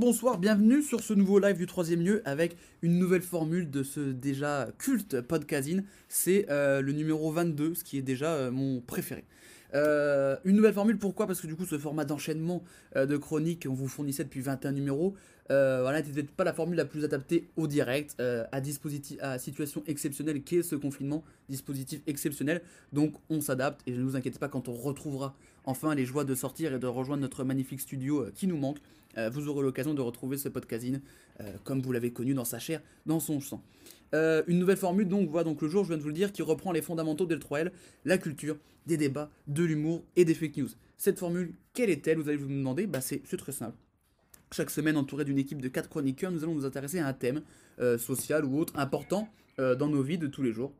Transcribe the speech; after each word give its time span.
Bonsoir, 0.00 0.38
bienvenue 0.38 0.82
sur 0.82 1.00
ce 1.00 1.12
nouveau 1.12 1.38
live 1.38 1.58
du 1.58 1.66
troisième 1.66 2.00
lieu 2.00 2.22
avec 2.24 2.56
une 2.80 2.98
nouvelle 2.98 3.20
formule 3.20 3.70
de 3.70 3.82
ce 3.82 4.00
déjà 4.00 4.68
culte 4.78 5.20
podcasting. 5.20 5.82
C'est 6.08 6.46
euh, 6.48 6.80
le 6.80 6.92
numéro 6.92 7.30
22, 7.30 7.74
ce 7.74 7.84
qui 7.84 7.98
est 7.98 8.02
déjà 8.02 8.32
euh, 8.32 8.50
mon 8.50 8.80
préféré. 8.80 9.24
Euh, 9.74 10.38
une 10.46 10.56
nouvelle 10.56 10.72
formule, 10.72 10.96
pourquoi? 10.96 11.26
Parce 11.26 11.42
que 11.42 11.46
du 11.46 11.54
coup, 11.54 11.66
ce 11.66 11.76
format 11.76 12.06
d'enchaînement 12.06 12.64
de 12.96 13.16
chroniques 13.18 13.66
qu'on 13.66 13.74
vous 13.74 13.88
fournissait 13.88 14.24
depuis 14.24 14.40
21 14.40 14.72
numéros, 14.72 15.14
euh, 15.50 15.80
voilà, 15.82 16.00
n'était 16.00 16.12
peut-être 16.12 16.30
pas 16.30 16.44
la 16.44 16.52
formule 16.52 16.76
la 16.76 16.84
plus 16.84 17.04
adaptée 17.04 17.48
au 17.56 17.66
direct, 17.66 18.14
euh, 18.20 18.44
à, 18.52 18.62
situation 19.38 19.82
exceptionnelle 19.86 20.42
qu'est 20.42 20.62
ce 20.62 20.76
confinement, 20.76 21.24
dispositif 21.48 22.00
exceptionnel. 22.06 22.62
Donc, 22.92 23.14
on 23.30 23.40
s'adapte 23.40 23.80
et 23.86 23.92
ne 23.92 24.02
vous 24.02 24.16
inquiétez 24.16 24.38
pas 24.38 24.48
quand 24.48 24.68
on 24.68 24.74
retrouvera 24.74 25.34
enfin 25.64 25.94
les 25.94 26.06
joies 26.06 26.24
de 26.24 26.34
sortir 26.34 26.72
et 26.72 26.78
de 26.78 26.86
rejoindre 26.86 27.22
notre 27.22 27.42
magnifique 27.42 27.80
studio 27.80 28.22
euh, 28.22 28.32
qui 28.34 28.46
nous 28.46 28.56
manque. 28.56 28.78
Vous 29.32 29.48
aurez 29.48 29.64
l'occasion 29.64 29.92
de 29.92 30.00
retrouver 30.00 30.36
ce 30.36 30.48
podcasting 30.48 31.00
comme 31.64 31.82
vous 31.82 31.90
l'avez 31.90 32.12
connu 32.12 32.32
dans 32.32 32.44
sa 32.44 32.60
chair, 32.60 32.80
dans 33.06 33.18
son 33.18 33.40
sang. 33.40 33.60
Une 34.12 34.60
nouvelle 34.60 34.76
formule, 34.76 35.08
donc 35.08 35.28
voilà 35.28 35.42
donc 35.42 35.60
le 35.62 35.68
jour, 35.68 35.82
je 35.82 35.88
viens 35.88 35.96
de 35.96 36.02
vous 36.02 36.10
le 36.10 36.14
dire, 36.14 36.30
qui 36.30 36.42
reprend 36.42 36.70
les 36.70 36.80
fondamentaux 36.80 37.26
de 37.26 37.34
L3L, 37.34 37.72
la 38.04 38.18
culture, 38.18 38.56
des 38.86 38.96
débats, 38.96 39.28
de 39.48 39.64
l'humour 39.64 40.04
et 40.14 40.24
des 40.24 40.34
fake 40.34 40.58
news. 40.58 40.68
Cette 40.96 41.18
formule, 41.18 41.54
quelle 41.74 41.90
est-elle? 41.90 42.18
Vous 42.18 42.28
allez 42.28 42.38
vous 42.38 42.46
demander, 42.46 42.86
bah 42.86 43.00
c'est 43.00 43.20
très 43.36 43.50
simple. 43.50 43.76
Chaque 44.52 44.70
semaine, 44.70 44.96
entouré 44.96 45.24
d'une 45.24 45.38
équipe 45.38 45.62
de 45.62 45.68
4 45.68 45.88
chroniqueurs, 45.88 46.32
nous 46.32 46.42
allons 46.42 46.56
nous 46.56 46.64
intéresser 46.64 46.98
à 46.98 47.06
un 47.06 47.12
thème 47.12 47.42
euh, 47.78 47.98
social 47.98 48.44
ou 48.44 48.58
autre 48.58 48.76
important 48.76 49.28
euh, 49.60 49.76
dans 49.76 49.86
nos 49.86 50.02
vies 50.02 50.18
de 50.18 50.26
tous 50.26 50.42
les 50.42 50.52
jours. 50.52 50.72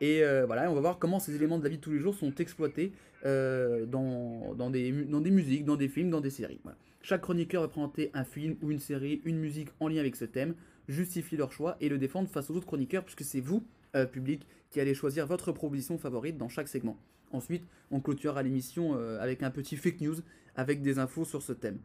Et 0.00 0.22
euh, 0.22 0.46
voilà, 0.46 0.70
on 0.70 0.74
va 0.74 0.80
voir 0.80 1.00
comment 1.00 1.18
ces 1.18 1.34
éléments 1.34 1.58
de 1.58 1.64
la 1.64 1.70
vie 1.70 1.78
de 1.78 1.82
tous 1.82 1.90
les 1.90 1.98
jours 1.98 2.14
sont 2.14 2.32
exploités 2.36 2.92
dans, 3.24 4.70
des, 4.70 4.92
musiques, 4.92 5.64
dans 5.64 5.74
des 5.74 5.88
films, 5.88 6.10
dans 6.10 6.20
des 6.20 6.30
séries. 6.30 6.60
Chaque 7.02 7.22
chroniqueur 7.22 7.62
va 7.62 7.68
présenter 7.68 8.12
un 8.14 8.22
film 8.22 8.56
ou 8.62 8.70
une 8.70 8.78
série, 8.78 9.20
une 9.24 9.38
musique 9.38 9.70
en 9.80 9.88
lien 9.88 9.98
avec 9.98 10.14
ce 10.14 10.24
thème, 10.24 10.54
justifier 10.88 11.36
leur 11.36 11.52
choix 11.52 11.76
et 11.80 11.88
le 11.88 11.98
défendre 11.98 12.28
face 12.28 12.48
aux 12.48 12.54
autres 12.54 12.66
chroniqueurs, 12.66 13.04
puisque 13.04 13.24
c'est 13.24 13.40
vous, 13.40 13.64
public, 14.12 14.46
qui 14.70 14.80
allez 14.80 14.94
choisir 14.94 15.26
votre 15.26 15.50
proposition 15.50 15.98
favorite 15.98 16.38
dans 16.38 16.48
chaque 16.48 16.68
segment. 16.68 16.96
Ensuite, 17.32 17.64
on 17.90 18.00
clôturera 18.00 18.42
l'émission 18.42 18.94
avec 19.18 19.42
un 19.42 19.50
petit 19.50 19.76
fake 19.76 20.00
news 20.00 20.16
avec 20.56 20.80
des 20.80 20.98
infos 20.98 21.24
sur 21.24 21.42
ce 21.42 21.52
thème. 21.52 21.78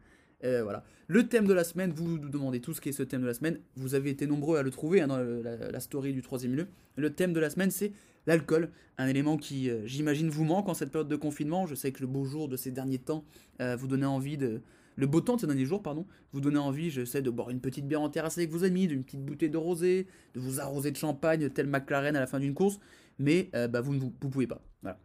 Euh, 0.44 0.62
voilà. 0.62 0.84
Le 1.08 1.28
thème 1.28 1.46
de 1.46 1.54
la 1.54 1.64
semaine, 1.64 1.92
vous 1.92 2.18
nous 2.18 2.28
demandez 2.28 2.60
tout 2.60 2.74
ce 2.74 2.80
qu'est 2.80 2.92
ce 2.92 3.02
thème 3.02 3.22
de 3.22 3.26
la 3.26 3.34
semaine. 3.34 3.58
Vous 3.76 3.94
avez 3.94 4.10
été 4.10 4.26
nombreux 4.26 4.58
à 4.58 4.62
le 4.62 4.70
trouver 4.70 5.00
hein, 5.00 5.06
dans 5.06 5.18
la, 5.18 5.80
story 5.80 6.12
du 6.12 6.22
troisième 6.22 6.54
lieu. 6.54 6.66
Le 6.96 7.10
thème 7.10 7.32
de 7.32 7.40
la 7.40 7.50
semaine, 7.50 7.70
c'est 7.70 7.92
l'alcool. 8.26 8.70
Un 8.98 9.08
élément 9.08 9.36
qui, 9.36 9.70
euh, 9.70 9.86
j'imagine, 9.86 10.28
vous 10.28 10.44
manque 10.44 10.68
en 10.68 10.74
cette 10.74 10.90
période 10.90 11.08
de 11.08 11.16
confinement. 11.16 11.66
Je 11.66 11.74
sais 11.74 11.92
que 11.92 12.00
le 12.00 12.06
beau 12.06 12.24
jour 12.24 12.48
de 12.48 12.56
ces 12.56 12.70
derniers 12.70 12.98
temps 12.98 13.24
euh, 13.60 13.76
vous 13.76 13.86
donnait 13.86 14.06
envie 14.06 14.36
de. 14.36 14.62
Le 14.98 15.06
beau 15.06 15.20
temps 15.20 15.36
de 15.36 15.42
ces 15.42 15.46
derniers 15.46 15.66
jours, 15.66 15.82
pardon, 15.82 16.06
vous 16.32 16.40
donnait 16.40 16.58
envie, 16.58 16.90
je 16.90 17.04
sais, 17.04 17.20
de 17.20 17.28
boire 17.28 17.50
une 17.50 17.60
petite 17.60 17.86
bière 17.86 18.00
en 18.00 18.08
terrasse 18.08 18.38
avec 18.38 18.50
vos 18.50 18.64
amis, 18.64 18.88
d'une 18.88 19.04
petite 19.04 19.22
bouteille 19.22 19.50
de 19.50 19.58
rosé, 19.58 20.06
de 20.34 20.40
vous 20.40 20.58
arroser 20.58 20.90
de 20.90 20.96
champagne, 20.96 21.50
tel 21.50 21.66
McLaren 21.66 22.16
à 22.16 22.20
la 22.20 22.26
fin 22.26 22.40
d'une 22.40 22.54
course. 22.54 22.78
Mais 23.18 23.50
bah, 23.52 23.82
vous 23.82 23.94
ne 23.94 24.00
vous 24.00 24.10
pouvez 24.10 24.46
pas. 24.46 24.62
Voilà. 24.80 24.98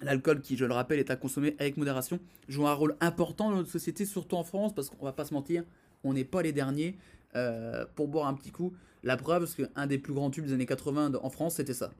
L'alcool, 0.00 0.40
qui 0.40 0.56
je 0.56 0.64
le 0.64 0.72
rappelle, 0.74 1.00
est 1.00 1.10
à 1.10 1.16
consommer 1.16 1.56
avec 1.58 1.76
modération, 1.76 2.20
joue 2.48 2.66
un 2.68 2.72
rôle 2.74 2.96
important 3.00 3.50
dans 3.50 3.56
notre 3.56 3.70
société, 3.70 4.04
surtout 4.04 4.36
en 4.36 4.44
France, 4.44 4.72
parce 4.74 4.90
qu'on 4.90 5.04
va 5.04 5.12
pas 5.12 5.24
se 5.24 5.34
mentir, 5.34 5.64
on 6.04 6.12
n'est 6.12 6.24
pas 6.24 6.40
les 6.42 6.52
derniers 6.52 6.96
euh, 7.34 7.84
pour 7.96 8.06
boire 8.08 8.28
un 8.28 8.34
petit 8.34 8.50
coup. 8.52 8.72
La 9.02 9.16
preuve, 9.16 9.42
parce 9.42 9.54
qu'un 9.56 9.86
des 9.86 9.98
plus 9.98 10.12
grands 10.12 10.30
tubes 10.30 10.44
des 10.46 10.52
années 10.52 10.66
80 10.66 11.10
de- 11.10 11.18
en 11.20 11.30
France, 11.30 11.56
c'était 11.56 11.74
ça. 11.74 11.90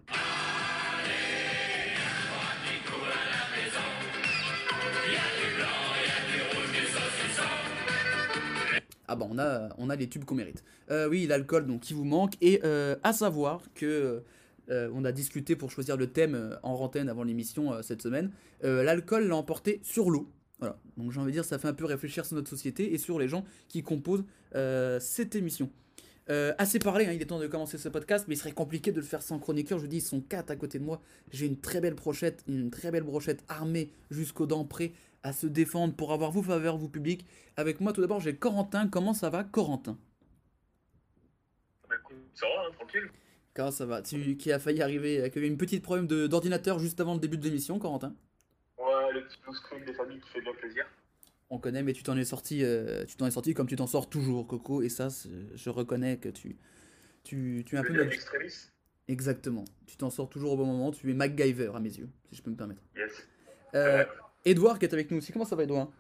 Ah 9.11 9.17
bah 9.17 9.27
on 9.31 9.39
a, 9.39 9.71
on 9.79 9.89
a 9.89 9.97
les 9.97 10.07
tubes 10.09 10.25
qu'on 10.25 10.35
mérite. 10.35 10.63
Euh, 10.91 11.09
oui, 11.09 11.27
l'alcool 11.27 11.67
donc 11.67 11.81
qui 11.81 11.95
vous 11.95 12.05
manque 12.05 12.35
et 12.43 12.61
euh, 12.65 12.95
à 13.03 13.13
savoir 13.15 13.63
que 13.75 14.23
euh, 14.71 14.91
on 14.95 15.05
a 15.05 15.13
discuté 15.13 15.57
pour 15.57 15.71
choisir 15.71 15.97
le 15.97 16.09
thème 16.09 16.35
euh, 16.35 16.57
en 16.63 16.77
rantaine 16.77 17.09
avant 17.09 17.23
l'émission 17.23 17.73
euh, 17.73 17.83
cette 17.83 18.03
semaine. 18.03 18.31
L'alcool 18.63 19.29
l'a 19.29 19.37
emporté 19.37 19.81
sur 19.83 20.11
l'eau. 20.11 20.31
Voilà. 20.59 20.79
Donc 20.97 21.13
j'ai 21.13 21.21
envie 21.21 21.31
de 21.31 21.37
dire 21.37 21.45
ça 21.45 21.59
fait 21.59 21.69
un 21.69 21.75
peu 21.75 21.85
réfléchir 21.85 22.27
sur 22.27 22.35
notre 22.35 22.51
société 22.51 22.93
et 22.93 22.99
sur 22.99 23.19
les 23.19 23.29
gens 23.29 23.45
qui 23.69 23.83
composent 23.83 24.25
cette 25.01 25.37
émission. 25.37 25.71
Assez 26.29 26.81
parlé, 26.81 27.07
hein, 27.07 27.13
il 27.13 27.23
est 27.23 27.27
temps 27.27 27.39
de 27.39 27.47
commencer 27.47 27.79
ce 27.79 27.89
podcast, 27.89 28.27
mais 28.29 28.35
il 28.35 28.39
serait 28.39 28.53
compliqué 28.53 28.91
de 28.91 28.97
le 28.97 29.07
faire 29.07 29.23
sans 29.23 29.39
chroniqueur. 29.39 29.79
Je 29.79 29.85
vous 29.85 29.89
dis, 29.89 29.99
ils 29.99 30.03
sont 30.03 30.21
quatre 30.21 30.51
à 30.51 30.57
côté 30.57 30.81
de 30.81 30.85
moi. 30.85 31.01
J'ai 31.31 31.47
une 31.47 31.61
très 31.61 31.81
belle 31.81 31.95
brochette, 31.95 32.43
une 32.49 32.71
très 32.71 32.91
belle 32.91 33.05
brochette 33.05 33.45
armée 33.49 33.93
jusqu'aux 34.11 34.47
dents 34.47 34.65
prêts 34.65 34.93
à 35.23 35.33
se 35.33 35.47
défendre 35.47 35.95
pour 35.95 36.13
avoir 36.13 36.33
vous 36.33 36.43
faveur, 36.43 36.77
vous 36.77 36.89
public. 36.89 37.25
Avec 37.57 37.81
moi, 37.81 37.93
tout 37.93 38.01
d'abord, 38.01 38.21
j'ai 38.21 38.35
Corentin. 38.35 38.89
Comment 38.89 39.15
ça 39.15 39.31
va, 39.31 39.45
Corentin? 39.45 39.97
Bah 41.89 41.97
ça 42.35 42.47
va, 42.47 42.67
hein, 42.67 42.73
tranquille. 42.77 43.09
Comment 43.59 43.73
ça 43.73 43.87
va 43.87 44.03
Tu 44.03 44.37
qui 44.37 44.53
a 44.53 44.61
failli 44.61 44.83
arriver, 44.83 45.21
euh, 45.21 45.29
qui 45.31 45.41
a 45.41 45.43
eu 45.43 45.47
une 45.47 45.59
petite 45.59 45.83
problème 45.83 46.07
de- 46.07 46.29
d'ordinateur 46.29 46.79
juste 46.79 47.01
avant 47.01 47.15
le 47.15 47.19
début 47.19 47.37
de 47.39 47.43
l'émission, 47.43 47.81
Corentin? 47.81 48.15
Ouais, 48.79 49.13
le 49.13 49.25
petit 49.25 49.37
blue 49.45 49.53
screen 49.53 49.85
des 49.85 49.93
familles 49.95 50.21
qui 50.21 50.29
fait 50.29 50.41
bien 50.41 50.55
plaisir. 50.55 50.87
On 51.51 51.59
connaît, 51.59 51.83
mais 51.83 51.93
tu 51.93 52.05
t'en 52.05 52.17
es 52.17 52.25
sorti, 52.25 52.63
euh, 52.63 53.05
tu 53.05 53.17
t'en 53.17 53.27
es 53.27 53.33
sorti 53.33 53.55
comme 53.55 53.67
tu 53.67 53.75
t'en 53.75 53.89
sors 53.89 54.09
toujours, 54.09 54.47
Coco. 54.47 54.81
Et 54.83 54.89
ça, 54.89 55.09
je 55.57 55.71
reconnais 55.71 56.19
que 56.19 56.29
tu, 56.29 56.57
tu, 57.25 57.65
tu 57.67 57.75
es 57.75 57.79
un 57.81 57.83
peu 57.83 57.95
Le 57.95 58.07
extremis 58.07 58.55
exactement. 59.09 59.65
Tu 59.89 59.97
t'en 59.97 60.11
sors 60.11 60.31
toujours 60.31 60.53
au 60.53 60.57
bon 60.57 60.67
moment. 60.67 60.93
Tu 60.93 61.11
es 61.11 61.15
MacGyver 61.15 61.73
à 61.75 61.81
mes 61.81 61.93
yeux, 61.99 62.09
si 62.31 62.37
je 62.37 62.43
peux 62.45 62.51
me 62.53 62.57
permettre. 62.57 62.83
Yes. 62.97 63.27
Euh, 63.75 64.05
Edouard 64.45 64.79
qui 64.79 64.85
est 64.85 64.95
avec 64.95 65.11
nous 65.11 65.19
aussi. 65.19 65.33
Comment 65.33 65.45
ça 65.45 65.57
va, 65.57 65.65
Edouard 65.65 65.91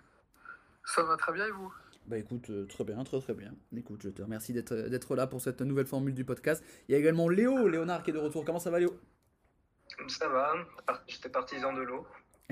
Ça 0.84 1.02
va 1.02 1.16
très 1.16 1.32
bien 1.32 1.46
et 1.48 1.50
vous? 1.50 1.74
Bah 2.08 2.16
écoute, 2.16 2.48
euh, 2.48 2.64
très 2.64 2.84
bien, 2.84 3.04
très 3.04 3.20
très 3.20 3.34
bien. 3.34 3.54
Écoute, 3.76 4.00
je 4.02 4.08
te 4.08 4.22
remercie 4.22 4.54
d'être 4.54 4.74
d'être 4.74 5.14
là 5.14 5.26
pour 5.26 5.42
cette 5.42 5.60
nouvelle 5.60 5.86
formule 5.86 6.14
du 6.14 6.24
podcast. 6.24 6.64
Il 6.88 6.92
y 6.92 6.94
a 6.94 6.98
également 6.98 7.28
Léo, 7.28 7.68
Léonard 7.68 8.02
qui 8.02 8.10
est 8.10 8.14
de 8.14 8.18
retour. 8.18 8.46
Comment 8.46 8.58
ça 8.58 8.70
va, 8.70 8.80
Léo? 8.80 8.98
Ça 10.08 10.26
va, 10.28 10.54
j'étais 11.06 11.28
partisan 11.28 11.74
de 11.74 11.82
l'eau. 11.82 12.06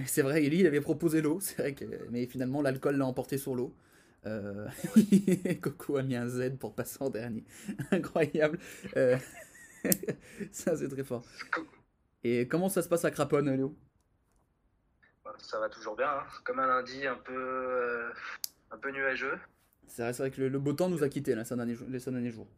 C'est 0.05 0.21
vrai, 0.21 0.43
lui, 0.43 0.61
il 0.61 0.67
avait 0.67 0.83
proposé 0.83 1.23
l'eau, 1.23 1.41
c'est 1.41 1.57
vrai 1.57 1.75
que... 1.75 1.85
Mais 2.11 2.27
finalement, 2.27 2.61
l'alcool 2.61 2.97
l'a 2.97 3.07
emporté 3.07 3.39
sur 3.39 3.55
l'eau. 3.55 3.75
Euh, 4.27 4.69
Coco 5.63 5.97
a 5.97 6.03
mis 6.03 6.17
un 6.17 6.29
Z 6.29 6.59
pour 6.59 6.75
passer 6.75 6.99
en 7.01 7.09
dernier. 7.09 7.45
Incroyable. 7.91 8.59
Euh, 8.97 9.17
Ça, 10.53 10.77
c'est 10.77 10.89
très 10.89 11.05
fort. 11.05 11.25
Et 12.25 12.47
comment 12.47 12.69
ça 12.69 12.83
se 12.83 12.89
passe 12.89 13.05
à 13.07 13.11
Craponne, 13.11 13.55
Léo? 13.55 13.75
Ça 15.39 15.61
va 15.61 15.69
toujours 15.69 15.97
bien, 15.97 16.09
hein. 16.09 16.25
comme 16.45 16.59
un 16.61 16.67
lundi 16.67 17.07
un 17.07 17.17
peu, 17.17 17.35
euh, 17.35 18.11
un 18.71 18.77
peu 18.79 18.91
nuageux. 18.91 19.39
C'est 19.87 20.03
vrai, 20.03 20.13
c'est 20.13 20.23
vrai 20.23 20.31
que 20.31 20.41
le, 20.41 20.49
le 20.49 20.59
beau 20.59 20.73
temps 20.73 20.89
nous 20.89 21.03
a 21.03 21.09
quittés 21.09 21.35
là, 21.35 21.45
ces 21.45 21.57
derniers, 21.57 21.77
les 21.89 22.01
ces 22.01 22.11
derniers 22.11 22.31
jours. 22.31 22.49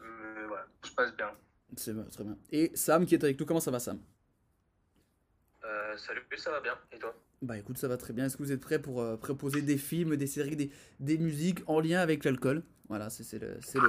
Euh, 0.00 0.46
voilà, 0.46 0.66
tout 0.80 0.90
se 0.90 0.94
passe 0.94 1.16
bien. 1.16 1.30
C'est 1.76 1.92
vrai, 1.92 2.04
très 2.10 2.24
bien. 2.24 2.36
Et 2.50 2.70
Sam 2.76 3.06
qui 3.06 3.14
est 3.14 3.24
avec 3.24 3.38
nous, 3.40 3.46
comment 3.46 3.60
ça 3.60 3.70
va, 3.70 3.80
Sam? 3.80 3.98
Euh, 5.64 5.96
salut, 5.96 6.22
ça 6.36 6.50
va 6.50 6.60
bien. 6.60 6.76
Et 6.92 6.98
toi? 6.98 7.14
Bah 7.42 7.58
écoute, 7.58 7.78
ça 7.78 7.88
va 7.88 7.96
très 7.96 8.12
bien. 8.12 8.26
Est-ce 8.26 8.36
que 8.36 8.42
vous 8.42 8.52
êtes 8.52 8.60
prêts 8.60 8.80
pour 8.80 9.00
euh, 9.00 9.16
proposer 9.16 9.62
des 9.62 9.76
films, 9.76 10.16
des 10.16 10.26
séries, 10.26 10.56
des, 10.56 10.70
des 11.00 11.18
musiques 11.18 11.60
en 11.66 11.80
lien 11.80 12.00
avec 12.00 12.24
l'alcool? 12.24 12.62
Voilà, 12.88 13.08
c'est 13.10 13.22
c'est 13.24 13.38
le, 13.38 13.56
c'est 13.60 13.78
le, 13.80 13.88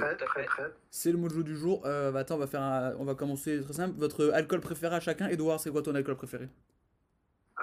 c'est 0.90 1.12
le 1.12 1.18
mot 1.18 1.28
de 1.28 1.34
jeu 1.34 1.44
du 1.44 1.54
jour. 1.56 1.82
Euh, 1.84 2.10
bah, 2.10 2.20
attends, 2.20 2.36
on 2.36 2.38
va, 2.38 2.46
faire 2.46 2.62
un- 2.62 2.94
on 2.98 3.04
va 3.04 3.14
commencer 3.14 3.60
très 3.62 3.74
simple. 3.74 3.94
Votre 3.98 4.30
alcool 4.30 4.60
préféré 4.60 4.96
à 4.96 5.00
chacun 5.00 5.28
Edouard, 5.28 5.60
c'est 5.60 5.70
quoi 5.70 5.82
ton 5.82 5.94
alcool 5.94 6.16
préféré? 6.16 6.48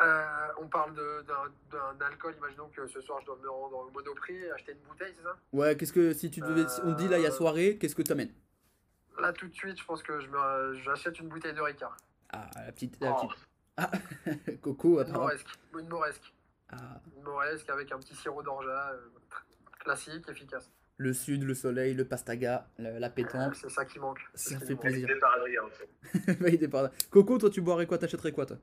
Euh, 0.01 0.42
on 0.63 0.67
parle 0.67 0.93
de- 0.95 1.21
d'un 1.27 1.51
d'un 1.97 2.05
alcool, 2.05 2.33
imaginons 2.37 2.69
que 2.69 2.87
ce 2.87 3.01
soir 3.01 3.19
je 3.21 3.25
dois 3.27 3.37
me 3.41 3.49
rendre 3.49 3.77
au 3.77 3.91
Monoprix 3.91 4.35
et 4.35 4.51
acheter 4.51 4.71
une 4.73 4.79
bouteille, 4.89 5.13
c'est 5.15 5.23
ça? 5.23 5.35
Ouais, 5.51 5.75
qu'est-ce 5.77 5.93
que 5.93 6.13
si 6.13 6.29
tu 6.31 6.39
devais, 6.41 6.65
on 6.83 6.93
te 6.93 6.97
dit 6.97 7.07
là 7.07 7.17
il 7.19 7.23
y 7.23 7.27
a 7.27 7.31
soirée, 7.31 7.77
qu'est-ce 7.77 7.95
que 7.95 8.01
t'amènes? 8.01 8.33
Là 9.19 9.31
tout 9.33 9.47
de 9.47 9.53
suite, 9.53 9.79
je 9.79 9.85
pense 9.85 10.01
que 10.03 10.19
j'achète 10.83 11.19
une 11.19 11.29
bouteille 11.29 11.53
de 11.53 11.61
Ricard. 11.61 11.95
Ah, 12.31 12.49
la 12.65 12.71
petite, 12.71 12.97
la 12.99 13.11
Oh. 13.11 13.27
petite. 13.27 13.47
Ah, 13.77 13.91
Coco, 14.61 14.93
Une 14.95 14.99
apparemment. 15.01 15.19
moresque. 15.25 15.47
Une 15.77 15.87
moresque. 15.87 16.33
Ah, 16.71 16.99
Une 17.15 17.23
moresque 17.23 17.69
avec 17.69 17.91
un 17.91 17.99
petit 17.99 18.15
sirop 18.15 18.41
d'orgeat. 18.41 18.91
euh, 18.93 19.09
classique, 19.79 20.27
efficace. 20.29 20.71
Le 20.97 21.11
sud, 21.11 21.43
le 21.43 21.53
soleil, 21.53 21.93
le 21.93 22.05
pastaga, 22.05 22.67
le- 22.77 22.97
la 22.99 23.09
pétanque. 23.09 23.55
C'est 23.55 23.69
ça 23.69 23.83
qui 23.85 23.99
manque. 23.99 24.19
C'est 24.33 24.53
Ça 24.53 24.59
fait 24.59 24.73
manque. 24.73 24.81
plaisir. 24.81 25.07
Validé 25.07 25.19
par 25.19 25.33
Adrien, 25.33 25.61
en 25.63 25.69
fait. 25.69 27.09
Coco, 27.09 27.37
toi, 27.37 27.49
tu 27.49 27.61
boirais 27.61 27.85
quoi? 27.87 27.97
T'achèterais 27.97 28.31
quoi, 28.31 28.45
toi? 28.45 28.57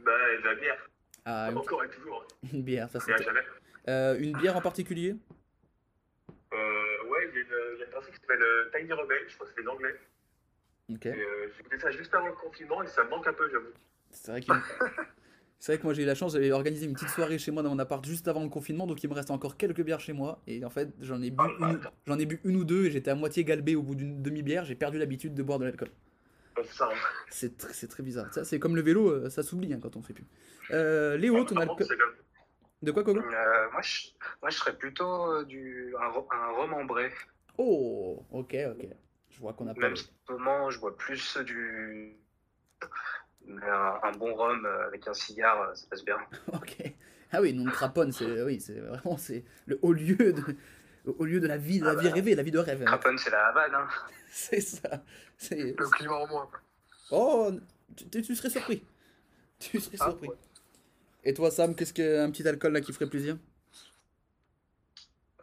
Bah, 0.00 0.12
de 0.40 0.44
la 0.44 0.54
bière. 0.54 0.88
Ah, 1.30 1.50
une, 1.50 1.58
Encore 1.58 1.84
et 1.84 1.90
toujours. 1.90 2.26
une 2.54 2.62
bière, 2.62 2.88
ça 2.88 3.00
c'est. 3.00 3.12
Euh, 3.88 4.18
une 4.18 4.32
bière 4.38 4.56
en 4.56 4.62
particulier? 4.62 5.14
Euh, 6.54 7.08
ouais, 7.10 7.28
il 7.30 7.34
y 7.34 7.38
a 7.38 7.42
une, 7.42 7.78
y 7.80 7.82
a 7.82 7.86
une 7.86 8.06
qui 8.06 8.20
s'appelle 8.20 8.42
euh, 8.42 8.70
Tiny 8.74 8.90
Rebel, 8.92 9.18
je 9.28 9.34
crois 9.34 9.46
que 9.46 9.52
c'est 9.54 9.62
des 9.62 9.68
anglais. 9.68 9.94
Ok. 10.90 11.04
Euh, 11.06 11.48
J'ai 11.52 11.60
écouté 11.60 11.78
ça 11.78 11.90
juste 11.90 12.14
avant 12.14 12.28
le 12.28 12.32
confinement 12.32 12.82
et 12.82 12.86
ça 12.86 13.04
me 13.04 13.10
manque 13.10 13.26
un 13.26 13.34
peu, 13.34 13.46
j'avoue. 13.50 13.66
C'est 14.10 14.30
vrai, 14.30 14.40
c'est 15.58 15.72
vrai 15.72 15.78
que 15.78 15.84
moi 15.84 15.92
j'ai 15.92 16.02
eu 16.02 16.06
la 16.06 16.14
chance, 16.14 16.32
j'avais 16.32 16.50
organisé 16.50 16.86
une 16.86 16.94
petite 16.94 17.10
soirée 17.10 17.36
chez 17.38 17.50
moi 17.50 17.62
dans 17.62 17.68
mon 17.68 17.78
appart 17.78 18.02
juste 18.06 18.26
avant 18.26 18.42
le 18.42 18.48
confinement, 18.48 18.86
donc 18.86 19.04
il 19.04 19.10
me 19.10 19.14
reste 19.14 19.30
encore 19.30 19.58
quelques 19.58 19.82
bières 19.82 20.00
chez 20.00 20.14
moi. 20.14 20.40
Et 20.46 20.64
en 20.64 20.70
fait, 20.70 20.88
j'en 21.02 21.20
ai, 21.20 21.30
bu 21.30 21.36
Ah, 21.40 21.48
une, 21.58 21.76
attends. 21.76 21.92
j'en 22.06 22.18
ai 22.18 22.24
bu 22.24 22.40
une 22.44 22.56
ou 22.56 22.64
deux 22.64 22.86
et 22.86 22.90
j'étais 22.90 23.10
à 23.10 23.14
moitié 23.14 23.44
galbé 23.44 23.76
au 23.76 23.82
bout 23.82 23.94
d'une 23.94 24.22
demi-bière. 24.22 24.64
J'ai 24.64 24.74
perdu 24.76 24.96
l'habitude 24.98 25.34
de 25.34 25.42
boire 25.42 25.58
de 25.58 25.66
l'alcool. 25.66 25.90
C'est 27.30 27.60
tr- 27.62 27.88
très 27.88 28.02
bizarre. 28.02 28.32
Ça, 28.32 28.44
c'est 28.44 28.58
comme 28.58 28.76
le 28.76 28.82
vélo, 28.82 29.08
euh, 29.10 29.30
ça 29.30 29.42
s'oublie 29.42 29.72
hein, 29.72 29.80
quand 29.82 29.96
on 29.96 30.02
fait 30.02 30.14
plus. 30.14 30.26
Euh, 30.70 31.16
Léo, 31.16 31.44
ton 31.44 31.54
Par 31.54 31.66
contre, 31.66 31.82
alcool. 31.82 32.16
De 32.82 32.92
quoi, 32.92 33.02
Coco 33.02 33.20
Euh, 33.20 33.70
moi, 33.72 33.82
je, 33.82 34.08
moi, 34.40 34.50
je 34.50 34.56
serais 34.56 34.76
plutôt 34.76 35.32
euh, 35.32 35.44
du, 35.44 35.94
un, 36.00 36.36
un 36.36 36.46
rhum 36.52 36.74
ambré. 36.74 37.12
Oh, 37.56 38.24
ok, 38.30 38.56
ok. 38.70 38.86
Je 39.30 39.40
vois 39.40 39.52
qu'on 39.52 39.66
a 39.66 39.74
pas. 39.74 39.80
Même 39.80 39.96
si 39.96 40.04
en 40.04 40.26
ce 40.28 40.32
moment, 40.32 40.70
je 40.70 40.78
bois 40.78 40.96
plus 40.96 41.38
du. 41.38 42.16
Mais 43.46 43.66
un, 43.66 43.98
un 44.02 44.12
bon 44.12 44.34
rhum 44.34 44.64
avec 44.66 45.08
un 45.08 45.14
cigare, 45.14 45.76
ça 45.76 45.86
passe 45.88 46.04
bien. 46.04 46.18
Ok. 46.52 46.76
Ah 47.30 47.42
oui, 47.42 47.52
non, 47.52 47.70
Trapone, 47.70 48.10
c'est 48.10 48.42
oui, 48.42 48.58
c'est 48.60 48.80
vraiment 48.80 49.18
c'est 49.18 49.44
le 49.66 49.78
haut 49.82 49.92
lieu 49.92 50.32
de 50.32 50.42
au 51.18 51.24
lieu 51.24 51.40
de 51.40 51.46
la 51.46 51.56
vie, 51.56 51.78
de 51.80 51.84
la 51.84 51.92
Ah 51.92 51.94
vie 51.94 52.08
bah. 52.08 52.14
rêvée, 52.14 52.34
la 52.34 52.42
vie 52.42 52.50
de 52.50 52.58
rêve. 52.58 52.82
hein. 52.82 52.86
Crapone, 52.86 53.18
c'est 53.18 53.30
la 53.30 53.46
Havane. 53.48 53.74
Hein. 53.74 53.88
C'est 54.30 54.60
ça. 54.60 55.02
C'est 55.36 55.74
Le 55.78 55.88
climat 55.90 56.16
en 56.16 56.26
moins. 56.26 56.50
Oh, 57.10 57.50
tu, 57.96 58.22
tu 58.22 58.34
serais 58.36 58.50
surpris. 58.50 58.84
Tu 59.58 59.80
serais 59.80 59.96
Ah, 60.00 60.04
surpris. 60.10 60.28
ouais. 60.28 60.36
Et 61.24 61.34
toi, 61.34 61.50
Sam, 61.50 61.74
qu'est-ce 61.74 61.92
qu'un 61.94 62.30
petit 62.30 62.46
alcool 62.46 62.72
là 62.72 62.80
qui 62.80 62.92
ferait 62.92 63.08
plaisir? 63.08 63.36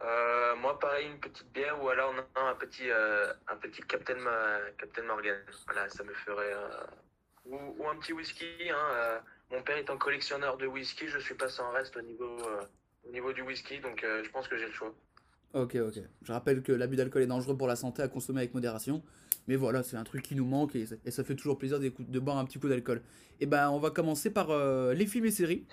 Euh, 0.02 0.54
moi, 0.56 0.78
pareil, 0.78 1.06
une 1.06 1.18
petite 1.20 1.50
bière 1.52 1.82
ou 1.82 1.88
alors 1.88 2.12
non, 2.14 2.24
un 2.36 2.54
petit, 2.54 2.90
euh, 2.90 3.32
un 3.48 3.56
petit 3.56 3.82
Captain, 3.82 4.14
Ma- 4.16 4.60
Captain 4.78 5.02
Morgan. 5.02 5.36
Voilà, 5.66 5.88
ça 5.88 6.04
me 6.04 6.12
ferait. 6.14 6.52
euh, 6.52 6.86
ou, 7.46 7.56
ou 7.78 7.88
un 7.88 7.96
petit 7.98 8.12
whisky. 8.12 8.46
Hein, 8.70 9.20
mon 9.50 9.62
père 9.62 9.76
étant 9.78 9.96
collectionneur 9.98 10.56
de 10.58 10.66
whisky, 10.66 11.08
je 11.08 11.18
suis 11.18 11.34
pas 11.34 11.48
sans 11.48 11.70
reste 11.72 11.96
au 11.96 12.02
niveau, 12.02 12.38
au 13.04 13.10
niveau 13.10 13.32
du 13.32 13.42
whisky, 13.42 13.78
donc 13.80 14.00
je 14.02 14.28
pense 14.30 14.48
que 14.48 14.56
j'ai 14.58 14.66
le 14.66 14.72
choix. 14.72 14.94
Ok, 15.56 15.74
ok. 15.76 16.02
Je 16.22 16.32
rappelle 16.32 16.62
que 16.62 16.70
l'abus 16.70 16.96
d'alcool 16.96 17.22
est 17.22 17.26
dangereux 17.26 17.56
pour 17.56 17.66
la 17.66 17.76
santé 17.76 18.02
à 18.02 18.08
consommer 18.08 18.40
avec 18.40 18.52
modération. 18.52 19.02
Mais 19.48 19.56
voilà, 19.56 19.82
c'est 19.82 19.96
un 19.96 20.04
truc 20.04 20.20
qui 20.20 20.34
nous 20.34 20.44
manque 20.44 20.76
et, 20.76 20.84
ça 21.08 21.24
fait 21.24 21.34
toujours 21.34 21.56
plaisir 21.56 21.80
de 21.80 22.20
boire 22.20 22.36
un 22.36 22.44
petit 22.44 22.58
coup 22.58 22.68
d'alcool. 22.68 23.00
Et 23.40 23.46
ben, 23.46 23.70
on 23.70 23.78
va 23.78 23.88
commencer 23.88 24.28
par 24.28 24.50
euh, 24.50 24.92
les 24.92 25.06
films 25.06 25.24
et 25.24 25.30
séries. 25.30 25.64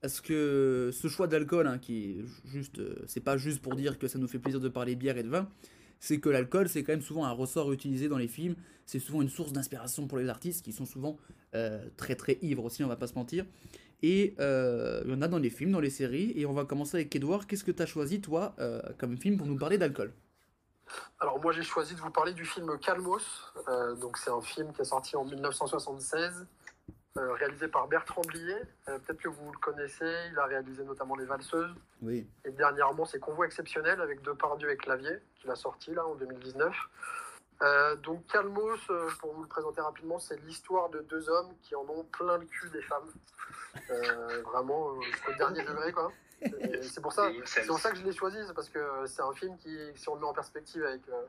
Parce 0.00 0.20
que 0.20 0.90
ce 0.92 1.08
choix 1.08 1.26
d'alcool, 1.26 1.66
hein, 1.66 1.78
qui 1.78 2.18
juste, 2.44 2.78
euh, 2.78 2.94
c'est 3.08 3.18
pas 3.18 3.36
juste 3.36 3.60
pour 3.60 3.74
dire 3.74 3.98
que 3.98 4.06
ça 4.06 4.20
nous 4.20 4.28
fait 4.28 4.38
plaisir 4.38 4.60
de 4.60 4.68
parler 4.68 4.94
bière 4.94 5.18
et 5.18 5.24
de 5.24 5.28
vin, 5.28 5.48
c'est 5.98 6.20
que 6.20 6.28
l'alcool, 6.28 6.68
c'est 6.68 6.84
quand 6.84 6.92
même 6.92 7.02
souvent 7.02 7.24
un 7.24 7.32
ressort 7.32 7.72
utilisé 7.72 8.06
dans 8.06 8.18
les 8.18 8.28
films. 8.28 8.54
C'est 8.86 9.00
souvent 9.00 9.20
une 9.20 9.28
source 9.28 9.52
d'inspiration 9.52 10.06
pour 10.06 10.18
les 10.18 10.28
artistes 10.28 10.64
qui 10.64 10.72
sont 10.72 10.86
souvent 10.86 11.18
euh, 11.56 11.84
très 11.96 12.14
très 12.14 12.38
ivres 12.42 12.64
aussi, 12.64 12.84
on 12.84 12.88
va 12.88 12.94
pas 12.94 13.08
se 13.08 13.14
mentir. 13.14 13.44
Et 14.02 14.34
euh, 14.38 15.02
il 15.04 15.10
y 15.10 15.14
en 15.14 15.22
a 15.22 15.28
dans 15.28 15.38
les 15.38 15.50
films, 15.50 15.72
dans 15.72 15.80
les 15.80 15.90
séries. 15.90 16.32
Et 16.36 16.46
on 16.46 16.52
va 16.52 16.64
commencer 16.64 16.96
avec 16.96 17.14
Edouard. 17.14 17.46
Qu'est-ce 17.46 17.64
que 17.64 17.72
tu 17.72 17.82
as 17.82 17.86
choisi, 17.86 18.20
toi, 18.20 18.54
euh, 18.58 18.80
comme 18.98 19.16
film 19.16 19.36
pour 19.36 19.46
nous 19.46 19.56
parler 19.56 19.78
d'alcool? 19.78 20.12
Alors 21.20 21.38
moi 21.40 21.52
j'ai 21.52 21.62
choisi 21.62 21.94
de 21.94 22.00
vous 22.00 22.10
parler 22.10 22.32
du 22.32 22.44
film 22.44 22.78
Calmos. 22.78 23.52
Euh, 23.68 23.94
donc 23.96 24.16
c'est 24.16 24.30
un 24.30 24.40
film 24.40 24.72
qui 24.72 24.80
est 24.80 24.86
sorti 24.86 25.16
en 25.16 25.24
1976, 25.24 26.46
euh, 27.18 27.32
réalisé 27.34 27.68
par 27.68 27.88
Bertrand 27.88 28.22
Blier. 28.22 28.56
Peut-être 28.86 29.18
que 29.18 29.28
vous 29.28 29.52
le 29.52 29.58
connaissez. 29.58 30.10
Il 30.32 30.38
a 30.38 30.46
réalisé 30.46 30.84
notamment 30.84 31.14
Les 31.16 31.26
Valseuses. 31.26 31.74
Oui. 32.00 32.26
Et 32.44 32.50
dernièrement 32.52 33.04
c'est 33.04 33.18
Convoi 33.18 33.46
exceptionnel 33.46 34.00
avec 34.00 34.22
Depardieu 34.22 34.70
et 34.70 34.76
Clavier 34.76 35.18
qu'il 35.40 35.50
a 35.50 35.56
sorti 35.56 35.92
là 35.92 36.06
en 36.06 36.14
2019. 36.14 36.74
Euh, 37.62 37.96
donc 37.96 38.24
Calmos, 38.26 38.78
euh, 38.90 39.10
pour 39.20 39.32
vous 39.34 39.42
le 39.42 39.48
présenter 39.48 39.80
rapidement, 39.80 40.18
c'est 40.18 40.36
l'histoire 40.42 40.88
de 40.90 41.00
deux 41.00 41.28
hommes 41.28 41.52
qui 41.62 41.74
en 41.74 41.82
ont 41.88 42.04
plein 42.04 42.38
le 42.38 42.46
cul 42.46 42.70
des 42.70 42.82
femmes. 42.82 43.08
Euh, 43.90 44.42
vraiment 44.42 44.90
euh, 44.92 45.00
jusqu'au 45.02 45.32
dernier 45.34 45.64
degré 45.64 45.92
quoi. 45.92 46.12
C'est 46.82 47.00
pour 47.00 47.12
ça. 47.12 47.30
Et 47.30 47.42
C'est 47.46 47.66
pour 47.66 47.78
ça 47.80 47.90
que 47.90 47.96
je 47.96 48.04
l'ai 48.04 48.12
choisi, 48.12 48.38
c'est 48.46 48.54
parce 48.54 48.68
que 48.68 49.06
c'est 49.06 49.22
un 49.22 49.32
film 49.32 49.56
qui, 49.58 49.76
si 49.96 50.08
on 50.08 50.14
le 50.14 50.20
met 50.20 50.26
en 50.26 50.32
perspective 50.32 50.84
avec 50.84 51.02
euh, 51.08 51.22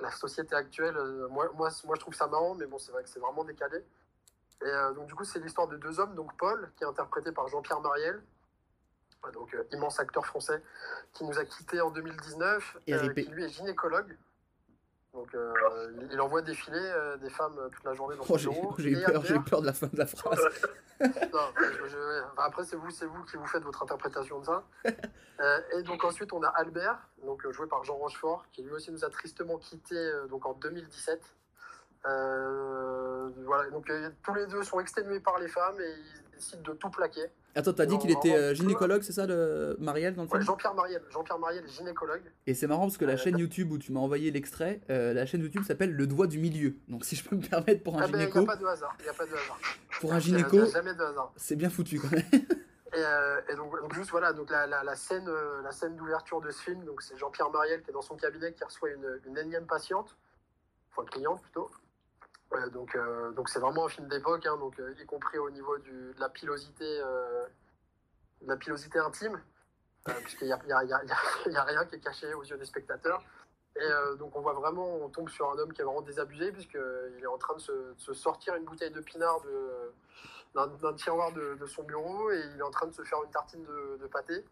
la 0.00 0.10
société 0.12 0.54
actuelle, 0.54 0.96
euh, 0.96 1.26
moi, 1.28 1.50
moi, 1.54 1.68
moi 1.84 1.94
je 1.96 2.00
trouve 2.00 2.14
ça 2.14 2.26
marrant, 2.28 2.54
mais 2.54 2.66
bon, 2.66 2.78
c'est 2.78 2.92
vrai 2.92 3.02
que 3.02 3.08
c'est 3.08 3.18
vraiment 3.18 3.44
décalé. 3.44 3.78
Et 4.62 4.66
euh, 4.66 4.92
donc, 4.92 5.06
du 5.08 5.14
coup, 5.14 5.24
c'est 5.24 5.38
l'histoire 5.40 5.66
de 5.68 5.76
deux 5.76 5.98
hommes, 6.00 6.14
donc 6.14 6.36
Paul, 6.38 6.70
qui 6.76 6.84
est 6.84 6.86
interprété 6.86 7.32
par 7.32 7.48
Jean-Pierre 7.48 7.80
Mariel, 7.80 8.22
donc 9.32 9.52
euh, 9.54 9.64
immense 9.72 9.98
acteur 9.98 10.24
français, 10.24 10.62
qui 11.12 11.24
nous 11.24 11.38
a 11.38 11.44
quittés 11.44 11.80
en 11.80 11.90
2019, 11.90 12.76
Et 12.86 12.94
euh, 12.94 13.00
RIP. 13.00 13.14
qui 13.14 13.30
lui 13.30 13.44
est 13.44 13.48
gynécologue. 13.48 14.16
Donc, 15.16 15.34
euh, 15.34 15.50
il, 16.12 16.20
envoie 16.20 16.42
défiler 16.42 16.78
euh, 16.78 17.16
des 17.16 17.30
femmes 17.30 17.56
euh, 17.58 17.70
toute 17.70 17.82
la 17.84 17.94
journée 17.94 18.16
dans 18.16 18.22
son 18.24 18.34
Oh, 18.34 18.74
j'ai 18.78 18.90
eu 18.90 19.02
peur, 19.02 19.24
j'ai 19.24 19.38
peur 19.40 19.62
de 19.62 19.66
la 19.66 19.72
fin 19.72 19.86
de 19.86 19.96
la 19.96 20.04
phrase. 20.06 20.38
non, 21.00 21.08
je- 21.58 21.88
je- 21.88 22.22
enfin, 22.32 22.42
après, 22.44 22.64
c'est 22.64 22.76
vous, 22.76 22.90
c'est 22.90 23.06
vous 23.06 23.24
qui 23.24 23.38
vous 23.38 23.46
faites 23.46 23.62
votre 23.62 23.82
interprétation 23.82 24.38
de 24.40 24.44
ça. 24.44 24.62
Euh, 25.38 25.60
et 25.76 25.82
donc 25.82 26.02
ensuite, 26.02 26.32
on 26.32 26.42
a 26.42 26.48
Albert, 26.48 26.96
donc 27.22 27.46
joué 27.50 27.66
par 27.66 27.84
Jean 27.84 27.96
Rochefort, 27.96 28.46
qui 28.52 28.62
lui 28.62 28.70
aussi 28.72 28.90
nous 28.90 29.04
a 29.04 29.10
tristement 29.10 29.58
quittés 29.58 30.10
donc 30.30 30.46
en 30.46 30.54
2017. 30.54 31.20
Euh, 32.06 33.28
voilà, 33.44 33.68
donc 33.68 33.92
tous 34.22 34.32
les 34.34 34.46
deux 34.46 34.62
sont 34.62 34.80
exténués 34.80 35.20
par 35.20 35.38
les 35.38 35.48
femmes 35.48 35.78
et 35.78 35.94
ils 35.94 36.30
décident 36.36 36.62
de 36.62 36.72
tout 36.78 36.88
plaquer. 36.88 37.26
Attends, 37.56 37.72
t'as 37.72 37.86
dit 37.86 37.98
qu'il 37.98 38.10
était 38.10 38.34
euh, 38.36 38.54
gynécologue, 38.54 39.02
c'est 39.02 39.12
ça, 39.12 39.26
le 39.26 39.76
Marielle, 39.80 40.14
dans 40.14 40.22
le 40.24 40.28
Ouais, 40.28 40.34
film 40.38 40.46
Jean-Pierre 40.46 40.74
Mariel, 40.74 41.02
Jean-Pierre 41.10 41.38
Mariel 41.38 41.64
est 41.64 41.68
gynécologue. 41.68 42.22
Et 42.46 42.54
c'est 42.54 42.66
marrant 42.66 42.82
parce 42.82 42.98
que 42.98 43.04
la 43.06 43.14
Euh, 43.14 43.16
chaîne 43.16 43.38
YouTube 43.38 43.72
où 43.72 43.78
tu 43.78 43.92
m'as 43.92 44.00
envoyé 44.00 44.30
l'extrait, 44.30 44.80
euh, 44.90 45.12
la 45.14 45.24
chaîne 45.26 45.40
YouTube 45.42 45.64
s'appelle 45.64 45.92
Le 45.92 46.06
Doigt 46.06 46.26
du 46.26 46.38
Milieu. 46.38 46.76
Donc 46.88 47.04
si 47.04 47.16
je 47.16 47.26
peux 47.28 47.34
me 47.34 47.42
permettre 47.42 47.82
pour 47.82 47.96
un 47.98 48.02
Ah 48.02 48.06
ben, 48.08 48.12
il 48.12 48.26
n'y 48.26 48.32
gynéco, 48.32 48.38
a 48.40 48.46
pas 48.46 48.56
de 48.56 48.66
hasard, 48.66 48.94
il 49.00 49.02
n'y 49.04 49.08
a 49.08 49.14
pas 49.14 49.24
de 49.26 49.32
hasard. 49.32 49.58
pour 50.00 50.12
un 50.12 50.18
gynéco, 50.20 50.58
c'est 51.36 51.56
bien 51.56 51.70
foutu 51.70 51.98
quand 51.98 52.12
même. 52.12 52.22
Et, 52.94 52.98
euh, 52.98 53.40
et 53.50 53.56
donc, 53.56 53.78
donc 53.78 53.92
juste 53.94 54.10
voilà, 54.10 54.32
donc 54.32 54.48
la, 54.48 54.66
la, 54.66 54.82
la 54.82 54.94
scène, 54.94 55.28
la 55.62 55.70
scène 55.72 55.96
d'ouverture 55.96 56.40
de 56.40 56.50
ce 56.50 56.62
film, 56.62 56.82
donc 56.84 57.02
c'est 57.02 57.16
Jean-Pierre 57.18 57.50
Mariel 57.50 57.82
qui 57.82 57.90
est 57.90 57.92
dans 57.92 58.00
son 58.00 58.16
cabinet 58.16 58.52
qui 58.54 58.64
reçoit 58.64 58.88
une, 58.90 59.20
une 59.26 59.36
énième 59.36 59.66
patiente, 59.66 60.16
enfin 60.92 61.06
cliente 61.06 61.42
plutôt. 61.42 61.68
Donc 62.72 62.94
euh, 62.94 63.32
donc 63.32 63.48
c'est 63.48 63.58
vraiment 63.58 63.86
un 63.86 63.88
film 63.88 64.08
d'époque, 64.08 64.46
hein, 64.46 64.56
donc 64.56 64.78
euh, 64.78 64.94
y 64.98 65.04
compris 65.04 65.38
au 65.38 65.50
niveau 65.50 65.76
du, 65.78 65.90
de 65.90 66.20
la 66.20 66.28
pilosité, 66.28 66.84
euh, 66.84 67.44
la 68.42 68.56
pilosité 68.56 68.98
intime, 68.98 69.40
puisqu'il 70.22 70.46
n'y 70.46 70.52
a, 70.52 70.84
y 70.84 71.56
a, 71.56 71.64
rien 71.64 71.84
qui 71.84 71.96
est 71.96 72.00
caché 72.00 72.32
aux 72.34 72.44
yeux 72.44 72.56
des 72.56 72.64
spectateurs. 72.64 73.22
Et 73.76 74.16
donc 74.18 74.34
on 74.34 74.40
voit 74.40 74.54
vraiment, 74.54 74.86
on 74.86 75.10
tombe 75.10 75.28
sur 75.28 75.50
un 75.52 75.58
homme 75.58 75.70
qui 75.70 75.82
est 75.82 75.84
vraiment 75.84 76.00
désabusé 76.00 76.50
puisqu'il 76.50 77.20
est 77.22 77.26
en 77.26 77.36
train 77.36 77.54
de 77.56 77.60
se, 77.60 78.14
sortir 78.14 78.54
une 78.54 78.64
bouteille 78.64 78.90
de 78.90 79.02
pinard 79.02 79.42
d'un, 80.54 80.94
tiroir 80.94 81.30
de, 81.32 81.66
son 81.66 81.82
bureau 81.82 82.30
et 82.30 82.40
il 82.54 82.58
est 82.58 82.62
en 82.62 82.70
train 82.70 82.86
de 82.86 82.94
se 82.94 83.02
faire 83.02 83.22
une 83.22 83.30
tartine 83.30 83.62
de, 83.64 84.06
pâté 84.06 84.46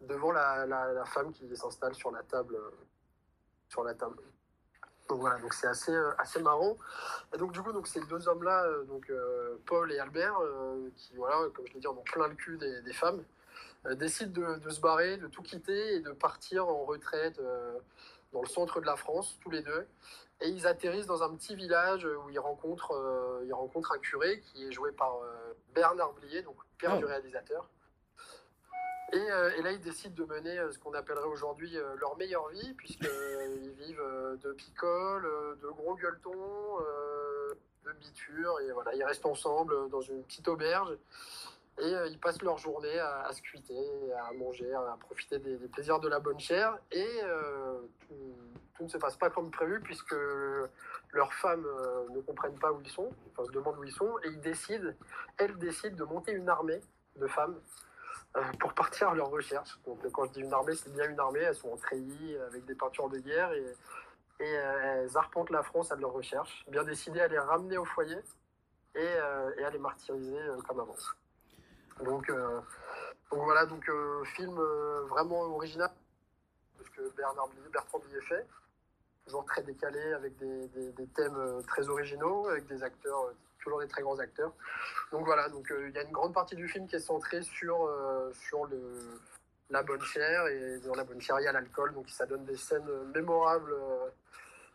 devant 0.00 0.32
la, 0.32 1.04
femme 1.04 1.30
qui 1.34 1.54
s'installe 1.54 1.94
Sur 1.94 2.10
la 2.10 2.22
table. 2.22 2.56
Donc 5.14 5.20
voilà, 5.20 5.38
donc 5.38 5.54
c'est 5.54 5.68
assez, 5.68 5.94
euh, 5.94 6.10
assez 6.18 6.42
marrant. 6.42 6.76
Et 7.32 7.38
donc 7.38 7.52
du 7.52 7.62
coup, 7.62 7.72
donc 7.72 7.86
ces 7.86 8.00
deux 8.06 8.26
hommes-là, 8.26 8.64
euh, 8.64 8.82
donc 8.82 9.08
euh, 9.10 9.54
Paul 9.64 9.92
et 9.92 10.00
Albert, 10.00 10.40
qui 10.96 11.14
voilà, 11.14 11.48
comme 11.54 11.64
je 11.68 11.74
l'ai 11.74 11.78
dit, 11.78 11.86
en 11.86 11.92
ont 11.92 12.02
plein 12.02 12.26
le 12.26 12.34
cul 12.34 12.58
des, 12.58 12.82
des 12.82 12.92
femmes, 12.92 13.22
décident 13.92 14.32
de, 14.32 14.58
de 14.58 14.70
se 14.70 14.80
barrer, 14.80 15.16
de 15.16 15.28
tout 15.28 15.42
quitter 15.42 15.94
et 15.94 16.00
de 16.00 16.10
partir 16.10 16.66
en 16.66 16.84
retraite 16.84 17.40
dans 18.32 18.42
le 18.42 18.48
centre 18.48 18.80
de 18.80 18.86
la 18.86 18.96
France, 18.96 19.38
tous 19.40 19.50
les 19.50 19.62
deux. 19.62 19.86
Et 20.40 20.48
ils 20.48 20.66
atterrissent 20.66 21.06
dans 21.06 21.22
un 21.22 21.32
petit 21.36 21.54
village 21.54 22.04
où 22.04 22.28
ils 22.28 22.40
rencontrent, 22.40 22.92
euh, 22.92 23.44
ils 23.46 23.54
rencontrent 23.54 23.92
un 23.92 23.98
curé 23.98 24.40
qui 24.40 24.66
est 24.66 24.72
joué 24.72 24.90
par 24.90 25.14
euh, 25.22 25.54
Bernard 25.74 26.12
Blier, 26.14 26.42
donc 26.42 26.56
père 26.78 26.94
Oh. 26.96 26.98
du 26.98 27.04
réalisateur. 27.04 27.70
Et, 29.14 29.30
euh, 29.30 29.50
et 29.56 29.62
là, 29.62 29.70
ils 29.70 29.80
décident 29.80 30.14
de 30.14 30.24
mener 30.24 30.58
euh, 30.58 30.72
ce 30.72 30.78
qu'on 30.80 30.92
appellerait 30.92 31.28
aujourd'hui 31.28 31.76
euh, 31.76 31.94
leur 32.00 32.16
meilleure 32.16 32.48
vie, 32.48 32.74
puisqu'ils 32.74 33.70
vivent 33.78 34.02
de 34.42 34.52
picoles, 34.52 35.24
euh, 35.24 35.54
de 35.62 35.68
gros 35.68 35.94
gueuletons, 35.94 36.80
de 37.84 37.92
bitures, 37.92 38.58
et 38.60 38.72
voilà, 38.72 38.92
ils 38.94 39.04
restent 39.04 39.26
ensemble 39.26 39.88
dans 39.90 40.00
une 40.00 40.22
petite 40.24 40.48
auberge. 40.48 40.96
Et 41.78 41.92
ils 42.08 42.18
passent 42.20 42.40
leur 42.42 42.56
journée 42.56 42.98
à, 43.00 43.28
se 43.32 43.42
cuiter, 43.42 43.74
à 44.28 44.32
manger, 44.32 44.72
à 44.72 44.96
profiter 45.00 45.38
des, 45.38 45.56
plaisirs 45.68 45.98
de 45.98 46.08
la 46.08 46.20
bonne 46.20 46.38
chair. 46.38 46.78
Et 46.92 47.20
tout, 48.06 48.84
ne 48.84 48.88
se 48.88 48.96
passe 48.96 49.16
pas 49.16 49.28
comme 49.28 49.50
prévu, 49.50 49.80
puisque 49.80 50.14
leurs 51.12 51.34
femmes 51.34 51.66
ne 52.14 52.20
comprennent 52.20 52.58
pas 52.58 52.72
où 52.72 52.80
ils 52.80 52.90
sont, 52.90 53.10
enfin 53.32 53.44
se 53.44 53.50
demandent 53.50 53.78
où 53.78 53.84
ils 53.84 53.92
sont, 53.92 54.18
et 54.22 54.28
ils 54.28 54.40
décident, 54.40 54.92
elles 55.36 55.58
décident 55.58 55.96
de 55.96 56.04
monter 56.04 56.30
une 56.32 56.48
armée 56.48 56.80
de 57.16 57.26
femmes 57.26 57.56
pour 58.58 58.72
partir 58.74 59.10
à 59.10 59.14
leur 59.14 59.28
recherche. 59.30 59.78
Donc, 59.86 60.04
euh, 60.04 60.10
quand 60.10 60.26
je 60.26 60.32
dis 60.32 60.40
une 60.40 60.52
armée, 60.52 60.74
c'est 60.74 60.92
bien 60.92 61.08
une 61.08 61.20
armée. 61.20 61.40
Elles 61.40 61.54
sont 61.54 61.70
en 61.70 61.76
treillis 61.76 62.36
avec 62.48 62.64
des 62.64 62.74
peintures 62.74 63.08
de 63.08 63.18
guerre 63.18 63.52
et, 63.52 63.64
euh, 64.40 65.02
elles 65.04 65.16
arpentent 65.16 65.50
la 65.50 65.62
France 65.62 65.92
à 65.92 65.96
leur 65.96 66.12
recherche, 66.12 66.64
bien 66.68 66.82
décidées 66.84 67.20
à 67.20 67.28
les 67.28 67.38
ramener 67.38 67.78
au 67.78 67.84
foyer 67.84 68.18
et, 68.96 69.00
euh, 69.00 69.66
à 69.66 69.70
les 69.70 69.78
martyriser 69.78 70.38
euh, 70.38 70.56
comme 70.66 70.80
avant. 70.80 70.96
Donc, 72.02 72.28
euh, 72.28 72.60
voilà, 73.30 73.66
donc 73.66 73.88
euh, 73.88 74.24
film 74.24 74.58
euh, 74.58 75.02
vraiment 75.08 75.42
original 75.42 75.90
parce 76.76 76.90
que 76.90 77.08
Bernard 77.16 77.48
Bertrand 77.72 77.98
Blier 78.00 78.20
fait, 78.22 78.46
toujours 79.24 79.44
très 79.44 79.62
décalé 79.62 80.12
avec 80.12 80.36
des, 80.38 80.68
des- 80.68 81.06
thèmes 81.14 81.36
euh, 81.36 81.62
très 81.62 81.88
originaux, 81.88 82.48
avec 82.48 82.66
des 82.66 82.82
acteurs, 82.82 83.26
euh, 83.26 83.32
toujours 83.64 83.80
des 83.80 83.88
très 83.88 84.02
grands 84.02 84.18
acteurs. 84.18 84.52
Donc 85.10 85.24
voilà, 85.24 85.48
donc 85.48 85.70
euh, 85.70 85.88
il 85.88 85.94
y 85.94 85.98
a 85.98 86.02
une 86.02 86.12
grande 86.12 86.34
partie 86.34 86.54
du 86.54 86.68
film 86.68 86.86
qui 86.86 86.96
est 86.96 87.00
centrée 87.00 87.42
sur, 87.42 87.86
euh, 87.86 88.30
sur 88.32 88.66
le, 88.66 88.80
la 89.70 89.82
bonne 89.82 90.02
chair 90.02 90.46
et 90.46 90.78
dans 90.80 90.94
la 90.94 91.04
bonne 91.04 91.20
chair 91.20 91.40
il 91.40 91.44
y 91.44 91.48
a 91.48 91.52
l'alcool, 91.52 91.94
donc 91.94 92.08
ça 92.10 92.26
donne 92.26 92.44
des 92.44 92.56
scènes 92.56 92.88
euh, 92.88 93.04
mémorables, 93.14 93.72
euh, 93.72 94.08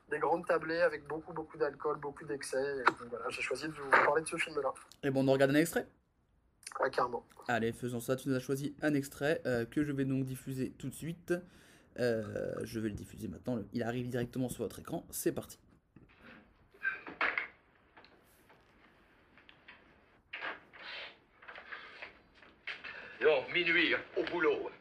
des 0.09 0.19
grandes 0.19 0.45
tablées 0.45 0.81
avec 0.81 1.07
beaucoup 1.07 1.33
beaucoup 1.33 1.57
d'alcool, 1.57 1.97
beaucoup 1.99 2.25
d'excès. 2.25 2.83
Voilà, 3.09 3.29
j'ai 3.29 3.41
choisi 3.41 3.67
de 3.67 3.73
vous 3.73 3.89
parler 3.89 4.23
de 4.23 4.27
ce 4.27 4.37
film-là, 4.37 4.73
Et 5.03 5.11
bon, 5.11 5.27
on 5.27 5.31
regarde 5.31 5.51
un 5.51 5.55
extrait? 5.55 5.87
Ah, 6.79 6.89
carrément. 6.89 7.23
Allez, 7.47 7.71
faisons 7.71 7.99
ça. 7.99 8.15
Tu 8.15 8.29
nous 8.29 8.35
as 8.35 8.39
choisi 8.39 8.75
un 8.81 8.93
extrait 8.93 9.41
euh, 9.45 9.65
que 9.65 9.83
je 9.83 9.91
vais 9.91 10.05
donc 10.05 10.25
diffuser 10.25 10.71
tout 10.77 10.89
de 10.89 10.93
suite. 10.93 11.33
Euh, 11.99 12.53
je 12.63 12.79
vais 12.79 12.89
le 12.89 12.95
diffuser 12.95 13.27
maintenant. 13.27 13.59
Il 13.73 13.83
arrive 13.83 14.07
directement 14.07 14.49
sur 14.49 14.63
votre 14.63 14.79
écran. 14.79 15.05
C'est 15.09 15.31
parti. 15.31 15.59
Non, 23.21 23.43
minuit, 23.53 23.95
au 24.15 24.23
boulot. 24.23 24.71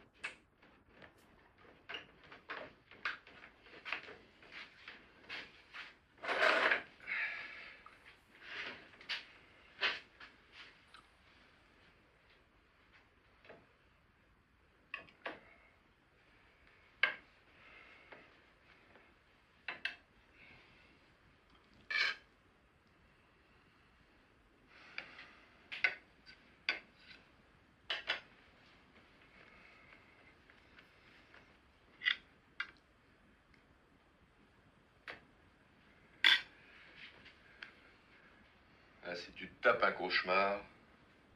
Ah, 39.11 39.15
si 39.15 39.31
tu 39.31 39.47
te 39.47 39.63
tapes 39.63 39.83
un 39.83 39.91
cauchemar, 40.09 40.59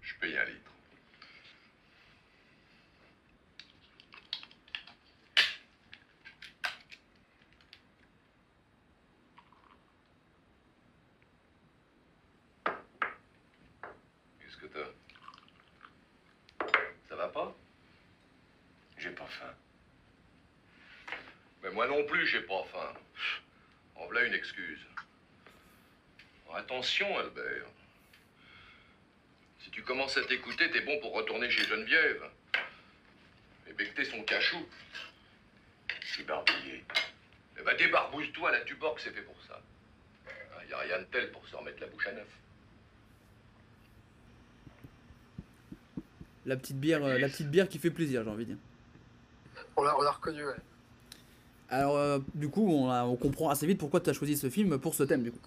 je 0.01 0.15
paye 0.15 0.35
un 0.35 0.45
litre. 0.45 0.71
Qu'est-ce 14.39 14.57
que 14.57 14.65
t'as? 14.65 14.89
Ça 17.09 17.15
va 17.15 17.27
pas? 17.27 17.55
J'ai 18.97 19.11
pas 19.11 19.27
faim. 19.27 19.53
Mais 21.61 21.69
moi 21.69 21.85
non 21.85 22.03
plus, 22.05 22.25
j'ai 22.25 22.41
pas 22.41 22.63
faim. 22.71 22.93
En 23.97 24.05
voilà 24.05 24.23
une 24.25 24.33
excuse. 24.33 24.83
Attention, 26.51 27.19
Albert. 27.19 27.82
Si 29.63 29.69
tu 29.71 29.81
commences 29.83 30.17
à 30.17 30.23
t'écouter, 30.23 30.69
t'es 30.71 30.81
bon 30.81 30.99
pour 30.99 31.13
retourner 31.13 31.49
chez 31.49 31.63
Geneviève. 31.63 32.23
Et 33.69 33.73
becter 33.73 34.05
son 34.05 34.21
cachou. 34.23 34.57
C'est 36.15 36.25
barbouillé. 36.25 36.83
Eh 37.59 37.63
ben, 37.63 37.75
débarbouille-toi, 37.77 38.51
la 38.51 38.61
tuborg, 38.61 38.99
c'est 38.99 39.11
fait 39.11 39.21
pour 39.21 39.35
ça. 39.47 39.59
Il 40.63 40.67
n'y 40.67 40.73
a 40.73 40.77
rien 40.79 40.99
de 40.99 41.05
tel 41.05 41.31
pour 41.31 41.47
se 41.47 41.55
remettre 41.55 41.79
la 41.81 41.87
bouche 41.87 42.07
à 42.07 42.11
neuf. 42.13 42.27
La 46.45 46.57
petite 46.57 46.77
bière, 46.79 47.03
euh, 47.03 47.17
la 47.17 47.29
petite 47.29 47.49
bière 47.49 47.69
qui 47.69 47.79
fait 47.79 47.89
plaisir, 47.89 48.23
j'ai 48.23 48.29
envie 48.29 48.45
de 48.45 48.53
dire. 48.53 48.61
On 49.77 49.83
l'a 49.83 49.97
on 49.97 50.01
l'a 50.01 50.11
reconnu, 50.11 50.43
ouais. 50.45 50.55
Alors, 51.69 51.95
euh, 51.97 52.19
du 52.35 52.49
coup, 52.49 52.67
on, 52.69 52.89
a- 52.91 53.05
on 53.05 53.15
comprend 53.15 53.49
assez 53.49 53.65
vite 53.65 53.79
pourquoi 53.79 54.01
tu 54.01 54.09
as 54.09 54.13
choisi 54.13 54.35
ce 54.35 54.49
film 54.49 54.77
pour 54.77 54.93
ce 54.93 55.03
thème, 55.03 55.23
du 55.23 55.31
coup. 55.31 55.39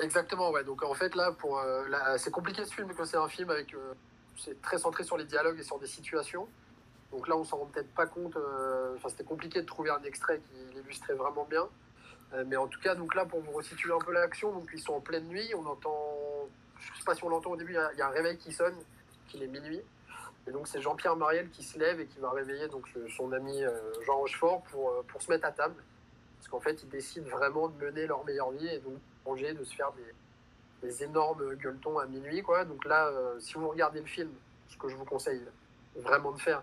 Exactement, 0.00 0.50
ouais. 0.50 0.64
Donc 0.64 0.82
en 0.82 0.94
fait, 0.94 1.14
là, 1.14 1.32
pour, 1.32 1.58
euh, 1.58 1.84
c'est 2.18 2.30
compliqué 2.30 2.64
ce 2.64 2.72
film 2.74 2.86
parce 2.88 2.98
que 2.98 3.04
c'est 3.06 3.16
un 3.16 3.28
film 3.28 3.50
avec. 3.50 3.74
euh, 3.74 3.94
c'est 4.36 4.60
très 4.62 4.78
centré 4.78 5.02
sur 5.04 5.16
les 5.16 5.24
dialogues 5.24 5.58
et 5.58 5.62
sur 5.64 5.78
des 5.78 5.86
situations. 5.86 6.48
Donc 7.10 7.26
là, 7.26 7.36
on 7.36 7.44
s'en 7.44 7.56
rend 7.58 7.66
peut-être 7.66 7.92
pas 7.94 8.06
compte. 8.06 8.36
euh, 8.36 8.94
Enfin, 8.96 9.08
c'était 9.08 9.24
compliqué 9.24 9.60
de 9.60 9.66
trouver 9.66 9.90
un 9.90 10.02
extrait 10.02 10.40
qui 10.40 10.74
l'illustrait 10.76 11.14
vraiment 11.14 11.44
bien. 11.44 11.66
Euh, 12.34 12.44
mais 12.46 12.56
en 12.56 12.66
tout 12.68 12.78
cas, 12.80 12.94
donc 12.94 13.14
là, 13.14 13.24
pour 13.24 13.40
vous 13.40 13.52
resituer 13.52 13.92
un 13.92 13.98
peu 13.98 14.12
l'action, 14.12 14.52
donc 14.52 14.68
ils 14.72 14.80
sont 14.80 14.92
en 14.94 15.00
pleine 15.00 15.26
nuit. 15.26 15.52
On 15.56 15.66
entend. 15.66 16.48
Je 16.80 16.98
sais 16.98 17.04
pas 17.04 17.14
si 17.14 17.24
on 17.24 17.28
l'entend 17.30 17.50
au 17.50 17.56
début, 17.56 17.72
il 17.72 17.98
y 17.98 18.02
a- 18.02 18.06
un 18.06 18.10
réveil 18.10 18.36
qui 18.38 18.52
sonne, 18.52 18.74
qu'il 19.28 19.42
est 19.42 19.46
minuit. 19.48 19.80
Et 20.46 20.50
donc 20.52 20.68
c'est 20.68 20.80
Jean-Pierre 20.80 21.16
Mariel 21.16 21.50
qui 21.50 21.62
se 21.62 21.78
lève 21.78 22.00
et 22.00 22.06
qui 22.06 22.20
va 22.20 22.30
réveiller 22.30 22.68
donc 22.68 22.86
son 23.16 23.32
ami 23.32 23.62
Jean 24.06 24.16
Rochefort 24.18 24.62
pour, 24.70 25.04
pour 25.08 25.20
se 25.20 25.30
mettre 25.30 25.46
à 25.46 25.52
table. 25.52 25.74
Parce 26.38 26.48
qu'en 26.48 26.60
fait, 26.60 26.82
ils 26.82 26.88
décident 26.88 27.28
vraiment 27.28 27.68
de 27.68 27.84
mener 27.84 28.06
leur 28.06 28.24
meilleure 28.24 28.50
vie 28.52 28.68
et 28.68 28.78
donc 28.78 28.94
de 29.36 29.64
se 29.64 29.74
faire 29.74 29.92
des, 30.82 31.02
énormes 31.02 31.54
gueuletons 31.56 31.98
à 31.98 32.06
minuit. 32.06 32.42
Quoi. 32.42 32.64
Donc 32.64 32.84
là, 32.84 33.08
euh, 33.08 33.38
si 33.40 33.54
vous 33.54 33.68
regardez 33.68 34.00
le 34.00 34.06
film, 34.06 34.30
ce 34.68 34.76
que 34.76 34.88
je 34.88 34.96
vous 34.96 35.04
conseille 35.04 35.42
vraiment 35.96 36.32
de 36.32 36.40
faire, 36.40 36.62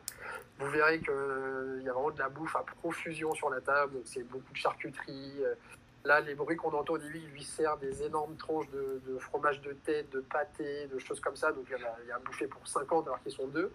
vous 0.59 0.69
verrez 0.69 0.99
qu'il 0.99 1.81
y 1.83 1.89
a 1.89 1.93
vraiment 1.93 2.11
de 2.11 2.19
la 2.19 2.29
bouffe 2.29 2.55
à 2.55 2.63
profusion 2.81 3.33
sur 3.33 3.49
la 3.49 3.61
table. 3.61 3.97
C'est 4.05 4.23
beaucoup 4.23 4.51
de 4.51 4.57
charcuterie. 4.57 5.33
euh, 5.41 5.53
Là, 6.05 6.21
les 6.21 6.35
bruits 6.35 6.55
qu'on 6.55 6.71
entend 6.71 6.93
au 6.93 6.97
début, 6.99 7.17
il 7.17 7.31
lui 7.31 7.43
sert 7.43 7.77
des 7.77 8.03
énormes 8.03 8.35
tranches 8.35 8.69
de, 8.69 9.17
fromage 9.17 9.59
de 9.61 9.73
tête, 9.73 10.11
de 10.11 10.19
pâté, 10.19 10.87
de 10.87 10.99
choses 10.99 11.19
comme 11.19 11.35
ça. 11.35 11.51
Donc 11.51 11.65
il 11.67 11.71
y 11.71 11.75
a, 11.75 11.97
y 12.07 12.11
a 12.11 12.15
à 12.15 12.19
bouffer 12.19 12.47
pour 12.47 12.65
50 12.67 13.07
alors 13.07 13.21
qu'ils 13.23 13.31
sont 13.31 13.47
deux. 13.47 13.71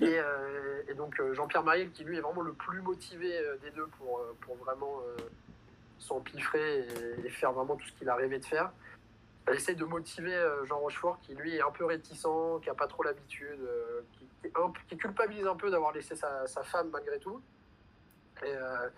Et, 0.00 0.18
euh, 0.18 0.94
donc 0.96 1.20
euh, 1.20 1.34
Jean-Pierre 1.34 1.62
Mariel, 1.62 1.90
qui 1.92 2.04
lui 2.04 2.16
est 2.16 2.20
vraiment 2.20 2.42
le 2.42 2.52
plus 2.54 2.80
motivé 2.80 3.36
euh, 3.38 3.56
des 3.62 3.70
deux 3.70 3.86
pour, 3.98 4.18
euh, 4.18 4.34
pour 4.40 4.56
vraiment 4.56 5.00
euh, 5.06 5.22
s'empiffrer 6.02 6.80
et, 6.80 7.26
et 7.26 7.30
faire 7.30 7.52
vraiment 7.52 7.76
tout 7.76 7.86
ce 7.86 7.92
qu'il 7.92 8.08
a 8.08 8.14
rêvé 8.14 8.38
de 8.38 8.44
faire. 8.44 8.72
Elle 9.46 9.56
essaie 9.56 9.74
de 9.74 9.84
motiver 9.84 10.34
euh, 10.34 10.64
Jean 10.66 10.78
Rochefort, 10.78 11.18
qui 11.20 11.34
lui 11.34 11.56
est 11.56 11.62
un 11.62 11.70
peu 11.70 11.84
réticent, 11.84 12.26
qui 12.62 12.68
n'a 12.68 12.74
pas 12.74 12.86
trop 12.86 13.02
l'habitude, 13.02 13.60
euh, 13.60 14.02
qui, 14.88 14.96
culpabilise 14.96 15.46
un 15.46 15.56
peu 15.56 15.70
d'avoir 15.70 15.92
laissé 15.92 16.14
sa, 16.14 16.46
femme 16.62 16.90
malgré 16.90 17.18
tout. 17.18 17.42
Et, 18.44 18.54
euh, 18.54 18.88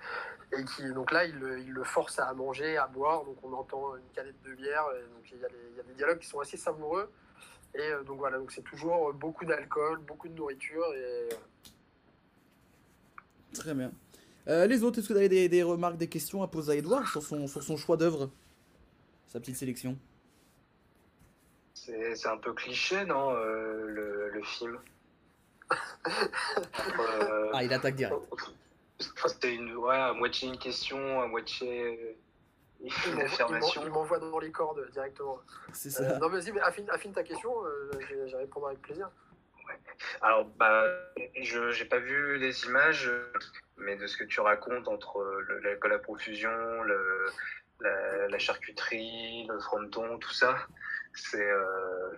qui, 0.77 0.93
donc 0.93 1.13
là, 1.13 1.25
il, 1.25 1.39
le- 1.39 1.85
force 1.85 2.19
à 2.19 2.33
manger, 2.35 2.77
à 2.77 2.87
boire. 2.87 3.25
Donc 3.25 3.37
on 3.43 3.53
entend 3.55 3.97
une 3.97 4.09
canette 4.15 4.41
de 4.43 4.55
bière. 4.55 4.85
Donc 5.15 5.31
il 5.33 5.39
y, 5.39 5.45
a 5.45 5.83
des 5.83 5.95
dialogues 5.95 6.19
qui 6.19 6.27
sont 6.29 6.41
assez 6.41 6.57
savoureux. 6.57 7.11
Et 7.75 7.91
donc 8.07 8.19
voilà, 8.19 8.39
donc 8.39 8.53
c'est 8.53 8.63
toujours 8.63 9.13
beaucoup 9.15 9.45
d'alcool, 9.45 9.99
beaucoup 9.99 10.29
de 10.29 10.35
nourriture. 10.35 10.85
Et 10.95 11.29
Très 13.55 13.75
bien. 13.75 13.93
Euh, 14.49 14.67
les 14.67 14.83
autres, 14.83 14.99
est-ce 14.99 15.09
que 15.09 15.13
vous 15.15 15.19
avez 15.19 15.29
des, 15.29 15.49
des 15.49 15.63
remarques, 15.63 15.97
des 15.97 16.09
questions 16.09 16.43
à 16.43 16.49
poser 16.49 16.73
à 16.73 16.75
Edouard 16.77 17.09
sur 17.09 17.23
son, 17.23 17.47
sur 17.47 17.63
son 17.63 17.77
choix 17.77 17.97
d'œuvre? 17.97 18.31
Sa 19.29 19.41
petite 19.41 19.57
sélection? 19.57 19.97
C'est 21.73 22.27
un 22.27 22.37
peu 22.39 22.53
cliché, 22.53 23.05
non, 23.05 23.35
euh, 23.35 23.87
le, 23.87 24.29
le 24.31 24.43
film? 24.43 24.79
Euh, 25.71 27.51
Ah, 27.53 27.65
il 27.65 27.73
attaque 27.73 27.95
direct. 27.97 28.17
enfin, 28.31 28.53
C'était 29.29 29.55
une, 29.55 29.75
ouais, 29.77 29.97
à 29.97 30.13
moitié 30.13 30.49
une 30.49 30.59
question, 30.59 31.21
à 31.21 31.27
moitié 31.27 32.17
une 32.81 33.21
affirmation. 33.21 33.83
il 33.85 33.91
m'envoie 33.91 34.19
dans 34.19 34.39
les 34.39 34.51
cordes 34.53 34.89
directement. 34.93 35.39
C'est 35.73 35.89
Euh, 36.01 36.09
ça. 36.11 36.19
non, 36.19 36.29
mais 36.29 36.39
vas-y, 36.39 36.53
mais 36.53 36.61
affine, 36.61 36.89
affine 36.91 37.13
ta 37.13 37.23
question, 37.23 37.51
euh, 37.65 37.91
je 38.01 38.29
je 38.29 38.37
répondrai 38.37 38.71
avec 38.73 38.83
plaisir. 38.83 39.11
Alors, 40.21 40.45
bah, 40.45 40.85
je 41.41 41.71
j'ai 41.71 41.85
pas 41.85 41.99
vu 41.99 42.39
les 42.39 42.65
images, 42.65 43.11
mais 43.77 43.97
de 43.97 44.07
ce 44.07 44.17
que 44.17 44.25
tu 44.25 44.41
racontes 44.41 44.89
entre 44.89 45.23
l'alcool 45.63 45.93
à 45.93 45.99
profusion, 45.99 46.83
le, 46.83 47.27
la, 47.81 48.39
charcuterie, 48.39 49.47
le 49.49 49.59
fronton, 49.61 50.19
tout 50.19 50.33
ça, 50.33 50.57
euh, 51.35 52.13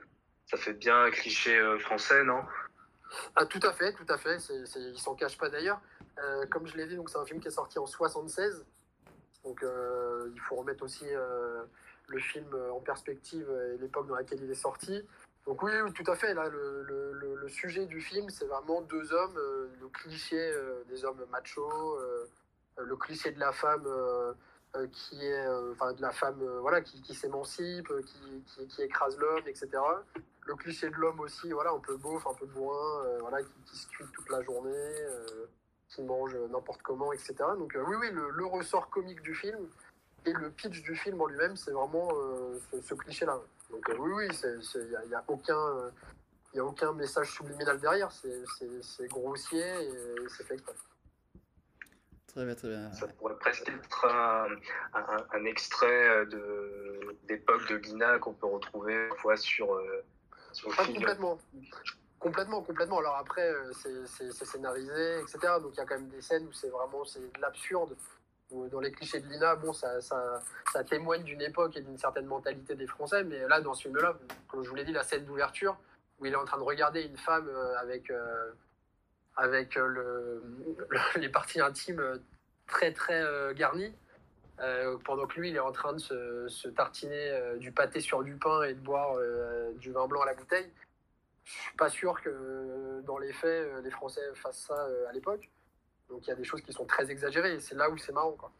ça 0.47 0.57
fait 0.57 0.73
bien 0.73 1.11
cliché 1.11 1.57
euh, 1.57 1.79
français, 1.79 2.25
non? 2.25 2.43
Ah, 3.35 3.47
tout 3.47 3.61
à 3.63 3.73
fait, 3.73 3.93
tout 3.93 4.07
à 4.09 4.19
fait. 4.19 4.39
C'est, 4.39 4.67
c'est, 4.67 4.81
il 4.81 4.99
s'en 4.99 5.15
cache 5.15 5.39
pas 5.39 5.49
d'ailleurs. 5.49 5.81
Euh, 6.19 6.47
comme 6.47 6.67
je 6.67 6.77
l'ai 6.77 6.87
dit, 6.87 6.99
c'est 7.07 7.19
un 7.19 7.25
film 7.25 7.41
qui 7.41 7.49
est 7.49 7.53
sorti 7.53 7.79
en 7.79 7.87
76. 7.87 8.65
Donc 9.45 9.63
il 9.63 10.41
faut 10.41 10.57
remettre 10.57 10.83
aussi 10.83 11.07
le 12.09 12.19
film 12.19 12.49
en 12.73 12.81
perspective 12.81 13.49
et 13.49 13.79
l'époque 13.79 14.09
dans 14.09 14.17
laquelle 14.17 14.43
il 14.43 14.51
est 14.51 14.55
sorti. 14.55 15.05
Donc 15.47 15.63
oui, 15.63 15.73
tout 15.95 16.11
à 16.11 16.17
fait. 16.17 16.35
Là, 16.35 16.49
le, 16.49 16.83
le- 16.83 17.49
sujet 17.49 17.87
du 17.87 18.01
film, 18.01 18.29
c'est 18.29 18.47
vraiment 18.47 18.81
deux 18.83 19.13
hommes, 19.13 19.37
euh, 19.39 19.69
le 19.81 19.87
cliché 19.87 20.37
euh, 20.37 20.83
des 20.89 21.05
hommes 21.05 21.25
machos, 21.31 21.97
euh, 22.01 22.29
le 22.77 22.97
cliché 22.97 23.31
de 23.31 23.39
la 23.39 23.53
femme 23.53 23.85
euh, 23.87 24.35
qui 24.91 25.25
est, 25.25 25.47
enfin 25.71 25.93
de 25.93 26.03
la 26.03 26.11
femme, 26.11 26.43
voilà, 26.61 26.81
qui, 26.81 27.15
s'émancipe, 27.15 27.89
qui, 28.05 28.67
qui, 28.67 28.83
écrase 28.83 29.17
l'homme, 29.17 29.47
etc. 29.47 29.69
Le 30.45 30.57
cliché 30.57 30.91
de 30.91 30.97
l'homme 30.97 31.21
aussi, 31.21 31.53
voilà, 31.53 31.71
un 31.71 31.79
peu 31.79 31.97
beauf, 31.97 32.27
un 32.27 32.35
peu 32.35 32.47
bourrin, 32.47 33.05
voilà, 33.21 33.39
qui, 33.65 33.79
se 33.79 33.87
cuit 33.87 34.05
toute 34.13 34.29
la 34.29 34.43
journée, 34.43 34.95
qui 35.89 36.03
mange 36.03 36.35
n'importe 36.51 36.83
comment, 36.83 37.13
etc. 37.13 37.35
Donc 37.57 37.79
oui, 37.87 37.95
oui, 38.01 38.11
le 38.11 38.45
ressort 38.45 38.91
comique 38.91 39.23
du 39.23 39.37
film 39.37 39.69
et 40.27 40.33
le 40.33 40.51
pitch 40.51 40.83
du 40.83 40.95
film 40.97 41.21
en 41.21 41.27
lui-même, 41.27 41.57
c'est 41.57 41.71
vraiment 41.71 42.09
euh, 42.15 42.59
ce, 42.73 42.81
ce 42.83 42.95
cliché-là. 42.95 43.39
Donc 43.71 43.89
euh, 43.91 43.97
oui, 43.99 44.11
oui, 44.15 44.29
il 44.75 44.89
n'y 44.89 44.97
a, 44.97 45.05
y 45.07 45.15
a 45.15 45.25
aucun, 45.29 45.57
euh, 45.59 45.91
y 46.55 46.59
a 46.59 46.65
aucun 46.65 46.93
message 46.93 47.31
subliminal 47.33 47.79
derrière. 47.81 48.11
C'est- 48.13 48.45
grossier 49.09 49.63
et 49.65 50.29
c'est 50.37 50.45
fait 50.45 50.55
exprès. 50.55 50.75
Très 52.29 52.45
bien, 52.45 52.55
très 52.55 52.69
bien. 52.69 52.93
Ça 52.93 53.07
pourrait 53.09 53.37
presque 53.39 53.69
être 53.69 54.05
un, 54.05 54.47
un- 54.95 55.27
un 55.33 55.45
extrait 55.45 56.27
de- 56.27 57.17
d'époque 57.25 57.67
de 57.69 57.79
Guina 57.79 58.19
qu'on 58.19 58.35
peut 58.35 58.47
retrouver 58.47 59.09
parfois 59.09 59.37
sur, 59.37 59.75
euh, 59.75 60.05
sur 60.53 60.69
le 60.69 60.75
Ah, 60.79 60.85
film. 60.85 60.97
complètement. 60.99 61.39
Complètement, 62.19 62.63
complètement. 62.63 62.99
Alors 62.99 63.17
après, 63.17 63.53
c'est- 63.83 64.07
c'est 64.07 64.33
c'est 64.33 64.45
scénarisé, 64.45 65.21
etc. 65.21 65.39
Donc 65.63 65.73
il 65.75 65.77
y 65.77 65.81
a 65.81 65.85
quand 65.87 65.95
même 65.99 66.09
des 66.09 66.23
scènes 66.23 66.47
où 66.47 66.53
c'est 66.53 66.69
vraiment 66.71 67.05
c'est 67.05 67.21
de 67.21 67.41
l'absurde. 67.41 67.97
Dans 68.51 68.79
les 68.81 68.93
clichés 68.93 69.21
de 69.21 69.27
Lina, 69.29 69.57
bon, 69.57 69.73
ça, 69.73 69.99
témoigne 70.89 71.25
d'une 71.25 71.43
époque 71.43 71.77
et 71.77 71.81
d'une 71.81 71.99
certaine 71.99 72.27
mentalité 72.27 72.77
des 72.77 72.87
Français. 72.87 73.25
Mais 73.25 73.47
là, 73.49 73.61
dans 73.61 73.75
ce 73.75 73.83
film-là, 73.83 74.17
comme 74.49 74.63
je 74.63 74.69
vous 74.69 74.77
l'ai 74.77 74.85
dit, 74.85 74.93
la 74.93 75.03
scène 75.03 75.25
d'ouverture, 75.25 75.77
où 76.21 76.27
il 76.27 76.33
est 76.33 76.37
en 76.37 76.45
train 76.45 76.59
de 76.59 76.63
regarder 76.63 77.03
une 77.03 77.17
femme 77.17 77.49
euh, 77.49 77.77
avec, 77.79 78.11
euh, 78.11 78.53
euh, 79.41 79.65
le, 79.89 80.43
le- 80.91 81.21
les 81.21 81.29
parties 81.29 81.61
intimes 81.61 82.21
très, 82.69 82.93
très 82.93 83.23
garnies. 83.55 83.95
pendant 85.05 85.27
que 85.27 85.41
lui, 85.41 85.51
il 85.51 85.57
est 85.57 85.61
en 85.61 85.73
train 85.73 85.93
de 85.93 85.99
se, 85.99 86.47
se 86.49 86.69
tartiner 86.69 87.57
du 87.59 87.73
pâté 87.73 88.01
sur 88.01 88.23
du 88.23 88.37
pain 88.37 88.63
et 88.63 88.75
de 88.75 88.81
boire 88.81 89.17
du 89.75 89.91
vin 89.93 90.07
blanc 90.07 90.23
à 90.23 90.27
la 90.27 90.35
bouteille. 90.35 90.71
Je 91.45 91.53
suis 91.53 91.77
pas 91.77 91.89
sûr 91.91 92.21
que 92.23 93.01
dans 93.03 93.19
les 93.19 93.33
faits, 93.33 93.71
les 93.85 93.91
Français 93.91 94.23
fassent 94.35 94.67
ça 94.67 94.87
à 95.09 95.13
l'époque. 95.13 95.49
Donc 96.09 96.27
il 96.27 96.29
y 96.29 96.33
a 96.33 96.37
des 96.37 96.45
choses 96.45 96.63
qui 96.63 96.73
sont 96.73 96.85
très 96.87 97.11
exagérées 97.11 97.55
et 97.55 97.61
c'est 97.61 97.75
là 97.75 97.91
où 97.91 97.97
c'est 97.99 98.13
marrant. 98.13 98.33
Quoi. 98.33 98.51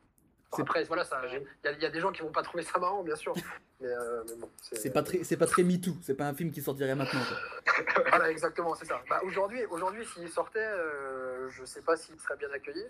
C'est- 0.55 0.63
Après, 0.63 0.85
voilà, 0.85 1.05
il 1.33 1.43
y, 1.65 1.69
a- 1.69 1.73
il 1.73 1.83
y 1.83 1.87
a 1.87 1.91
des 1.91 2.01
gens 2.01 2.13
qui 2.13 2.23
vont 2.23 2.31
pas 2.33 2.43
trouver 2.43 2.63
ça 2.63 2.79
marrant, 2.79 3.03
bien 3.03 3.17
sûr. 3.17 3.35
Mais, 3.81 3.89
euh, 3.89 4.25
mais 4.27 4.37
bon, 4.37 4.49
C'est 4.63 4.91
pas 4.91 5.03
très, 5.03 5.23
c'est 5.23 5.37
pas 5.37 5.45
très 5.47 5.63
MeToo. 5.63 5.93
C'est 6.01 6.15
pas 6.15 6.25
un 6.27 6.33
film 6.33 6.51
qui 6.51 6.63
sortirait 6.63 6.95
maintenant. 6.95 7.21
quoi. 7.29 7.75
Voilà, 8.09 8.31
exactement, 8.31 8.75
c'est 8.75 8.87
ça. 8.87 9.03
Bah, 9.11 9.21
aujourd'hui, 9.23 9.63
aujourd'hui, 9.67 10.07
s'il 10.07 10.31
sortait, 10.31 10.65
euh, 10.67 11.51
je 11.51 11.63
sais 11.67 11.83
pas 11.83 11.95
s'il 11.95 12.19
serait 12.19 12.39
bien 12.39 12.51
accueilli. 12.53 12.85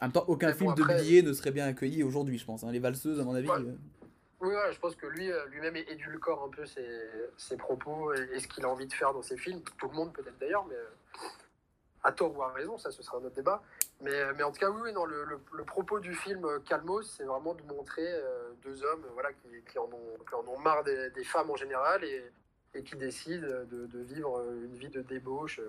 En 0.00 0.04
même 0.04 0.12
temps, 0.12 0.24
aucun 0.28 0.46
Mais 0.46 0.52
bon, 0.52 0.58
film 0.58 0.70
après- 0.70 0.94
de 0.98 1.00
Blier 1.00 1.22
ne 1.22 1.32
serait 1.32 1.50
bien 1.50 1.66
accueilli 1.66 2.04
aujourd'hui, 2.04 2.38
je 2.38 2.44
pense. 2.44 2.62
hein. 2.62 2.70
Les 2.70 2.78
valseuses, 2.78 3.18
à 3.18 3.24
mon 3.24 3.34
avis. 3.34 3.48
Ouais. 3.50 3.56
euh, 3.58 3.74
Oui, 4.40 4.50
ouais, 4.54 4.72
je 4.72 4.78
pense 4.78 4.94
que 4.94 5.06
lui, 5.08 5.32
euh, 5.32 5.44
lui-même 5.46 5.74
édulcore 5.74 6.44
un 6.44 6.48
peu 6.48 6.64
ses, 6.64 6.86
ses 7.36 7.56
propos 7.56 8.14
et, 8.14 8.20
et 8.34 8.38
ce 8.38 8.46
qu'il 8.46 8.64
a 8.64 8.68
envie 8.68 8.86
de 8.86 8.92
faire 8.92 9.12
dans 9.12 9.22
ses 9.22 9.36
films. 9.36 9.62
Tout 9.78 9.88
le 9.88 9.94
monde 9.96 10.12
peut-être 10.12 10.38
d'ailleurs, 10.38 10.64
mais 10.68 10.76
euh, 10.76 10.86
à 12.04 12.12
tort 12.12 12.36
ou 12.36 12.42
à 12.42 12.52
raison, 12.52 12.78
ça 12.78 12.90
ce 12.90 13.02
sera 13.02 13.18
un 13.18 13.24
autre 13.24 13.34
débat. 13.34 13.62
Mais, 14.00 14.32
mais 14.36 14.42
en 14.44 14.52
tout 14.52 14.60
cas, 14.60 14.70
oui, 14.70 14.80
oui, 14.84 14.92
non, 14.92 15.04
le, 15.04 15.24
le- 15.24 15.40
le 15.52 15.64
propos 15.64 15.98
du 16.00 16.14
film 16.14 16.44
euh, 16.44 16.58
Calmos, 16.60 17.02
c'est 17.02 17.24
vraiment 17.24 17.54
de 17.54 17.62
montrer 17.64 18.06
euh, 18.06 18.50
deux 18.62 18.82
hommes 18.84 19.02
euh, 19.04 19.10
voilà, 19.14 19.32
qui, 19.32 19.48
qui 19.70 19.78
en 19.78 19.84
ont, 19.84 20.18
qui 20.28 20.34
en 20.34 20.46
ont 20.46 20.58
marre 20.58 20.84
des, 20.84 21.10
des 21.10 21.24
femmes 21.24 21.50
en 21.50 21.56
général 21.56 22.04
et, 22.04 22.22
et 22.74 22.82
qui 22.84 22.94
décident 22.96 23.46
de, 23.70 23.86
de 23.86 23.98
vivre 24.00 24.40
une 24.52 24.74
vie 24.76 24.88
de 24.90 25.02
débauche 25.02 25.60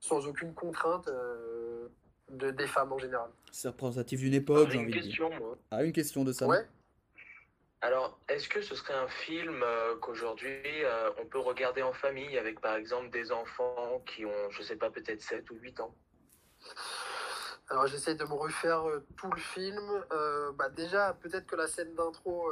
sans 0.00 0.26
aucune 0.26 0.52
contrainte 0.54 1.08
euh, 1.08 1.88
de, 2.30 2.50
des 2.50 2.66
femmes 2.66 2.92
en 2.92 2.98
général. 2.98 3.30
C'est 3.50 3.68
représentatif 3.68 4.20
d'une 4.20 4.34
époque, 4.34 4.68
j'ai 4.70 4.78
envie 4.78 4.92
de 4.92 5.00
dire. 5.00 5.30
moi. 5.40 5.56
Ah, 5.70 5.82
une 5.84 5.92
question 5.92 6.24
de 6.24 6.32
ça. 6.32 6.46
Ouais. 6.46 6.66
Alors, 7.80 8.18
est-ce 8.28 8.48
que 8.48 8.60
ce 8.60 8.74
serait 8.74 8.94
un 8.94 9.06
film 9.08 9.62
euh, 9.62 9.94
qu'aujourd'hui 10.00 10.60
euh, 10.84 11.10
on 11.18 11.26
peut 11.26 11.38
regarder 11.38 11.82
en 11.82 11.92
famille 11.92 12.36
avec 12.36 12.60
par 12.60 12.74
exemple 12.74 13.10
des 13.10 13.30
enfants 13.30 14.02
qui 14.04 14.24
ont, 14.26 14.50
je 14.50 14.62
sais 14.62 14.74
pas, 14.76 14.90
peut-être 14.90 15.22
7 15.22 15.48
ou 15.50 15.54
8 15.54 15.78
ans? 15.80 15.94
Alors 17.70 17.86
j'essaie 17.86 18.14
de 18.16 18.24
me 18.24 18.32
refaire 18.32 18.88
euh, 18.88 19.06
tout 19.16 19.30
le 19.30 19.38
film. 19.40 20.04
Bah, 20.56 20.68
déjà, 20.70 21.14
peut-être 21.22 21.46
que 21.46 21.54
la 21.54 21.68
scène 21.68 21.94
d'intro, 21.94 22.50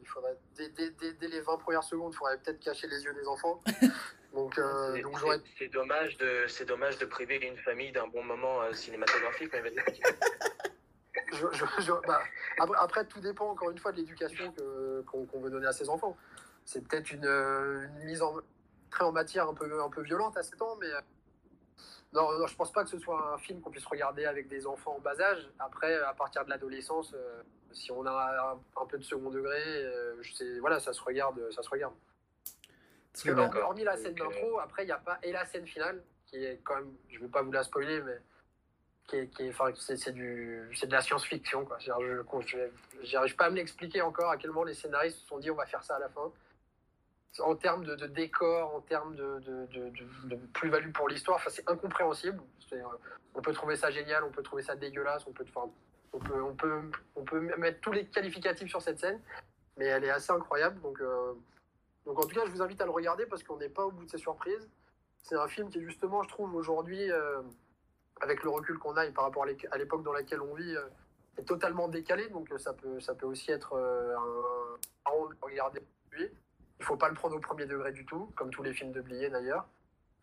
il 0.00 0.06
faudrait 0.08 0.36
dès, 0.56 0.70
dès- 0.70 0.90
dès- 0.90 1.12
dès 1.12 1.28
les 1.28 1.40
20 1.40 1.58
premières 1.58 1.84
secondes, 1.84 2.12
il 2.12 2.16
faudrait 2.16 2.38
peut-être 2.38 2.58
cacher 2.58 2.88
les 2.88 3.04
yeux 3.04 3.14
des 3.14 3.26
enfants. 3.28 3.62
Donc, 4.34 4.54
C'est- 4.56 5.02
donc 5.02 5.18
j'aurais. 5.18 5.40
c'est- 5.58 5.68
dommage, 5.68 6.16
de, 6.16 6.46
c'est 6.48 6.64
dommage 6.64 6.96
de 6.96 7.04
priver 7.04 7.36
une 7.46 7.58
famille 7.58 7.92
d'un 7.92 8.06
bon 8.06 8.24
moment 8.24 8.60
cinématographique. 8.72 9.52
Mais. 9.52 9.70
je- 11.32 11.46
je- 11.52 11.82
je- 11.82 12.06
bah, 12.06 12.20
après, 12.58 12.78
après, 12.78 13.04
tout 13.06 13.20
dépend 13.20 13.50
encore 13.50 13.70
une 13.70 13.78
fois 13.78 13.92
de 13.92 13.96
l'éducation 13.98 14.54
qu'on 15.06 15.40
veut 15.40 15.50
donner 15.50 15.66
à 15.66 15.72
ses 15.72 15.88
enfants. 15.88 16.16
C'est 16.64 16.86
peut-être 16.86 17.10
une, 17.10 17.24
une 17.26 18.04
mise 18.04 18.22
en 18.22 18.36
très 18.90 19.04
en 19.04 19.12
matière 19.12 19.48
un 19.48 19.54
peu, 19.54 19.82
un 19.82 19.88
peu 19.90 20.02
violente 20.02 20.36
à 20.36 20.42
7 20.42 20.60
ans, 20.62 20.76
mais 20.80 20.86
euh, 20.86 21.00
non, 22.12 22.38
non, 22.38 22.46
je 22.46 22.54
pense 22.56 22.70
pas 22.72 22.84
que 22.84 22.90
ce 22.90 22.98
soit 22.98 23.32
un 23.34 23.38
film 23.38 23.60
qu'on 23.60 23.70
puisse 23.70 23.86
regarder 23.86 24.26
avec 24.26 24.48
des 24.48 24.66
enfants 24.66 24.96
en 24.96 25.00
bas 25.00 25.18
âge. 25.20 25.50
Après, 25.58 25.94
à 26.00 26.12
partir 26.12 26.44
de 26.44 26.50
l'adolescence, 26.50 27.12
euh, 27.14 27.42
si 27.72 27.90
on 27.90 28.04
a 28.04 28.52
un, 28.52 28.82
un 28.82 28.86
peu 28.86 28.98
de 28.98 29.02
second 29.02 29.30
degré, 29.30 29.60
euh, 29.64 30.16
je 30.22 30.32
sais, 30.34 30.58
voilà, 30.60 30.78
ça 30.78 30.92
se 30.92 31.00
regarde, 31.02 31.40
ça 31.52 31.62
se 31.62 31.70
regarde. 31.70 31.94
Parce 33.12 33.24
que 33.24 33.30
hormis, 33.60 33.84
la 33.84 33.96
scène 33.96 34.14
d'intro, 34.14 34.58
après 34.60 34.82
il 34.84 34.86
n'y 34.86 34.92
a 34.92 34.98
pas 34.98 35.18
et 35.22 35.32
la 35.32 35.44
scène 35.46 35.66
finale 35.66 36.02
qui 36.26 36.36
est 36.44 36.60
quand 36.64 36.76
même, 36.76 36.94
je 37.08 37.18
veux 37.18 37.28
pas 37.28 37.42
vous 37.42 37.52
la 37.52 37.62
spoiler, 37.62 38.00
mais 38.02 38.18
c'est, 39.12 40.12
de 40.12 40.92
la 40.92 41.00
science-fiction 41.02 41.68
Je, 41.78 41.92
je- 42.46 42.58
j'arrive 43.02 43.36
pas 43.36 43.46
à 43.46 43.50
me 43.50 43.56
l'expliquer 43.56 44.02
encore 44.02 44.30
à 44.30 44.36
quel 44.36 44.50
moment 44.50 44.64
les 44.64 44.74
scénaristes 44.74 45.18
se 45.18 45.26
sont 45.26 45.38
dit 45.38 45.50
on 45.50 45.54
va 45.54 45.66
faire 45.66 45.84
ça 45.84 45.96
à 45.96 45.98
la 45.98 46.08
fin. 46.08 46.32
En 47.40 47.56
termes 47.56 47.84
de, 47.84 47.94
de 47.94 48.06
décor, 48.06 48.74
en 48.74 48.80
termes 48.80 49.16
de, 49.16 49.40
plus-value 50.52 50.92
pour 50.92 51.08
l'histoire, 51.08 51.36
enfin, 51.36 51.50
c'est 51.50 51.68
incompréhensible. 51.68 52.42
Euh, 52.72 52.82
on 53.34 53.40
peut 53.40 53.52
trouver 53.52 53.76
ça 53.76 53.90
génial, 53.90 54.22
on 54.24 54.30
peut 54.30 54.42
trouver 54.42 54.62
ça 54.62 54.76
dégueulasse, 54.76 55.26
on 55.26 55.32
peut, 55.32 55.44
enfin, 55.54 55.70
on 56.12 56.54
peut, 56.54 57.40
mettre 57.56 57.80
tous 57.80 57.92
les 57.92 58.06
qualificatifs 58.06 58.68
sur 58.68 58.82
cette 58.82 58.98
scène, 58.98 59.18
mais 59.78 59.86
elle 59.86 60.04
est 60.04 60.10
assez 60.10 60.30
incroyable. 60.30 60.78
Euh, 61.00 61.32
donc 62.04 62.18
en 62.18 62.26
tout 62.26 62.34
cas, 62.34 62.44
je 62.44 62.50
vous 62.50 62.60
invite 62.60 62.80
à 62.82 62.84
le 62.84 62.90
regarder 62.90 63.24
parce 63.24 63.42
qu'on 63.42 63.56
n'est 63.56 63.70
pas 63.70 63.86
au 63.86 63.90
bout 63.90 64.04
de 64.04 64.10
ses 64.10 64.18
surprises. 64.18 64.68
C'est 65.22 65.36
un 65.36 65.48
film 65.48 65.70
qui, 65.70 65.80
justement, 65.82 66.22
je 66.22 66.28
trouve 66.28 66.54
aujourd'hui, 66.54 67.10
euh, 67.10 67.40
avec 68.20 68.42
le 68.44 68.50
recul 68.50 68.78
qu'on 68.78 68.96
a 68.96 69.06
et 69.06 69.10
par 69.12 69.24
rapport 69.24 69.44
à 69.44 69.46
l'é- 69.46 69.68
à 69.70 69.78
l'époque 69.78 70.02
dans 70.04 70.12
laquelle 70.12 70.40
on 70.40 70.54
vit, 70.54 70.76
euh, 70.76 70.82
est 71.38 71.44
totalement 71.44 71.88
décalé. 71.88 72.28
Donc 72.28 72.50
euh, 72.52 72.58
ça 72.58 72.72
peut, 72.72 73.00
ça 73.00 73.14
peut 73.14 73.26
aussi 73.26 73.50
être 73.50 73.72
euh, 73.74 74.14
un 74.16 75.10
marrant 75.10 75.28
de 75.28 75.34
regarder 75.40 75.80
aujourd'hui. 76.10 76.30
Il 76.78 76.84
faut 76.84 76.96
pas 76.96 77.08
le 77.08 77.14
prendre 77.14 77.36
au 77.36 77.40
premier 77.40 77.66
degré 77.66 77.92
du 77.92 78.04
tout, 78.04 78.30
comme 78.36 78.50
tous 78.50 78.62
les 78.62 78.72
films 78.74 78.92
de 78.92 79.00
Blier 79.00 79.30
d'ailleurs. 79.30 79.68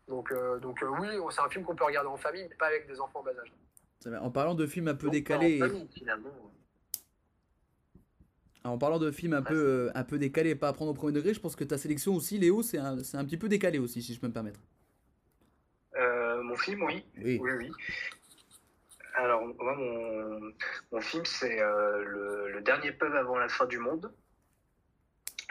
Donc, 0.07 0.31
euh, 0.31 0.59
donc 0.59 0.81
euh, 0.83 0.87
oui, 0.99 1.07
c'est 1.31 1.41
un 1.41 1.49
film 1.49 1.63
qu'on 1.63 1.75
peut 1.75 1.85
regarder 1.85 2.09
en 2.09 2.17
famille, 2.17 2.45
mais 2.49 2.55
pas 2.55 2.67
avec 2.67 2.87
des 2.87 2.99
enfants 2.99 3.19
en 3.19 3.23
bas 3.23 3.31
âge. 3.39 3.53
En 4.21 4.31
parlant 4.31 4.55
de 4.55 4.65
films 4.65 4.87
un 4.87 4.95
peu 4.95 5.07
Donc, 5.07 5.13
décalés, 5.13 5.61
en 5.61 5.67
famille, 5.67 5.87
finalement. 5.93 6.29
en 8.63 8.77
parlant 8.77 8.99
de 8.99 9.11
films 9.11 9.33
un 9.33 9.41
peu, 9.41 9.91
un 9.93 10.03
peu 10.03 10.17
décalés 10.17 10.51
et 10.51 10.55
pas 10.55 10.69
à 10.69 10.73
prendre 10.73 10.91
au 10.91 10.93
premier 10.93 11.13
degré, 11.13 11.33
je 11.33 11.39
pense 11.39 11.55
que 11.55 11.63
ta 11.63 11.77
sélection 11.77 12.15
aussi, 12.15 12.37
Léo, 12.39 12.61
c'est 12.61 12.77
un, 12.77 13.03
c'est 13.03 13.17
un 13.17 13.25
petit 13.25 13.37
peu 13.37 13.47
décalé 13.49 13.77
aussi, 13.79 14.01
si 14.01 14.13
je 14.13 14.19
peux 14.19 14.27
me 14.27 14.33
permettre. 14.33 14.59
Film, 16.59 16.83
oui. 16.83 17.05
Oui. 17.17 17.39
Oui, 17.41 17.51
oui. 17.57 17.71
Alors, 19.15 19.41
moi, 19.45 19.75
mon, 19.75 20.51
mon 20.91 21.01
film, 21.01 21.25
c'est 21.25 21.61
euh, 21.61 22.03
le, 22.03 22.51
le 22.51 22.61
dernier 22.61 22.91
pub 22.91 23.13
avant 23.15 23.37
la 23.37 23.49
fin 23.49 23.65
du 23.65 23.77
monde 23.79 24.13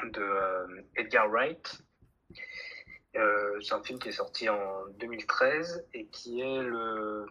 de 0.04 0.20
euh, 0.22 0.82
Edgar 0.96 1.28
Wright. 1.28 1.82
Euh, 3.16 3.60
c'est 3.60 3.74
un 3.74 3.82
film 3.82 3.98
qui 3.98 4.08
est 4.10 4.12
sorti 4.12 4.48
en 4.48 4.86
2013 5.00 5.86
et 5.94 6.06
qui 6.06 6.40
est 6.40 6.62
le, 6.62 7.26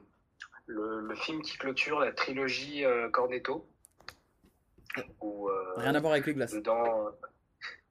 le, 0.65 0.99
le 1.01 1.15
film 1.15 1.41
qui 1.41 1.57
clôture 1.57 1.99
la 1.99 2.11
trilogie 2.11 2.83
Cornetto. 3.13 3.67
Où, 5.21 5.49
Rien 5.77 5.93
à 5.95 5.99
voir 5.99 6.13
avec 6.13 6.25
les 6.25 6.33
glaces. 6.33 6.53
dedans. 6.53 7.09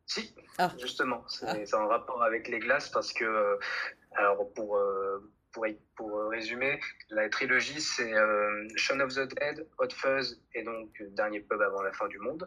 Si, 0.06 0.34
Ah. 0.58 0.72
justement, 0.78 1.24
c'est 1.28 1.46
Ah. 1.46 1.54
c'est 1.64 1.74
en 1.74 1.88
rapport 1.88 2.22
avec 2.22 2.48
les 2.48 2.58
glaces 2.58 2.90
parce 2.90 3.12
que, 3.12 3.58
alors 4.16 4.52
pour, 4.52 4.78
pour, 5.56 5.66
pour 5.96 6.18
euh, 6.18 6.28
résumer, 6.28 6.78
la 7.08 7.30
trilogie 7.30 7.80
c'est 7.80 8.12
euh, 8.12 8.68
Shaun 8.76 9.00
of 9.00 9.14
the 9.14 9.26
Dead, 9.34 9.66
Hot 9.78 9.88
Fuzz 9.90 10.38
et 10.54 10.62
donc 10.62 10.90
euh, 11.00 11.08
Dernier 11.12 11.40
Pub 11.40 11.62
avant 11.62 11.82
la 11.82 11.92
fin 11.92 12.08
du 12.08 12.18
monde. 12.18 12.46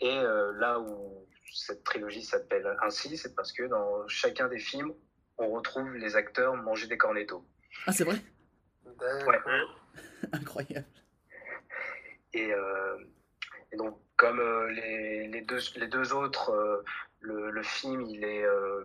Et 0.00 0.18
euh, 0.18 0.52
là 0.58 0.78
où 0.78 1.26
cette 1.50 1.82
trilogie 1.82 2.22
s'appelle 2.22 2.76
ainsi, 2.82 3.16
c'est 3.16 3.34
parce 3.34 3.52
que 3.52 3.62
dans 3.62 4.06
chacun 4.06 4.48
des 4.48 4.58
films, 4.58 4.92
on 5.38 5.48
retrouve 5.48 5.94
les 5.94 6.14
acteurs 6.14 6.54
manger 6.56 6.86
des 6.86 6.98
cornettos. 6.98 7.42
Ah, 7.86 7.92
c'est 7.92 8.04
vrai? 8.04 8.16
D'accord. 8.84 9.80
Incroyable. 10.32 10.86
Et, 12.34 12.52
euh, 12.52 12.98
et 13.72 13.76
donc, 13.76 13.98
comme 14.16 14.40
euh, 14.40 14.70
les, 14.72 15.28
les, 15.28 15.40
deux, 15.40 15.60
les 15.76 15.88
deux 15.88 16.12
autres, 16.12 16.50
euh, 16.50 16.84
le, 17.20 17.50
le 17.50 17.62
film, 17.62 18.02
il 18.02 18.24
est, 18.24 18.44
euh, 18.44 18.84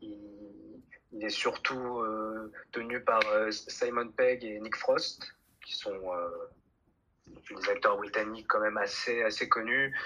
il, 0.00 0.67
il 1.12 1.24
est 1.24 1.30
surtout 1.30 2.00
euh, 2.00 2.52
tenu 2.72 3.00
par 3.00 3.20
euh, 3.28 3.50
Simon 3.50 4.08
Pegg 4.08 4.44
et 4.44 4.60
Nick 4.60 4.76
Frost, 4.76 5.34
qui 5.64 5.74
sont 5.76 5.94
euh, 6.12 6.28
des 7.26 7.68
acteurs 7.70 7.96
britanniques 7.96 8.46
quand 8.48 8.60
même 8.60 8.76
assez, 8.76 9.22
assez 9.22 9.48
connus. 9.48 9.96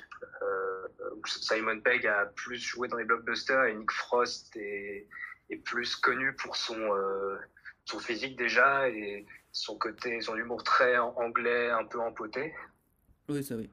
Euh, 0.42 0.86
Simon 1.26 1.80
Pegg 1.80 2.06
a 2.06 2.26
plus 2.26 2.58
joué 2.58 2.88
dans 2.88 2.96
les 2.96 3.04
blockbusters 3.04 3.64
et 3.64 3.74
Nick 3.74 3.90
Frost 3.90 4.56
est, 4.56 5.08
est 5.50 5.56
plus 5.56 5.96
connu 5.96 6.34
pour 6.36 6.56
son, 6.56 6.78
euh, 6.78 7.36
son 7.84 7.98
physique 7.98 8.36
déjà 8.36 8.88
et 8.88 9.26
son 9.50 9.76
côté, 9.76 10.20
son 10.20 10.36
humour 10.36 10.62
très 10.62 10.96
anglais, 10.98 11.70
un 11.70 11.84
peu 11.84 12.00
empoté. 12.00 12.54
Oui, 13.28 13.42
ça 13.44 13.56
oui. 13.56 13.70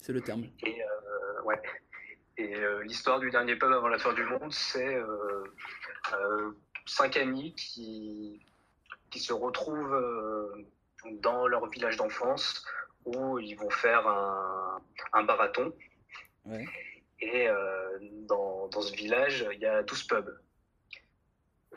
C'est 0.00 0.12
le 0.12 0.20
terme. 0.20 0.44
et, 0.62 0.82
euh, 0.82 1.42
ouais. 1.42 1.60
Et 2.38 2.54
euh, 2.54 2.84
l'histoire 2.84 3.18
du 3.18 3.30
dernier 3.30 3.56
pub 3.56 3.72
avant 3.72 3.88
la 3.88 3.98
fin 3.98 4.12
du 4.12 4.22
monde, 4.22 4.52
c'est 4.52 4.94
euh, 4.94 5.44
euh, 6.14 6.52
cinq 6.86 7.16
amis 7.16 7.52
qui, 7.56 8.40
qui 9.10 9.18
se 9.18 9.32
retrouvent 9.32 10.64
dans 11.20 11.48
leur 11.48 11.68
village 11.68 11.96
d'enfance 11.96 12.64
où 13.04 13.40
ils 13.40 13.56
vont 13.56 13.70
faire 13.70 14.06
un, 14.06 14.80
un 15.14 15.22
marathon. 15.24 15.74
Ouais. 16.44 16.64
Et 17.20 17.48
dans, 18.28 18.68
dans 18.68 18.80
ce 18.80 18.94
village, 18.94 19.44
il 19.52 19.58
y 19.58 19.66
a 19.66 19.82
12 19.82 20.04
pubs. 20.04 20.40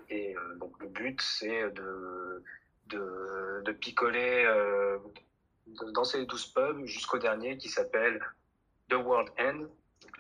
Et 0.09 0.35
donc 0.57 0.79
le 0.79 0.87
but, 0.89 1.19
c'est 1.19 1.71
de, 1.71 2.43
de, 2.87 3.61
de 3.65 3.71
picoler 3.71 4.45
dans 5.93 6.03
ces 6.03 6.25
12 6.27 6.45
pubs 6.53 6.85
jusqu'au 6.85 7.17
dernier 7.17 7.57
qui 7.57 7.69
s'appelle 7.69 8.23
The 8.89 8.95
World 8.95 9.29
End, 9.39 9.65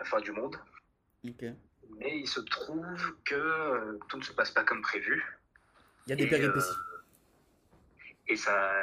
la 0.01 0.05
fin 0.05 0.19
du 0.19 0.31
monde. 0.31 0.55
Mais 1.23 2.17
il 2.19 2.27
se 2.27 2.39
trouve 2.39 3.15
que 3.23 3.35
euh, 3.35 3.99
tout 4.09 4.17
ne 4.17 4.23
se 4.23 4.33
passe 4.33 4.49
pas 4.49 4.63
comme 4.63 4.81
prévu. 4.81 5.23
Il 6.07 6.09
y 6.09 6.13
a 6.13 6.15
des 6.15 6.23
Et, 6.23 6.27
péripéties. 6.27 6.75
Et 8.27 8.35
ça, 8.35 8.73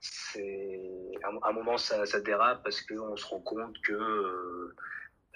c'est 0.00 1.10
à 1.22 1.48
un- 1.48 1.52
moment 1.52 1.76
ça, 1.76 2.06
ça 2.06 2.20
dérape 2.20 2.62
parce 2.64 2.80
qu'on 2.80 3.16
se 3.16 3.26
rend 3.26 3.40
compte 3.40 3.78
que 3.82 3.92
euh, 3.92 4.74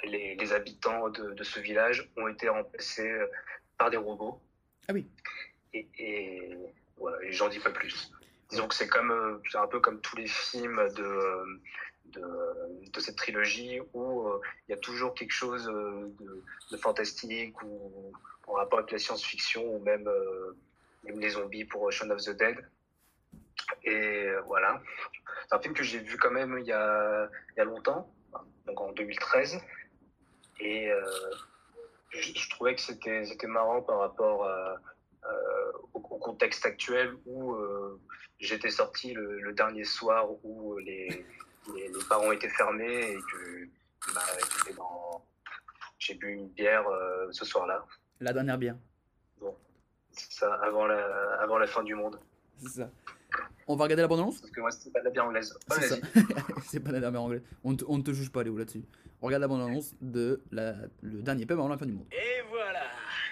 les, 0.05 0.35
les 0.37 0.53
habitants 0.55 1.11
de, 1.11 1.33
de 1.35 1.44
ce 1.44 1.61
village 1.61 2.11
ont 2.16 2.29
été 2.29 2.48
remplacés 2.48 3.12
par 3.77 3.90
des 3.90 3.98
robots. 3.98 4.40
Ah 4.88 4.92
oui. 4.94 5.07
Et, 5.75 5.88
et 5.98 6.57
voilà, 6.96 7.22
et 7.22 7.33
j'en 7.33 7.48
dis 7.48 7.59
pas 7.61 7.70
plus. 7.70 8.11
Disons 8.48 8.66
que 8.68 8.75
c'est 8.75 8.88
comme, 8.88 9.11
euh, 9.11 9.38
c'est 9.51 9.59
un 9.59 9.66
peu 9.66 9.81
comme 9.81 10.01
tous 10.01 10.16
les 10.16 10.27
films 10.29 10.81
de, 10.96 11.03
euh, 11.03 11.61
de, 12.12 13.01
cette 13.01 13.16
trilogie 13.16 13.81
où 13.94 14.29
euh, 14.29 14.40
il 14.68 14.72
y 14.72 14.75
a 14.75 14.79
toujours 14.79 15.14
quelque 15.14 15.33
chose 15.33 15.68
euh, 15.68 16.12
de, 16.70 16.77
fantastique 16.77 17.61
ou 17.62 18.12
en 18.46 18.53
rapport 18.53 18.81
avec 18.81 18.92
la 18.92 18.98
science-fiction 18.98 19.77
ou 19.77 19.79
même, 19.81 20.07
euh, 20.07 20.57
même 21.05 21.18
les 21.20 21.31
zombies 21.31 21.64
pour 21.64 21.90
Shaun 21.90 22.11
of 22.11 22.22
the 22.22 22.31
Dead. 22.31 22.57
Et 23.85 24.29
voilà. 24.46 24.81
C'est 25.48 25.55
un 25.57 25.61
film 25.61 25.75
que 25.75 25.83
j'ai 25.83 25.98
vu 25.98 26.16
quand 26.16 26.31
même 26.31 26.59
il 26.59 26.66
y 26.66 26.72
a, 26.72 27.29
y 27.57 27.61
a 27.61 27.64
longtemps, 27.64 28.12
donc 28.66 28.81
en 28.81 28.92
2013. 28.92 29.59
Et 30.61 30.90
euh, 30.90 31.03
je, 32.11 32.33
je 32.35 32.51
trouvais 32.51 32.75
que 32.75 32.81
c'était 32.81 33.46
marrant 33.46 33.83
par 33.83 33.98
rapport 33.98 34.48
au, 35.92 36.01
contexte 36.01 36.64
actuel 36.64 37.14
où 37.27 37.57
j'étais 38.38 38.70
sorti 38.70 39.12
le 39.12 39.53
dernier 39.53 39.85
soir 39.85 40.29
où 40.44 40.79
les, 40.79 41.25
les, 41.75 41.88
les 41.88 42.05
bars 42.09 42.22
ont 42.22 42.33
été 42.33 42.48
fermés 42.48 43.12
et 43.12 43.16
que 43.33 43.68
bah, 44.14 44.20
j'étais 44.59 44.75
dans- 44.77 45.25
j'ai 45.98 46.14
bu 46.14 46.33
une 46.33 46.48
bière 46.48 46.87
euh, 46.88 47.29
ce 47.31 47.44
soir-là. 47.44 47.85
La 48.20 48.33
dernière 48.33 48.59
bière. 48.59 48.77
C'est 50.14 50.33
ça, 50.33 50.55
avant 50.62 50.87
la, 50.87 51.40
avant 51.40 51.59
la 51.59 51.66
fin 51.66 51.83
du 51.83 51.94
monde. 51.94 52.18
C'est 52.59 52.68
ça. 52.68 52.90
On 53.66 53.77
va 53.77 53.85
regarder 53.85 54.03
la 54.03 54.09
bande-annonce? 54.09 54.40
Parce 54.40 54.51
que 54.51 54.61
moi, 54.61 54.70
c'était 54.70 54.90
pas 54.90 55.01
de 55.01 55.05
la 55.07 55.11
bière 55.11 55.25
anglaise. 55.25 55.57
Ouais, 55.70 55.77
C'est 55.81 55.88
ça. 55.88 55.96
C'est 56.66 56.81
pas 56.81 56.90
la 56.92 57.01
dernière 57.01 57.22
anglaise. 57.22 57.42
On, 57.64 57.72
ne 57.72 57.77
te- 57.77 57.85
on 57.88 57.96
ne 57.96 58.03
te 58.03 58.11
juge 58.12 58.31
pas, 58.31 58.42
Léo, 58.42 58.59
là-dessus. 58.59 58.83
On 59.22 59.27
regarde 59.27 59.40
la 59.40 59.48
bande-annonce 59.48 59.94
de 60.03 60.42
la, 60.51 60.75
le 61.01 61.22
dernier 61.22 61.46
pub 61.46 61.59
avant 61.59 61.68
la 61.68 61.79
fin 61.79 61.87
du 61.87 61.92
monde. 61.92 62.07
Et 62.12 62.42
voilà, 62.51 62.83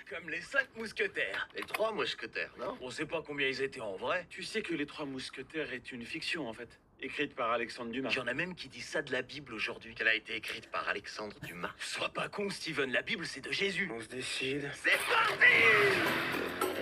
comme 0.08 0.30
les 0.30 0.40
cinq 0.40 0.68
mousquetaires. 0.76 1.48
Les 1.54 1.62
trois 1.64 1.92
mousquetaires, 1.92 2.54
non? 2.58 2.78
On 2.80 2.88
sait 2.88 3.04
pas 3.04 3.22
combien 3.26 3.46
ils 3.48 3.60
étaient 3.60 3.80
en 3.82 3.96
vrai. 3.96 4.24
Tu 4.30 4.42
sais 4.42 4.62
que 4.62 4.72
Les 4.72 4.86
Trois 4.86 5.04
Mousquetaires 5.04 5.70
est 5.74 5.92
une 5.92 6.04
fiction 6.06 6.48
en 6.48 6.54
fait, 6.54 6.80
écrite 7.02 7.34
par 7.34 7.50
Alexandre 7.52 7.90
Dumas. 7.90 8.10
Il 8.10 8.16
y 8.16 8.20
en 8.20 8.26
a 8.26 8.34
même 8.34 8.54
qui 8.54 8.68
disent 8.68 8.88
ça 8.88 9.02
de 9.02 9.12
la 9.12 9.22
Bible 9.22 9.54
aujourd'hui. 9.54 9.94
Qu'elle 9.94 10.08
a 10.08 10.14
été 10.14 10.36
écrite 10.36 10.70
par 10.70 10.88
Alexandre 10.88 11.36
Dumas. 11.42 11.72
Sois 11.78 12.08
pas 12.10 12.28
con, 12.28 12.50
Steven, 12.50 12.90
la 12.92 13.02
Bible 13.02 13.26
c'est 13.26 13.40
de 13.40 13.52
Jésus. 13.52 13.90
On 13.92 14.00
se 14.00 14.08
décide. 14.08 14.70
C'est 14.74 14.98
parti 15.08 16.79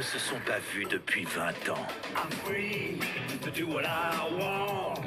ne 0.00 0.04
se 0.04 0.18
sont 0.18 0.40
pas 0.46 0.58
vus 0.72 0.86
depuis 0.86 1.24
20 1.24 1.68
ans. 1.68 1.86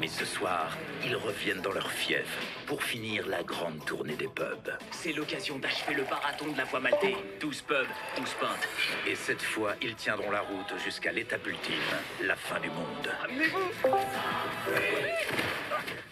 Mais 0.00 0.06
ce 0.06 0.24
soir, 0.24 0.78
ils 1.04 1.16
reviennent 1.16 1.60
dans 1.62 1.72
leur 1.72 1.90
fief 1.90 2.38
pour 2.66 2.80
finir 2.80 3.26
la 3.26 3.42
grande 3.42 3.84
tournée 3.84 4.14
des 4.14 4.28
pubs. 4.28 4.70
C'est 4.92 5.12
l'occasion 5.12 5.58
d'achever 5.58 5.94
le 5.94 6.04
marathon 6.04 6.46
de 6.46 6.56
la 6.56 6.62
voie 6.62 6.78
maltée. 6.78 7.16
12 7.40 7.62
pubs, 7.62 7.86
12 8.18 8.34
pintes. 8.40 8.68
Et 9.08 9.16
cette 9.16 9.42
fois, 9.42 9.74
ils 9.82 9.96
tiendront 9.96 10.30
la 10.30 10.42
route 10.42 10.72
jusqu'à 10.84 11.10
l'étape 11.10 11.44
ultime, 11.44 11.74
la 12.22 12.36
fin 12.36 12.60
du 12.60 12.68
monde. 12.68 13.10
Amenez-vous 13.24 13.90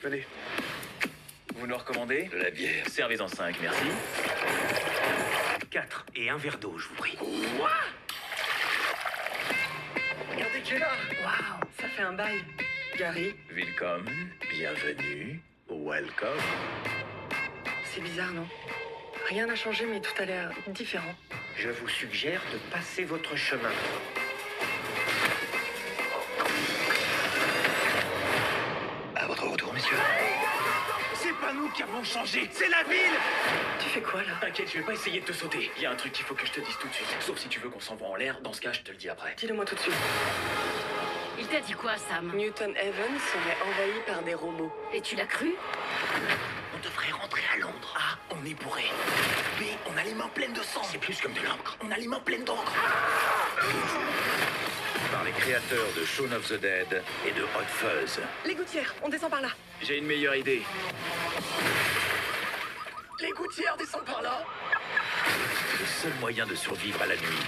Venez. 0.02 0.26
Vous 1.54 1.68
nous 1.68 1.76
recommandez 1.76 2.24
De 2.32 2.38
la 2.38 2.50
bière. 2.50 2.88
Servez-en 2.88 3.28
5, 3.28 3.54
merci. 3.62 3.86
4 5.70 6.06
et 6.16 6.30
un 6.30 6.36
verre 6.36 6.58
d'eau, 6.58 6.76
je 6.76 6.88
vous 6.88 6.94
prie. 6.96 7.16
Regardez 10.32 10.60
qui 10.62 10.74
est 10.74 10.78
là 10.78 10.88
Waouh, 11.24 11.60
ça 11.80 11.88
fait 11.88 12.02
un 12.02 12.12
bail. 12.12 12.40
Gary, 12.98 13.34
Welcome, 13.54 14.06
bienvenue, 14.50 15.40
welcome. 15.68 16.28
c'est 17.84 18.00
bizarre, 18.02 18.32
non? 18.32 18.46
Rien 19.28 19.46
n'a 19.46 19.54
changé, 19.56 19.86
mais 19.86 20.00
tout 20.00 20.12
a 20.20 20.24
l'air 20.26 20.50
différent. 20.68 21.14
Je 21.56 21.70
vous 21.70 21.88
suggère 21.88 22.42
de 22.52 22.58
passer 22.70 23.04
votre 23.04 23.34
chemin. 23.36 23.70
À 29.16 29.26
votre 29.26 29.46
retour, 29.46 29.72
messieurs. 29.72 29.96
C'est 31.52 31.58
pas 31.58 31.64
nous 31.64 31.70
qui 31.70 31.82
avons 31.82 32.02
changé, 32.02 32.48
c'est 32.50 32.68
la 32.68 32.82
ville 32.84 33.18
Tu 33.78 33.88
fais 33.90 34.00
quoi 34.00 34.22
là? 34.22 34.32
T'inquiète, 34.40 34.70
je 34.72 34.78
vais 34.78 34.84
pas 34.84 34.92
essayer 34.92 35.20
de 35.20 35.26
te 35.26 35.32
sauter. 35.32 35.70
Il 35.76 35.82
y 35.82 35.86
a 35.86 35.90
un 35.90 35.96
truc 35.96 36.12
qu'il 36.12 36.24
faut 36.24 36.34
que 36.34 36.46
je 36.46 36.52
te 36.52 36.60
dise 36.60 36.76
tout 36.80 36.88
de 36.88 36.94
suite. 36.94 37.06
Sauf 37.20 37.38
si 37.38 37.48
tu 37.48 37.60
veux 37.60 37.68
qu'on 37.68 37.80
s'envoie 37.80 38.08
en 38.08 38.14
l'air, 38.14 38.40
dans 38.40 38.52
ce 38.52 38.60
cas, 38.60 38.72
je 38.72 38.80
te 38.80 38.90
le 38.90 38.96
dis 38.96 39.08
après. 39.10 39.34
Dis-le-moi 39.36 39.64
tout 39.66 39.74
de 39.74 39.80
suite. 39.80 39.94
Il 41.38 41.46
t'a 41.46 41.60
dit 41.60 41.72
quoi, 41.74 41.96
Sam? 41.96 42.32
Newton 42.34 42.74
Heaven 42.76 43.18
serait 43.18 43.56
envahi 43.66 44.00
par 44.06 44.22
des 44.22 44.34
robots. 44.34 44.72
Et 44.94 45.02
tu 45.02 45.14
l'as 45.14 45.26
cru? 45.26 45.54
On 46.74 46.82
devrait 46.82 47.12
rentrer 47.12 47.42
à 47.54 47.58
Londres. 47.58 47.98
A, 47.98 48.34
on 48.34 48.46
est 48.46 48.54
bourré. 48.54 48.84
B, 49.58 49.64
on 49.92 49.98
a 49.98 50.04
les 50.04 50.14
mains 50.14 50.30
pleines 50.34 50.54
de 50.54 50.62
sang. 50.62 50.82
C'est 50.84 50.98
plus 50.98 51.20
comme 51.20 51.34
de 51.34 51.42
l'encre. 51.42 51.76
On 51.84 51.90
a 51.90 51.96
les 51.96 52.08
mains 52.08 52.20
pleines 52.20 52.44
d'encre. 52.44 52.72
Par 55.12 55.24
les 55.24 55.32
créateurs 55.32 55.92
de 55.94 56.06
Shaun 56.06 56.32
of 56.32 56.48
the 56.48 56.58
Dead 56.58 57.02
et 57.26 57.32
de 57.32 57.42
Hot 57.42 57.68
Fuzz. 57.68 58.18
Les 58.46 58.54
gouttières, 58.54 58.94
on 59.02 59.10
descend 59.10 59.30
par 59.30 59.42
là. 59.42 59.50
J'ai 59.82 59.98
une 59.98 60.06
meilleure 60.06 60.34
idée. 60.34 60.62
Les 63.20 63.30
gouttières 63.30 63.76
descendent 63.76 64.06
par 64.06 64.22
là. 64.22 64.42
Le 65.78 65.86
seul 65.86 66.12
moyen 66.18 66.46
de 66.46 66.54
survivre 66.54 67.00
à 67.02 67.06
la 67.06 67.16
nuit 67.16 67.44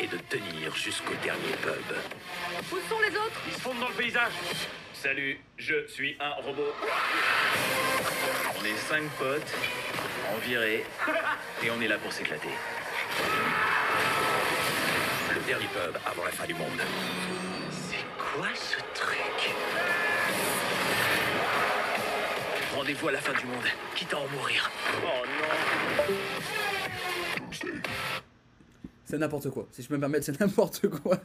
est 0.00 0.06
de 0.06 0.16
tenir 0.16 0.74
jusqu'au 0.76 1.14
dernier 1.22 1.56
pub. 1.60 1.96
Où 2.72 2.76
sont 2.88 3.00
les 3.00 3.16
autres? 3.16 3.40
Ils 3.48 3.54
se 3.54 3.60
fondent 3.60 3.80
dans 3.80 3.88
le 3.88 3.94
paysage. 3.94 4.32
Salut, 4.94 5.40
je 5.56 5.88
suis 5.88 6.16
un 6.20 6.30
robot. 6.42 6.72
On 8.60 8.64
est 8.64 8.76
cinq 8.76 9.02
potes, 9.18 9.54
en 10.32 10.38
virée, 10.38 10.84
et 11.64 11.70
on 11.70 11.80
est 11.80 11.88
là 11.88 11.98
pour 11.98 12.12
s'éclater. 12.12 12.48
Dernier 15.48 15.64
pub 15.68 15.96
avant 16.04 16.24
la 16.26 16.30
fin 16.30 16.46
du 16.46 16.52
monde. 16.52 16.78
C'est 17.70 18.04
quoi 18.18 18.48
ce 18.54 18.76
truc? 18.92 19.54
Rendez-vous 22.76 23.08
à 23.08 23.12
la 23.12 23.18
fin 23.18 23.32
du 23.32 23.46
monde, 23.46 23.64
quitte 23.94 24.12
à 24.12 24.18
en 24.18 24.28
mourir. 24.28 24.70
Oh 25.02 25.06
non 25.26 25.48
C'est 29.06 29.16
n'importe 29.16 29.48
quoi. 29.48 29.66
Si 29.70 29.82
je 29.82 29.88
peux 29.88 29.94
me 29.94 30.00
permettre, 30.00 30.26
c'est 30.26 30.38
n'importe 30.38 30.86
quoi. 30.86 31.16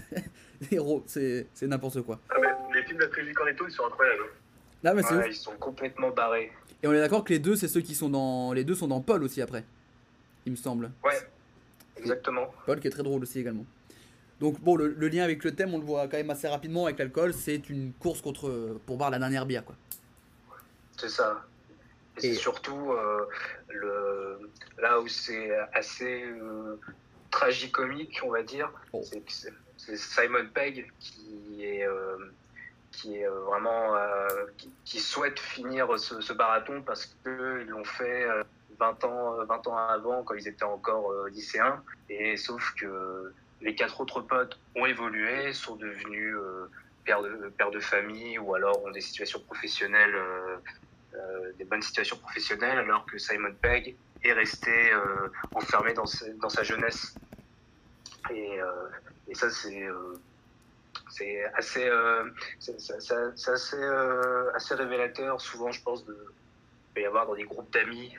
Héros, 0.72 1.04
c'est 1.06 1.48
c'est 1.52 1.66
n'importe 1.66 2.00
quoi. 2.00 2.20
Ah, 2.30 2.36
mais 2.40 2.48
les 2.74 2.86
films 2.86 2.96
de 2.96 3.02
la 3.02 3.10
trilogie 3.10 3.34
Cornetto, 3.34 3.66
ils 3.68 3.72
sont 3.72 3.84
incroyables. 3.84 4.30
Là, 4.82 4.94
mais 4.94 5.02
c'est 5.02 5.14
Ouais, 5.14 5.28
ils 5.28 5.34
sont 5.34 5.56
complètement 5.60 6.08
barrés. 6.08 6.50
Et 6.82 6.86
on 6.88 6.92
est 6.94 7.00
d'accord 7.00 7.22
que 7.22 7.34
les 7.34 7.38
deux, 7.38 7.54
c'est 7.54 7.68
ceux 7.68 7.82
qui 7.82 7.94
sont 7.94 8.08
dans. 8.08 8.54
Les 8.54 8.64
deux 8.64 8.74
sont 8.74 8.88
dans 8.88 9.02
Paul 9.02 9.22
aussi 9.22 9.42
après. 9.42 9.66
Il 10.46 10.52
me 10.52 10.56
semble. 10.56 10.90
Ouais, 11.04 11.18
exactement. 11.98 12.52
Paul 12.66 12.80
qui 12.80 12.86
est 12.88 12.90
très 12.90 13.02
drôle 13.02 13.22
aussi 13.22 13.40
également. 13.40 13.66
Donc 14.40 14.60
bon, 14.60 14.76
le, 14.76 14.88
le 14.88 15.08
lien 15.08 15.24
avec 15.24 15.42
le 15.44 15.54
thème, 15.54 15.74
on 15.74 15.78
le 15.78 15.84
voit 15.84 16.06
quand 16.08 16.16
même 16.16 16.30
assez 16.30 16.46
rapidement 16.48 16.86
avec 16.86 16.98
l'alcool. 16.98 17.34
C'est 17.34 17.68
une 17.68 17.92
course 17.94 18.20
contre 18.20 18.78
pour 18.86 18.96
boire 18.96 19.10
la 19.10 19.18
dernière 19.18 19.46
bière 19.46 19.64
quoi. 19.64 19.74
C'est 20.96 21.08
ça. 21.08 21.44
Et, 22.22 22.26
Et- 22.26 22.34
c'est 22.34 22.40
surtout 22.40 22.92
euh, 22.92 23.26
le, 23.68 24.50
là 24.80 25.00
où 25.00 25.08
c'est 25.08 25.50
assez 25.72 26.22
euh, 26.24 26.76
tragicomique, 27.30 28.20
on 28.24 28.30
va 28.30 28.42
dire. 28.42 28.70
Oh. 28.92 29.02
C'est 29.04 29.20
que 29.20 29.96
Simon 29.96 30.46
Pegg 30.52 30.90
qui 30.98 31.64
est, 31.64 31.84
euh, 31.86 32.16
qui 32.92 33.16
est 33.16 33.26
euh, 33.26 33.40
vraiment 33.40 33.94
qui, 34.56 34.70
qui 34.84 35.00
souhaite 35.00 35.38
finir 35.38 35.98
ce, 35.98 36.20
ce 36.20 36.32
marathon 36.32 36.82
parce 36.82 37.06
qu'ils 37.06 37.66
l'ont 37.68 37.84
fait 37.84 38.26
20 38.78 39.04
ans, 39.04 39.44
20 39.44 39.66
ans 39.66 39.76
avant 39.76 40.22
quand 40.24 40.34
ils 40.34 40.48
étaient 40.48 40.64
encore 40.64 41.10
euh, 41.12 41.28
lycéens. 41.30 41.84
Et 42.08 42.36
sauf 42.36 42.74
que 42.80 43.34
les 43.60 43.74
quatre 43.74 44.00
autres 44.00 44.20
potes 44.20 44.60
ont 44.76 44.86
évolué, 44.86 45.52
sont 45.52 45.76
devenus 45.76 46.34
euh, 46.36 46.70
pères, 47.04 47.22
de, 47.70 47.80
famille 47.80 48.38
ou 48.38 48.54
alors 48.54 48.82
ont 48.84 48.90
des 48.90 49.00
situations 49.00 49.40
professionnelles, 49.40 50.14
euh, 50.14 50.56
euh, 51.14 51.52
des 51.58 51.64
bonnes 51.64 51.82
situations 51.82 52.18
professionnelles, 52.18 52.78
alors 52.78 53.06
que 53.06 53.18
Simon 53.18 53.54
Pegg 53.54 53.98
est 54.22 54.32
resté 54.32 54.92
euh, 54.92 55.28
enfermé 55.54 55.94
dans, 55.94 56.06
sa- 56.06 56.62
jeunesse. 56.62 57.20
Et, 58.30 58.60
euh, 58.60 58.88
ça, 59.34 59.50
c'est 59.50 59.84
euh, 59.86 60.14
assez, 61.54 61.86
euh, 61.88 62.30
assez, 63.46 63.76
euh, 63.76 64.50
révélateur. 64.70 65.40
Souvent, 65.40 65.70
je 65.70 65.82
pense, 65.82 66.04
de, 66.04 66.34
peut 66.98 67.02
y 67.02 67.06
avoir 67.06 67.26
dans 67.26 67.34
des 67.34 67.44
groupes 67.44 67.72
d'amis 67.72 68.10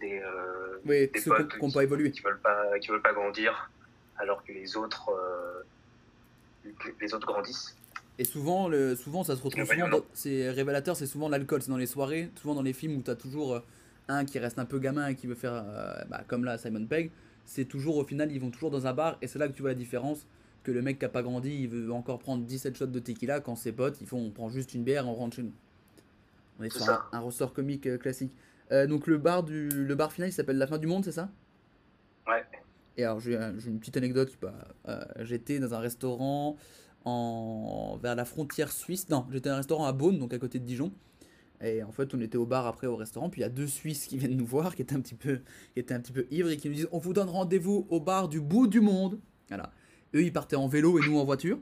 des, 0.00 0.20
euh, 0.20 0.78
Oui, 0.84 1.08
des 1.08 1.20
qui 1.20 1.28
potes 1.28 1.60
n'ont 1.60 1.70
pas 1.70 1.84
évolué. 1.84 2.10
qui 2.10 2.22
veulent 2.22 2.40
pas, 2.40 2.78
qui 2.78 2.88
veulent 2.88 3.02
pas 3.02 3.12
grandir, 3.12 3.70
alors 4.18 4.44
que 4.44 4.52
les 4.52 4.76
autres, 4.76 5.10
euh, 5.10 6.70
les 7.00 7.14
autres 7.14 7.26
grandissent. 7.26 7.76
Et 8.18 8.24
souvent, 8.24 8.68
le, 8.68 8.96
souvent 8.96 9.24
ça 9.24 9.36
se 9.36 9.42
retrouve 9.42 9.64
souvent 9.66 10.00
c'est 10.14 10.50
révélateur, 10.50 10.96
c'est 10.96 11.06
souvent 11.06 11.28
l'alcool, 11.28 11.62
c'est 11.62 11.70
dans 11.70 11.76
les 11.76 11.86
soirées, 11.86 12.30
souvent 12.40 12.54
dans 12.54 12.62
les 12.62 12.72
films 12.72 12.96
où 12.96 13.02
tu 13.02 13.10
as 13.10 13.14
toujours 13.14 13.54
euh, 13.54 13.60
un 14.08 14.24
qui 14.24 14.38
reste 14.38 14.58
un 14.58 14.64
peu 14.64 14.78
gamin 14.78 15.08
et 15.08 15.14
qui 15.14 15.26
veut 15.26 15.34
faire, 15.34 15.52
euh, 15.54 15.94
bah, 16.08 16.22
comme 16.26 16.44
là 16.44 16.56
Simon 16.58 16.86
Pegg, 16.86 17.10
c'est 17.44 17.66
toujours 17.66 17.98
au 17.98 18.04
final, 18.04 18.32
ils 18.32 18.40
vont 18.40 18.50
toujours 18.50 18.70
dans 18.70 18.86
un 18.86 18.94
bar 18.94 19.18
et 19.22 19.26
c'est 19.26 19.38
là 19.38 19.48
que 19.48 19.52
tu 19.52 19.62
vois 19.62 19.70
la 19.70 19.76
différence, 19.76 20.26
que 20.64 20.72
le 20.72 20.82
mec 20.82 20.98
qui 20.98 21.04
a 21.04 21.10
pas 21.10 21.22
grandi, 21.22 21.54
il 21.62 21.68
veut 21.68 21.92
encore 21.92 22.18
prendre 22.18 22.42
17 22.44 22.76
shots 22.76 22.86
de 22.86 22.98
tequila 22.98 23.40
quand 23.40 23.54
ses 23.54 23.72
potes, 23.72 24.00
ils 24.00 24.06
font, 24.06 24.18
on 24.18 24.30
prend 24.30 24.48
juste 24.48 24.74
une 24.74 24.82
bière, 24.82 25.06
on 25.06 25.14
rentre 25.14 25.36
chez 25.36 25.42
nous. 25.42 25.52
On 26.58 26.62
est 26.64 26.70
sur 26.70 26.88
un, 27.12 27.20
ressort 27.20 27.52
comique 27.52 27.86
euh, 27.86 27.98
classique. 27.98 28.34
Euh, 28.72 28.86
donc 28.86 29.06
le 29.06 29.18
bar, 29.18 29.42
du, 29.42 29.68
le 29.68 29.94
bar 29.94 30.12
final, 30.12 30.30
il 30.30 30.32
s'appelle 30.32 30.58
La 30.58 30.66
fin 30.66 30.78
du 30.78 30.86
monde, 30.86 31.04
c'est 31.04 31.12
ça? 31.12 31.30
Ouais. 32.26 32.44
Et 32.96 33.04
alors 33.04 33.20
j'ai 33.20 33.36
un- 33.36 33.56
j'ai 33.58 33.68
une 33.68 33.78
petite 33.78 33.96
anecdote, 33.96 34.32
bah, 34.40 34.54
euh, 34.88 35.04
j'étais 35.20 35.58
dans 35.60 35.74
un 35.74 35.78
restaurant 35.78 36.56
en 37.04 37.98
vers 38.02 38.14
la 38.16 38.24
frontière 38.24 38.72
suisse. 38.72 39.08
Non, 39.08 39.26
j'étais 39.30 39.48
dans 39.48 39.54
un 39.54 39.58
restaurant 39.58 39.84
à 39.86 39.92
Beaune, 39.92 40.18
donc 40.18 40.32
à 40.34 40.38
côté 40.38 40.58
de 40.58 40.64
Dijon. 40.64 40.92
Et 41.62 41.82
en 41.82 41.92
fait, 41.92 42.14
on 42.14 42.20
était 42.20 42.36
au 42.36 42.44
bar 42.44 42.66
après 42.66 42.86
au 42.86 42.96
restaurant, 42.96 43.30
puis 43.30 43.40
il 43.40 43.44
y 43.44 43.46
a 43.46 43.50
deux 43.50 43.66
Suisses 43.66 44.06
qui 44.06 44.18
viennent 44.18 44.36
nous 44.36 44.44
voir, 44.44 44.74
qui 44.74 44.82
étaient 44.82 44.94
un 44.94 45.00
petit 45.00 45.14
peu, 45.14 45.40
qui 45.72 45.80
étaient 45.80 45.94
un 45.94 46.00
petit 46.00 46.12
peu 46.12 46.26
ivres 46.30 46.50
et 46.50 46.56
qui 46.58 46.68
nous 46.68 46.74
disent 46.74 46.88
on 46.92 46.98
vous 46.98 47.12
donne 47.14 47.28
rendez-vous 47.30 47.86
au 47.90 48.00
bar 48.00 48.28
du 48.28 48.40
bout 48.40 48.66
du 48.66 48.80
monde. 48.80 49.18
Voilà. 49.48 49.72
Eux, 50.14 50.22
ils 50.22 50.32
partaient 50.32 50.56
en 50.56 50.68
vélo 50.68 50.98
et 50.98 51.06
nous 51.08 51.18
en 51.18 51.24
voiture. 51.24 51.58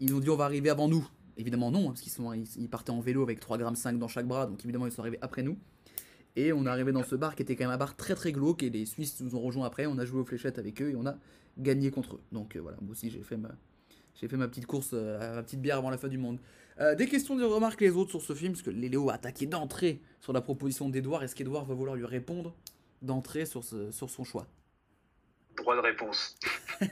Ils 0.00 0.14
ont 0.14 0.20
dit 0.20 0.30
on 0.30 0.36
va 0.36 0.44
arriver 0.44 0.70
avant 0.70 0.88
nous. 0.88 1.08
Évidemment 1.36 1.70
non, 1.70 1.84
hein, 1.84 1.88
parce 1.88 2.00
qu'ils 2.00 2.12
sont, 2.12 2.32
ils, 2.32 2.46
ils 2.56 2.68
partaient 2.68 2.90
en 2.92 3.00
vélo 3.00 3.22
avec 3.22 3.40
3,5 3.40 3.92
g 3.92 3.98
dans 3.98 4.08
chaque 4.08 4.26
bras, 4.26 4.46
donc 4.46 4.62
évidemment 4.64 4.86
ils 4.86 4.92
sont 4.92 5.00
arrivés 5.00 5.18
après 5.20 5.42
nous. 5.42 5.58
Et 6.36 6.52
on 6.52 6.64
est 6.66 6.68
arrivé 6.68 6.90
dans 6.92 7.04
ce 7.04 7.14
bar 7.14 7.34
qui 7.36 7.42
était 7.42 7.54
quand 7.56 7.64
même 7.64 7.72
un 7.74 7.76
bar 7.76 7.96
très 7.96 8.14
très 8.14 8.32
glauque 8.32 8.62
et 8.62 8.70
les 8.70 8.86
Suisses 8.86 9.20
nous 9.20 9.36
ont 9.36 9.40
rejoints 9.40 9.66
après. 9.66 9.86
On 9.86 9.98
a 9.98 10.04
joué 10.04 10.20
aux 10.20 10.24
fléchettes 10.24 10.58
avec 10.58 10.82
eux 10.82 10.90
et 10.90 10.96
on 10.96 11.06
a 11.06 11.16
gagné 11.58 11.90
contre 11.92 12.16
eux. 12.16 12.20
Donc 12.32 12.56
euh, 12.56 12.60
voilà, 12.60 12.76
moi 12.80 12.90
aussi 12.92 13.08
j'ai 13.10 13.22
fait 13.22 13.36
ma, 13.36 13.50
j'ai 14.14 14.26
fait 14.28 14.36
ma 14.36 14.48
petite 14.48 14.66
course, 14.66 14.90
euh, 14.94 15.36
ma 15.36 15.42
petite 15.42 15.60
bière 15.60 15.78
avant 15.78 15.90
la 15.90 15.98
fin 15.98 16.08
du 16.08 16.18
monde. 16.18 16.38
Euh, 16.80 16.96
des 16.96 17.06
questions, 17.06 17.36
des 17.36 17.44
remarques 17.44 17.80
les 17.80 17.90
autres 17.90 18.10
sur 18.10 18.20
ce 18.22 18.32
film, 18.34 18.52
parce 18.52 18.62
que 18.62 18.70
Léo 18.70 19.10
a 19.10 19.14
attaqué 19.14 19.46
d'entrée 19.46 20.00
sur 20.20 20.32
la 20.32 20.40
proposition 20.40 20.88
d'Edouard. 20.88 21.22
Est-ce 21.22 21.36
qu'Edouard 21.36 21.64
va 21.66 21.74
vouloir 21.74 21.94
lui 21.94 22.04
répondre 22.04 22.52
d'entrée 23.00 23.46
sur, 23.46 23.62
ce- 23.62 23.92
sur 23.92 24.10
son 24.10 24.24
choix? 24.24 24.48
Droit 25.56 25.76
de 25.76 25.80
réponse. 25.80 26.36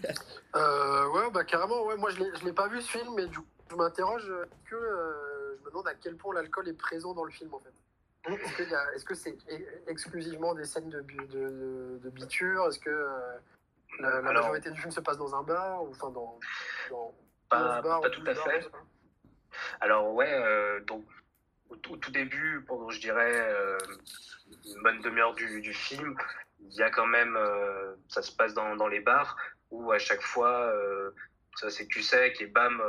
Euh, 0.55 1.11
ouais, 1.13 1.31
bah 1.33 1.45
carrément, 1.45 1.87
ouais. 1.87 1.97
Moi, 1.97 2.11
je 2.11 2.19
l'ai 2.19 2.29
je 2.39 2.45
l'ai 2.45 2.53
pas 2.53 2.69
vu 2.69 2.81
ce 2.83 2.91
film, 2.91 3.07
mais 3.17 3.27
du 3.27 3.39
coup, 3.39 3.45
je 3.73 3.77
m'interroge 3.77 4.29
euh, 4.31 4.45
que 4.67 4.75
euh, 4.77 5.57
je 5.59 5.65
me 5.65 5.71
demande 5.71 5.89
à 5.89 5.95
quel 5.95 6.17
point 6.17 6.35
l'alcool 6.35 6.69
est 6.69 6.75
présent 6.75 7.15
dans 7.15 7.25
le 7.25 7.31
film 7.31 7.53
en 7.55 7.61
fait. 7.61 7.73
Est-ce 8.25 9.05
que, 9.05 9.09
que 9.09 9.15
c'est 9.15 9.37
e- 9.51 9.83
exclusivement 9.89 10.55
des 10.55 10.65
scènes 10.65 10.91
de, 10.91 11.01
de, 11.01 11.25
de, 11.27 11.99
de 12.05 12.11
biture? 12.11 12.69
Est-ce 12.69 12.79
que 12.79 12.91
euh, 12.91 13.09
la, 13.99 14.11
la 14.11 14.17
Alors- 14.19 14.43
majorité 14.45 14.71
du 14.71 14.81
film 14.81 14.93
se 14.93 15.01
passe 15.01 15.17
dans 15.19 15.35
un 15.35 15.43
bar 15.43 15.83
ou 15.83 15.89
enfin 15.91 16.11
dans, 16.11 16.39
dans 16.91 17.15
Pas- 17.49 17.79
11 17.79 17.83
bars 17.83 18.01
pas 18.01 18.09
ou 18.09 18.11
tout 18.11 18.21
12 18.21 18.29
à 18.29 18.35
fait. 18.35 18.63
sais. 18.63 18.69
Alors 19.81 20.13
ouais, 20.15 20.33
euh, 20.33 20.81
donc 20.81 21.05
au 21.71 21.77
tout, 21.77 21.95
au 21.95 21.97
tout 21.97 22.11
début, 22.13 22.63
pendant 22.69 22.91
je 22.91 23.01
dirais 23.01 23.33
euh, 23.35 23.79
une 24.67 24.83
bonne 24.83 25.01
demi-heure 25.01 25.35
du, 25.35 25.61
du 25.61 25.73
film, 25.73 26.15
il 26.61 26.75
y 26.75 26.83
a 26.83 26.91
quand 26.91 27.07
même, 27.07 27.37
ça 28.09 28.23
se 28.23 28.31
passe 28.31 28.55
dans, 28.55 28.77
dans 28.77 28.87
les 28.89 29.01
bars 29.01 29.37
où 29.71 29.91
à 29.91 29.99
chaque 29.99 30.23
fois, 30.23 30.73
ça 31.57 31.71
c'est 31.71 31.87
cul 31.89 32.03
sec 32.03 32.41
et 32.41 32.47
bam, 32.47 32.81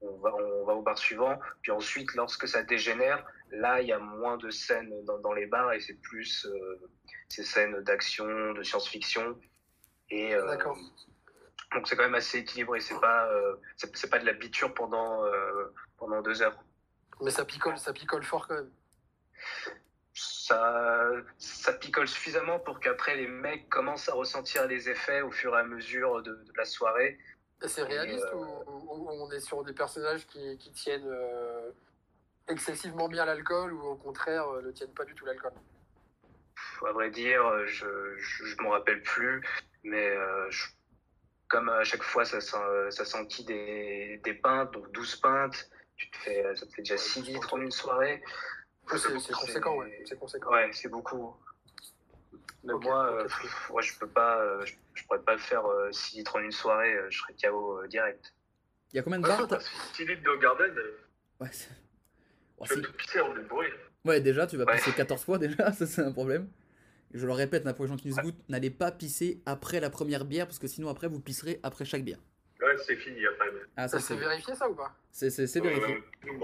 on, 0.00 0.16
va, 0.18 0.34
on 0.34 0.64
va 0.64 0.74
au 0.74 0.82
bar 0.82 0.98
suivant. 0.98 1.38
Puis 1.62 1.72
ensuite, 1.72 2.14
lorsque 2.14 2.46
ça 2.46 2.62
dégénère, 2.62 3.24
là 3.50 3.80
il 3.80 3.88
y 3.88 3.92
a 3.92 3.98
moins 3.98 4.36
de 4.36 4.50
scènes 4.50 4.92
dans, 5.04 5.18
dans 5.18 5.32
les 5.32 5.46
bars 5.46 5.72
et 5.72 5.80
c'est 5.80 6.00
plus 6.00 6.46
euh, 6.46 6.88
ces 7.28 7.44
scènes 7.44 7.80
d'action, 7.82 8.52
de 8.52 8.62
science-fiction. 8.62 9.38
Et 10.10 10.34
euh, 10.34 10.46
D'accord. 10.46 10.78
donc 11.74 11.86
c'est 11.86 11.96
quand 11.96 12.04
même 12.04 12.14
assez 12.14 12.38
équilibré. 12.38 12.80
C'est 12.80 13.00
pas, 13.00 13.26
euh, 13.28 13.56
c'est 13.76 14.10
pas 14.10 14.18
de 14.18 14.26
la 14.26 14.32
biture 14.32 14.72
pendant 14.74 15.22
pendant 15.96 16.22
deux 16.22 16.42
heures. 16.42 16.62
Mais 17.20 17.30
ça 17.30 17.44
picole, 17.44 17.78
ça 17.78 17.92
picole 17.92 18.22
fort 18.22 18.46
quand 18.46 18.54
même. 18.54 18.70
Ça, 20.14 21.10
ça 21.36 21.72
picole 21.74 22.08
suffisamment 22.08 22.58
pour 22.58 22.80
qu'après 22.80 23.16
les 23.16 23.28
mecs 23.28 23.68
commencent 23.68 24.08
à 24.08 24.14
ressentir 24.14 24.66
les 24.66 24.88
effets 24.88 25.20
au 25.20 25.30
fur 25.30 25.54
et 25.54 25.60
à 25.60 25.64
mesure 25.64 26.22
de, 26.22 26.32
de 26.32 26.52
la 26.56 26.64
soirée. 26.64 27.18
C'est 27.66 27.82
réaliste 27.82 28.24
euh, 28.32 28.36
ou, 28.66 29.08
on 29.10 29.30
est 29.32 29.40
sur 29.40 29.64
des 29.64 29.72
personnages 29.72 30.26
qui, 30.26 30.56
qui 30.58 30.70
tiennent 30.72 31.08
euh, 31.08 31.70
excessivement 32.46 33.08
bien 33.08 33.24
l'alcool 33.24 33.72
ou 33.72 33.80
au 33.82 33.96
contraire 33.96 34.48
euh, 34.48 34.62
ne 34.62 34.70
tiennent 34.70 34.94
pas 34.94 35.04
du 35.04 35.14
tout 35.14 35.26
l'alcool? 35.26 35.52
À 36.86 36.92
vrai 36.92 37.10
dire, 37.10 37.66
je, 37.66 38.16
je 38.16 38.62
m'en 38.62 38.70
rappelle 38.70 39.02
plus, 39.02 39.44
mais 39.82 40.10
euh, 40.10 40.48
je- 40.50 40.68
comme 41.48 41.68
à 41.68 41.82
chaque 41.82 42.02
fois 42.02 42.24
ça, 42.24 42.40
ça 42.40 43.04
s'enquille 43.04 43.46
des, 43.46 44.20
des 44.22 44.34
pintes, 44.34 44.70
donc 44.72 44.90
12 44.92 45.16
pintes, 45.16 45.70
tu 45.96 46.10
te 46.10 46.16
fais, 46.18 46.54
ça 46.54 46.66
te 46.66 46.72
fait 46.72 46.82
déjà 46.82 46.96
6 46.96 47.22
litres 47.22 47.54
en 47.54 47.60
une 47.60 47.70
soirée. 47.72 48.22
C'est 48.96 49.32
conséquent, 49.32 49.76
ouais. 49.78 50.02
C'est 50.06 50.18
conséquent. 50.18 50.50
Ouais, 50.52 50.70
c'est 50.72 50.88
beaucoup. 50.88 51.34
Mais 52.64 52.72
moi, 52.74 53.12
euh, 53.12 53.28
moi, 53.70 53.80
je 53.82 53.92
peux 53.98 54.08
pas, 54.08 54.40
euh, 54.40 54.64
je, 54.66 54.74
je 54.94 55.04
pourrais 55.04 55.22
pas 55.22 55.32
le 55.32 55.38
faire 55.38 55.62
6 55.90 56.16
litres 56.18 56.36
en 56.36 56.40
une 56.40 56.52
soirée, 56.52 56.92
euh, 56.94 57.06
je 57.10 57.18
serais 57.18 57.34
KO 57.42 57.78
euh, 57.82 57.86
direct. 57.88 58.34
Il 58.92 58.96
y 58.96 58.98
a 58.98 59.02
combien 59.02 59.18
de 59.18 59.26
bars 59.26 59.46
t'as- 59.46 59.60
6 59.94 60.04
litres 60.06 60.22
de 60.22 60.36
Garden, 60.40 60.74
euh, 60.76 60.98
ouais, 61.40 61.48
c'est- 61.52 61.70
Oh, 62.60 62.64
tu 62.66 62.82
tout 62.82 62.92
pisser 62.94 63.20
en 63.20 63.32
bourré. 63.48 63.72
Ouais, 64.04 64.20
déjà, 64.20 64.46
tu 64.46 64.56
vas 64.56 64.64
Ouais. 64.64 64.76
pisser 64.76 64.92
14 64.92 65.22
fois 65.24 65.38
déjà, 65.38 65.72
ça 65.72 65.86
c'est 65.86 66.02
un 66.02 66.12
problème. 66.12 66.48
Je 67.14 67.24
le 67.26 67.32
répète 67.32 67.64
là, 67.64 67.72
pour 67.72 67.84
les 67.84 67.88
gens 67.90 67.96
qui 67.96 68.08
nous 68.08 68.18
écoutent, 68.18 68.48
n'allez 68.48 68.70
pas 68.70 68.90
pisser 68.90 69.40
après 69.46 69.80
la 69.80 69.88
première 69.90 70.24
bière 70.24 70.46
parce 70.46 70.58
que 70.58 70.66
sinon 70.66 70.88
après 70.88 71.06
vous 71.08 71.20
pisserez 71.20 71.60
après 71.62 71.84
chaque 71.84 72.02
bière. 72.02 72.18
Ouais, 72.60 72.76
c'est 72.84 72.96
fini 72.96 73.24
après. 73.26 73.46
Ah, 73.76 73.86
Ça 73.88 74.00
ça 74.00 74.08
c'est 74.08 74.16
vérifié 74.16 74.54
ça 74.56 74.68
ou 74.68 74.74
pas? 74.74 74.94
C'est- 75.12 75.30
c'est- 75.30 75.46
c'est 75.46 75.60
vérifié. 75.60 75.94
Euh. 76.26 76.38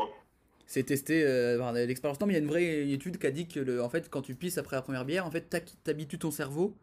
C'est 0.67 0.85
testé 0.85 1.25
euh, 1.27 1.87
l'expérience. 1.87 2.19
Non, 2.21 2.27
mais 2.27 2.33
il 2.33 2.37
y 2.37 2.41
a 2.41 2.43
une 2.43 2.49
vraie 2.49 2.89
étude 2.91 3.19
qui 3.19 3.27
a 3.27 3.31
dit 3.31 3.47
que 3.47 3.61
le, 3.61 3.83
en 3.83 3.89
fait, 3.89 4.09
quand 4.09 4.23
tu 4.23 4.35
pisses 4.35 4.57
après 4.59 4.77
la 4.77 4.83
première 4.83 5.05
bière, 5.05 5.27
en 5.27 5.31
fait, 5.31 5.49
t'habitues 5.85 6.19
ton 6.19 6.31
cerveau 6.31 6.75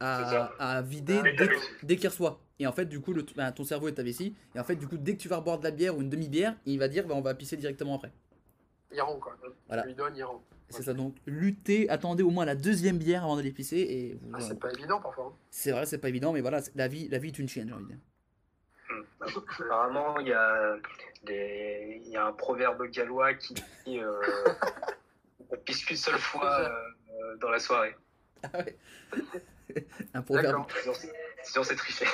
à, 0.00 0.46
à 0.58 0.82
vider 0.82 1.20
dès, 1.36 1.48
dès 1.82 1.96
qu'il 1.96 2.08
reçoit. 2.08 2.40
Et 2.58 2.66
en 2.66 2.72
fait, 2.72 2.86
du 2.86 3.00
coup, 3.00 3.12
le, 3.12 3.24
ben, 3.36 3.52
ton 3.52 3.64
cerveau 3.64 3.88
est 3.88 3.92
ta 3.92 4.02
vessie. 4.02 4.34
Et 4.54 4.60
en 4.60 4.64
fait, 4.64 4.76
du 4.76 4.86
coup, 4.88 4.96
dès 4.96 5.14
que 5.16 5.20
tu 5.20 5.28
vas 5.28 5.36
reboire 5.36 5.58
de 5.58 5.64
la 5.64 5.70
bière 5.70 5.96
ou 5.96 6.00
une 6.02 6.08
demi-bière, 6.10 6.56
il 6.66 6.78
va 6.78 6.88
dire, 6.88 7.06
bah, 7.06 7.14
on 7.14 7.20
va 7.20 7.34
pisser 7.34 7.56
directement 7.56 7.96
après. 7.96 8.10
Il 8.92 9.00
rend 9.00 9.18
quoi. 9.18 9.36
Voilà. 9.68 9.82
Tu 9.82 9.88
lui 9.88 9.94
donnes, 9.94 10.16
il 10.16 10.24
rend. 10.24 10.42
C'est 10.70 10.82
ça. 10.82 10.94
Donc, 10.94 11.16
luttez, 11.26 11.88
attendez 11.90 12.22
au 12.22 12.30
moins 12.30 12.44
la 12.44 12.54
deuxième 12.54 12.96
bière 12.98 13.24
avant 13.24 13.36
d'aller 13.36 13.52
pisser. 13.52 13.78
Et 13.78 14.18
vous- 14.22 14.30
Ah, 14.34 14.40
c'est 14.40 14.58
pas 14.58 14.70
évident 14.72 15.00
parfois. 15.00 15.26
hein. 15.32 15.38
c'est 15.50 15.72
vrai, 15.72 15.84
c'est 15.86 15.98
pas 15.98 16.08
évident, 16.08 16.32
mais 16.32 16.40
voilà, 16.40 16.60
la 16.74 16.88
vie, 16.88 17.08
la 17.08 17.18
vie 17.18 17.28
est 17.28 17.38
une 17.38 17.48
chienne, 17.48 17.68
j'ai 17.68 17.74
envie 17.74 17.84
de 17.84 17.88
dire. 17.88 17.98
Apparemment, 19.20 20.18
il 20.20 20.28
y 20.28 20.32
a, 20.32 20.76
des, 21.24 22.02
y 22.06 22.16
a 22.16 22.26
un 22.26 22.32
proverbe 22.32 22.86
gallois 22.90 23.34
qui 23.34 23.54
dit 23.54 23.98
euh, 24.00 24.20
on 25.50 25.56
pisse 25.56 25.84
qu'une 25.84 25.96
seule 25.96 26.18
fois 26.18 26.60
euh, 26.60 27.36
dans 27.36 27.50
la 27.50 27.58
soirée. 27.58 27.96
Un 30.14 30.22
proverbe. 30.22 30.66
Sinon, 31.42 31.64
c'est- 31.64 31.74
triché. 31.76 32.06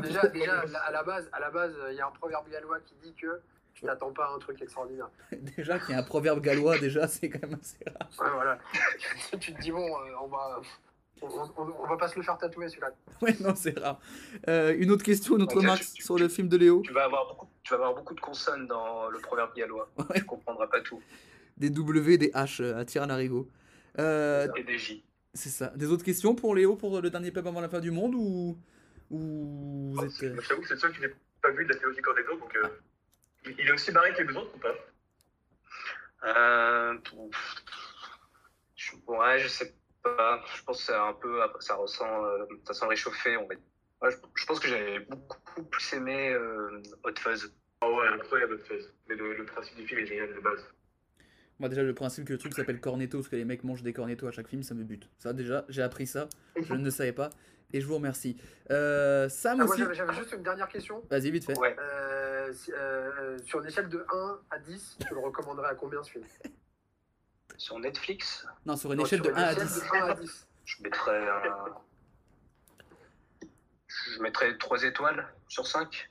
Déjà, 0.00 0.26
déjà, 0.28 0.60
à 0.86 0.90
la 0.90 1.02
base, 1.02 1.28
à 1.32 1.40
la 1.40 1.50
base, 1.50 1.74
il 1.90 1.96
y 1.96 2.00
a 2.00 2.06
un 2.06 2.10
proverbe 2.10 2.48
gallois 2.48 2.80
qui 2.80 2.94
dit 3.02 3.14
que 3.14 3.40
tu 3.74 3.84
t'attends 3.84 4.12
pas 4.12 4.26
à 4.26 4.30
un 4.30 4.38
truc 4.38 4.62
extraordinaire. 4.62 5.10
déjà 5.56 5.78
qu'il 5.78 5.90
y 5.90 5.94
a 5.94 5.98
un 5.98 6.04
proverbe 6.04 6.40
gallois, 6.40 6.78
déjà, 6.78 7.06
c'est 7.06 7.28
quand 7.28 7.46
même 7.46 7.58
assez 7.60 7.84
rare. 7.86 8.08
Ouais, 8.18 8.32
voilà. 8.32 8.58
tu 9.38 9.52
te 9.52 9.60
dis 9.60 9.72
bon, 9.72 9.86
euh, 9.86 10.14
on 10.22 10.28
va, 10.28 10.62
on, 11.22 11.26
on- 11.28 11.74
on 11.80 11.86
va 11.86 11.96
pas 11.96 12.08
se 12.08 12.16
le 12.16 12.22
faire 12.22 12.36
tatouer 12.38 12.68
celui-là. 12.68 12.90
Ouais, 13.22 13.34
non, 13.40 13.54
c'est 13.54 13.78
rare. 13.78 14.00
Euh, 14.48 14.74
une 14.78 14.90
autre 14.90 15.04
question, 15.04 15.36
une 15.36 15.42
autre 15.42 15.56
remarque 15.56 15.82
sur 15.82 16.18
le 16.18 16.28
film 16.28 16.48
de 16.48 16.56
Léo. 16.56 16.82
Tu 16.84 16.92
vas 16.92 17.04
avoir 17.04 17.26
beaucoup, 17.28 17.48
tu 17.62 17.70
vas 17.70 17.76
avoir 17.76 17.94
beaucoup 17.94 18.14
de 18.14 18.20
consonnes 18.20 18.66
dans 18.66 19.08
le 19.08 19.18
proverbe 19.18 19.54
gallois. 19.54 19.90
Ouais. 19.98 20.16
Tu 20.18 20.24
comprendras 20.24 20.66
pas 20.66 20.80
tout. 20.80 21.00
des 21.56 21.70
W, 21.70 22.18
des 22.18 22.30
H 22.32 22.60
euh, 22.62 22.76
à 22.78 22.84
tir 22.84 23.02
à 23.02 23.06
l'arigot. 23.06 23.48
Euh, 23.98 24.48
Et 24.56 24.64
des 24.64 24.76
J. 24.78 25.04
c'est 25.32 25.50
ça. 25.50 25.68
Des 25.76 25.90
autres 25.90 26.04
questions 26.04 26.34
pour 26.34 26.54
Léo 26.54 26.76
pour 26.76 27.00
le 27.00 27.10
dernier 27.10 27.30
pub 27.30 27.46
avant 27.46 27.60
la 27.60 27.68
fin 27.68 27.80
du 27.80 27.90
monde 27.92 28.14
ou, 28.14 28.58
ou 29.10 29.92
vous 29.94 30.00
Oh, 30.00 30.04
êtes. 30.04 30.12
Je 30.42 30.48
t'avoue 30.48 30.62
que 30.62 30.68
c'est 30.68 30.74
le 30.74 30.80
seul 30.80 30.90
que 30.90 30.96
je 30.96 31.06
n'ai 31.06 31.14
pas 31.40 31.50
vu 31.52 31.64
de 31.64 31.72
la 31.72 31.78
théorie 31.78 31.94
du 31.96 32.02
Cornetto, 32.02 32.36
donc 32.38 32.56
euh, 32.56 32.68
il 33.46 33.54
il 33.58 33.68
est 33.68 33.72
aussi 33.72 33.92
barré 33.92 34.12
que 34.14 34.22
les 34.22 34.24
deux 34.28 34.36
autres 34.36 34.54
ou 34.54 34.58
pas? 34.58 34.74
Euh, 36.26 36.94
je, 38.74 38.92
ouais, 39.06 39.38
je 39.38 39.48
sais 39.48 39.74
pas. 40.04 40.42
Je 40.56 40.62
pense 40.64 40.78
que 40.78 40.84
c'est 40.84 40.94
un 40.94 41.12
peu, 41.14 41.40
ça 41.60 41.74
ressent, 41.74 42.24
euh, 42.26 42.44
ça 42.66 42.74
sent 42.74 42.86
réchauffé. 42.86 43.36
On 43.36 43.46
va. 43.46 43.54
Ouais, 44.02 44.10
je, 44.10 44.16
je 44.34 44.46
pense 44.46 44.60
que 44.60 44.68
j'avais 44.68 45.00
beaucoup 45.00 45.62
plus 45.64 45.92
aimé 45.94 46.30
euh, 46.32 46.80
Hot 47.04 47.18
Fuzz. 47.18 47.52
Oh 47.82 47.96
ouais, 47.98 48.08
incroyable 48.08 48.54
Hot 48.54 48.64
Fuzz. 48.64 48.92
Mais 49.08 49.14
le, 49.16 49.34
le 49.34 49.44
principe 49.44 49.76
du 49.76 49.86
film 49.86 50.00
est 50.00 50.06
génial 50.06 50.34
de 50.34 50.40
base. 50.40 50.64
Moi 51.60 51.68
déjà 51.68 51.82
le 51.84 51.94
principe 51.94 52.26
que 52.26 52.32
le 52.32 52.38
truc 52.38 52.52
s'appelle 52.52 52.80
cornetto 52.80 53.18
parce 53.18 53.28
que 53.28 53.36
les 53.36 53.44
mecs 53.44 53.62
mangent 53.62 53.84
des 53.84 53.92
cornettos 53.92 54.26
à 54.26 54.32
chaque 54.32 54.48
film 54.48 54.64
ça 54.64 54.74
me 54.74 54.82
bute. 54.82 55.08
Ça 55.18 55.32
déjà 55.32 55.64
j'ai 55.68 55.82
appris 55.82 56.04
ça, 56.06 56.28
je 56.60 56.74
ne 56.74 56.84
le 56.84 56.90
savais 56.90 57.12
pas 57.12 57.30
et 57.72 57.80
je 57.80 57.86
vous 57.86 57.94
remercie. 57.94 58.36
Euh, 58.72 59.28
Sam 59.28 59.60
Ah, 59.60 59.64
moi, 59.64 59.72
aussi. 59.72 59.82
j'avais 59.82 59.94
j'avais 59.94 60.12
juste 60.14 60.32
une 60.32 60.42
dernière 60.42 60.66
question. 60.68 61.02
Vas-y 61.08 61.30
vite 61.30 61.44
fait. 61.46 61.56
Ouais. 61.58 61.76
Euh, 61.78 62.52
si- 62.52 62.72
euh, 62.72 63.38
sur 63.44 63.60
une 63.60 63.66
échelle 63.68 63.88
de 63.88 64.04
1 64.12 64.40
à 64.50 64.58
10, 64.58 64.98
tu 65.06 65.14
le 65.14 65.20
recommanderais 65.20 65.68
à 65.68 65.74
combien 65.76 66.02
ce 66.02 66.10
film? 66.10 66.24
Sur 67.56 67.78
Netflix, 67.78 68.46
Non 68.66 68.76
sur 68.76 68.92
une 68.92 68.98
Non, 68.98 69.04
échelle 69.04 69.22
sur 69.22 69.32
de 69.32 69.38
1 69.38 69.42
à 69.42 69.52
échelle 69.52 69.66
10. 69.66 69.74
de 69.80 69.96
1 69.96 70.08
à 70.08 70.14
10. 70.14 70.46
je 70.64 70.82
mettrais 70.82 71.28
un... 71.28 71.42
Je 73.86 74.22
mettrais 74.22 74.58
3 74.58 74.82
étoiles 74.82 75.32
sur 75.48 75.66
5. 75.66 76.10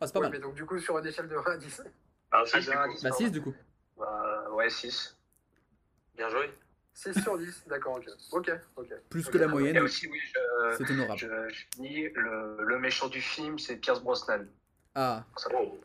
Ah 0.00 0.06
c'est 0.06 0.12
pas 0.12 0.20
Ouais, 0.20 0.26
mal. 0.26 0.32
mais 0.32 0.38
donc 0.38 0.54
du 0.54 0.64
coup 0.64 0.78
sur 0.78 0.96
une 0.98 1.06
échelle 1.06 1.28
de 1.28 1.36
1 1.36 1.42
à 1.42 1.56
10. 1.56 1.82
Ah, 2.30 2.42
Ah, 2.42 2.46
si, 2.46 2.56
de 2.56 2.60
du 2.60 2.70
1 2.70 2.80
à 2.80 2.86
coup. 2.86 2.92
10, 2.94 3.02
Bah 3.02 3.08
pardon. 3.10 3.24
6 3.24 3.30
du 3.32 3.42
coup. 3.42 3.54
Bah, 3.96 4.50
ouais, 4.52 4.70
6. 4.70 5.16
Bien 6.16 6.28
joué. 6.28 6.50
6 6.94 7.20
sur 7.22 7.36
10, 7.36 7.64
d'accord, 7.66 7.96
ok. 7.96 8.06
Ok, 8.32 8.50
ok. 8.76 8.88
Plus 9.10 9.26
Ok, 9.26 9.32
que 9.32 9.38
la 9.38 9.46
bien. 9.48 9.56
Et 9.56 9.60
moyenne. 9.60 9.78
aussi, 9.80 10.06
oui, 10.08 10.20
je, 10.22 10.76
C'est 10.84 10.90
honorable. 10.92 11.18
je, 11.18 11.48
je 11.48 11.64
finis, 11.74 12.08
le, 12.14 12.58
le 12.64 12.78
méchant 12.78 13.08
du 13.08 13.20
film, 13.20 13.58
c'est 13.58 13.76
Pierce 13.76 14.00
Brosnan. 14.00 14.46
Ah. 14.98 15.26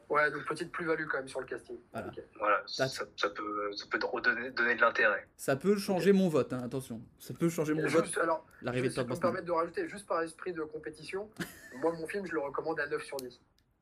Ouais, 0.09 0.31
donc 0.31 0.45
petite 0.45 0.71
plus-value 0.71 1.05
quand 1.05 1.17
même 1.17 1.27
sur 1.27 1.41
le 1.41 1.45
casting. 1.45 1.75
Voilà. 1.91 2.11
Voilà, 2.39 2.63
ça, 2.65 2.87
ça 2.87 3.05
peut, 3.05 3.73
ça 3.73 3.85
peut 3.89 3.99
redonner 4.01 4.51
donner 4.51 4.75
de 4.75 4.79
l'intérêt. 4.79 5.27
ça 5.35 5.57
peut 5.57 5.77
changer 5.77 6.13
mon 6.13 6.29
vote 6.29 6.53
hein, 6.53 6.61
attention. 6.63 7.01
Ça 7.19 7.33
peut 7.33 7.49
changer 7.49 7.73
mon 7.73 7.85
vote. 7.85 8.17
Alors, 8.17 8.45
L'arrivée 8.61 8.87
de 8.87 9.03
me 9.03 9.19
permettre 9.19 9.45
de 9.45 9.51
rajouter, 9.51 9.85
juste 9.89 10.07
par 10.07 10.21
esprit 10.21 10.53
de 10.53 10.61
compétition, 10.61 11.29
moi 11.81 11.91
mon 11.91 12.07
film 12.07 12.25
je 12.25 12.31
le 12.31 12.39
recommande 12.39 12.79
à 12.79 12.87
9 12.87 13.03
sur 13.03 13.17
10. 13.17 13.37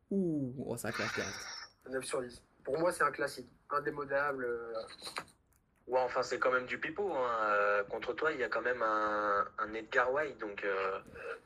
Ouh 0.09 0.55
oh, 0.65 0.77
ça 0.77 0.89
direct. 0.89 1.21
9 1.87 2.03
sur 2.03 2.23
10. 2.23 2.41
Pour 2.63 2.79
moi 2.79 2.91
c'est 2.91 3.03
un 3.03 3.11
classique, 3.11 3.49
indémodable. 3.69 4.45
euh, 4.45 4.73
Ouais, 5.89 5.99
enfin, 6.01 6.21
c'est 6.21 6.37
quand 6.39 6.51
même 6.51 6.65
du 6.67 6.77
pipeau. 6.79 7.11
Hein. 7.13 7.29
Euh, 7.45 7.83
contre 7.85 8.13
toi, 8.13 8.31
il 8.31 8.39
y 8.39 8.43
a 8.43 8.47
quand 8.49 8.61
même 8.61 8.81
un, 8.81 9.45
un 9.57 9.73
Edgar 9.73 10.13
White, 10.13 10.37
donc. 10.37 10.63
Euh, 10.63 10.99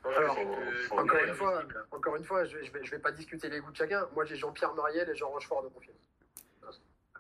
Alors, 0.06 0.36
que- 0.36 0.94
Encore 0.94 1.20
une 1.24 1.34
fois, 1.34 1.64
encore 1.92 2.16
une 2.18 2.26
fois, 2.26 2.44
je, 2.44 2.62
je 2.62 2.72
vais, 2.72 2.84
je 2.84 2.92
vais 2.92 3.00
pas 3.00 3.12
discuter 3.14 3.48
les 3.50 3.60
goûts 3.62 3.72
de 3.72 3.78
chacun. 3.78 4.06
Moi 4.14 4.26
j'ai 4.26 4.36
Jean-Pierre 4.36 4.74
Mariel 4.74 5.10
et 5.10 5.16
Jean 5.16 5.30
Rochefort 5.30 5.64
de 5.64 5.70
mon 5.74 5.80
film. 5.80 5.96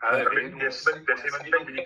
Ah, 0.01 0.17
Ouais, 0.17 0.25
mais. 0.33 1.85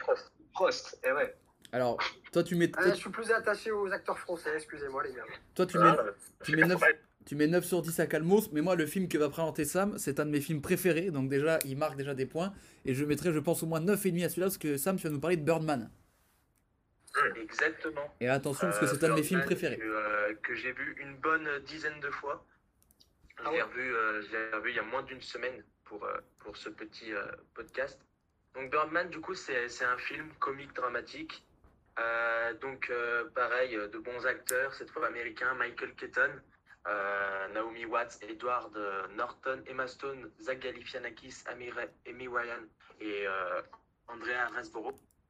Prost, 0.54 1.00
eh 1.04 1.12
ouais. 1.12 1.36
Alors 1.72 2.00
toi 2.32 2.44
tu 2.44 2.56
mets 2.56 2.72
Ah, 2.76 2.82
toi, 2.84 2.92
je 2.94 2.96
suis 2.98 3.10
plus 3.12 3.32
attaché 3.32 3.72
aux 3.72 3.92
acteurs 3.92 4.18
français, 4.18 4.52
excusez-moi 4.56 5.04
les 5.04 5.14
gars. 5.14 5.24
toi, 5.54 5.66
tu 5.68 5.78
mets 5.78 5.86
Ah, 5.90 6.04
tu 6.44 6.56
mets 6.56 6.66
9 6.66 6.82
tu 7.28 7.36
mets 7.36 7.48
9 7.48 7.64
sur 7.66 7.82
10 7.82 8.00
à 8.00 8.08
Calmos, 8.08 8.50
mais 8.54 8.62
moi 8.62 8.76
le 8.76 8.86
film 8.86 9.08
que 9.10 9.18
va 9.18 9.30
présenter 9.30 9.66
Sam, 9.66 9.98
c'est 9.98 10.20
un 10.20 10.26
de 10.26 10.32
mes 10.32 10.40
films 10.42 10.62
préférés, 10.62 11.12
donc 11.12 11.30
déjà 11.30 11.60
il 11.66 11.78
marque 11.78 11.98
déjà 11.98 12.16
des 12.16 12.26
points, 12.26 12.54
et 12.86 12.94
je 12.96 13.04
mettrai 13.06 13.34
je 13.34 13.40
pense 13.40 13.62
au 13.64 13.66
moins 13.68 13.82
9,5 13.82 14.24
à 14.26 14.30
celui-là, 14.30 14.48
parce 14.48 14.58
que 14.58 14.78
Sam 14.78 14.96
tu 14.98 15.04
vas 15.04 15.10
nous 15.14 15.20
parler 15.20 15.38
de 15.38 15.44
Birdman. 15.44 15.90
Exactement. 17.36 18.14
Et 18.22 18.30
attention 18.30 18.68
parce 18.68 18.80
que 18.80 18.86
Euh, 18.86 18.88
c'est 18.94 19.04
un 19.06 19.10
de 19.10 19.16
mes 19.16 19.24
films 19.24 19.44
préférés. 19.44 19.78
Que, 19.78 19.84
euh, 19.84 20.34
que 20.44 20.56
j'ai 20.56 20.72
vu 20.72 20.96
une 21.02 21.16
bonne 21.18 21.48
dizaine 21.66 22.00
de 22.00 22.10
fois. 22.12 22.46
Je 23.40 23.44
Ah 23.46 23.52
l'ai 23.52 23.58
ouais. 23.58 23.62
revu, 23.64 23.94
euh, 23.96 24.22
je 24.22 24.32
l'ai 24.32 24.56
revu 24.56 24.70
il 24.72 24.76
y 24.76 24.80
a 24.80 24.84
moins 24.84 25.04
d'une 25.04 25.22
semaine 25.22 25.64
pour, 25.86 26.04
euh, 26.06 26.18
pour 26.40 26.56
ce 26.58 26.70
petit 26.70 27.14
euh, 27.14 27.24
podcast. 27.56 28.00
Donc 28.56 28.70
Birdman, 28.72 29.10
du 29.10 29.20
coup, 29.20 29.34
c'est 29.36 29.68
c'est 29.68 29.86
un 29.86 29.98
film 29.98 30.30
comique 30.40 30.74
dramatique. 30.74 31.44
Euh, 32.00 32.54
donc 32.62 32.90
euh, 32.90 33.26
pareil, 33.34 33.76
de 33.76 33.98
bons 33.98 34.26
acteurs, 34.26 34.74
cette 34.76 34.92
fois 34.92 35.08
américains, 35.08 35.54
Michael 35.56 35.94
Keaton, 35.96 36.32
euh, 36.88 37.48
Naomi 37.50 37.86
Watts, 37.86 38.18
Edward 38.22 38.76
euh, 38.78 39.08
Norton, 39.16 39.62
Emma 39.68 39.88
Stone, 39.88 40.32
Zach 40.40 40.60
Galifianakis, 40.60 41.44
Amy, 41.48 41.70
Ryan 41.72 42.64
et 43.00 43.28
euh, 43.28 43.62
Andrea. 44.08 44.48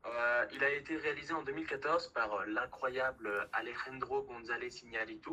Euh, 0.06 0.46
il 0.54 0.64
a 0.64 0.70
été 0.70 0.96
réalisé 0.98 1.34
en 1.34 1.42
2014 1.44 2.10
par 2.14 2.46
l'incroyable 2.46 3.50
Alejandro 3.54 4.22
González 4.24 4.70
Iñárritu, 4.84 5.32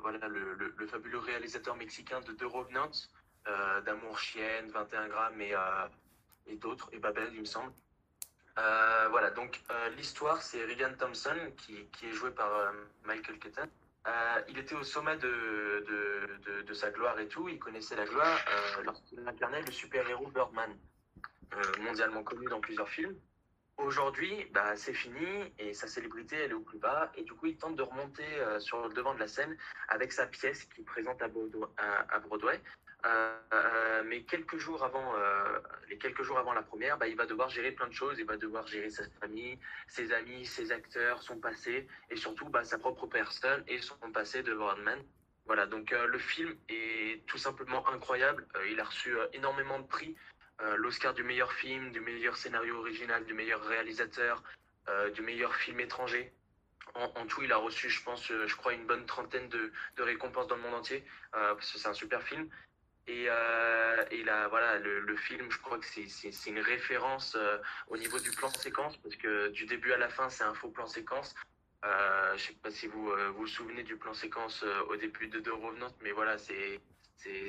voilà 0.00 0.28
le, 0.28 0.54
le- 0.54 0.74
le 0.76 0.86
fabuleux 0.86 1.18
réalisateur 1.18 1.76
mexicain 1.76 2.20
de 2.20 2.32
The 2.32 2.42
Revenant, 2.44 2.90
euh, 3.48 3.80
d'Amour 3.80 4.18
Chienne, 4.18 4.68
21 4.70 5.08
grammes 5.08 5.40
et, 5.40 5.54
et 6.46 6.56
d'autres, 6.56 6.88
et 6.92 6.98
Babel 6.98 7.30
il 7.32 7.40
me 7.40 7.44
semble. 7.44 7.72
Voilà, 8.56 9.30
donc 9.30 9.60
l'histoire 9.96 10.42
c'est 10.42 10.64
Regan 10.64 10.94
Thompson 10.98 11.36
qui, 11.56 11.86
qui 11.86 12.06
est 12.08 12.12
joué 12.12 12.30
par 12.30 12.72
Michael 13.04 13.38
Keaton. 13.38 13.68
Euh, 14.08 14.40
il 14.48 14.58
était 14.58 14.74
au 14.74 14.82
sommet 14.82 15.16
de, 15.16 16.72
sa 16.74 16.90
gloire 16.90 17.18
et 17.20 17.28
tout, 17.28 17.48
il 17.48 17.58
connaissait 17.58 17.94
la 17.96 18.06
gloire 18.06 18.38
euh, 18.48 18.82
lorsqu'il 18.84 19.20
incarnait 19.28 19.60
le 19.60 19.70
super-héros 19.70 20.28
Birdman, 20.28 20.74
euh, 21.52 21.62
mondialement 21.82 22.22
connu 22.24 22.46
dans 22.46 22.60
plusieurs 22.60 22.88
films. 22.88 23.14
Aujourd'hui, 23.76 24.46
bah, 24.52 24.74
c'est 24.74 24.94
fini 24.94 25.52
et 25.58 25.74
sa 25.74 25.86
célébrité 25.86 26.36
elle 26.36 26.50
est 26.52 26.54
au 26.54 26.60
plus 26.60 26.78
bas 26.78 27.12
et 27.14 27.24
du 27.24 27.34
coup 27.34 27.46
il 27.46 27.58
tente 27.58 27.76
de 27.76 27.82
remonter 27.82 28.24
sur 28.58 28.86
le 28.86 28.92
devant 28.94 29.14
de 29.14 29.18
la 29.18 29.28
scène 29.28 29.56
avec 29.88 30.12
sa 30.12 30.26
pièce 30.26 30.64
qu'il 30.64 30.84
présente 30.84 31.20
à 31.22 31.28
Broadway. 31.28 32.60
Euh, 33.04 33.36
euh, 33.52 34.02
mais 34.06 34.22
quelques 34.22 34.58
jours 34.58 34.84
avant, 34.84 35.14
euh, 35.16 35.58
les 35.88 35.98
quelques 35.98 36.22
jours 36.22 36.38
avant 36.38 36.52
la 36.52 36.62
première, 36.62 36.98
bah, 36.98 37.08
il 37.08 37.16
va 37.16 37.26
devoir 37.26 37.48
gérer 37.48 37.72
plein 37.72 37.88
de 37.88 37.92
choses. 37.92 38.18
Il 38.18 38.26
va 38.26 38.36
devoir 38.36 38.66
gérer 38.66 38.90
sa 38.90 39.04
famille, 39.20 39.58
ses 39.88 40.12
amis, 40.12 40.46
ses 40.46 40.72
acteurs, 40.72 41.22
son 41.22 41.38
passé 41.38 41.88
et 42.10 42.16
surtout 42.16 42.48
bah, 42.48 42.64
sa 42.64 42.78
propre 42.78 43.06
personne 43.06 43.64
et 43.66 43.78
son 43.78 43.96
passé 44.12 44.42
de 44.42 44.54
Birdman. 44.54 45.02
Voilà, 45.46 45.66
donc 45.66 45.90
le 45.90 46.18
film 46.18 46.56
est 46.68 47.26
tout 47.26 47.36
simplement 47.36 47.86
incroyable. 47.88 48.46
Il 48.70 48.78
a 48.78 48.84
reçu 48.84 49.12
énormément 49.32 49.80
de 49.80 49.86
prix. 49.86 50.14
L'Oscar 50.76 51.14
du 51.14 51.24
meilleur 51.24 51.52
film, 51.52 51.90
du 51.90 51.98
meilleur 51.98 52.36
scénario 52.36 52.78
original, 52.78 53.24
du 53.24 53.34
meilleur 53.34 53.60
réalisateur, 53.64 54.40
du 55.12 55.20
meilleur 55.20 55.56
film 55.56 55.80
étranger. 55.80 56.32
En, 56.94 57.26
tout, 57.26 57.42
il 57.42 57.50
a 57.50 57.56
reçu, 57.56 57.90
je 57.90 58.04
pense, 58.04 58.24
je 58.28 58.56
crois, 58.56 58.72
une 58.72 58.86
bonne 58.86 59.04
trentaine 59.04 59.48
de, 59.48 59.72
de 59.96 60.02
récompenses 60.04 60.46
dans 60.46 60.54
le 60.54 60.62
monde 60.62 60.74
entier, 60.74 61.04
parce 61.32 61.72
que 61.72 61.78
c'est 61.78 61.88
un 61.88 61.92
super 61.92 62.22
film. 62.22 62.48
Et, 63.08 63.26
euh, 63.28 64.04
et 64.10 64.22
là, 64.22 64.46
voilà, 64.48 64.78
le, 64.78 65.00
le 65.00 65.16
film, 65.16 65.50
je 65.50 65.58
crois 65.58 65.78
que 65.78 65.86
c'est- 65.86 66.46
une 66.50 66.60
référence 66.60 67.34
euh, 67.36 67.58
au 67.88 67.96
niveau 67.96 68.18
du 68.18 68.30
plan 68.30 68.48
séquence, 68.50 68.96
parce 68.98 69.16
que 69.16 69.48
du 69.50 69.66
début 69.66 69.92
à 69.92 69.98
la 69.98 70.08
fin, 70.08 70.28
c'est 70.28 70.44
un 70.44 70.54
faux 70.54 70.68
plan 70.68 70.86
séquence. 70.86 71.34
Euh, 71.84 72.36
je 72.36 72.42
sais 72.46 72.56
pas 72.62 72.70
si 72.70 72.86
vous 72.86 73.10
euh, 73.10 73.30
vous, 73.36 73.46
souvenez 73.48 73.82
du 73.82 73.96
plan 73.96 74.14
séquence 74.14 74.62
euh, 74.62 74.82
au 74.88 74.96
début 74.96 75.26
de 75.26 75.40
The 75.40 75.48
Revenant, 75.48 75.92
mais 76.02 76.12
voilà, 76.12 76.38
c'est 76.38 76.80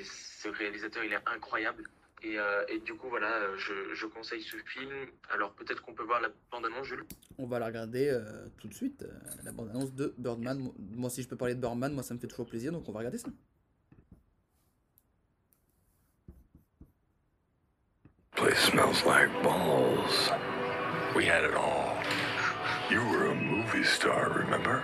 ce 0.04 0.50
réalisateur, 0.50 1.04
il 1.04 1.14
est 1.14 1.22
incroyable. 1.28 1.84
Et, 2.24 2.38
et 2.70 2.80
du 2.80 2.94
coup, 2.94 3.10
voilà, 3.10 3.54
je, 3.58 3.94
je 3.94 4.06
conseille 4.06 4.42
ce 4.42 4.56
film. 4.56 5.08
Alors 5.30 5.52
peut-être 5.56 5.82
qu'on 5.82 5.94
peut 5.94 6.04
voir 6.04 6.22
la 6.22 6.30
bande-annonce, 6.52 6.88
Jules? 6.88 7.04
On 7.38 7.48
va 7.48 7.60
la 7.60 7.66
regarder 7.66 8.18
tout 8.60 8.70
de 8.70 8.74
suite, 8.74 9.04
la 9.44 9.52
bande-annonce 9.52 9.94
de 9.94 10.14
Birdman. 10.18 10.72
Moi 10.96 11.10
si 11.10 11.22
je 11.22 11.28
peux 11.28 11.36
parler 11.36 11.54
de 11.56 11.60
Birdman, 11.60 11.94
moi 11.94 12.02
ça 12.02 12.14
me 12.14 12.20
fait 12.20 12.28
toujours 12.28 12.48
plaisir, 12.48 12.72
donc 12.72 12.88
on 12.88 12.94
va 12.94 13.00
regarder 13.00 13.18
ça. 13.18 13.28
Place 18.44 18.60
smells 18.60 19.06
like 19.06 19.32
balls. 19.42 20.30
We 21.16 21.24
had 21.24 21.46
it 21.46 21.54
all. 21.56 21.96
You 22.90 23.00
were 23.08 23.28
a 23.28 23.36
movie 23.36 23.86
star, 23.86 24.34
remember? 24.38 24.84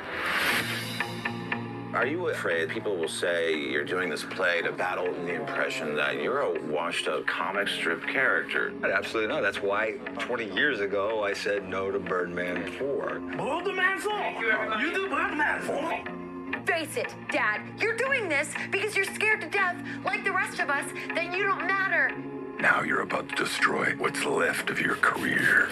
Are 1.93 2.07
you 2.07 2.29
afraid 2.29 2.69
people 2.69 2.95
will 2.95 3.09
say 3.09 3.53
you're 3.53 3.83
doing 3.83 4.09
this 4.09 4.23
play 4.23 4.61
to 4.61 4.71
battle 4.71 5.11
the 5.11 5.33
impression 5.33 5.93
that 5.97 6.21
you're 6.21 6.39
a 6.39 6.61
washed 6.67 7.09
up 7.09 7.27
comic 7.27 7.67
strip 7.67 8.07
character? 8.07 8.71
Absolutely 8.81 9.27
not. 9.27 9.41
That's 9.41 9.61
why 9.61 9.97
20 10.19 10.53
years 10.53 10.79
ago 10.79 11.25
I 11.25 11.33
said 11.33 11.67
no 11.67 11.91
to 11.91 11.99
Birdman 11.99 12.71
4. 12.77 13.19
Birdman 13.35 13.99
4! 13.99 14.79
You 14.79 14.93
do 14.93 15.09
Birdman 15.09 15.61
4? 15.63 16.65
Face 16.65 16.95
it, 16.95 17.13
Dad. 17.29 17.59
You're 17.77 17.97
doing 17.97 18.29
this 18.29 18.53
because 18.71 18.95
you're 18.95 19.03
scared 19.03 19.41
to 19.41 19.49
death, 19.49 19.75
like 20.05 20.23
the 20.23 20.31
rest 20.31 20.61
of 20.61 20.69
us, 20.69 20.85
that 21.13 21.35
you 21.35 21.43
don't 21.43 21.67
matter. 21.67 22.15
Now 22.59 22.81
you're 22.81 23.01
about 23.01 23.29
to 23.29 23.35
destroy 23.35 23.93
what's 23.97 24.25
left 24.25 24.69
of 24.69 24.81
your 24.81 24.95
career. 24.95 25.69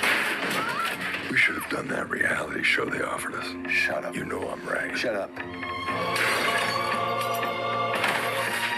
We 1.30 1.36
should 1.36 1.56
have 1.56 1.70
done 1.70 1.90
that 1.90 2.10
reality 2.10 2.64
show 2.64 2.86
they 2.86 3.02
offered 3.02 3.36
us. 3.36 3.46
Shut 3.70 4.06
up. 4.06 4.16
You 4.16 4.24
know 4.24 4.48
I'm 4.48 4.66
right. 4.66 4.98
Shut 4.98 5.14
up. 5.14 5.30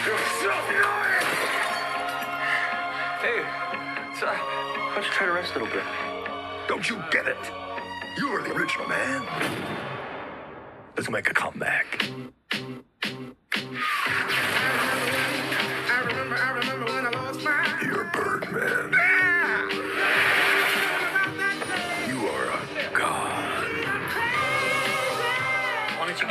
You're 0.05 0.17
so 0.41 0.51
annoying! 0.69 1.25
Hey, 3.21 3.45
so, 4.19 4.25
why 4.25 4.91
don't 4.95 5.05
you 5.05 5.11
try 5.11 5.27
to 5.27 5.33
rest 5.33 5.55
a 5.55 5.59
little 5.59 5.73
bit? 5.73 5.83
Don't 6.67 6.89
you 6.89 7.03
get 7.11 7.27
it? 7.27 7.37
You 8.17 8.31
were 8.31 8.41
the 8.41 8.53
original 8.53 8.87
man. 8.87 9.23
Let's 10.97 11.11
make 11.11 11.29
a 11.29 11.33
comeback. 11.33 12.09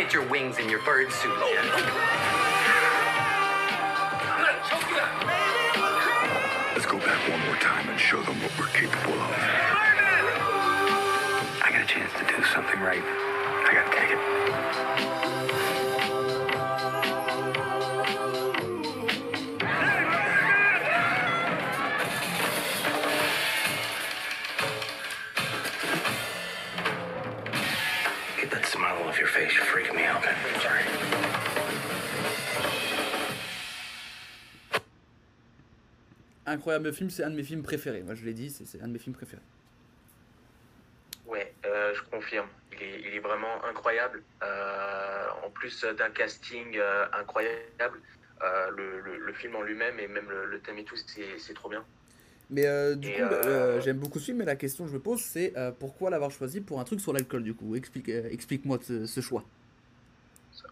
Get 0.09 0.14
your 0.14 0.30
wings 0.30 0.56
and 0.59 0.70
your 0.70 0.80
bird 0.84 1.12
suit? 1.12 1.30
Jen. 1.30 1.70
I'm 1.70 1.84
gonna 4.40 4.59
choke 4.66 4.88
you 4.88 4.98
out. 4.98 5.26
Let's 6.72 6.86
go 6.86 6.96
back 6.96 7.28
one 7.28 7.40
more 7.44 7.56
time 7.56 7.86
and 7.90 8.00
show 8.00 8.22
them 8.22 8.40
what 8.40 8.50
we're 8.59 8.68
capable 8.68 9.20
of. 9.20 9.30
I 11.61 11.68
got 11.70 11.82
a 11.82 11.86
chance 11.86 12.11
to 12.14 12.24
do 12.24 12.42
something 12.44 12.80
right. 12.80 13.17
Incroyable 36.68 36.92
film, 36.92 37.08
c'est 37.08 37.24
un 37.24 37.30
de 37.30 37.34
mes 37.36 37.44
films 37.44 37.62
préférés. 37.62 38.02
Moi, 38.02 38.14
je 38.14 38.26
l'ai 38.26 38.34
dit, 38.34 38.50
c'est 38.50 38.82
un 38.82 38.88
de 38.88 38.92
mes 38.92 38.98
films 38.98 39.14
préférés. 39.16 39.40
Ouais, 41.26 41.54
euh, 41.66 41.94
je 41.94 42.02
confirme. 42.10 42.48
Il 42.72 42.82
est, 42.82 43.00
il 43.00 43.14
est 43.14 43.20
vraiment 43.20 43.62
incroyable. 43.64 44.22
Euh, 44.42 45.26
en 45.44 45.50
plus 45.50 45.84
d'un 45.84 46.10
casting 46.10 46.76
euh, 46.78 47.06
incroyable, 47.12 48.00
euh, 48.42 48.70
le, 48.70 49.00
le- 49.00 49.18
le 49.18 49.32
film 49.34 49.56
en 49.56 49.62
lui-même 49.62 49.98
et 50.00 50.08
même 50.08 50.28
le, 50.28 50.46
le 50.46 50.60
thème 50.60 50.78
et 50.78 50.84
tout, 50.84 50.96
c'est 50.96 51.54
trop 51.54 51.68
bien. 51.68 51.84
Mais 52.50 52.66
euh, 52.66 52.94
du 52.96 53.10
Et, 53.10 53.12
coup, 53.12 53.28
euh, 53.32 53.78
euh, 53.78 53.80
j'aime 53.80 53.98
beaucoup 53.98 54.18
ce 54.18 54.26
film, 54.26 54.38
mais 54.38 54.44
la 54.44 54.56
question 54.56 54.84
que 54.84 54.90
je 54.90 54.96
me 54.96 55.02
pose, 55.02 55.20
c'est 55.20 55.56
euh, 55.56 55.70
pourquoi 55.72 56.10
l'avoir 56.10 56.30
choisi 56.30 56.60
pour 56.60 56.80
un 56.80 56.84
truc 56.84 57.00
sur 57.00 57.12
l'alcool, 57.12 57.42
du 57.42 57.54
coup? 57.54 57.74
Explique, 57.76 58.08
euh, 58.08 58.28
Explique-moi 58.30 58.78
ce, 58.82 59.06
ce 59.06 59.20
choix. 59.20 59.44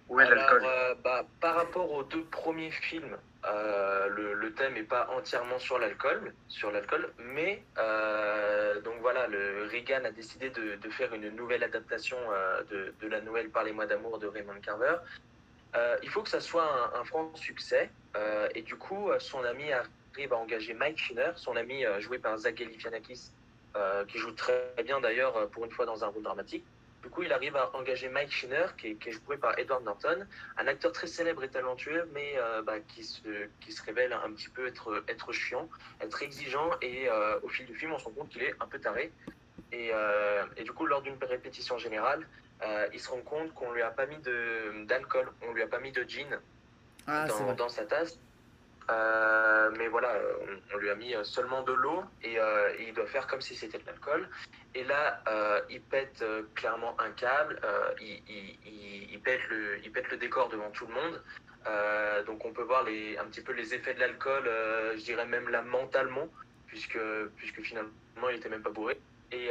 Ouais, 0.08 0.24
Alors, 0.24 0.36
l'alcool. 0.36 0.62
euh, 0.64 0.94
bah, 1.04 1.28
par 1.40 1.56
rapport 1.56 1.90
aux 1.92 2.02
deux 2.04 2.24
premiers 2.26 2.70
films, 2.70 3.16
euh, 3.48 4.08
le, 4.08 4.52
thème 4.54 4.74
n'est 4.74 4.82
pas 4.82 5.08
entièrement 5.10 5.58
sur 5.58 5.78
l'alcool, 5.78 6.32
sur 6.48 6.70
l'alcool, 6.70 7.12
mais 7.18 7.62
euh, 7.78 8.80
donc 8.80 8.94
voilà, 9.00 9.26
le 9.26 9.68
Reagan 9.70 10.04
a 10.04 10.10
décidé 10.10 10.50
de, 10.50 10.90
faire 10.90 11.12
une 11.14 11.28
nouvelle 11.30 11.62
adaptation 11.62 12.16
euh, 12.32 12.62
de, 13.00 13.06
la 13.06 13.20
Noël 13.20 13.50
par 13.50 13.64
les 13.64 13.72
mois 13.72 13.86
d'amour 13.86 14.18
de 14.18 14.26
Raymond 14.26 14.60
Carver. 14.62 14.96
Il 16.02 16.08
faut 16.08 16.22
que 16.22 16.30
ça 16.30 16.40
soit 16.40 16.90
un, 16.98 17.04
franc 17.04 17.30
succès, 17.34 17.90
et 18.54 18.62
du 18.62 18.76
coup, 18.76 19.10
son 19.18 19.44
ami 19.44 19.64
arrive 19.72 20.32
à 20.32 20.36
engager 20.36 20.72
Mike 20.72 20.96
Shiner, 20.96 21.32
son 21.34 21.54
ami 21.54 21.84
joué 21.98 22.18
par 22.18 22.38
Zach 22.38 22.54
Galifianakis, 22.54 23.30
qui 24.08 24.18
joue 24.18 24.32
très 24.32 24.72
bien 24.82 25.00
d'ailleurs 25.00 25.50
pour 25.50 25.66
une 25.66 25.70
fois 25.70 25.84
dans 25.84 26.02
un 26.02 26.06
rôle 26.06 26.22
dramatique. 26.22 26.64
Du 27.06 27.10
coup, 27.10 27.22
il 27.22 27.32
arrive 27.32 27.54
à 27.54 27.70
engager 27.76 28.08
Mike 28.08 28.32
Shiner, 28.32 28.66
qui 28.76 28.88
est, 28.88 28.94
qui 28.96 29.10
est 29.10 29.12
joué 29.12 29.36
par 29.36 29.56
Edward 29.60 29.84
Norton, 29.84 30.26
un 30.56 30.66
acteur 30.66 30.90
très 30.90 31.06
célèbre 31.06 31.44
et 31.44 31.48
talentueux, 31.48 32.10
mais 32.12 32.32
euh, 32.36 32.62
bah, 32.62 32.80
qui, 32.80 33.04
se, 33.04 33.46
qui 33.60 33.70
se 33.70 33.80
révèle 33.84 34.12
un 34.12 34.32
petit 34.32 34.48
peu 34.48 34.66
être, 34.66 35.04
être 35.06 35.30
chiant, 35.30 35.68
être 36.00 36.20
exigeant, 36.24 36.68
et 36.82 37.08
euh, 37.08 37.38
au 37.44 37.48
fil 37.48 37.64
du 37.64 37.76
film, 37.76 37.92
on 37.92 37.98
se 38.00 38.06
rend 38.06 38.10
compte 38.10 38.28
qu'il 38.30 38.42
est 38.42 38.54
un 38.58 38.66
peu 38.66 38.80
taré. 38.80 39.12
Et, 39.70 39.90
euh, 39.94 40.42
et 40.56 40.64
du 40.64 40.72
coup, 40.72 40.84
lors 40.84 41.00
d'une 41.00 41.16
répétition 41.22 41.78
générale, 41.78 42.26
il 42.92 42.98
se 42.98 43.08
rend 43.08 43.20
compte 43.20 43.54
qu'on 43.54 43.70
lui 43.70 43.82
a 43.82 43.90
pas 43.90 44.06
mis 44.06 44.18
d'alcool, 44.86 45.30
on 45.42 45.52
lui 45.52 45.62
a 45.62 45.68
pas 45.68 45.78
mis 45.78 45.92
de 45.92 46.02
gin 46.02 46.40
Ah, 47.06 47.28
dans, 47.28 47.52
dans 47.52 47.68
sa 47.68 47.84
tasse. 47.84 48.18
Euh, 48.88 49.70
mais 49.76 49.88
voilà, 49.88 50.12
on, 50.72 50.76
lui 50.76 50.90
a 50.90 50.94
mis 50.94 51.14
euh, 51.14 51.24
seulement 51.24 51.62
de 51.62 51.72
l'eau 51.72 52.04
et, 52.22 52.38
euh, 52.38 52.72
et 52.78 52.88
il 52.88 52.94
doit 52.94 53.06
faire 53.06 53.26
comme 53.26 53.40
si 53.40 53.56
c'était 53.56 53.78
de 53.78 53.86
l'alcool. 53.86 54.28
Et 54.74 54.84
là, 54.84 55.22
il 55.70 55.80
pète 55.80 56.22
clairement 56.54 56.94
un 57.00 57.10
câble, 57.12 57.58
il, 57.98 59.20
pète 59.24 59.40
le, 59.48 60.16
décor 60.18 60.50
devant 60.50 60.70
tout 60.70 60.86
le 60.86 60.92
monde. 60.92 61.22
Donc 62.26 62.44
on 62.44 62.52
peut 62.52 62.62
voir 62.62 62.82
un 62.82 63.24
petit 63.24 63.40
peu 63.40 63.52
les 63.52 63.72
effets 63.72 63.94
de 63.94 64.00
l'alcool, 64.00 64.44
je 64.44 65.02
dirais 65.02 65.24
même 65.24 65.48
là 65.48 65.62
mentalement, 65.62 66.28
puisque, 66.66 66.98
finalement 67.62 68.28
il 68.28 68.36
était 68.36 68.50
même 68.50 68.62
pas 68.62 68.70
bourré. 68.70 69.00
Et, 69.32 69.48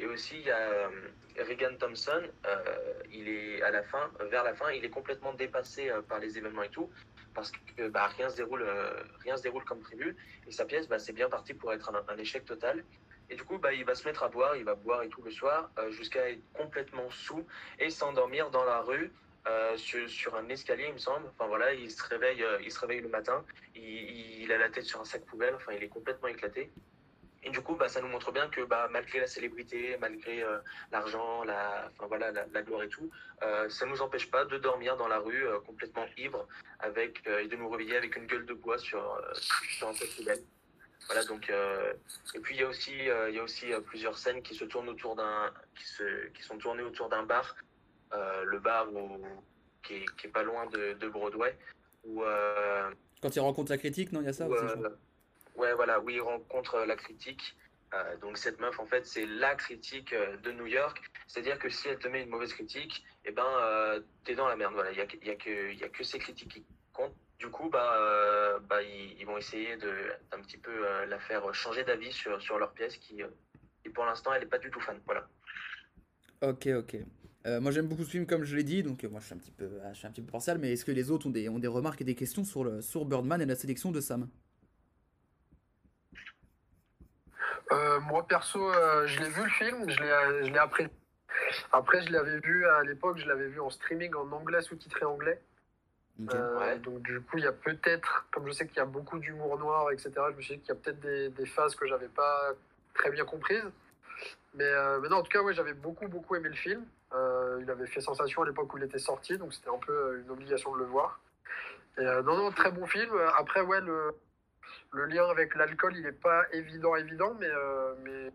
et 0.00 0.06
aussi 0.06 0.40
il 0.40 0.46
y 0.46 0.50
a 0.50 0.90
Regan 1.48 1.76
Thompson, 1.78 2.22
il 3.12 3.28
est 3.28 3.62
à 3.62 3.70
la 3.70 3.84
fin, 3.84 4.10
vers 4.28 4.42
la 4.42 4.54
fin, 4.54 4.72
il 4.72 4.84
est 4.84 4.90
complètement 4.90 5.34
dépassé 5.34 5.88
par 6.08 6.18
les 6.18 6.36
événements 6.36 6.64
et 6.64 6.70
tout, 6.70 6.90
parce 7.34 7.50
que 7.50 7.88
bah, 7.88 8.06
rien 8.06 8.28
se 8.28 8.36
déroule, 8.36 8.62
euh, 8.62 9.02
rien 9.20 9.36
se 9.36 9.42
déroule 9.42 9.64
comme 9.64 9.80
prévu, 9.80 10.16
et 10.46 10.52
sa 10.52 10.64
pièce, 10.64 10.88
bah, 10.88 10.98
c'est 10.98 11.12
bien 11.12 11.28
parti 11.28 11.54
pour 11.54 11.72
être 11.72 11.92
un, 12.08 12.16
échec 12.18 12.44
total. 12.44 12.84
Et 13.30 13.36
du 13.36 13.44
coup, 13.44 13.58
bah, 13.58 13.72
il 13.72 13.84
va 13.84 13.94
se 13.94 14.06
mettre 14.06 14.22
à 14.22 14.28
boire, 14.28 14.56
il 14.56 14.64
va 14.64 14.74
boire 14.74 15.02
et 15.02 15.08
tout 15.08 15.22
le 15.22 15.30
soir, 15.30 15.70
euh, 15.78 15.90
jusqu'à 15.90 16.30
être 16.30 16.42
complètement 16.52 17.08
sous 17.10 17.46
et 17.78 17.90
s'endormir 17.90 18.50
dans 18.50 18.64
la 18.64 18.80
rue. 18.80 19.12
euh, 19.48 19.76
sur, 19.76 20.36
un 20.36 20.48
escalier, 20.50 20.86
il 20.88 20.94
me 20.94 20.98
semble. 20.98 21.26
Enfin 21.28 21.48
voilà, 21.48 21.74
il 21.74 21.90
se 21.90 22.02
réveille, 22.04 22.44
euh, 22.44 22.60
il 22.62 22.70
se 22.70 22.78
réveille 22.78 23.00
le 23.00 23.08
matin. 23.08 23.44
Il, 23.74 23.82
il 24.42 24.52
a 24.52 24.58
la 24.58 24.68
tête 24.68 24.84
sur 24.84 25.00
un 25.00 25.04
sac 25.04 25.24
poubelle. 25.24 25.54
Enfin, 25.56 25.72
il 25.72 25.82
est 25.82 25.88
complètement 25.88 26.28
éclaté. 26.28 26.70
Et 27.44 27.50
du 27.50 27.60
coup, 27.60 27.74
bah, 27.74 27.88
ça 27.88 28.00
nous 28.00 28.08
montre 28.08 28.30
bien 28.30 28.48
que 28.48 28.60
bah, 28.60 28.88
malgré 28.92 29.18
la 29.18 29.26
célébrité, 29.26 29.96
malgré 30.00 30.42
euh, 30.42 30.58
l'argent, 30.92 31.42
la, 31.42 31.90
enfin, 31.92 32.06
voilà, 32.06 32.30
la, 32.30 32.46
la 32.52 32.62
gloire 32.62 32.84
et 32.84 32.88
tout, 32.88 33.10
euh, 33.42 33.68
ça 33.68 33.84
ne 33.84 33.90
nous 33.90 34.00
empêche 34.00 34.30
pas 34.30 34.44
de 34.44 34.58
dormir 34.58 34.96
dans 34.96 35.08
la 35.08 35.18
rue 35.18 35.46
euh, 35.46 35.58
complètement 35.60 36.06
ivre 36.16 36.46
avec, 36.78 37.26
et 37.26 37.48
de 37.48 37.56
nous 37.56 37.68
réveiller 37.68 37.96
avec 37.96 38.16
une 38.16 38.26
gueule 38.26 38.46
de 38.46 38.54
bois 38.54 38.78
sur, 38.78 39.20
sur 39.34 39.88
un 39.88 39.92
poubelle. 40.16 40.42
Voilà, 41.06 41.24
donc, 41.24 41.50
et 42.34 42.38
puis 42.40 42.54
il 42.54 42.60
y 42.60 42.64
a 42.64 42.68
aussi, 42.68 42.92
il 42.96 43.34
y 43.34 43.38
a 43.38 43.42
aussi 43.42 43.72
plusieurs 43.86 44.16
scènes 44.16 44.40
qui 44.42 44.54
se 44.54 44.64
tournent 44.64 44.88
autour 44.88 45.16
d'un, 45.16 45.52
qui, 45.76 45.84
se, 45.84 46.28
qui 46.28 46.42
sont 46.42 46.58
tournées 46.58 46.82
autour 46.82 47.08
d'un 47.08 47.24
bar, 47.24 47.56
le 48.12 48.58
bar 48.58 48.92
où, 48.92 49.20
qui, 49.82 49.94
est, 49.94 50.16
qui 50.16 50.28
est 50.28 50.30
pas 50.30 50.44
loin 50.44 50.66
de, 50.66 50.94
de 50.94 51.08
Broadway, 51.08 51.56
où, 52.04 52.22
Quand 53.20 53.34
il 53.34 53.40
rencontre 53.40 53.70
la 53.70 53.78
critique, 53.78 54.12
non, 54.12 54.20
il 54.20 54.26
y 54.26 54.30
a 54.30 54.32
ça 54.32 54.48
où, 54.48 54.54
aussi, 54.54 54.64
ouais, 55.56 55.74
voilà, 55.74 56.00
où 56.00 56.10
il 56.10 56.20
rencontre 56.20 56.80
la 56.80 56.96
critique. 56.96 57.56
Euh, 57.94 58.16
donc 58.18 58.38
cette 58.38 58.58
meuf, 58.58 58.78
en 58.80 58.86
fait, 58.86 59.06
c'est 59.06 59.26
la 59.26 59.54
critique 59.54 60.12
euh, 60.12 60.36
de 60.38 60.52
New 60.52 60.66
York. 60.66 61.02
C'est-à-dire 61.26 61.58
que 61.58 61.68
si 61.68 61.88
elle 61.88 61.98
te 61.98 62.08
met 62.08 62.22
une 62.22 62.30
mauvaise 62.30 62.52
critique, 62.52 63.04
eh 63.24 63.32
ben, 63.32 63.44
euh, 63.44 64.00
t'es 64.24 64.34
dans 64.34 64.48
la 64.48 64.56
merde. 64.56 64.72
Voilà, 64.74 64.92
il 64.92 64.98
y 64.98 65.00
a, 65.00 65.06
y 65.24 65.30
a 65.30 65.36
que, 65.36 65.72
y 65.74 65.84
a 65.84 65.88
que 65.88 66.02
ces 66.02 66.18
critiques 66.18 66.52
qui 66.52 66.64
comptent. 66.92 67.14
Du 67.38 67.50
coup, 67.50 67.68
bah, 67.68 67.96
euh, 67.98 68.60
bah, 68.60 68.82
ils, 68.82 69.24
vont 69.24 69.36
essayer 69.36 69.76
de 69.76 69.92
un 70.30 70.40
petit 70.40 70.58
peu 70.58 70.70
euh, 70.70 71.06
la 71.06 71.18
faire 71.18 71.52
changer 71.52 71.82
d'avis 71.82 72.12
sur, 72.12 72.40
sur 72.40 72.58
leur 72.58 72.72
pièce, 72.72 72.96
qui, 72.96 73.22
euh, 73.22 73.26
qui 73.82 73.90
pour 73.90 74.04
l'instant, 74.04 74.32
elle 74.32 74.44
est 74.44 74.46
pas 74.46 74.58
du 74.58 74.70
tout 74.70 74.80
fan. 74.80 75.00
Voilà. 75.04 75.28
Ok, 76.40 76.68
ok. 76.68 76.96
Euh, 77.44 77.60
moi 77.60 77.72
j'aime 77.72 77.88
beaucoup 77.88 78.04
ce 78.04 78.10
film 78.10 78.24
comme 78.24 78.44
je 78.44 78.54
l'ai 78.54 78.62
dit, 78.62 78.84
donc 78.84 79.02
euh, 79.02 79.08
moi 79.08 79.18
je 79.18 79.26
suis 79.26 79.34
un 79.34 79.38
petit 79.38 79.50
peu, 79.50 79.68
je 79.92 79.98
suis 79.98 80.06
un 80.06 80.12
petit 80.12 80.20
peu 80.20 80.30
partial, 80.30 80.58
mais 80.58 80.72
est-ce 80.72 80.84
que 80.84 80.92
les 80.92 81.10
autres 81.10 81.26
ont 81.26 81.30
des, 81.30 81.48
ont 81.48 81.58
des 81.58 81.66
remarques 81.66 82.00
et 82.00 82.04
des 82.04 82.14
questions 82.14 82.44
sur, 82.44 82.62
le, 82.62 82.80
sur 82.80 83.04
Birdman 83.04 83.42
et 83.42 83.46
la 83.46 83.56
sélection 83.56 83.90
de 83.90 84.00
Sam? 84.00 84.28
Euh, 87.72 88.00
moi, 88.00 88.26
perso, 88.26 88.72
euh, 88.72 89.06
je 89.06 89.20
l'ai 89.20 89.28
vu 89.28 89.42
le 89.42 89.50
film, 89.50 89.88
je 89.88 90.00
l'ai, 90.00 90.46
je 90.46 90.52
l'ai 90.52 90.58
appris. 90.58 90.86
Après, 91.72 92.02
je 92.02 92.12
l'avais 92.12 92.38
vu 92.40 92.66
à 92.66 92.82
l'époque, 92.82 93.18
je 93.18 93.26
l'avais 93.26 93.48
vu 93.48 93.60
en 93.60 93.70
streaming 93.70 94.14
en 94.14 94.30
anglais, 94.32 94.60
sous-titré 94.62 95.04
anglais. 95.04 95.40
Euh, 96.34 96.76
Donc, 96.78 97.02
du 97.02 97.20
coup, 97.22 97.38
il 97.38 97.44
y 97.44 97.46
a 97.46 97.52
peut-être, 97.52 98.26
comme 98.30 98.46
je 98.46 98.52
sais 98.52 98.66
qu'il 98.66 98.76
y 98.76 98.80
a 98.80 98.84
beaucoup 98.84 99.18
d'humour 99.18 99.58
noir, 99.58 99.90
etc., 99.90 100.10
je 100.30 100.36
me 100.36 100.42
suis 100.42 100.54
dit 100.56 100.60
qu'il 100.60 100.68
y 100.68 100.72
a 100.72 100.80
peut-être 100.80 101.00
des, 101.00 101.30
des 101.30 101.46
phases 101.46 101.74
que 101.74 101.86
j'avais 101.86 102.08
pas 102.08 102.52
très 102.94 103.10
bien 103.10 103.24
comprises. 103.24 103.64
Mais, 104.54 104.64
euh, 104.64 105.00
mais 105.00 105.08
non, 105.08 105.16
en 105.16 105.22
tout 105.22 105.30
cas, 105.30 105.42
ouais, 105.42 105.54
j'avais 105.54 105.72
beaucoup, 105.72 106.06
beaucoup 106.08 106.36
aimé 106.36 106.50
le 106.50 106.54
film. 106.54 106.84
Euh, 107.14 107.58
il 107.62 107.70
avait 107.70 107.86
fait 107.86 108.00
sensation 108.00 108.42
à 108.42 108.46
l'époque 108.46 108.72
où 108.72 108.78
il 108.78 108.84
était 108.84 108.98
sorti, 108.98 109.36
donc 109.38 109.52
c'était 109.52 109.70
un 109.70 109.78
peu 109.78 109.92
euh, 109.92 110.22
une 110.22 110.30
obligation 110.30 110.72
de 110.74 110.78
le 110.78 110.84
voir. 110.84 111.20
Et, 111.98 112.02
euh, 112.02 112.22
non, 112.22 112.36
non, 112.36 112.50
très 112.52 112.70
bon 112.70 112.86
film. 112.86 113.10
Après, 113.38 113.62
ouais, 113.62 113.80
le, 113.80 114.14
le 114.92 115.06
lien 115.06 115.26
avec 115.28 115.54
l'alcool, 115.54 115.96
il 115.96 116.02
n'est 116.02 116.12
pas 116.12 116.44
évident, 116.52 116.94
évident, 116.96 117.34
mais, 117.38 117.48
euh, 117.48 117.94
mais 118.02 118.32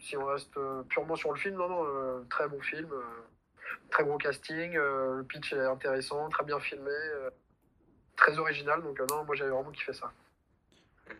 si 0.00 0.16
on 0.16 0.24
reste 0.24 0.56
euh, 0.56 0.82
purement 0.84 1.16
sur 1.16 1.32
le 1.32 1.38
film, 1.38 1.56
non, 1.56 1.68
non, 1.68 1.84
euh, 1.84 2.24
très 2.30 2.48
bon 2.48 2.60
film, 2.60 2.90
très 3.90 4.04
gros 4.04 4.18
casting, 4.18 4.74
le 4.74 5.24
pitch 5.28 5.52
est 5.52 5.60
intéressant, 5.60 6.28
très 6.28 6.44
bien 6.44 6.58
filmé, 6.60 6.90
très 8.16 8.38
original, 8.38 8.82
donc 8.82 8.98
non, 9.10 9.24
moi 9.24 9.34
j'avais 9.34 9.50
vraiment 9.50 9.70
kiffé 9.70 9.92
ça. 9.92 10.12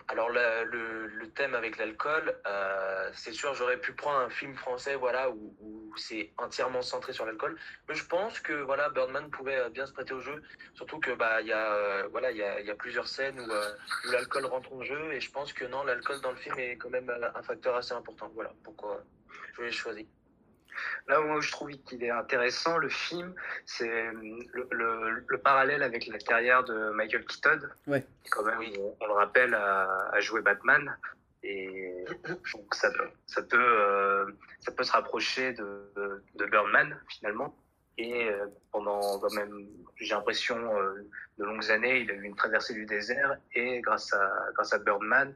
Alors 0.09 0.31
le, 0.31 1.07
le, 1.07 1.29
thème 1.31 1.55
avec 1.55 1.77
l'alcool, 1.79 2.35
euh, 2.47 3.11
c'est 3.13 3.33
sûr, 3.33 3.55
j'aurais 3.55 3.77
pu 3.77 3.93
prendre 3.93 4.21
un 4.21 4.31
film 4.31 4.55
français, 4.55 4.95
voilà, 4.95 5.31
où, 5.31 5.55
où 5.61 5.97
c'est 5.97 6.33
entièrement 6.39 6.81
centré 6.81 7.13
sur 7.13 7.27
l'alcool. 7.27 7.59
Mais 7.89 7.95
je 7.95 8.05
pense 8.07 8.41
que 8.41 8.53
voilà, 8.53 8.89
Birdman 8.89 9.29
pouvait 9.31 9.59
euh, 9.59 9.69
bien 9.69 9.85
se 9.85 9.93
prêter 9.93 10.15
au 10.15 10.21
jeu, 10.21 10.43
surtout 10.75 10.99
que 11.01 11.11
bah 11.11 11.41
il 11.41 11.49
y 11.49 11.53
a 11.53 11.73
euh, 11.73 12.09
voilà 12.11 12.31
il 12.31 12.39
y 12.39 12.43
a, 12.43 12.61
y 12.61 12.71
a 12.71 12.75
plusieurs 12.75 13.09
scènes 13.09 13.39
où, 13.41 13.45
où 13.45 14.11
l'alcool 14.13 14.47
rentre 14.47 14.73
en 14.73 14.83
jeu 14.83 15.13
et 15.13 15.21
je 15.21 15.31
pense 15.31 15.53
que 15.53 15.65
non, 15.65 15.85
l'alcool 15.85 16.21
dans 16.21 16.31
le 16.31 16.37
film 16.37 16.59
est 16.59 16.77
quand 16.77 16.91
même 16.91 17.11
un 17.11 17.43
facteur 17.43 17.77
assez 17.77 17.93
important. 17.93 18.31
Voilà 18.35 18.53
pourquoi 18.63 19.03
je 19.57 19.63
l'ai 19.63 19.73
choisi. 19.73 20.09
Là 21.09 21.21
où 21.21 21.41
je 21.41 21.51
trouve 21.53 21.71
qu'il 21.71 22.03
est 22.05 22.11
intéressant, 22.11 22.79
le 22.79 22.89
film, 22.89 23.35
c'est 23.65 24.11
le, 24.13 24.67
le- 24.71 25.25
le 25.27 25.39
parallèle 25.39 25.83
avec 25.83 26.07
la 26.07 26.19
carrière 26.19 26.65
de 26.65 26.91
Michael 26.91 27.25
Keaton, 27.27 27.61
Ouais. 27.87 28.05
qui 28.25 28.31
quand 28.31 28.45
même, 28.45 28.61
on, 28.79 28.97
on 29.01 29.07
le 29.07 29.13
rappelle, 29.13 29.55
a, 29.55 30.09
a 30.13 30.21
joué 30.21 30.41
Batman. 30.43 30.97
Et 31.43 32.05
donc 32.53 32.75
ça, 32.75 32.89
ça, 33.27 33.43
peut, 33.43 33.57
euh, 33.61 34.27
ça 34.61 34.73
peut 34.73 34.83
se 34.83 34.91
rapprocher 34.93 35.53
de, 35.53 35.93
de, 35.95 36.23
de 36.35 36.45
Birdman, 36.47 36.99
finalement. 37.09 37.57
Et 37.99 38.29
euh, 38.29 38.47
pendant 38.73 39.19
quand 39.21 39.33
même, 39.35 39.67
j'ai 39.97 40.13
l'impression, 40.15 40.57
euh, 40.77 41.09
de 41.39 41.45
longues 41.45 41.71
années, 41.71 42.01
il 42.01 42.11
a 42.11 42.15
eu 42.15 42.23
une 42.25 42.35
traversée 42.37 42.75
du 42.75 42.85
désert. 42.85 43.37
Et 43.55 43.81
grâce 43.81 44.13
à, 44.13 44.47
grâce 44.55 44.73
à 44.73 44.79
Birdman, 44.79 45.33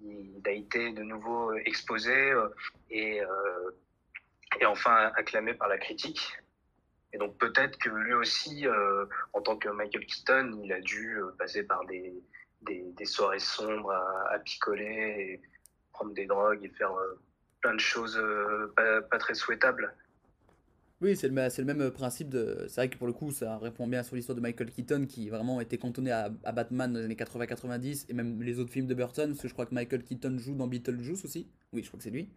il 0.00 0.42
a 0.46 0.50
été 0.50 0.92
de 0.92 1.02
nouveau 1.02 1.52
exposé 1.54 2.32
euh, 2.32 2.48
et, 2.90 3.22
euh, 3.22 3.70
et 4.60 4.66
enfin 4.66 5.12
acclamé 5.16 5.54
par 5.54 5.68
la 5.68 5.78
critique. 5.78 6.38
Et 7.12 7.18
donc 7.18 7.36
peut-être 7.38 7.78
que 7.78 7.90
lui 7.90 8.14
aussi, 8.14 8.66
euh, 8.66 9.04
en 9.32 9.42
tant 9.42 9.56
que 9.56 9.68
Michael 9.68 10.06
Keaton, 10.06 10.60
il 10.64 10.72
a 10.72 10.80
dû 10.80 11.18
euh, 11.18 11.30
passer 11.38 11.62
par 11.62 11.84
des, 11.86 12.14
des, 12.62 13.04
soirées 13.04 13.38
sombres 13.38 13.92
à, 13.92 14.38
picoler, 14.38 15.40
prendre 15.92 16.14
des 16.14 16.26
drogues 16.26 16.64
et 16.64 16.70
faire 16.70 16.92
euh, 16.92 17.20
plein 17.60 17.74
de 17.74 17.80
choses 17.80 18.20
pas, 18.76 19.18
très 19.18 19.34
souhaitables. 19.34 19.94
Oui, 21.02 21.16
c'est 21.16 21.26
le, 21.26 21.64
même 21.64 21.90
principe. 21.90 22.34
C'est 22.68 22.76
vrai 22.76 22.88
que 22.88 22.96
pour 22.96 23.08
le 23.08 23.12
coup, 23.12 23.32
ça 23.32 23.58
répond 23.58 23.88
bien 23.88 24.04
sur 24.04 24.14
l'histoire 24.14 24.36
de 24.36 24.40
Michael 24.40 24.70
Keaton 24.70 25.06
qui 25.06 25.28
vraiment 25.28 25.60
était 25.60 25.76
cantonné 25.76 26.12
à, 26.12 26.30
à 26.44 26.52
Batman 26.52 26.92
dans 26.92 27.00
les 27.00 27.04
années 27.04 27.16
80-90 27.16 28.06
et 28.08 28.14
même 28.14 28.40
les 28.40 28.60
autres 28.60 28.70
films 28.70 28.86
de 28.86 28.94
Burton, 28.94 29.30
parce 29.30 29.42
que 29.42 29.48
je 29.48 29.52
crois 29.52 29.66
que 29.66 29.74
Michael 29.74 30.04
Keaton 30.04 30.38
joue 30.38 30.54
dans 30.54 30.68
Beetlejuice 30.68 31.24
aussi. 31.24 31.50
Oui, 31.72 31.82
je 31.82 31.88
crois 31.88 31.98
que 31.98 32.04
c'est 32.04 32.10
lui. 32.10 32.30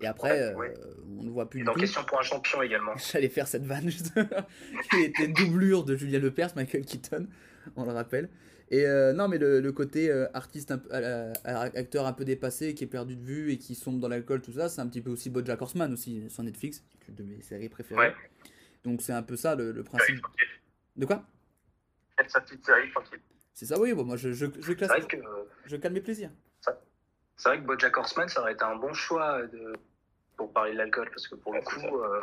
Et 0.00 0.06
après, 0.06 0.54
Ouais, 0.54 0.74
euh, 0.78 0.94
on 1.18 1.22
ne 1.22 1.30
voit 1.30 1.48
plus 1.48 1.60
Et 1.60 1.62
du 1.62 1.66
dans 1.66 1.74
tout. 1.74 1.80
Question 1.80 2.02
pour 2.04 2.18
un 2.18 2.22
champion 2.22 2.62
également. 2.62 2.92
J'allais 3.12 3.28
faire 3.28 3.46
cette 3.46 3.64
vanne. 3.64 3.90
Il 4.94 5.00
était 5.04 5.28
doublure 5.28 5.84
de 5.84 5.94
Julien 5.96 6.18
Lepers, 6.18 6.50
Michael 6.56 6.84
Keaton, 6.84 7.28
on 7.76 7.84
le 7.84 7.92
rappelle. 7.92 8.28
Et 8.70 8.86
euh, 8.86 9.12
non, 9.12 9.28
mais 9.28 9.36
le, 9.38 9.60
le 9.60 9.72
côté 9.72 10.10
euh, 10.10 10.26
artiste, 10.34 10.70
un 10.70 10.78
peu- 10.78 10.88
euh, 10.92 11.32
acteur 11.44 12.06
un 12.06 12.12
peu 12.14 12.24
dépassé, 12.24 12.74
qui 12.74 12.84
est 12.84 12.88
perdu 12.88 13.16
de 13.16 13.22
vue 13.22 13.52
et 13.52 13.58
qui 13.58 13.74
sombre 13.74 14.00
dans 14.00 14.08
l'alcool, 14.08 14.40
tout 14.40 14.52
ça, 14.54 14.68
c'est 14.70 14.80
un 14.80 14.86
petit 14.88 15.02
peu 15.02 15.10
aussi 15.10 15.28
BoJack 15.30 15.60
Horseman 15.60 15.92
aussi 15.92 16.28
sur 16.30 16.42
Netflix, 16.42 16.82
qui 17.00 17.04
est 17.04 17.08
une 17.10 17.14
de 17.16 17.22
mes 17.22 17.42
séries 17.42 17.68
préférées. 17.68 18.00
Ouais. 18.08 18.14
Donc 18.82 19.02
c'est 19.02 19.12
un 19.12 19.22
peu 19.22 19.36
ça 19.36 19.54
le, 19.54 19.72
le 19.72 19.84
principe. 19.84 20.16
De 20.96 21.04
quoi? 21.06 21.24
Faites 22.18 22.30
sa 22.30 22.40
petite 22.40 22.64
série 22.64 22.90
tranquille. 22.90 23.20
C'est 23.54 23.66
ça, 23.66 23.78
oui. 23.78 23.92
Bon, 23.92 24.04
moi 24.04 24.16
je, 24.16 24.32
je, 24.32 24.46
je 24.60 24.72
classe. 24.72 24.90
C'est 24.98 25.06
que, 25.06 25.22
Je 25.66 25.76
calme 25.76 25.94
mes 25.94 26.00
plaisirs. 26.00 26.30
C'est 27.36 27.48
vrai 27.48 27.60
que 27.60 27.66
BoJack 27.66 27.96
Horseman, 27.96 28.28
ça 28.28 28.40
aurait 28.40 28.52
été 28.52 28.64
un 28.64 28.76
bon 28.76 28.92
choix 28.92 29.42
de, 29.42 29.72
pour 30.36 30.52
parler 30.52 30.72
de 30.72 30.78
l'alcool, 30.78 31.08
parce 31.10 31.26
que 31.28 31.34
pour 31.34 31.54
le 31.54 31.60
coup, 31.62 31.80
euh, 31.98 32.20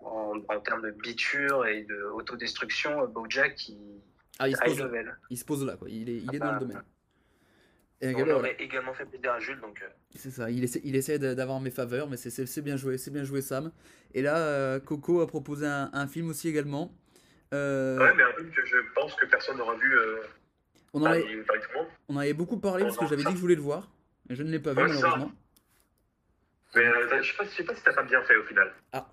en, 0.00 0.34
en 0.48 0.60
termes 0.60 0.82
de 0.82 0.90
biture 0.90 1.66
et 1.66 1.82
de 1.84 2.02
autodestruction, 2.14 3.02
euh, 3.02 3.06
BoJack, 3.06 3.68
il 3.68 4.00
Ah, 4.38 4.48
il 4.48 4.56
se 4.56 4.62
pose, 4.62 4.80
level. 4.80 5.16
il 5.30 5.38
se 5.38 5.44
pose 5.44 5.64
là, 5.64 5.76
quoi. 5.76 5.88
Il 5.88 6.08
est, 6.10 6.16
il 6.18 6.34
est 6.34 6.38
dans 6.38 6.46
Ah, 6.48 6.52
le 6.54 6.60
domaine. 6.60 6.82
Et 8.00 8.14
On 8.14 8.28
aurait 8.28 8.56
également 8.58 8.92
fait 8.92 9.06
plaisir 9.06 9.32
à 9.32 9.38
Jules, 9.38 9.60
donc 9.60 9.80
euh, 9.80 9.86
C'est 10.14 10.30
ça, 10.30 10.50
il 10.50 10.62
essaie, 10.62 10.80
il 10.84 10.94
essaie 10.94 11.18
de- 11.18 11.32
d'avoir 11.32 11.58
mes 11.60 11.70
faveurs, 11.70 12.08
mais 12.08 12.16
c'est- 12.18 12.60
bien 12.60 12.76
joué, 12.76 12.98
c'est 12.98 13.10
bien 13.10 13.24
joué 13.24 13.40
Sam. 13.40 13.72
Et 14.12 14.20
là, 14.20 14.36
euh, 14.36 14.80
Coco 14.80 15.20
a 15.22 15.26
proposé 15.26 15.66
un, 15.66 15.88
un 15.92 16.06
film 16.06 16.28
aussi 16.28 16.48
également. 16.48 16.92
Euh, 17.54 17.98
Ouais, 17.98 18.12
mais 18.14 18.24
un 18.24 18.32
film 18.34 18.50
que 18.50 18.66
je 18.66 18.76
pense 18.94 19.14
que 19.14 19.24
personne 19.26 19.56
n'aura 19.56 19.74
vu 19.76 19.96
euh, 19.96 20.18
en 20.92 21.04
avait, 21.04 21.24
on 22.08 22.14
en 22.16 22.18
avait 22.18 22.34
beaucoup 22.34 22.58
parlé 22.58 22.84
parce 22.84 22.96
que 22.98 23.06
j'avais 23.06 23.22
dit 23.22 23.30
que 23.30 23.36
je 23.36 23.40
voulais 23.40 23.54
le 23.54 23.62
voir, 23.62 23.88
mais 24.28 24.34
je 24.36 24.42
ne 24.42 24.50
l'ai 24.50 24.58
pas 24.58 24.72
vu 24.72 24.82
Ouais, 24.82 24.88
c'est 24.88 24.94
ça. 24.94 25.08
malheureusement. 25.08 25.32
Mais 26.74 26.86
euh, 26.86 27.22
je 27.22 27.30
sais 27.30 27.36
pas, 27.36 27.44
je 27.44 27.50
sais 27.50 27.64
pas 27.64 27.74
si 27.74 27.82
t'as 27.82 27.92
pas 27.92 28.02
bien 28.02 28.22
fait 28.24 28.36
au 28.36 28.44
final. 28.44 28.72
Ah. 28.92 29.06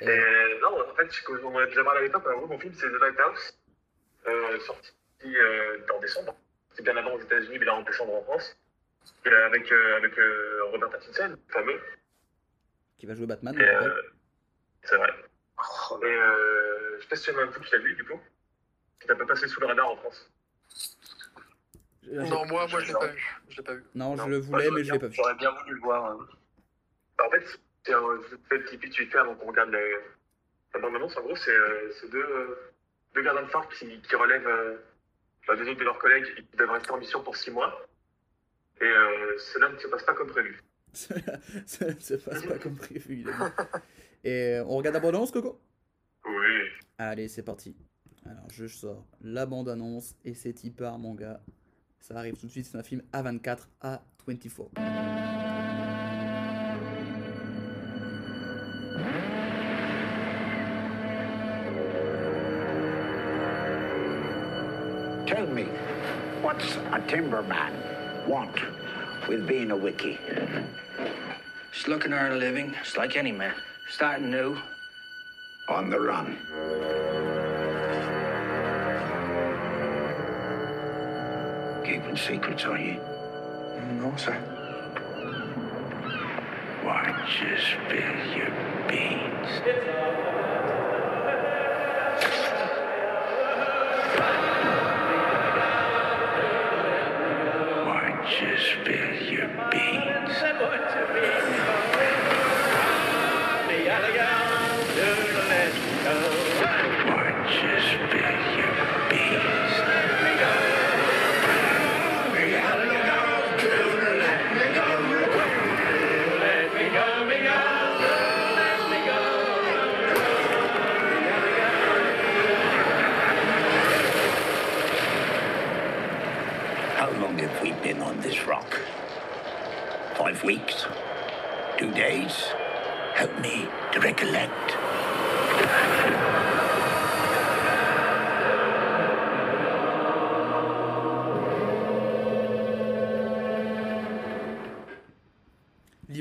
Et, 0.00 0.58
non, 0.60 0.80
en 0.90 0.94
fait, 0.94 1.08
comme 1.24 1.44
on 1.44 1.58
a 1.58 1.66
déjà 1.66 1.84
parlé 1.84 2.00
à 2.00 2.02
l'époque, 2.02 2.24
gros, 2.24 2.46
mon 2.46 2.58
film 2.58 2.72
c'est 2.74 2.88
The 2.88 3.00
Lighthouse, 3.00 3.58
euh, 4.26 4.58
sorti 4.60 4.92
euh, 5.24 5.78
en 5.94 6.00
décembre. 6.00 6.36
C'est 6.74 6.82
bien 6.82 6.96
avant 6.96 7.12
aux 7.12 7.20
États-Unis, 7.20 7.58
mais 7.58 7.66
là 7.66 7.74
en 7.74 7.82
décembre 7.82 8.14
en 8.14 8.22
France. 8.22 8.56
Euh, 9.26 9.46
avec 9.46 9.70
euh, 9.72 9.96
avec 9.96 10.16
euh, 10.18 10.64
Robert 10.70 10.90
Pattinson, 10.90 11.36
fameux. 11.48 11.80
Qui 12.98 13.06
va 13.06 13.14
jouer 13.14 13.26
Batman. 13.26 13.56
Euh, 13.60 14.02
c'est 14.84 14.96
vrai. 14.96 15.10
Et 16.02 16.04
euh, 16.04 16.96
je 16.96 17.02
sais 17.02 17.08
pas 17.08 17.16
si 17.16 17.32
tu 17.32 17.38
as 17.38 17.42
un 17.42 17.48
peu 17.48 17.60
qui 17.60 17.72
l'a 17.72 17.78
vu 17.78 17.94
du 17.94 18.04
coup. 18.04 18.20
Ça 19.06 19.14
peut 19.16 19.26
passer 19.26 19.48
sous 19.48 19.60
le 19.60 19.66
radar 19.66 19.90
en 19.90 19.96
France. 19.96 20.30
Euh, 22.10 22.22
Non, 22.24 22.44
moi, 22.46 22.66
moi 22.68 22.80
je 22.80 22.86
l'ai 22.88 22.92
pas 22.92 23.06
vu. 23.08 23.22
Je 23.48 23.56
l'ai 23.58 23.62
pas 23.62 23.74
vu. 23.74 23.84
Non, 23.94 24.16
je 24.16 24.28
le 24.28 24.38
voulais, 24.38 24.70
mais 24.70 24.84
je 24.84 24.92
l'ai 24.92 24.98
pas 24.98 25.06
vu. 25.08 25.14
J'aurais 25.14 25.34
bien 25.36 25.50
voulu 25.52 25.74
le 25.74 25.80
voir. 25.80 26.04
hein. 26.12 26.18
En 27.24 27.30
fait, 27.30 27.44
c'est 27.84 27.94
un 27.94 28.02
petit 28.48 28.76
pitch 28.78 28.98
vite 28.98 29.12
fait 29.12 29.18
avant 29.18 29.34
qu'on 29.36 29.46
regarde 29.48 29.70
les... 29.70 29.96
la 30.74 30.80
bande-annonce. 30.80 31.16
En 31.16 31.22
gros, 31.22 31.36
c'est 31.36 31.54
euh, 31.54 31.92
c'est 32.00 32.10
deux, 32.10 32.24
euh, 32.24 32.72
deux 33.14 33.22
gardiens 33.22 33.42
de 33.44 33.48
phare 33.48 33.68
qui, 33.68 34.00
qui 34.00 34.16
relèvent 34.16 34.46
euh, 34.48 34.76
bah, 35.46 35.54
deux 35.56 35.68
autres 35.68 35.78
de 35.78 35.84
leurs 35.84 35.98
collègues 35.98 36.26
et 36.36 36.42
qui 36.42 36.56
doivent 36.56 36.70
rester 36.70 36.90
en 36.90 36.98
mission 36.98 37.22
pour 37.22 37.36
six 37.36 37.50
mois. 37.50 37.86
Et 38.80 38.84
euh, 38.84 39.38
cela 39.38 39.68
ne 39.68 39.78
se 39.78 39.86
passe 39.86 40.02
pas 40.02 40.14
comme 40.14 40.28
prévu. 40.28 40.60
ça 40.92 41.14
ne 41.86 41.98
se 42.00 42.14
passe 42.14 42.44
pas 42.46 42.58
comme 42.58 42.76
prévu. 42.76 43.24
Et 44.24 44.58
on 44.66 44.76
regarde 44.76 44.94
la 44.94 45.00
bande-annonce, 45.00 45.30
Coco? 45.30 45.60
Oui. 46.24 46.68
Allez, 46.98 47.28
c'est 47.28 47.42
parti. 47.44 47.76
Alors, 48.26 48.48
je 48.50 48.66
sors 48.66 49.06
la 49.20 49.46
bande-annonce 49.46 50.14
et 50.24 50.34
c'est 50.34 50.54
part, 50.76 50.98
mon 50.98 51.14
gars. 51.14 51.40
Ça 52.02 52.18
arrive 52.18 52.34
tout 52.34 52.46
de 52.46 52.50
suite, 52.50 52.66
c'est 52.66 52.76
un 52.76 52.82
film 52.82 53.00
A24 53.12 53.58
à 53.80 54.02
24. 54.26 54.70
Tell 65.26 65.46
me, 65.46 65.66
what's 66.42 66.76
a 66.92 66.98
timberman 67.06 67.72
want 68.26 68.50
with 69.28 69.46
being 69.46 69.70
a 69.70 69.76
wiki? 69.76 70.18
Just 71.72 71.86
looking 71.86 72.10
to 72.10 72.16
earn 72.16 72.32
a 72.32 72.36
living, 72.36 72.74
just 72.82 72.96
like 72.96 73.16
any 73.16 73.30
man. 73.30 73.54
Starting 73.88 74.28
new. 74.28 74.56
On 75.68 75.88
the 75.88 76.00
run. 76.00 76.36
Keeping 82.12 82.34
secrets, 82.34 82.64
are 82.64 82.78
you? 82.78 83.00
No, 83.92 84.14
sir. 84.18 84.34
Why 86.82 87.06
don't 87.06 87.40
you 87.40 87.56
spill 87.56 88.36
your 88.36 88.52
beans? 88.86 90.21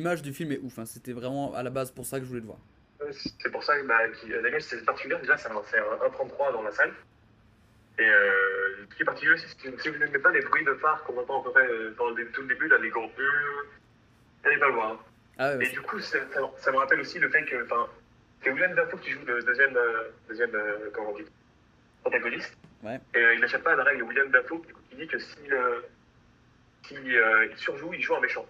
L'image 0.01 0.23
du 0.23 0.33
film 0.33 0.51
est 0.51 0.57
ouf, 0.57 0.79
hein. 0.79 0.85
c'était 0.87 1.13
vraiment 1.13 1.53
à 1.53 1.61
la 1.61 1.69
base 1.69 1.91
pour 1.91 2.07
ça 2.07 2.17
que 2.17 2.23
je 2.23 2.29
voulais 2.29 2.41
le 2.41 2.47
voir. 2.47 2.57
Euh, 3.01 3.11
C'est 3.13 3.51
pour 3.51 3.63
ça 3.63 3.79
que 3.79 3.85
bah, 3.85 3.99
qui- 4.09 4.33
euh, 4.33 4.59
c'est 4.59 4.83
particulier. 4.83 5.15
Déjà, 5.21 5.37
c'est 5.37 5.49
un, 5.51 5.61
c'est 5.69 5.77
un 5.77 6.07
1.33 6.07 6.51
dans 6.53 6.63
la 6.63 6.71
salle. 6.71 6.91
Et 7.99 8.01
euh, 8.09 8.83
ce 8.89 8.95
qui 8.95 9.03
est 9.03 9.05
particulier 9.05 9.35
aussi, 9.35 9.45
c'est 9.47 9.71
que 9.71 9.79
si 9.79 9.89
vous 9.89 9.99
n'aimez 9.99 10.17
pas 10.17 10.31
les 10.31 10.41
bruits 10.41 10.65
de 10.65 10.73
phare 10.73 11.03
qu'on 11.03 11.19
entend 11.19 11.41
à 11.41 11.43
peu 11.43 11.51
près 11.51 11.67
dans 11.99 12.09
le, 12.09 12.31
tout 12.31 12.41
le 12.41 12.47
début, 12.47 12.67
là, 12.67 12.79
les 12.79 12.89
gros. 12.89 13.11
Allez 14.43 14.57
pas 14.57 14.67
le 14.69 14.73
voir. 14.73 14.91
hein. 14.93 14.99
Ah 15.37 15.55
ouais, 15.55 15.67
Et 15.67 15.69
du 15.69 15.81
coup, 15.81 15.99
ça, 15.99 16.17
ça- 16.33 16.51
ça 16.57 16.71
me 16.71 16.77
rappelle 16.77 16.99
aussi 17.01 17.19
le 17.19 17.29
fait 17.29 17.45
que, 17.45 17.63
c'est 18.43 18.49
William 18.49 18.73
Dafoe 18.73 18.97
qui 19.01 19.11
joue 19.11 19.23
le 19.27 19.43
deuxième, 19.43 19.77
deuxième 20.27 20.51
comment 20.93 21.11
on 21.11 21.15
dit, 21.17 21.25
protagoniste. 22.01 22.57
Ouais. 22.81 22.99
Et 23.13 23.19
euh, 23.19 23.35
il 23.35 23.39
n'achète 23.41 23.61
pas 23.61 23.75
la 23.75 23.83
règle 23.83 24.01
William 24.01 24.31
Dafoe 24.31 24.63
qui 24.89 24.95
dit 24.95 25.05
que 25.07 25.19
si, 25.19 25.37
euh, 25.51 25.81
si 26.87 26.95
euh, 27.15 27.45
il 27.51 27.57
surjoue, 27.57 27.93
il 27.93 28.01
joue 28.01 28.15
un 28.15 28.19
méchant. 28.21 28.47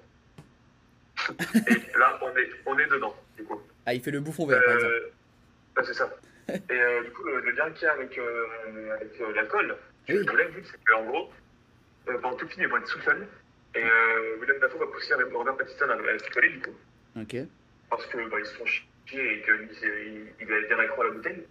Et 1.68 1.98
là, 1.98 2.20
on 2.22 2.30
est, 2.38 2.50
on 2.66 2.78
est 2.80 2.88
dedans, 2.88 3.16
du 3.38 3.44
coup. 3.44 3.62
Ah, 3.86 3.94
il 3.94 4.02
fait 4.02 4.12
le 4.12 4.20
bouffon 4.20 4.46
vert, 4.48 4.62
par 4.64 4.74
exemple. 4.76 4.94
Euh, 4.94 5.10
ouais, 5.78 5.84
c'est 5.86 5.94
ça. 5.94 6.10
Et 6.50 6.82
euh, 6.82 7.04
du 7.04 7.12
coup, 7.12 7.24
le, 7.24 7.40
le 7.42 7.52
lien 7.52 7.70
qu'il 7.72 7.84
y 7.84 7.88
a 7.88 7.94
avec, 7.94 8.18
euh, 8.18 8.94
avec 8.96 9.22
euh, 9.22 9.34
l'alcool, 9.34 9.76
Oui. 10.10 10.26
voulais 10.28 10.48
vu, 10.50 10.64
c'est 10.66 10.84
qu'en 10.86 11.04
gros, 11.06 11.30
euh, 12.10 12.18
pendant 12.20 12.36
tout 12.36 12.46
le 12.46 12.52
film, 12.52 12.64
ils 12.64 12.70
vont 12.70 12.78
être 12.78 12.88
sous. 12.88 13.00
Et 13.74 13.84
euh, 13.84 14.36
William 14.40 14.60
Dafoe 14.60 14.80
va 14.80 14.88
pousser 14.88 15.14
avec 15.14 15.32
Robert 15.34 15.56
Pattinson 15.56 15.90
à, 15.90 15.94
à 15.94 16.18
picoler, 16.18 16.50
du 16.50 16.62
coup. 16.62 16.76
Ok. 17.20 17.36
Parce 17.90 18.06
que 18.08 18.18
bah, 18.30 18.38
ils 18.40 18.46
se 18.46 18.54
font 18.56 18.66
chier 18.66 19.34
et 19.38 19.42
qu'il 19.44 19.70
il, 19.82 20.28
il 20.42 20.52
est 20.52 20.68
bien 20.68 20.80
accro 20.80 21.02
à 21.04 21.06
la 21.06 21.12
bouteille. 21.12 21.44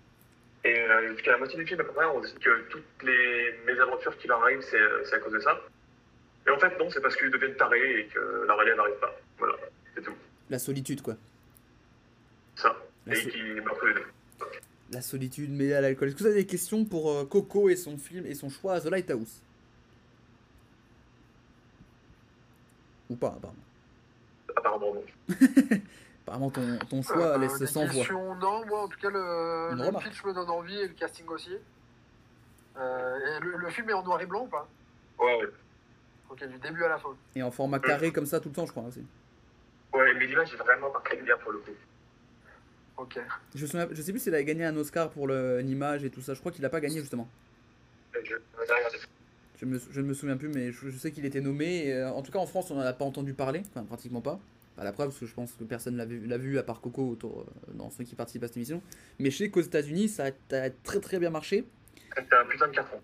Et 0.65 0.79
euh, 0.79 1.09
jusqu'à 1.15 1.33
la 1.33 1.39
moitié 1.39 1.59
du 1.59 1.67
film, 1.67 1.81
à 1.81 1.85
peu 1.85 1.93
près, 1.93 2.05
on 2.05 2.23
se 2.23 2.35
dit 2.35 2.41
que 2.41 2.61
toutes 2.69 3.03
les 3.03 3.55
mésaventures 3.67 4.17
qui 4.19 4.29
leur 4.29 4.43
arrivent, 4.43 4.61
c'est 4.61 5.15
à 5.15 5.19
cause 5.21 5.33
de 5.33 5.41
ça. 5.41 5.59
Et 6.47 6.51
en 6.51 6.59
fait, 6.59 6.79
non, 6.79 6.91
c'est 6.91 7.01
parce 7.01 7.17
qu'ils 7.17 7.31
deviennent 7.31 7.57
tarés 7.57 8.01
et 8.01 8.07
que 8.07 8.45
la 8.47 8.55
relève 8.55 8.77
n'arrive 8.77 8.99
pas. 9.01 9.15
Voilà, 9.39 9.55
c'est 9.95 10.03
tout. 10.03 10.15
La 10.49 10.59
solitude, 10.59 11.03
quoi. 11.03 11.15
Ça. 12.57 12.75
La 13.07 13.15
Et 13.17 13.23
so- 13.23 13.29
qui 13.31 13.43
meurent 13.61 13.79
tous 13.79 13.87
les 13.87 13.95
deux. 13.95 14.07
La 14.93 15.03
solitude 15.03 15.51
mêlée 15.51 15.75
à 15.75 15.81
l'alcool. 15.81 16.09
Est-ce 16.09 16.17
que 16.17 16.21
vous 16.23 16.27
avez 16.27 16.41
des 16.43 16.47
questions 16.47 16.85
pour 16.85 17.11
euh, 17.13 17.25
Coco 17.25 17.69
et 17.69 17.77
son 17.77 17.97
film 17.97 18.27
et 18.27 18.35
son 18.35 18.49
choix 18.51 18.75
à 18.75 18.81
The 18.81 18.87
Lighthouse? 18.87 19.41
Ou 23.09 23.17
pas, 23.17 23.29
apparemment. 23.29 23.55
Apparemment, 24.57 24.95
non. 24.95 25.05
Apparemment, 26.27 26.51
ton, 26.51 26.79
ton 26.89 27.03
choix 27.03 27.35
Euh, 27.35 27.39
laisse 27.39 27.65
sans 27.67 27.85
voix. 27.87 27.95
questions, 27.95 28.35
Non, 28.37 28.65
moi 28.67 28.83
en 28.85 28.89
tout 28.89 28.99
cas, 28.99 29.11
le, 29.11 29.75
le 29.75 29.99
pitch 29.99 30.25
me 30.25 30.33
donne 30.33 30.51
envie 30.51 30.79
et 30.79 30.89
le 30.89 30.95
casting 30.95 31.27
aussi. 31.29 31.57
Euh, 32.77 33.17
et 33.39 33.41
le, 33.45 33.57
le 33.57 33.71
film 33.71 33.91
est 33.91 33.95
en 33.95 34.03
noir 34.03 34.21
et 34.21 34.27
blanc 34.27 34.43
ou 34.45 34.49
pas? 34.49 34.69
Ouais, 35.19 35.37
ouais. 35.41 35.49
Ok, 36.31 36.47
du 36.47 36.59
début 36.59 36.85
à 36.85 36.89
la 36.89 36.99
fin. 36.99 37.09
Et 37.35 37.43
en 37.43 37.51
format 37.51 37.79
carré 37.81 38.13
comme 38.13 38.27
ça 38.27 38.41
tout 38.41 38.49
le 38.49 38.55
temps, 38.55 38.67
je 38.67 38.71
crois 38.71 38.85
aussi. 38.85 39.05
Ouais, 39.93 40.15
mais 40.15 40.27
l'image 40.27 40.53
est 40.55 40.57
vraiment 40.57 40.91
pas 40.91 41.01
très 41.05 41.17
bien 41.17 41.37
pour 41.39 41.51
le 41.53 41.59
coup. 41.59 41.73
Ok. 42.97 43.19
Je, 43.55 43.67
souviens- 43.67 43.89
je 43.91 44.01
sais 44.03 44.13
plus 44.13 44.21
s'il 44.21 44.35
a 44.35 44.43
gagné 44.43 44.65
un 44.65 44.77
Oscar 44.77 45.11
pour 45.11 45.27
l'image 45.29 46.05
et 46.05 46.11
tout 46.11 46.21
ça. 46.21 46.35
Je 46.35 46.41
crois 46.41 46.53
qu'il 46.53 46.65
a 46.65 46.69
pas 46.71 46.81
gagné 46.81 47.01
justement. 47.01 47.29
Et 48.15 48.25
Je, 48.25 48.35
regardez. 48.59 48.99
Je, 49.59 49.67
me, 49.67 49.79
je 49.79 50.01
ne 50.01 50.07
me 50.07 50.15
souviens 50.15 50.37
plus, 50.37 50.49
mais 50.49 50.71
je, 50.73 50.89
je 50.89 50.97
sais 50.99 51.11
qu'il 51.11 51.25
était 51.27 51.41
nommé. 51.41 51.87
et, 51.87 51.95
euh, 51.95 52.11
en 52.11 52.23
tout 52.23 52.31
cas, 52.31 52.39
en 52.39 52.47
France, 52.47 52.71
on 52.71 52.77
n'en 52.77 52.83
a 52.83 52.93
pas 52.93 53.05
entendu 53.05 53.35
parler. 53.35 53.63
Enfin, 53.71 53.85
pratiquement 53.85 54.21
pas. 54.21 54.39
Pas 54.77 54.85
la 54.85 54.93
preuve, 54.93 55.09
parce 55.09 55.19
que 55.19 55.27
je 55.27 55.35
pense 55.35 55.53
que 55.53 55.65
personne 55.65 55.97
l'a 55.97 56.05
vu, 56.07 56.25
l'a 56.27 56.39
vu 56.39 56.59
à 56.59 56.63
part 56.63 56.81
Coco 56.81 57.09
autour, 57.11 57.41
euh, 57.41 57.73
dans 57.75 57.91
ceux 57.91 58.05
qui 58.05 58.15
participent 58.15 58.45
à 58.45 58.47
cette 58.47 58.57
émission. 58.57 58.81
Mais 59.19 59.31
je 59.31 59.37
sais 59.39 59.51
qu'aux 59.51 59.61
États-Unis, 59.61 60.09
ça 60.09 60.27
a, 60.27 60.57
a 60.57 60.71
très 60.71 61.01
très 61.01 61.19
bien 61.19 61.31
marché. 61.31 61.65
C'est 62.15 62.33
un 62.33 62.45
putain 62.47 62.69
de 62.69 62.75
carton. 62.75 63.01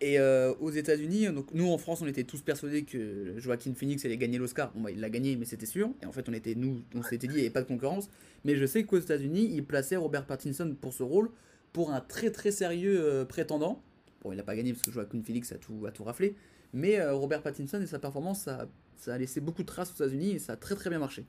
Et 0.00 0.20
euh, 0.20 0.54
aux 0.60 0.70
États-Unis, 0.70 1.26
donc 1.32 1.52
nous 1.52 1.68
en 1.70 1.78
France, 1.78 2.02
on 2.02 2.06
était 2.06 2.22
tous 2.22 2.40
persuadés 2.40 2.84
que 2.84 3.34
Joaquin 3.38 3.74
Phoenix 3.74 4.04
allait 4.04 4.16
gagner 4.16 4.38
l'Oscar. 4.38 4.70
Bon, 4.72 4.82
bah, 4.82 4.90
il 4.92 5.00
l'a 5.00 5.10
gagné, 5.10 5.36
mais 5.36 5.44
c'était 5.44 5.66
sûr. 5.66 5.90
Et 6.02 6.06
en 6.06 6.12
fait, 6.12 6.28
on 6.28 6.32
était 6.32 6.54
nous, 6.54 6.82
on 6.94 7.02
s'était 7.02 7.26
dit, 7.26 7.34
il 7.34 7.36
n'y 7.38 7.40
avait 7.42 7.50
pas 7.50 7.62
de 7.62 7.66
concurrence. 7.66 8.08
Mais 8.44 8.54
je 8.54 8.64
sais 8.64 8.84
qu'aux 8.84 8.98
États-Unis, 8.98 9.50
ils 9.52 9.64
plaçaient 9.64 9.96
Robert 9.96 10.24
Pattinson 10.24 10.76
pour 10.80 10.92
ce 10.92 11.02
rôle 11.02 11.30
pour 11.72 11.92
un 11.92 12.00
très 12.00 12.30
très 12.30 12.52
sérieux 12.52 13.00
euh, 13.00 13.24
prétendant. 13.24 13.82
Bon, 14.22 14.32
il 14.32 14.36
n'a 14.36 14.44
pas 14.44 14.54
gagné 14.54 14.72
parce 14.72 14.82
que 14.82 14.92
Joaquin 14.92 15.20
Phoenix 15.22 15.50
a 15.52 15.58
tout, 15.58 15.84
a 15.86 15.90
tout 15.90 16.04
raflé. 16.04 16.36
Mais 16.72 17.00
euh, 17.00 17.14
Robert 17.14 17.42
Pattinson 17.42 17.80
et 17.80 17.86
sa 17.86 17.98
performance, 17.98 18.42
ça, 18.42 18.68
ça 18.96 19.14
a 19.14 19.18
laissé 19.18 19.40
beaucoup 19.40 19.62
de 19.62 19.68
traces 19.68 19.90
aux 19.90 19.94
États-Unis 19.94 20.32
et 20.32 20.38
ça 20.38 20.52
a 20.52 20.56
très 20.56 20.76
très 20.76 20.90
bien 20.90 21.00
marché. 21.00 21.24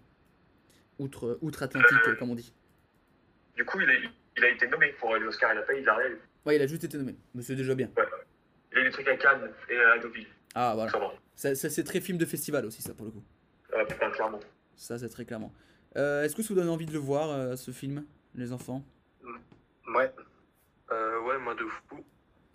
Outre, 0.99 1.39
outre-Atlantique, 1.41 1.97
euh, 2.07 2.15
comme 2.15 2.30
on 2.30 2.36
dit. 2.36 2.53
Du 3.55 3.65
coup, 3.65 3.80
il 3.80 3.89
a, 3.89 3.93
il 4.38 4.43
a 4.43 4.49
été 4.49 4.67
nommé 4.67 4.93
pour 4.99 5.15
l'Oscar, 5.15 5.53
il 5.53 5.59
a 5.59 5.61
pas 5.61 5.74
eu, 5.74 5.82
il 5.82 5.89
a 5.89 5.95
rien 5.95 6.09
eu. 6.09 6.17
Ouais, 6.45 6.55
il 6.55 6.61
a 6.61 6.67
juste 6.67 6.84
été 6.84 6.97
nommé. 6.97 7.15
Monsieur 7.34 7.55
déjà 7.55 7.74
bien. 7.74 7.89
Il 8.72 8.78
a 8.78 8.82
eu 8.82 8.84
des 8.86 8.91
trucs 8.91 9.07
à 9.07 9.17
Cannes 9.17 9.51
et 9.70 9.78
à 9.78 9.97
Deauville. 9.97 10.28
Ah, 10.55 10.74
voilà. 10.76 10.91
Ça. 11.36 11.55
Ça, 11.55 11.70
c'est 11.70 11.84
très 11.84 12.01
film 12.01 12.17
de 12.17 12.26
festival 12.26 12.65
aussi, 12.65 12.82
ça, 12.82 12.93
pour 12.93 13.05
le 13.05 13.11
coup. 13.11 13.24
Euh, 13.74 13.86
putain, 13.86 14.09
clairement. 14.11 14.39
Ça, 14.76 14.97
c'est 14.97 15.09
très 15.09 15.26
clairement. 15.26 15.53
Euh, 15.95 16.24
Est-ce 16.24 16.36
que 16.36 16.41
ça 16.41 16.49
vous 16.49 16.59
donne 16.59 16.70
envie 16.70 16.86
de 16.86 16.93
le 16.93 16.99
voir, 16.99 17.30
euh, 17.30 17.55
ce 17.55 17.72
film, 17.72 18.05
les 18.36 18.51
enfants? 18.51 18.84
Ouais. 19.93 20.11
Euh, 20.91 21.20
ouais, 21.22 21.38
moi 21.39 21.55
de 21.55 21.65
fou. 21.65 22.03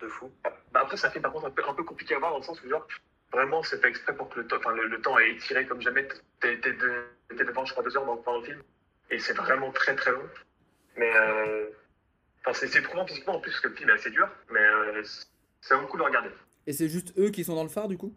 De 0.01 0.09
fou. 0.09 0.31
Bah 0.73 0.81
après, 0.83 0.97
ça 0.97 1.11
fait 1.11 1.21
par 1.21 1.33
contre 1.33 1.47
un 1.47 1.51
peu, 1.51 1.63
un 1.67 1.75
peu 1.75 1.85
compliqué 1.85 2.15
à 2.15 2.19
voir 2.19 2.33
dans 2.33 2.39
le 2.39 2.43
sens 2.45 2.63
où, 2.63 2.69
genre, 2.69 2.87
vraiment, 3.33 3.63
c'est 3.63 3.81
fait 3.81 3.89
exprès 3.89 4.15
pour 4.15 4.29
que 4.29 4.41
le 4.41 4.47
le, 4.77 4.87
le 4.89 5.01
temps 5.01 5.19
est 5.19 5.31
étiré 5.31 5.67
comme 5.67 5.81
jamais. 5.81 6.07
T'es 6.41 6.59
t'es 6.61 6.73
de- 6.73 7.05
t'es 7.37 7.45
devant, 7.45 7.65
je 7.65 7.73
crois, 7.73 7.85
deux 7.85 7.97
heures 7.97 8.05
dans, 8.05 8.39
le 8.39 8.45
film. 8.45 8.63
Et 9.11 9.19
c'est 9.19 9.35
vraiment 9.35 9.71
très 9.73 9.95
très 9.97 10.13
long. 10.13 10.29
Mais, 10.97 11.11
enfin, 12.41 12.53
c'est 12.53 12.69
c'est 12.69 12.79
éprouvant 12.81 13.07
physiquement 13.07 13.37
en 13.37 13.41
plus, 13.41 13.51
parce 13.51 13.63
que 13.63 13.69
le 13.69 13.75
film 13.75 13.91
est 13.91 13.95
assez 13.95 14.11
dur. 14.11 14.29
Mais 14.51 14.61
ça 15.69 15.77
vaut 15.77 15.83
le 15.83 15.87
coup 15.89 15.97
de 15.97 16.03
le 16.03 16.07
regarder. 16.09 16.31
Et 16.67 16.73
c'est 16.73 16.89
juste 16.89 17.13
eux 17.19 17.31
qui 17.31 17.45
sont 17.45 17.55
dans 17.55 17.63
le 17.63 17.69
phare, 17.69 17.89
du 17.89 17.99
coup 17.99 18.15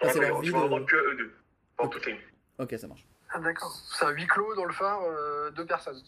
Ah, 0.00 0.10
c'est 0.12 0.20
leur 0.20 0.40
vie 0.40 0.50
vois 0.50 0.68
de- 0.80 0.84
que 0.84 0.96
eux 0.96 1.16
deux. 1.16 1.32
Dans 1.78 1.88
toute 1.88 2.06
ligne. 2.06 2.18
Ok, 2.58 2.74
ça 2.78 2.88
marche. 2.88 3.06
Ah, 3.30 3.38
d'accord. 3.40 3.72
C'est 3.92 4.04
un 4.04 4.10
huis 4.10 4.26
clos 4.26 4.54
dans 4.54 4.64
le 4.64 4.72
phare, 4.72 5.02
euh, 5.02 5.50
deux 5.50 5.66
personnes. 5.66 6.00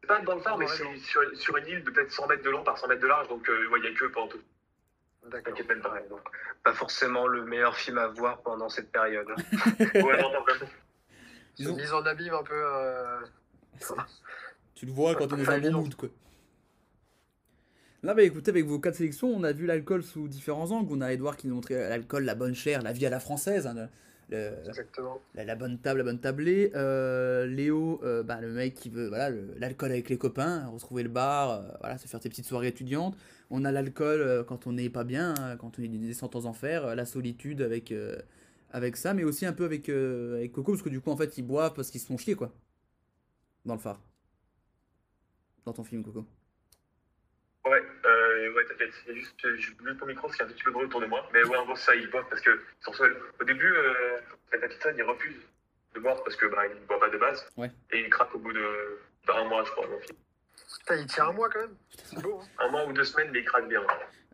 C'est 0.00 0.06
pas 0.06 0.20
dans 0.20 0.34
le 0.34 0.40
phare, 0.40 0.58
mais 0.58 0.66
c'est 0.66 0.96
sur, 0.98 1.22
sur 1.38 1.56
une 1.56 1.66
île 1.66 1.84
de 1.84 1.90
peut-être 1.90 2.10
100 2.12 2.26
mètres 2.26 2.42
de 2.42 2.50
long 2.50 2.62
par 2.62 2.76
100 2.76 2.88
mètres 2.88 3.00
de 3.00 3.06
large. 3.06 3.28
Donc, 3.28 3.48
euh, 3.48 3.68
ouais, 3.68 3.78
il 3.80 3.84
y 3.84 3.88
a 3.88 3.94
que 3.98 4.04
eux 4.04 4.10
pendant 4.10 4.28
tout. 4.28 4.40
D'accord. 5.30 5.54
Même 5.66 5.80
pas. 5.80 5.92
Ouais, 5.94 6.06
donc, 6.10 6.20
pas 6.62 6.74
forcément 6.74 7.26
le 7.26 7.44
meilleur 7.44 7.74
film 7.76 7.96
à 7.96 8.08
voir 8.08 8.42
pendant 8.42 8.68
cette 8.68 8.92
période. 8.92 9.26
hein. 9.30 9.36
Ouais, 9.94 10.20
non, 10.20 10.30
non, 10.32 10.42
vraiment. 10.42 10.70
Ils 11.56 11.70
ont- 11.70 11.76
mise 11.76 11.92
en 11.94 12.04
abîme 12.04 12.34
un 12.34 12.42
peu. 12.42 12.52
euh, 12.54 13.20
Tu 14.74 14.86
le 14.86 14.92
vois 14.92 15.14
quand 15.14 15.32
on 15.32 15.38
est 15.38 15.44
dans 15.44 15.50
un 15.52 15.60
bon 15.60 15.72
mood, 15.82 15.94
quoi. 15.94 16.08
Là, 18.04 18.12
bah 18.12 18.22
écoutez, 18.22 18.50
avec 18.50 18.66
vos 18.66 18.78
quatre 18.78 18.96
sélections, 18.96 19.28
on 19.34 19.42
a 19.44 19.52
vu 19.52 19.64
l'alcool 19.64 20.02
sous 20.02 20.28
différents 20.28 20.70
angles. 20.72 20.92
On 20.92 21.00
a 21.00 21.10
Edouard 21.12 21.38
qui 21.38 21.48
nous 21.48 21.54
montrait 21.54 21.88
l'alcool, 21.88 22.24
la 22.24 22.34
bonne 22.34 22.54
chair, 22.54 22.82
la 22.82 22.92
vie 22.92 23.06
à 23.06 23.10
la 23.10 23.18
française, 23.18 23.66
hein, 23.66 23.74
le- 23.74 23.88
le- 24.28 24.68
Exactement. 24.68 25.22
la, 25.34 25.44
la 25.44 25.54
bonne 25.54 25.78
table, 25.78 25.98
la 26.00 26.04
bonne 26.04 26.20
tablée. 26.20 26.70
Euh, 26.74 27.46
Léo, 27.46 28.00
euh, 28.04 28.22
bah, 28.22 28.42
le 28.42 28.52
mec 28.52 28.74
qui 28.74 28.90
veut 28.90 29.08
voilà 29.08 29.30
l'alcool 29.58 29.90
avec 29.90 30.10
les 30.10 30.18
copains, 30.18 30.66
retrouver 30.66 31.02
le 31.02 31.08
bar, 31.08 31.50
euh, 31.50 31.62
voilà, 31.80 31.96
se 31.96 32.06
faire 32.06 32.20
tes 32.20 32.28
petites 32.28 32.44
soirées 32.44 32.68
étudiantes. 32.68 33.16
On 33.48 33.64
a 33.64 33.72
l'alcool 33.72 34.20
euh, 34.20 34.44
quand 34.44 34.66
on 34.66 34.72
n'est 34.72 34.90
pas 34.90 35.04
bien, 35.04 35.32
hein, 35.38 35.56
quand 35.56 35.78
on 35.78 35.82
est 35.82 35.86
enfers, 36.46 36.84
euh, 36.84 36.94
la 36.94 37.06
solitude 37.06 37.62
avec, 37.62 37.90
euh, 37.90 38.18
avec 38.70 38.98
ça, 38.98 39.14
mais 39.14 39.24
aussi 39.24 39.46
un 39.46 39.54
peu 39.54 39.64
avec, 39.64 39.88
euh, 39.88 40.36
avec 40.36 40.52
Coco, 40.52 40.72
parce 40.72 40.82
que 40.82 40.90
du 40.90 41.00
coup, 41.00 41.10
en 41.10 41.16
fait, 41.16 41.38
ils 41.38 41.42
boivent 41.42 41.72
parce 41.74 41.90
qu'ils 41.90 42.00
se 42.02 42.06
font 42.06 42.18
chier, 42.18 42.34
quoi. 42.34 42.52
Dans 43.64 43.74
le 43.74 43.80
phare. 43.80 44.00
Dans 45.64 45.72
ton 45.72 45.84
film, 45.84 46.02
Coco. 46.04 46.26
Ouais, 47.66 47.82
euh, 48.04 48.52
ouais, 48.54 48.64
t'inquiète. 48.66 48.92
Il 49.06 49.14
y 49.14 49.16
a 49.16 49.20
juste, 49.20 49.34
je 49.56 49.70
mets 49.82 49.96
ton 49.96 50.04
micro 50.06 50.26
parce 50.28 50.36
qu'il 50.36 50.44
y 50.44 50.48
a 50.48 50.50
un 50.50 50.54
petit 50.54 50.62
peu 50.64 50.70
de 50.70 50.74
bruit 50.74 50.86
autour 50.86 51.00
de 51.00 51.06
moi. 51.06 51.26
Mais 51.32 51.42
ouais, 51.44 51.56
en 51.56 51.64
gros, 51.64 51.76
ça, 51.76 51.94
ils 51.94 52.10
boivent 52.10 52.28
parce 52.28 52.42
que 52.42 52.50
ils 52.50 52.84
sont 52.84 52.92
seuls. 52.92 53.16
Au 53.40 53.44
début, 53.44 53.72
euh, 53.72 54.20
Pattinson, 54.50 54.92
il 54.96 55.02
refuse 55.02 55.36
de 55.94 56.00
boire 56.00 56.22
parce 56.24 56.36
que 56.36 56.46
bah, 56.46 56.66
il 56.66 56.74
ne 56.80 56.86
boit 56.86 57.00
pas 57.00 57.08
de 57.08 57.16
base. 57.18 57.46
Ouais. 57.56 57.70
Et 57.90 58.00
il 58.00 58.10
craque 58.10 58.34
au 58.34 58.38
bout 58.38 58.52
de 58.52 58.98
d'un 59.26 59.44
mois, 59.44 59.64
je 59.64 59.70
crois. 59.70 59.86
Putain, 60.80 60.96
il 60.96 61.06
tient 61.06 61.28
un 61.28 61.32
mois 61.32 61.48
quand 61.48 61.60
même. 61.60 61.76
C'est 62.04 62.20
beau. 62.20 62.38
Hein. 62.42 62.46
Un 62.58 62.68
mois 62.68 62.84
ou 62.86 62.92
deux 62.92 63.04
semaines, 63.04 63.30
mais 63.32 63.38
il 63.40 63.44
craque 63.46 63.68
bien. 63.68 63.82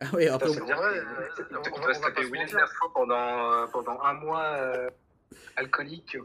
Ah 0.00 0.06
ouais, 0.14 0.26
après, 0.28 0.48
veut 0.48 0.64
dire 0.64 0.78
Ouais, 0.80 0.98
euh, 0.98 1.04
on- 1.52 1.56
on 1.58 1.62
tu 1.62 1.70
va- 1.80 1.86
vas 1.86 1.94
se 1.94 1.98
on 2.00 2.02
taper 2.02 2.24
mentir. 2.30 2.56
Dafoe 2.58 2.92
pendant, 2.92 3.52
euh, 3.52 3.66
pendant 3.68 4.00
un 4.02 4.14
mois 4.14 4.42
euh, 4.56 4.90
alcoolique. 5.56 6.16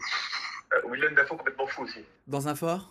Euh, 0.73 0.81
William 0.85 1.13
Dafoe 1.13 1.37
complètement 1.37 1.67
fou 1.67 1.83
aussi. 1.83 2.03
dans 2.25 2.47
un 2.47 2.55
phare, 2.55 2.89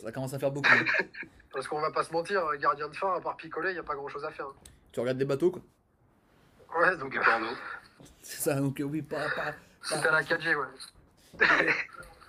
ça 0.00 0.12
commence 0.12 0.34
à 0.34 0.38
faire 0.38 0.52
beaucoup. 0.52 0.68
Parce 1.58 1.66
qu'on 1.66 1.80
va 1.80 1.90
pas 1.90 2.04
se 2.04 2.12
mentir, 2.12 2.46
un 2.46 2.56
gardien 2.56 2.88
de 2.88 2.94
phare, 2.94 3.16
à 3.16 3.20
part 3.20 3.36
picoler, 3.36 3.70
il 3.70 3.72
n'y 3.72 3.80
a 3.80 3.82
pas 3.82 3.96
grand 3.96 4.06
chose 4.06 4.24
à 4.24 4.30
faire. 4.30 4.46
tu 4.92 5.00
regardes 5.00 5.18
des 5.18 5.24
bateaux, 5.24 5.50
quoi. 5.50 5.60
Ouais, 6.78 6.96
donc 6.96 7.16
euh, 7.16 7.20
C'est 8.22 8.40
ça, 8.40 8.54
donc 8.60 8.78
euh, 8.78 8.84
oui, 8.84 9.02
pas. 9.02 9.28
pas, 9.30 9.54
c'est 9.82 10.06
à 10.06 10.12
la 10.12 10.22
4G, 10.22 10.54
ouais. 10.54 11.46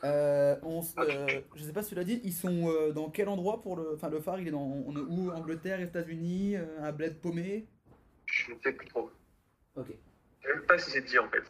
Euh, 0.04 0.56
on 0.64 0.82
euh, 0.98 1.28
je 1.54 1.64
sais 1.64 1.74
pas 1.74 1.84
si 1.84 1.90
tu 1.90 1.96
l'as 1.96 2.06
dit, 2.06 2.22
ils 2.24 2.34
sont 2.34 2.70
euh, 2.70 2.92
dans 2.92 3.12
quel 3.12 3.30
endroit 3.30 3.62
pour 3.62 3.76
le. 3.76 3.94
Enfin, 3.94 4.10
le 4.10 4.20
phare, 4.20 4.40
il 4.40 4.48
est 4.48 4.52
dans. 4.52 4.64
On 4.64 4.96
est 4.96 5.00
où? 5.00 5.30
Angleterre, 5.30 5.80
États-Unis, 5.80 6.56
euh, 6.56 6.66
un 6.82 6.92
bled 6.92 7.20
paumé? 7.20 7.68
Je 8.26 8.52
ne 8.52 8.58
sais 8.64 8.72
plus 8.72 8.88
trop. 8.88 9.12
Ok. 9.76 9.88
Je 10.40 10.48
sais 10.48 10.56
même 10.56 10.66
pas 10.66 10.78
si 10.80 10.90
c'est 10.90 11.02
dit 11.02 11.20
en 11.20 11.30
fait. 11.30 11.44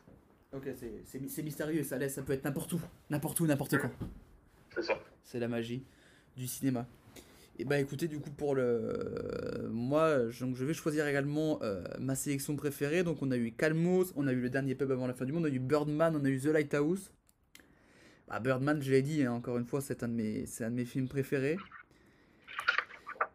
Ok, 0.51 0.67
c'est 1.05 1.43
mystérieux, 1.43 1.83
ça 1.83 1.97
laisse, 1.97 2.15
ça 2.15 2.23
peut 2.23 2.33
être 2.33 2.43
n'importe 2.43 2.73
où. 2.73 2.81
N'importe 3.09 3.39
où, 3.39 3.45
n'importe 3.45 3.77
quand. 3.77 3.91
C'est 4.73 4.83
ça. 4.83 4.99
C'est 5.23 5.39
la 5.39 5.47
magie 5.47 5.85
du 6.35 6.47
cinéma. 6.47 6.85
Et 7.61 7.65
bah 7.65 7.77
écoutez, 7.77 8.07
du 8.07 8.19
coup, 8.21 8.31
pour 8.31 8.55
le. 8.55 9.67
Moi, 9.69 10.29
je, 10.29 10.45
donc, 10.45 10.55
je 10.55 10.63
vais 10.63 10.73
choisir 10.73 11.05
également 11.05 11.59
euh, 11.61 11.83
ma 11.99 12.15
sélection 12.15 12.55
préférée. 12.55 13.03
Donc, 13.03 13.21
on 13.21 13.31
a 13.31 13.35
eu 13.37 13.51
Calmos, 13.51 14.13
on 14.15 14.27
a 14.27 14.31
eu 14.31 14.39
Le 14.39 14.49
Dernier 14.49 14.75
Pub 14.75 14.89
avant 14.91 15.07
la 15.07 15.13
fin 15.13 15.25
du 15.25 15.33
monde, 15.33 15.43
on 15.43 15.47
a 15.47 15.49
eu 15.49 15.59
Birdman, 15.59 16.15
on 16.15 16.23
a 16.23 16.29
eu 16.29 16.39
The 16.39 16.45
Lighthouse. 16.45 17.11
Bah, 18.29 18.39
Birdman, 18.39 18.81
je 18.81 18.91
l'ai 18.91 19.01
dit, 19.01 19.23
hein, 19.23 19.33
encore 19.33 19.57
une 19.57 19.65
fois, 19.65 19.81
c'est 19.81 20.03
un, 20.03 20.07
de 20.07 20.13
mes- 20.13 20.45
un 20.61 20.69
de 20.69 20.75
mes 20.75 20.85
films 20.85 21.09
préférés. 21.09 21.57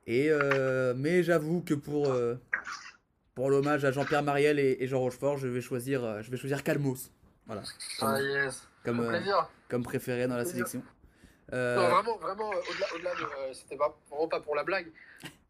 Et, 0.06 0.28
euh, 0.30 0.94
mais 0.96 1.22
j'avoue 1.22 1.60
que 1.60 1.74
pour, 1.74 2.10
euh, 2.10 2.36
pour 3.34 3.50
l'hommage 3.50 3.84
à 3.84 3.92
Jean-Pierre 3.92 4.22
Mariel 4.22 4.58
et, 4.58 4.78
et 4.80 4.86
Jean 4.86 5.00
Rochefort, 5.00 5.36
je 5.36 5.48
vais 5.48 5.60
choisir, 5.60 6.22
je 6.22 6.30
vais 6.30 6.38
choisir 6.38 6.62
Calmos. 6.62 7.10
Voilà. 7.46 7.62
Comme, 7.98 8.08
Ah 8.08 8.22
yes. 8.22 8.68
comme, 8.84 9.06
comme 9.68 9.82
préféré 9.82 10.26
dans 10.28 10.36
la 10.36 10.46
sélection. 10.46 10.82
Euh, 11.52 11.76
Non, 11.76 11.88
vraiment, 11.88 12.16
vraiment, 12.18 12.52
euh, 12.52 12.56
au-delà, 12.70 12.86
au-delà 12.94 13.14
de. 13.14 13.22
euh, 13.22 13.52
c'était 13.52 13.76
pas, 13.76 13.94
vraiment 14.10 14.28
pas 14.28 14.40
pour 14.40 14.54
la 14.56 14.64
blague. 14.64 14.90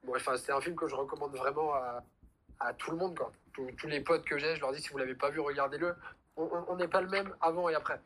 Bon, 0.04 0.14
enfin, 0.16 0.36
c'était 0.36 0.52
un 0.52 0.60
film 0.60 0.76
que 0.76 0.86
je 0.88 0.94
recommande 0.94 1.34
vraiment 1.36 1.72
à, 1.74 2.02
à 2.60 2.74
tout 2.74 2.90
le 2.90 2.96
monde, 2.96 3.16
quoi. 3.16 3.32
Tous, 3.52 3.66
tous 3.78 3.86
les 3.86 4.00
potes 4.00 4.24
que 4.24 4.36
j'ai, 4.38 4.56
je 4.56 4.60
leur 4.60 4.72
dis 4.72 4.82
si 4.82 4.88
vous 4.90 4.98
l'avez 4.98 5.14
pas 5.14 5.30
vu, 5.30 5.40
regardez-le. 5.40 5.94
On- 6.36 6.74
n'est 6.76 6.88
pas 6.88 7.00
le 7.00 7.08
même 7.08 7.32
avant 7.40 7.68
et 7.68 7.74
après. 7.76 8.00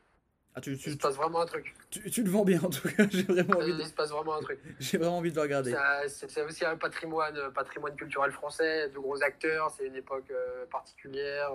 ah, 0.54 0.60
tu, 0.60 0.72
Il 0.72 0.78
tu, 0.78 0.92
se 0.92 0.96
passe 0.98 1.14
vraiment 1.16 1.40
un 1.40 1.46
truc. 1.46 1.74
tu, 1.90 2.10
tu 2.10 2.22
le 2.22 2.30
vends 2.30 2.44
bien 2.44 2.60
en 2.62 2.68
tout 2.68 2.86
cas, 2.88 3.04
j'ai 3.10 3.22
vraiment 3.22 3.56
envie 3.56 3.72
de, 3.72 3.80
Il 3.80 3.86
se 3.86 3.94
passe 3.94 4.10
vraiment 4.10 4.34
un 4.36 4.42
truc. 4.42 4.60
j'ai 4.78 4.98
vraiment 4.98 5.16
envie 5.18 5.30
de 5.30 5.36
le 5.36 5.40
regarder. 5.42 5.72
Ça- 5.72 6.06
C'est 6.08 6.30
c'est 6.30 6.42
aussi 6.42 6.66
un 6.66 6.76
patrimoine, 6.76 7.50
patrimoine 7.54 7.96
culturel 7.96 8.30
français, 8.32 8.90
de 8.90 8.98
gros 8.98 9.22
acteurs, 9.22 9.70
c'est 9.70 9.86
une 9.86 9.96
époque 9.96 10.30
euh, 10.30 10.66
particulière. 10.66 11.50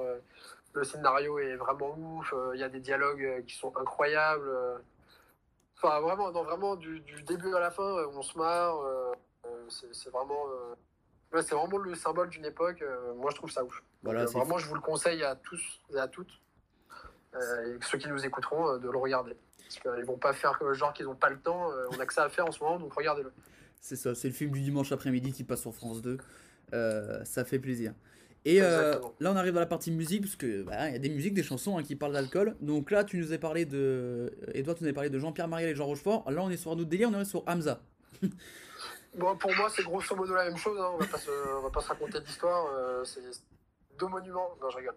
le 0.74 0.84
scénario 0.84 1.38
est 1.38 1.56
vraiment 1.58 1.96
ouf, 1.96 2.34
il 2.56 2.60
y 2.60 2.64
a 2.64 2.70
des 2.70 2.80
dialogues 2.80 3.44
qui 3.46 3.56
sont 3.56 3.72
incroyables. 3.78 4.50
Euh. 5.84 5.88
Enfin, 5.88 6.00
vraiment, 6.02 6.32
non, 6.32 6.44
vraiment, 6.44 6.76
du, 6.76 7.00
du 7.02 7.24
début 7.24 7.54
à 7.56 7.60
la 7.60 7.72
fin, 7.72 7.84
euh, 7.84 8.08
on 8.14 8.22
se 8.22 8.38
marre. 8.38 8.80
euh, 8.82 9.12
euh, 9.46 9.66
c'est 9.70 10.10
vraiment, 10.10 10.46
euh, 10.50 11.36
ouais, 11.36 11.42
c'est 11.42 11.56
vraiment 11.56 11.78
le 11.78 11.96
symbole 11.96 12.30
d'une 12.30 12.46
époque. 12.46 12.82
euh, 12.82 13.14
moi, 13.16 13.30
je 13.32 13.36
trouve 13.38 13.52
ça 13.52 13.64
ouf. 13.64 13.84
Voilà, 14.04 14.26
Donc, 14.26 14.36
euh, 14.36 14.40
vraiment, 14.40 14.58
je 14.58 14.68
vous 14.68 14.76
le 14.76 14.82
conseille 14.82 15.24
à 15.24 15.36
tous 15.36 15.82
et 15.94 15.98
à 15.98 16.08
toutes, 16.08 16.42
euh, 17.36 17.76
et 17.76 17.80
ceux 17.84 17.98
qui 17.98 18.08
nous 18.08 18.26
écouteront, 18.26 18.70
euh, 18.70 18.78
de 18.78 18.90
le 18.90 18.98
regarder. 18.98 19.36
Parce 19.60 19.80
qu'ils 19.80 20.06
vont 20.06 20.18
pas 20.18 20.34
faire 20.34 20.58
genre 20.74 20.94
qu'ils 20.94 21.06
n'ont 21.06 21.16
pas 21.16 21.30
le 21.30 21.40
temps. 21.40 21.72
euh, 21.72 21.88
on 21.92 22.00
a 22.00 22.06
que 22.06 22.14
ça 22.14 22.24
à 22.24 22.30
faire 22.30 22.46
en 22.48 22.52
ce 22.52 22.64
moment, 22.64 22.80
donc 22.80 22.94
regardez-le. 22.94 23.32
C'est 23.82 23.96
ça, 23.96 24.16
c'est 24.16 24.28
le 24.28 24.34
film 24.34 24.52
du 24.52 24.62
dimanche 24.62 24.92
après-midi 24.92 25.34
qui 25.34 25.44
passe 25.44 25.62
sur 25.62 25.74
France 25.74 26.02
2. 26.02 26.18
Euh, 26.74 27.24
ça 27.26 27.44
fait 27.44 27.60
plaisir. 27.60 27.94
Et 28.46 28.62
euh, 28.62 29.00
là, 29.22 29.32
on 29.32 29.36
arrive 29.38 29.56
à 29.56 29.62
la 29.62 29.66
partie 29.66 29.89
musique, 29.91 30.24
parce 30.24 30.36
que 30.36 30.64
bah, 30.64 30.89
y 30.89 30.96
a 30.96 31.00
des 31.00 31.10
musiques, 31.10 31.34
des 31.34 31.44
chansons 31.44 31.78
hein, 31.78 31.84
qui 31.84 31.96
parlent 31.96 32.12
d'alcool. 32.14 32.56
Donc 32.60 32.91
là, 32.91 33.04
tu 33.06 33.18
nous 33.18 33.32
as 33.32 33.38
parlé 33.38 33.66
de. 33.66 34.34
Edouard, 34.54 34.76
tu 34.76 34.84
nous 34.84 34.89
as 34.89 34.94
parlé 34.94 35.10
de 35.10 35.18
Jean-Pierre 35.18 35.48
Mariel 35.48 35.70
et 35.70 35.76
Jean 35.76 35.86
Rochefort. 35.86 36.30
Là, 36.30 36.41
on 36.44 36.50
est 36.50 36.58
sur 36.58 36.72
un 36.72 36.74
autre 36.74 36.86
délire, 36.89 37.10
on 37.14 37.20
est 37.20 37.26
sur 37.26 37.44
Hamza. 37.48 37.80
Bon, 39.16 39.38
pour 39.38 39.54
moi, 39.56 39.70
c'est 39.70 39.84
grosso 39.84 40.16
modo 40.16 40.34
la 40.34 40.46
même 40.46 40.58
chose. 40.58 40.76
hein. 40.80 40.89
On 40.96 40.98
va 40.98 41.06
pas 41.06 41.20
se, 41.20 41.30
on 41.30 41.62
va 41.62 41.70
pas 41.70 41.82
se 41.82 41.88
raconter 41.89 42.20
d'histoire. 42.22 42.66
euh, 42.76 43.04
c'est 43.04 43.22
deux 44.00 44.08
monuments. 44.08 44.50
Non, 44.60 44.72
je 44.72 44.78
rigole. 44.78 44.96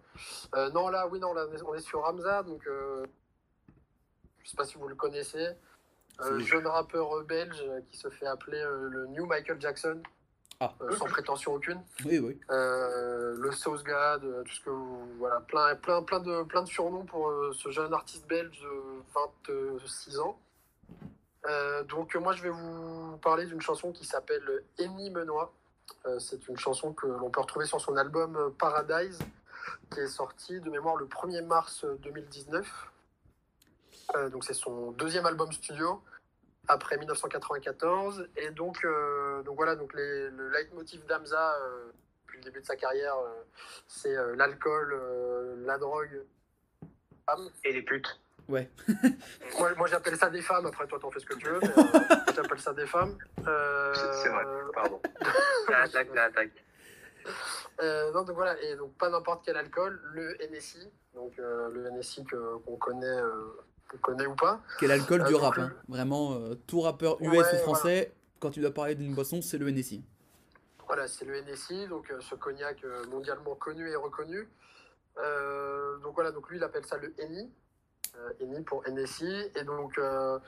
Euh, 0.55 0.71
non, 0.71 0.89
là, 0.89 1.07
oui, 1.07 1.19
non, 1.19 1.35
là, 1.35 1.45
on 1.67 1.75
est- 1.75 1.79
sur 1.81 2.03
Hamza. 2.03 2.41
Donc, 2.41 2.65
euh, 2.65 3.05
je 4.43 4.49
sais 4.49 4.55
pas 4.57 4.65
si 4.65 4.75
vous 4.79 4.87
le 4.87 4.95
connaissez. 4.95 5.49
Euh, 6.21 6.39
jeune 6.39 6.65
rappeur 6.65 7.23
belge 7.25 7.61
euh, 7.67 7.79
qui 7.91 7.95
se 7.95 8.09
fait 8.09 8.25
appeler 8.25 8.57
euh, 8.57 8.89
le 8.89 9.05
New 9.05 9.27
Michael 9.27 9.61
Jackson. 9.61 10.01
Ah. 10.59 10.73
Euh, 10.81 10.95
sans 10.95 11.05
prétention 11.05 11.53
aucune. 11.53 11.79
Oui, 12.05 12.17
oui. 12.17 12.39
Euh, 12.49 13.35
le 13.37 13.51
Sauce 13.51 13.83
God, 13.83 14.23
euh, 14.23 14.43
tout 14.43 14.55
ce 14.55 14.61
que 14.61 14.69
vous, 14.71 15.07
voilà, 15.19 15.39
plein, 15.41 15.75
plein, 15.75 16.01
plein 16.01 16.19
de, 16.19 16.43
plein 16.43 16.63
de 16.63 16.67
surnoms 16.67 17.05
pour 17.05 17.29
euh, 17.29 17.51
ce 17.53 17.69
jeune 17.69 17.93
artiste 17.93 18.27
belge 18.27 18.59
de 18.59 19.03
26 19.83 20.19
ans. 20.19 20.39
Donc 21.87 22.13
moi 22.15 22.33
je 22.33 22.43
vais 22.43 22.49
vous 22.49 23.17
parler 23.21 23.45
d'une 23.45 23.61
chanson 23.61 23.93
qui 23.93 24.03
s'appelle 24.05 24.43
Menois. 24.79 25.53
Euh, 26.05 26.19
c'est 26.19 26.47
une 26.47 26.57
chanson 26.57 26.93
que 26.93 27.07
l'on 27.07 27.29
peut 27.29 27.41
retrouver 27.41 27.65
sur 27.65 27.81
son 27.81 27.95
album 27.97 28.53
Paradise, 28.59 29.19
qui 29.91 29.99
est 29.99 30.07
sorti 30.07 30.59
de 30.59 30.69
mémoire 30.69 30.95
le 30.95 31.05
1er 31.05 31.45
mars 31.45 31.83
euh, 31.83 31.97
2019. 32.03 32.67
Euh, 34.15 34.29
donc 34.29 34.43
c'est 34.43 34.53
son 34.53 34.91
deuxième 34.91 35.25
album 35.25 35.51
studio 35.51 36.01
après 36.67 36.97
1994. 36.97 38.27
Et 38.37 38.49
donc, 38.51 38.83
euh, 38.85 39.41
donc 39.43 39.55
voilà, 39.57 39.75
donc 39.75 39.93
les- 39.93 40.29
le 40.29 40.49
leitmotiv 40.49 41.05
d'Amza 41.05 41.55
euh, 41.61 41.91
depuis 42.25 42.37
le 42.39 42.43
début 42.43 42.61
de 42.61 42.65
sa 42.65 42.75
carrière, 42.75 43.15
euh, 43.17 43.43
c'est 43.87 44.15
euh, 44.15 44.35
l'alcool, 44.35 44.93
euh, 44.93 45.55
la 45.65 45.77
drogue, 45.77 46.23
femmes. 47.25 47.49
Et 47.63 47.73
les 47.73 47.81
putes. 47.81 48.19
Ouais. 48.47 48.69
Moi, 49.59 49.73
moi, 49.75 49.87
j'appelle 49.87 50.15
ça 50.15 50.29
des 50.29 50.41
femmes, 50.41 50.65
après 50.67 50.87
toi 50.87 50.97
t'en 50.99 51.11
fais 51.11 51.19
ce 51.19 51.25
que 51.25 51.33
tu 51.33 51.47
veux, 51.47 51.59
mais 51.61 51.67
euh, 51.77 52.33
j'appelle 52.33 52.59
ça 52.59 52.73
des 52.73 52.85
femmes. 52.87 53.17
Euh, 53.45 53.93
C'est 54.23 54.29
vrai, 54.29 54.43
pardon. 54.73 55.01
L'attaque, 55.69 56.07
l'attaque. 56.15 56.51
euh, 57.81 58.11
non, 58.13 58.23
donc 58.23 58.35
voilà, 58.37 58.57
et 58.61 58.77
donc 58.77 58.93
pas 58.97 59.09
n'importe 59.09 59.43
quel 59.43 59.57
alcool, 59.57 59.99
le 60.13 60.37
NSI, 60.49 60.89
donc 61.13 61.37
euh, 61.39 61.69
le 61.73 61.89
NSI 61.91 62.23
que- 62.23 62.57
qu'on 62.59 62.77
connaît, 62.77 63.05
euh, 63.05 63.47
qu'on 63.89 63.97
connaît 63.97 64.25
ou 64.25 64.35
pas. 64.35 64.61
Quel 64.79 64.91
alcool 64.91 65.21
Euh, 65.21 65.25
du 65.25 65.33
donc, 65.33 65.41
rap, 65.41 65.57
hein. 65.57 65.71
Vraiment, 65.87 66.33
euh, 66.33 66.55
tout 66.67 66.81
rappeur 66.81 67.21
US 67.21 67.29
Ouais, 67.29 67.55
ou 67.55 67.57
français, 67.63 68.11
quand 68.39 68.51
tu 68.51 68.59
dois 68.61 68.71
parler 68.71 68.95
d'une 68.95 69.13
boisson, 69.13 69.41
c'est 69.41 69.57
le 69.57 69.69
NSI. 69.71 70.03
Voilà, 70.85 71.07
c'est 71.07 71.25
le 71.25 71.41
NSI, 71.41 71.87
donc 71.87 72.09
euh, 72.11 72.19
ce 72.21 72.35
cognac 72.35 72.83
euh, 72.83 73.03
mondialement 73.07 73.55
connu 73.55 73.89
et 73.89 73.95
reconnu. 73.95 74.47
Euh, 75.17 75.97
donc 75.97 76.15
voilà, 76.15 76.31
donc 76.31 76.49
lui 76.49 76.57
il 76.57 76.63
appelle 76.63 76.85
ça 76.85 76.97
le 76.97 77.13
ENI, 77.21 77.51
euh, 78.17 78.29
ENI 78.41 78.61
pour 78.63 78.83
NSI. 78.87 79.51
Et 79.55 79.63
donc, 79.63 79.97
euh, 79.97 80.39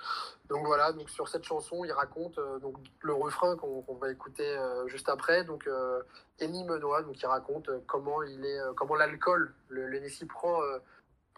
donc 0.48 0.66
voilà, 0.66 0.94
donc 0.94 1.10
sur 1.10 1.28
cette 1.28 1.44
chanson, 1.44 1.84
il 1.84 1.92
raconte 1.92 2.38
euh, 2.38 2.60
donc 2.60 2.76
le 3.02 3.14
refrain 3.14 3.58
qu'on 3.58 3.96
va 4.00 4.12
écouter 4.12 4.48
euh, 4.48 4.88
juste 4.88 5.10
après. 5.10 5.44
Donc 5.44 5.68
euh, 5.68 6.02
Eni 6.40 6.64
Menois, 6.64 7.02
donc 7.02 7.20
il 7.22 7.26
raconte 7.26 7.68
euh, 7.70 7.80
comment 7.88 8.24
il 8.24 8.46
est, 8.46 8.60
euh, 8.60 8.72
comment 8.76 8.96
l'alcool, 8.96 9.54
le, 9.70 9.88
le 9.88 10.00
NSI 10.00 10.26
prend 10.26 10.62
euh, 10.62 10.78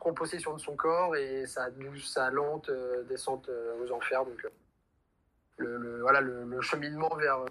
prend 0.02 0.14
possession 0.14 0.54
de 0.56 0.60
son 0.60 0.76
corps 0.76 1.16
et 1.16 1.46
sa 1.46 1.70
sa 2.04 2.32
lente 2.32 2.70
euh, 2.70 3.04
descente 3.04 3.48
euh, 3.50 3.78
aux 3.82 3.92
enfers. 3.92 4.26
Donc 4.26 4.44
euh, 4.46 4.50
le, 5.58 5.78
le- 5.78 6.02
voilà 6.02 6.22
le, 6.22 6.44
le 6.44 6.62
cheminement 6.62 7.16
vers 7.16 7.46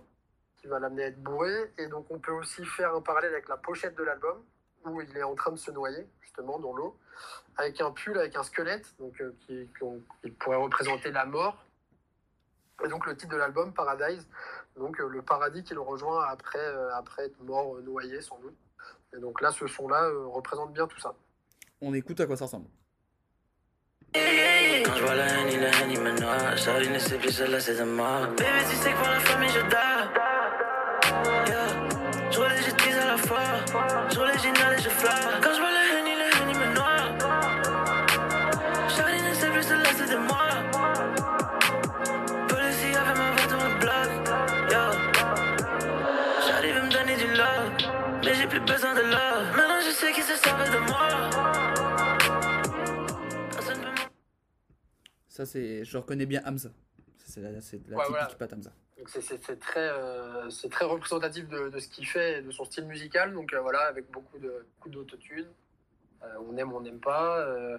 qui 0.58 0.66
va 0.66 0.78
l'amener 0.80 1.04
à 1.04 1.06
être 1.06 1.22
bourré. 1.22 1.72
Et 1.78 1.86
donc, 1.86 2.04
on 2.10 2.18
peut 2.18 2.32
aussi 2.32 2.64
faire 2.66 2.94
un 2.94 3.00
parallèle 3.00 3.32
avec 3.32 3.48
la 3.48 3.56
pochette 3.56 3.96
de 3.96 4.02
l'album, 4.02 4.42
où 4.84 5.00
il 5.00 5.16
est 5.16 5.22
en 5.22 5.34
train 5.34 5.52
de 5.52 5.56
se 5.56 5.70
noyer, 5.70 6.06
justement, 6.20 6.58
dans 6.58 6.74
l'eau, 6.74 6.98
avec 7.56 7.80
un 7.80 7.90
pull, 7.92 8.18
avec 8.18 8.36
un 8.36 8.42
squelette, 8.42 8.86
donc, 8.98 9.14
qui, 9.40 9.66
qui 10.22 10.30
pourrait 10.32 10.58
représenter 10.58 11.12
la 11.12 11.24
mort. 11.24 11.56
Et 12.84 12.88
donc, 12.88 13.06
le 13.06 13.16
titre 13.16 13.32
de 13.32 13.38
l'album, 13.38 13.72
Paradise, 13.72 14.28
donc 14.76 14.98
le 14.98 15.22
paradis 15.22 15.62
qu'il 15.62 15.78
rejoint 15.78 16.26
après, 16.26 16.66
après 16.92 17.26
être 17.26 17.40
mort, 17.40 17.80
noyé, 17.80 18.20
sans 18.20 18.38
doute. 18.40 18.58
Et 19.14 19.18
donc 19.18 19.40
là, 19.40 19.52
ce 19.52 19.66
son-là 19.66 20.10
représente 20.26 20.74
bien 20.74 20.86
tout 20.86 21.00
ça. 21.00 21.14
On 21.82 21.94
écoute 21.94 22.20
à 22.20 22.26
quoi 22.26 22.36
ça 22.36 22.44
ressemble. 22.44 22.66
Ça, 55.40 55.46
c'est. 55.46 55.86
Je 55.86 55.96
reconnais 55.96 56.26
bien 56.26 56.42
Hamza. 56.44 56.68
C'est 57.16 57.40
la, 57.40 57.62
c'est 57.62 57.80
la 57.88 57.96
Ouais, 57.96 58.04
typique 58.04 58.18
voilà. 58.18 58.34
patte 58.34 58.52
Hamza. 58.52 58.72
Donc 58.98 59.08
c'est- 59.08 59.22
c'est 59.22 59.42
c'est 59.42 59.58
très, 59.58 59.88
euh, 59.88 60.50
c'est 60.50 60.68
très 60.68 60.84
représentatif 60.84 61.48
de, 61.48 61.70
de 61.70 61.78
ce 61.78 61.88
qu'il 61.88 62.06
fait 62.06 62.40
et 62.40 62.42
de 62.42 62.50
son 62.50 62.66
style 62.66 62.84
musical. 62.84 63.32
Donc 63.32 63.54
euh, 63.54 63.60
voilà, 63.62 63.80
avec 63.86 64.10
beaucoup 64.10 64.36
de 64.38 64.66
beaucoup 64.76 64.90
d'autotune. 64.90 65.46
Euh, 66.22 66.26
on 66.46 66.54
aime, 66.58 66.74
on 66.74 66.82
n'aime 66.82 67.00
pas. 67.00 67.38
Euh, 67.38 67.78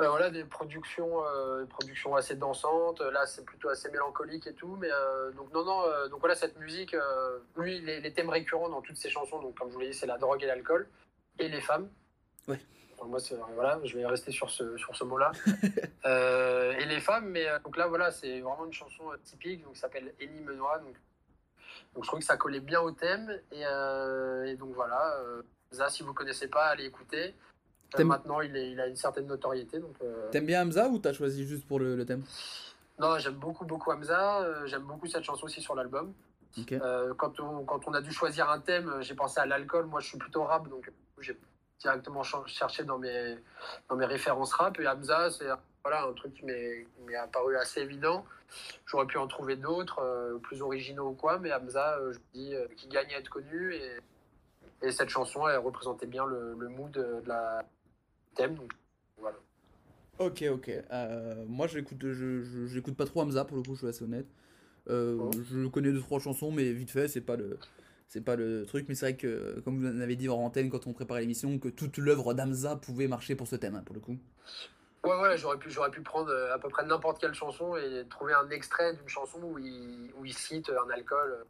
euh, 0.00 0.08
voilà, 0.08 0.30
des 0.30 0.42
productions, 0.42 1.24
euh, 1.24 1.60
des 1.62 1.68
productions 1.68 2.16
assez 2.16 2.34
dansantes. 2.34 3.00
Là, 3.02 3.24
c'est 3.26 3.44
plutôt 3.44 3.68
assez 3.68 3.88
mélancolique 3.90 4.48
et 4.48 4.54
tout. 4.54 4.74
Mais 4.80 4.90
euh, 4.90 5.30
donc 5.30 5.52
non, 5.54 5.64
non. 5.64 5.82
euh, 5.86 6.08
donc 6.08 6.18
voilà, 6.18 6.34
cette 6.34 6.58
musique, 6.58 6.94
euh, 6.94 7.38
lui, 7.56 7.80
les, 7.82 8.00
les 8.00 8.12
thèmes 8.12 8.30
récurrents 8.30 8.68
dans 8.68 8.82
toutes 8.82 8.96
ses 8.96 9.10
chansons. 9.10 9.40
Donc 9.40 9.56
comme 9.56 9.68
je 9.68 9.74
vous 9.74 9.80
l'ai 9.80 9.90
dit, 9.90 9.94
c'est 9.96 10.06
la 10.08 10.18
drogue 10.18 10.42
et 10.42 10.46
l'alcool 10.46 10.88
et 11.38 11.48
les 11.48 11.60
femmes. 11.60 11.88
Ouais. 12.48 12.58
Donc, 12.98 13.08
moi, 13.08 13.18
voilà, 13.54 13.80
je 13.84 13.96
vais 13.96 14.06
rester 14.06 14.32
sur 14.32 14.50
ce 14.50 14.76
sur 14.76 14.94
ce 14.96 15.04
mot-là. 15.04 15.32
Euh, 16.06 16.72
et 16.78 16.86
les 16.86 17.00
femmes, 17.00 17.28
mais 17.28 17.46
euh, 17.46 17.58
donc 17.58 17.76
là, 17.76 17.86
voilà, 17.86 18.10
c'est 18.10 18.40
vraiment 18.40 18.64
une 18.64 18.72
chanson 18.72 19.12
euh, 19.12 19.16
typique, 19.24 19.62
donc 19.62 19.76
s'appelle 19.76 20.14
Élie 20.20 20.40
Menois. 20.40 20.78
Donc, 20.78 20.94
donc 21.92 22.04
je 22.04 22.08
trouve 22.08 22.20
que 22.20 22.24
ça 22.24 22.38
collait 22.38 22.60
bien 22.60 22.80
au 22.80 22.92
thème. 22.92 23.28
Et, 23.52 23.66
euh, 23.66 24.44
et 24.44 24.56
donc 24.56 24.72
voilà, 24.74 25.14
ça, 25.70 25.90
si 25.90 26.02
vous 26.02 26.14
connaissez 26.14 26.48
pas, 26.48 26.66
allez 26.66 26.84
écouter. 26.86 27.34
Maintenant, 27.98 28.40
il, 28.40 28.56
est, 28.56 28.70
il 28.70 28.80
a 28.80 28.86
une 28.86 28.96
certaine 28.96 29.26
notoriété. 29.26 29.80
Donc, 29.80 29.96
T'aimes 30.30 30.46
bien 30.46 30.62
Hamza 30.62 30.88
ou 30.88 30.98
t'as 30.98 31.12
choisi 31.12 31.46
juste 31.46 31.66
pour 31.66 31.78
le, 31.78 31.94
le 31.94 32.06
thème? 32.06 32.22
Non, 32.98 33.18
j'aime 33.18 33.34
beaucoup, 33.34 33.66
beaucoup 33.66 33.90
Hamza. 33.90 34.66
j'aime 34.66 34.84
beaucoup 34.84 35.08
cette 35.08 35.24
chanson 35.24 35.44
aussi 35.44 35.60
sur 35.60 35.74
l'album. 35.74 36.14
Euh, 36.72 37.14
quand, 37.14 37.40
on, 37.40 37.64
quand 37.64 37.86
on 37.86 37.94
a 37.94 38.00
dû 38.00 38.12
choisir 38.12 38.50
un 38.50 38.60
thème, 38.60 38.96
j'ai 39.00 39.14
pensé 39.14 39.40
à 39.40 39.46
l'alcool. 39.46 39.86
Moi, 39.86 40.00
je 40.00 40.08
suis 40.08 40.18
plutôt 40.18 40.44
rap, 40.44 40.68
donc 40.68 40.90
j'ai 41.20 41.38
directement 41.78 42.22
ch- 42.24 42.46
cherché 42.46 42.84
dans 42.84 42.98
mes, 42.98 43.36
dans 43.88 43.96
mes 43.96 44.06
références 44.06 44.52
rap. 44.54 44.78
Et 44.80 44.86
Hamza, 44.86 45.30
c'est 45.30 45.46
voilà, 45.84 46.04
un 46.04 46.12
truc 46.12 46.34
qui 46.34 46.44
m'est 46.44 46.86
apparu 47.16 47.56
assez 47.56 47.80
évident. 47.80 48.24
J'aurais 48.86 49.06
pu 49.06 49.18
en 49.18 49.26
trouver 49.26 49.56
d'autres, 49.56 50.00
euh, 50.00 50.38
plus 50.38 50.62
originaux 50.62 51.08
ou 51.10 51.14
quoi, 51.14 51.38
mais 51.38 51.52
Hamza, 51.52 51.98
euh, 51.98 52.12
je 52.12 52.18
me 52.18 52.24
dis, 52.34 52.54
euh, 52.54 52.66
qui 52.76 52.88
gagne 52.88 53.12
à 53.14 53.18
être 53.18 53.30
connu. 53.30 53.74
Et, 53.74 53.98
et 54.82 54.90
cette 54.92 55.08
chanson, 55.08 55.46
elle 55.48 55.58
représentait 55.58 56.06
bien 56.06 56.26
le, 56.26 56.54
le 56.58 56.68
mood 56.68 56.90
de 56.90 57.22
la 57.26 57.62
thème. 58.34 58.54
Donc, 58.54 58.72
voilà. 59.18 59.36
Ok, 60.18 60.44
ok. 60.50 60.68
Euh, 60.90 61.44
moi, 61.46 61.66
j'écoute, 61.66 61.98
je, 62.00 62.42
je- 62.42 62.66
j'écoute 62.66 62.96
pas 62.96 63.04
trop 63.04 63.20
Hamza 63.22 63.44
pour 63.44 63.56
le 63.56 63.62
coup, 63.62 63.74
je 63.74 63.78
suis 63.80 63.88
assez 63.88 64.04
honnête. 64.04 64.26
Euh, 64.88 65.16
Oh. 65.20 65.30
Je 65.50 65.66
connais 65.68 65.92
deux 65.92 66.00
trois 66.00 66.18
chansons, 66.18 66.50
mais 66.50 66.72
vite 66.72 66.90
fait, 66.90 67.08
c'est 67.08 67.20
pas 67.20 67.36
le, 67.36 67.58
c'est 68.08 68.24
pas 68.24 68.36
le 68.36 68.66
truc. 68.66 68.86
Mais 68.88 68.94
c'est 68.94 69.06
vrai 69.06 69.16
que, 69.16 69.60
comme 69.60 69.78
vous 69.78 69.98
l'avez 69.98 70.16
dit 70.16 70.28
en 70.28 70.36
antenne 70.36 70.70
quand 70.70 70.86
on 70.86 70.92
préparait 70.92 71.20
l'émission, 71.20 71.58
que 71.58 71.68
toute 71.68 71.98
l'œuvre 71.98 72.34
d'Hamza 72.34 72.76
pouvait 72.76 73.06
marcher 73.06 73.36
pour 73.36 73.46
ce 73.46 73.56
thème, 73.56 73.76
hein, 73.76 73.82
pour 73.84 73.94
le 73.94 74.00
coup. 74.00 74.18
Ouais, 75.04 75.16
ouais, 75.20 75.38
j'aurais 75.38 75.58
pu, 75.58 75.68
pu 75.68 76.02
prendre 76.02 76.30
euh, 76.30 76.52
à 76.52 76.58
peu 76.58 76.68
près 76.68 76.84
n'importe 76.84 77.20
quelle 77.20 77.34
chanson 77.34 77.76
et 77.76 78.04
trouver 78.10 78.34
un 78.34 78.50
extrait 78.50 78.94
d'une 78.94 79.08
chanson 79.08 79.38
où 79.42 79.58
il, 79.58 80.10
où 80.16 80.24
il 80.24 80.34
cite 80.34 80.70
un 80.70 80.90
alcool. 80.90 81.44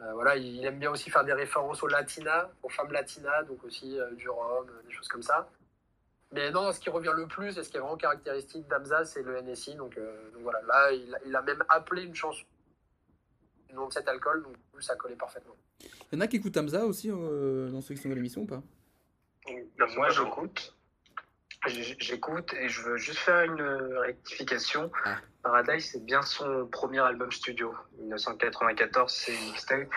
Euh, 0.00 0.12
voilà, 0.14 0.36
il, 0.36 0.64
aime 0.64 0.78
bien 0.78 0.90
aussi 0.90 1.10
faire 1.10 1.24
des 1.24 1.34
références 1.34 1.82
aux 1.82 1.86
latinas, 1.86 2.48
aux 2.62 2.68
femmes 2.68 2.92
latinas, 2.92 3.44
donc 3.44 3.62
aussi 3.64 3.98
euh, 3.98 4.10
du 4.12 4.28
rhum, 4.28 4.66
des 4.86 4.92
choses 4.92 5.08
comme 5.08 5.22
ça. 5.22 5.48
Mais 6.32 6.50
non, 6.50 6.72
ce 6.72 6.80
qui 6.80 6.90
revient 6.90 7.12
le 7.14 7.28
plus 7.28 7.58
et 7.58 7.62
ce 7.62 7.68
qui 7.68 7.76
est 7.76 7.80
vraiment 7.80 7.96
caractéristique 7.96 8.66
d'Amza, 8.66 9.04
c'est 9.04 9.22
le 9.22 9.40
NSI. 9.40 9.76
Donc, 9.76 9.96
voilà, 10.40 10.60
là, 10.62 10.90
il 11.24 11.36
a 11.36 11.42
même 11.42 11.62
appelé 11.68 12.02
une 12.02 12.14
chanson 12.14 12.44
de 13.74 13.92
cet 13.92 14.08
alcool, 14.08 14.42
donc 14.42 14.56
ça 14.80 14.96
collait 14.96 15.16
parfaitement. 15.16 15.56
Il 15.80 16.16
y 16.16 16.18
en 16.18 16.20
a 16.20 16.26
qui 16.26 16.36
écoutent 16.36 16.56
Hamza 16.56 16.86
aussi 16.86 17.10
euh, 17.10 17.70
dans 17.70 17.80
ceux 17.80 17.94
qui 17.94 18.02
sont 18.02 18.10
à 18.10 18.14
l'émission 18.14 18.42
ou 18.42 18.46
pas? 18.46 18.62
Moi, 19.96 20.08
j'écoute. 20.10 20.74
J'écoute 21.66 22.52
et 22.54 22.68
je 22.68 22.82
veux 22.82 22.96
juste 22.96 23.18
faire 23.18 23.42
une 23.42 23.62
rectification. 23.98 24.90
Paradise, 25.42 25.90
c'est 25.92 26.04
bien 26.04 26.22
son 26.22 26.66
premier 26.66 27.00
album 27.00 27.32
studio. 27.32 27.74
1994, 27.98 29.12
c'est 29.12 29.34
une 29.34 29.44
mixtape. 29.46 29.88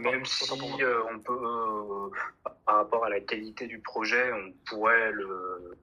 Même 0.00 0.24
si 0.24 0.52
euh, 0.82 1.02
on 1.12 1.18
peut, 1.18 1.32
euh, 1.32 2.10
par 2.64 2.76
rapport 2.76 3.04
à 3.04 3.10
la 3.10 3.20
qualité 3.20 3.66
du 3.66 3.80
projet, 3.80 4.32
on 4.32 4.52
pourrait 4.66 5.10
le, 5.10 5.76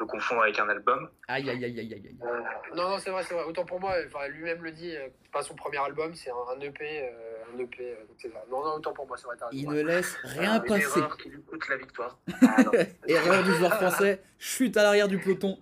le 0.00 0.06
confondre 0.06 0.42
avec 0.42 0.58
un 0.58 0.68
album. 0.68 1.10
Aïe, 1.26 1.48
aïe, 1.50 1.64
aïe, 1.64 1.78
aïe, 1.80 1.92
aïe. 1.94 2.02
aïe. 2.06 2.16
Euh, 2.22 2.40
non, 2.76 2.88
non, 2.90 2.98
c'est 2.98 3.10
vrai, 3.10 3.22
c'est 3.24 3.34
vrai. 3.34 3.44
Autant 3.44 3.64
pour 3.64 3.80
moi, 3.80 3.94
enfin, 4.06 4.28
lui-même 4.28 4.62
le 4.62 4.70
dit, 4.72 4.94
euh, 4.94 5.08
c'est 5.22 5.30
pas 5.32 5.42
son 5.42 5.54
premier 5.54 5.78
album, 5.78 6.14
c'est 6.14 6.30
un, 6.30 6.56
un 6.56 6.60
EP. 6.60 7.02
euh, 7.02 7.10
un 7.54 7.58
EP 7.58 7.76
euh, 7.80 8.04
donc 8.06 8.16
c'est 8.18 8.30
ça. 8.32 8.44
Non, 8.50 8.62
non, 8.64 8.74
autant 8.74 8.92
pour 8.92 9.06
moi, 9.08 9.16
c'est 9.16 9.26
vrai. 9.26 9.36
Il 9.52 9.68
ouais. 9.68 9.74
ne 9.76 9.82
laisse 9.82 10.14
rien 10.22 10.54
Ah, 10.54 10.60
passer. 10.60 10.98
erreur 10.98 11.16
qui 11.16 11.30
lui 11.30 11.42
coûte 11.42 11.68
la 11.68 11.76
victoire. 11.76 12.18
Erreur 13.06 13.42
du 13.42 13.52
joueur 13.54 13.74
français, 13.74 14.22
chute 14.38 14.76
à 14.76 14.82
l'arrière 14.84 15.08
du 15.08 15.18
peloton. 15.18 15.58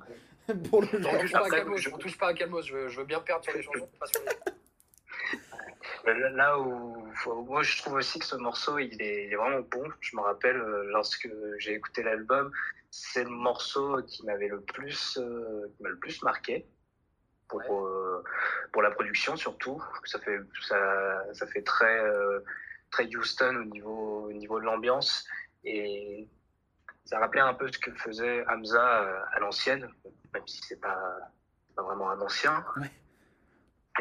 pour 0.71 0.83
le 0.83 0.89
touche 0.89 1.33
pas 1.33 1.47
à 1.47 1.51
Calmos, 1.51 1.89
on 1.93 1.99
touche 1.99 2.19
pas 2.19 2.29
à 2.29 2.35
Calmos, 2.35 2.63
je 2.67 2.73
veux, 2.75 2.89
je 2.89 2.99
veux 3.01 3.07
bien 3.07 3.21
perdre 3.21 3.43
sur 3.45 3.53
les 3.55 3.63
chansons, 3.63 3.89
pas 3.99 4.07
sur 4.07 4.21
les. 4.23 4.53
Là 6.05 6.31
là 6.31 6.59
où, 6.59 7.07
moi 7.45 7.63
je 7.63 7.83
trouve 7.83 7.95
aussi 7.95 8.19
que 8.19 8.25
ce 8.25 8.37
morceau 8.37 8.79
il 8.79 9.01
est, 9.01 9.27
il 9.27 9.33
est 9.33 9.37
vraiment 9.37 9.61
bon. 9.61 9.85
Je 10.01 10.17
me 10.17 10.23
rappelle 10.23 10.57
euh, 10.57 10.85
lorsque 10.91 11.29
j'ai 11.59 11.75
écouté 11.75 12.03
l'album, 12.03 12.53
c'est 12.91 13.25
le 13.25 13.31
morceau 13.31 14.03
qui 14.03 14.25
m'avait 14.25 14.49
le 14.49 14.61
plus, 14.61 15.19
euh, 15.19 15.69
qui 15.77 15.83
m'a 15.83 15.91
le 15.91 15.99
plus 15.99 16.23
marqué 16.23 16.67
pour 17.49 17.63
euh, 17.87 18.23
pour 18.73 18.83
la 18.83 18.91
production 18.91 19.37
surtout. 19.37 19.83
Ça 20.05 20.19
fait 20.21 20.41
ça, 20.63 21.35
ça 21.35 21.47
fait 21.47 21.63
très 21.63 22.01
euh, 22.01 22.41
très 22.91 23.05
Houston 23.15 23.57
au 23.57 23.65
niveau 23.65 24.27
au 24.29 24.33
niveau 24.33 24.61
de 24.61 24.65
l'ambiance 24.65 25.27
et 25.65 26.29
ça 27.05 27.19
rappelait 27.19 27.41
un 27.41 27.55
peu 27.55 27.71
ce 27.71 27.79
que 27.79 27.93
faisait 27.93 28.45
Hamza 28.49 29.27
à 29.33 29.39
l'ancienne, 29.41 29.89
même 30.33 30.47
si 30.47 30.61
c'est 30.63 30.81
pas 30.81 31.17
pas 31.75 31.83
vraiment 31.83 32.11
un 32.11 32.21
ancien. 32.21 32.65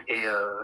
Et 0.08 0.28
euh, 0.28 0.64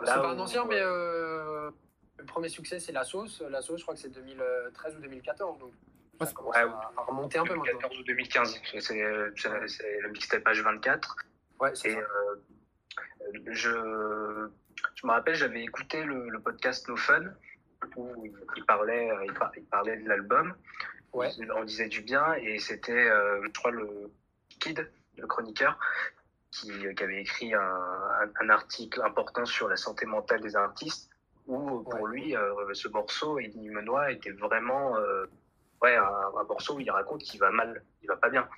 C'est 0.00 0.06
pas 0.14 0.28
un 0.28 0.38
ancien, 0.38 0.64
mais 0.66 0.80
euh, 0.80 1.70
le 2.18 2.24
premier 2.24 2.48
succès, 2.48 2.78
c'est 2.80 2.92
La 2.92 3.04
Sauce. 3.04 3.42
La 3.50 3.62
Sauce, 3.62 3.78
je 3.80 3.84
crois 3.84 3.94
que 3.94 4.00
c'est 4.00 4.08
2013 4.08 4.96
ou 4.96 5.00
2014, 5.00 5.58
donc 5.58 5.72
ça 6.20 6.32
commence 6.32 6.56
à, 6.56 6.60
à 6.60 7.02
remonter 7.04 7.38
un 7.38 7.44
peu 7.44 7.54
maintenant. 7.54 7.88
2014 7.88 7.98
ou 7.98 8.04
2015. 8.04 8.60
C'est- 8.80 10.00
le 10.00 10.08
mixtape 10.10 10.42
page 10.44 10.62
24. 10.62 11.16
Ouais, 11.60 11.74
c'est 11.74 11.96
euh, 11.96 12.04
je, 13.46 14.48
je 14.94 15.06
me 15.06 15.12
rappelle, 15.12 15.34
j'avais 15.34 15.62
écouté 15.62 16.02
le, 16.04 16.28
le 16.28 16.40
podcast 16.40 16.88
No 16.88 16.96
Fun 16.96 17.24
où 17.96 18.24
il, 18.56 18.64
parlait, 18.64 19.10
il, 19.26 19.32
par- 19.34 19.52
il 19.56 19.64
parlait 19.64 19.96
de 19.96 20.08
l'album. 20.08 20.54
En 21.54 21.64
disait 21.64 21.88
du 21.88 22.00
bien 22.00 22.34
et 22.34 22.58
c'était, 22.58 22.92
euh, 23.10 23.42
je 23.44 23.48
crois, 23.52 23.70
le 23.70 24.10
Kid, 24.60 24.90
le 25.18 25.26
chroniqueur, 25.26 25.78
qui, 26.52 26.70
qui 26.94 27.02
avait 27.02 27.20
écrit 27.22 27.52
un, 27.54 27.60
un- 27.60 28.30
un 28.40 28.50
article 28.50 29.02
important 29.02 29.44
sur 29.46 29.68
la 29.68 29.76
santé 29.76 30.06
mentale 30.06 30.40
des 30.40 30.54
artistes 30.54 31.10
où 31.46 31.80
pour 31.82 32.06
lui, 32.06 32.36
euh, 32.36 32.72
ce 32.72 32.86
morceau, 32.88 33.38
Énigme 33.40 33.80
Noir, 33.80 34.08
était 34.10 34.30
vraiment 34.30 34.96
euh, 34.96 35.26
ouais, 35.82 35.96
un, 35.96 36.04
un 36.40 36.44
morceau 36.44 36.76
où 36.76 36.80
il 36.80 36.90
raconte 36.90 37.22
qu'il 37.22 37.40
va 37.40 37.50
mal, 37.50 37.82
il 38.02 38.06
va 38.06 38.16
pas 38.16 38.30
bien. 38.30 38.48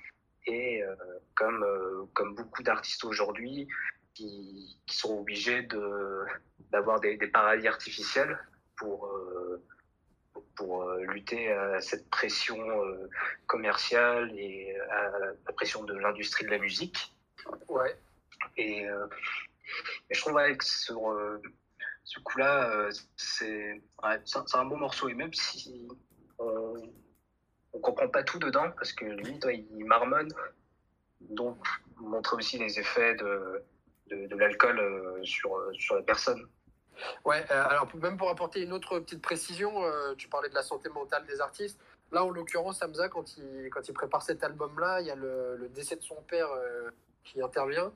Et 0.45 0.83
euh, 0.83 0.95
comme, 1.35 1.63
euh, 1.63 2.05
comme 2.13 2.35
beaucoup 2.35 2.61
d'artistes 2.61 3.03
aujourd'hui 3.03 3.67
qui, 4.13 4.77
qui 4.85 4.95
sont 4.95 5.17
obligés 5.19 5.63
de, 5.63 6.25
d'avoir 6.71 6.99
des, 6.99 7.17
des 7.17 7.27
paradis 7.27 7.67
artificiels 7.67 8.37
pour, 8.77 9.07
euh, 9.07 9.63
pour 10.55 10.83
euh, 10.83 11.01
lutter 11.05 11.51
à 11.51 11.81
cette 11.81 12.07
pression 12.11 12.59
euh, 12.83 13.09
commerciale 13.47 14.31
et 14.37 14.77
à 14.91 15.09
la 15.47 15.53
pression 15.53 15.83
de 15.85 15.95
l'industrie 15.95 16.45
de 16.45 16.51
la 16.51 16.59
musique. 16.59 17.14
Ouais. 17.67 17.97
Et, 18.57 18.87
euh, 18.87 19.07
et 20.09 20.15
je 20.15 20.21
trouve 20.21 20.37
avec 20.37 20.63
sur 20.63 21.09
euh, 21.09 21.41
ce 22.03 22.19
coup-là, 22.19 22.69
euh, 22.71 22.91
c'est 23.17 23.81
ouais, 24.03 24.19
un, 24.53 24.65
bon 24.65 24.77
morceau. 24.77 25.09
Et 25.09 25.13
même 25.13 25.33
si 25.33 25.87
on, 26.39 26.75
on 27.73 27.79
comprend 27.79 28.07
pas 28.07 28.23
tout 28.23 28.39
dedans, 28.39 28.71
parce 28.77 28.93
que 28.93 29.05
lui, 29.05 29.39
toi, 29.39 29.51
il 29.51 29.85
marmonne, 29.85 30.33
donc 31.21 31.57
montrer 31.97 32.37
aussi 32.37 32.57
les 32.57 32.79
effets 32.79 33.15
de, 33.15 33.63
de, 34.07 34.27
de 34.27 34.35
l'alcool 34.35 34.79
euh, 34.79 35.23
sur, 35.23 35.57
sur 35.73 35.95
la 35.95 36.03
personne. 36.03 36.47
Ouais, 37.25 37.43
alors 37.51 37.93
même 37.95 38.15
pour 38.15 38.29
apporter 38.29 38.61
une 38.61 38.71
autre 38.71 38.99
petite 38.99 39.21
précision, 39.21 39.83
tu 40.17 40.29
parlais 40.29 40.47
de 40.47 40.55
la 40.55 40.63
santé 40.63 40.87
mentale 40.87 41.25
des 41.25 41.41
artistes. 41.41 41.77
Là, 42.13 42.23
en 42.23 42.29
l'occurrence, 42.29 42.81
Hamza, 42.81 43.09
quand 43.09 43.35
il, 43.35 43.69
quand 43.69 43.85
il 43.89 43.93
prépare 43.93 44.21
cet 44.21 44.45
album-là, 44.45 45.01
il 45.01 45.07
y 45.07 45.11
a 45.11 45.15
le, 45.15 45.57
le 45.57 45.67
décès 45.67 45.97
de 45.97 46.03
son 46.03 46.15
père 46.21 46.47
qui 47.25 47.41
intervient. 47.41 47.91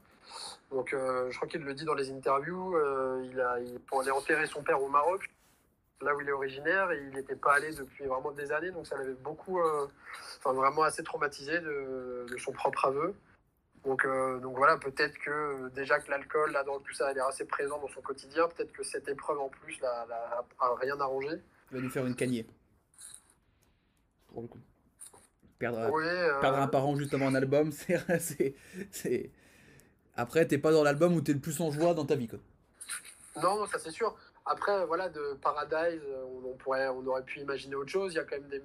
Donc, 0.71 0.93
euh, 0.93 1.32
je 1.32 1.36
crois 1.38 1.47
qu'il 1.47 1.63
le 1.63 1.73
dit 1.73 1.86
dans 1.86 1.93
les 1.93 2.11
interviews. 2.11 2.75
euh, 2.75 3.25
il 3.32 3.39
a, 3.39 3.57
pour 3.88 4.01
aller 4.01 4.11
enterrer 4.11 4.45
son 4.45 4.61
père 4.61 4.82
au 4.82 4.89
Maroc, 4.89 5.30
là 6.01 6.15
où 6.15 6.21
il 6.21 6.27
est 6.27 6.34
originaire, 6.34 6.91
et 6.91 7.01
il 7.01 7.09
n'était 7.11 7.36
pas 7.36 7.53
allé 7.53 7.73
depuis 7.73 8.05
vraiment 8.05 8.32
des 8.32 8.51
années. 8.51 8.71
Donc, 8.71 8.86
ça 8.86 8.97
l'avait 8.97 9.13
beaucoup, 9.13 9.59
euh, 9.59 9.88
enfin, 10.38 10.53
vraiment 10.53 10.84
assez 10.84 11.03
traumatisé 11.03 11.59
de, 11.61 12.25
de 12.30 12.38
son 12.38 12.51
propre 12.51 12.86
aveu. 12.86 13.15
Donc, 13.86 14.05
donc 14.41 14.57
voilà, 14.57 14.77
peut-être 14.77 15.17
que 15.19 15.69
déjà 15.69 15.99
que 15.99 16.11
l'alcool, 16.11 16.51
la 16.51 16.63
drogue, 16.65 16.84
tout 16.84 16.93
ça, 16.93 17.09
elle 17.11 17.17
est 17.17 17.21
assez 17.21 17.45
présent 17.45 17.80
dans 17.80 17.88
son 17.88 18.01
quotidien. 18.01 18.49
Peut-être 18.49 18.73
que 18.73 18.84
cette 18.84 19.07
épreuve 19.07 19.39
en 19.39 19.47
plus 19.47 19.80
l'a- 19.80 20.05
a 20.59 20.75
rien 20.75 20.99
arrangé. 20.99 21.41
Il 21.71 21.77
va 21.77 21.84
nous 21.84 21.89
faire 21.89 22.05
une 22.05 22.13
cagnée. 22.15 22.45
Pour 24.27 24.41
le 24.41 24.47
coup. 24.49 24.59
Perdre, 25.60 25.80
euh, 25.80 26.39
perdre 26.39 26.57
un 26.60 26.68
parent 26.68 26.95
juste 26.95 27.14
avant 27.14 27.28
un 27.28 27.36
album, 27.36 27.72
c'est. 28.20 28.55
c'est- 28.91 29.30
Après, 30.16 30.47
t'es 30.47 30.57
pas 30.57 30.72
dans 30.72 30.84
l'album 30.84 31.16
où 31.16 31.22
t'es 31.22 31.34
le 31.34 31.39
plus 31.39 31.60
en 31.62 31.70
joie 31.72 31.93
dans 31.93 32.05
ta 32.05 32.16
vie, 32.16 32.28
quoi. 32.28 32.39
Non, 33.41 33.66
ça 33.68 33.78
c'est 33.78 33.91
sûr. 33.91 34.16
Après, 34.45 34.86
voilà, 34.86 35.10
de 35.10 35.38
Paradise, 35.41 36.01
on, 36.26 36.49
on 36.49 36.53
pourrait, 36.55 36.88
on 36.88 37.05
aurait 37.05 37.24
pu 37.24 37.39
imaginer 37.39 37.76
autre 37.76 37.91
chose. 37.91 38.14
Il 38.14 38.18
y 38.18 38.20
a 38.20 38.24
quand 38.24 38.38
même 38.39 38.49
des, 38.49 38.62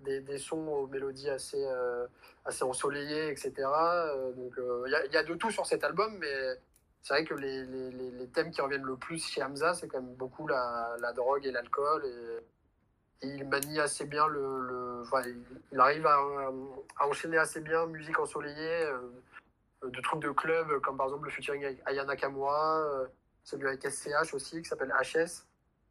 des, 0.00 0.20
des 0.20 0.38
sons 0.38 0.66
aux 0.66 0.86
mélodies 0.86 1.28
assez, 1.28 1.62
euh, 1.64 2.06
assez 2.44 2.62
ensoleillées, 2.64 3.28
etc. 3.30 3.52
Euh, 3.58 4.32
donc, 4.32 4.56
euh, 4.58 4.84
il 4.86 4.92
y, 4.92 4.94
a, 4.94 5.04
il 5.06 5.12
y 5.12 5.16
a 5.16 5.22
de 5.24 5.34
tout 5.34 5.50
sur 5.50 5.66
cet 5.66 5.84
album, 5.84 6.16
mais 6.18 6.58
c'est 7.02 7.14
vrai 7.14 7.24
que 7.24 7.34
les, 7.34 7.64
les, 7.64 7.90
les, 7.90 8.26
thèmes 8.28 8.50
qui 8.50 8.60
reviennent 8.60 8.82
le 8.84 8.96
plus 8.96 9.24
chez 9.24 9.42
Hamza, 9.42 9.74
c'est 9.74 9.88
quand 9.88 10.00
même 10.00 10.14
beaucoup 10.14 10.46
la, 10.46 10.96
la 11.00 11.12
drogue 11.12 11.44
et 11.46 11.52
l'alcool. 11.52 12.04
Et 12.06 12.44
il 13.22 13.44
manie 13.48 13.80
assez 13.80 14.04
bien 14.06 14.26
le. 14.28 14.40
le 14.66 15.02
enfin, 15.02 15.22
il, 15.72 15.78
arrive 15.80 16.06
à, 16.06 16.16
à 16.98 17.06
enchaîner 17.06 17.36
assez 17.38 17.60
bien 17.60 17.86
musique 17.86 18.18
ensoleillée, 18.18 18.84
euh, 18.84 19.88
de 19.88 20.00
trucs 20.00 20.22
de 20.22 20.30
club, 20.30 20.80
comme 20.80 20.96
par 20.96 21.06
exemple 21.06 21.24
le 21.26 21.30
featuring 21.30 21.64
avec 21.64 21.80
Aya 21.86 22.04
Nakamura. 22.04 22.80
euh, 22.80 23.06
celui 23.44 23.66
avec 23.66 23.82
SCH 23.82 24.34
aussi, 24.34 24.60
qui 24.60 24.68
s'appelle 24.68 24.92
HS, 25.00 25.46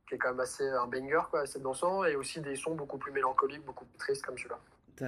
qui 0.07 0.13
est 0.13 0.17
quand 0.19 0.29
même 0.29 0.39
assez 0.41 0.67
un 0.67 0.85
banger, 0.85 1.21
quoi, 1.31 1.41
assez 1.41 1.59
dansant, 1.59 2.03
et 2.03 2.15
aussi 2.15 2.39
des 2.39 2.55
sons 2.55 2.75
beaucoup 2.75 2.99
plus 2.99 3.11
mélancoliques, 3.11 3.65
beaucoup 3.65 3.85
plus 3.85 3.97
tristes 3.97 4.23
comme 4.23 4.37
celui-là. 4.37 4.59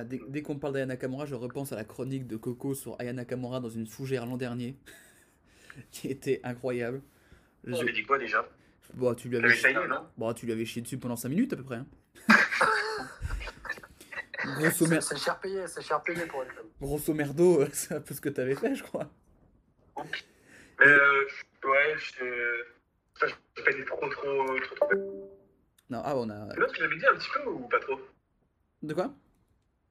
Dès, 0.05 0.19
dès 0.27 0.41
qu'on 0.41 0.57
parle 0.57 0.73
d'Aya 0.73 0.87
Nakamura, 0.87 1.27
je 1.27 1.35
repense 1.35 1.71
à 1.73 1.75
la 1.75 1.83
chronique 1.83 2.25
de 2.25 2.37
Coco 2.37 2.73
sur 2.73 2.99
Aya 2.99 3.13
Nakamura 3.13 3.59
dans 3.59 3.69
une 3.69 3.85
fougère 3.85 4.25
l'an 4.25 4.37
dernier, 4.37 4.75
qui 5.91 6.07
était 6.07 6.41
incroyable. 6.43 7.01
Tu 7.65 7.75
avais 7.75 7.91
dit 7.91 8.03
quoi 8.03 8.17
déjà? 8.17 8.47
Bon, 8.95 9.13
tu 9.13 9.29
lui 9.29 9.37
avais, 9.37 9.49
T'avais 9.49 9.59
chié... 9.59 9.73
failli, 9.73 9.87
non? 9.87 10.07
Bon, 10.17 10.33
tu 10.33 10.47
lui 10.47 10.53
avais 10.53 10.65
chié 10.65 10.81
dessus 10.81 10.97
pendant 10.97 11.15
5 11.15 11.29
minutes 11.29 11.53
à 11.53 11.55
peu 11.55 11.63
près. 11.63 11.75
hein. 11.75 11.85
Grosso, 14.45 14.85
C'est 14.85 14.87
mer- 14.89 15.03
c'est 15.03 15.17
cher 15.17 15.39
payé, 15.39 15.67
c'est 15.67 15.81
cher 15.81 16.01
payé 16.01 16.25
pour 16.25 16.39
quand 16.41 16.45
même. 16.45 16.65
Grosso 16.81 17.13
merdo, 17.13 17.65
c'est 17.73 17.93
un 17.95 18.01
peu 18.01 18.13
ce 18.13 18.21
que 18.21 18.29
t'avais 18.29 18.55
fait, 18.55 18.73
je 18.75 18.83
crois. 18.83 19.09
Euh, 20.81 21.25
ouais, 21.65 21.95
je. 21.97 22.63
J'ai 23.57 23.63
pas 23.63 23.71
été 23.71 23.83
trop, 23.83 24.07
trop, 24.07 24.59
trop, 24.59 24.75
trop. 24.75 25.29
Non, 25.89 26.01
ah, 26.05 26.15
on 26.15 26.29
a. 26.29 26.55
L'autre, 26.55 26.73
tu 26.73 26.81
l'avais 26.81 26.95
dit 26.97 27.05
un 27.05 27.15
petit 27.15 27.29
peu 27.33 27.49
ou 27.49 27.67
pas 27.67 27.79
trop? 27.79 27.99
De 28.81 28.93
quoi? 28.93 29.13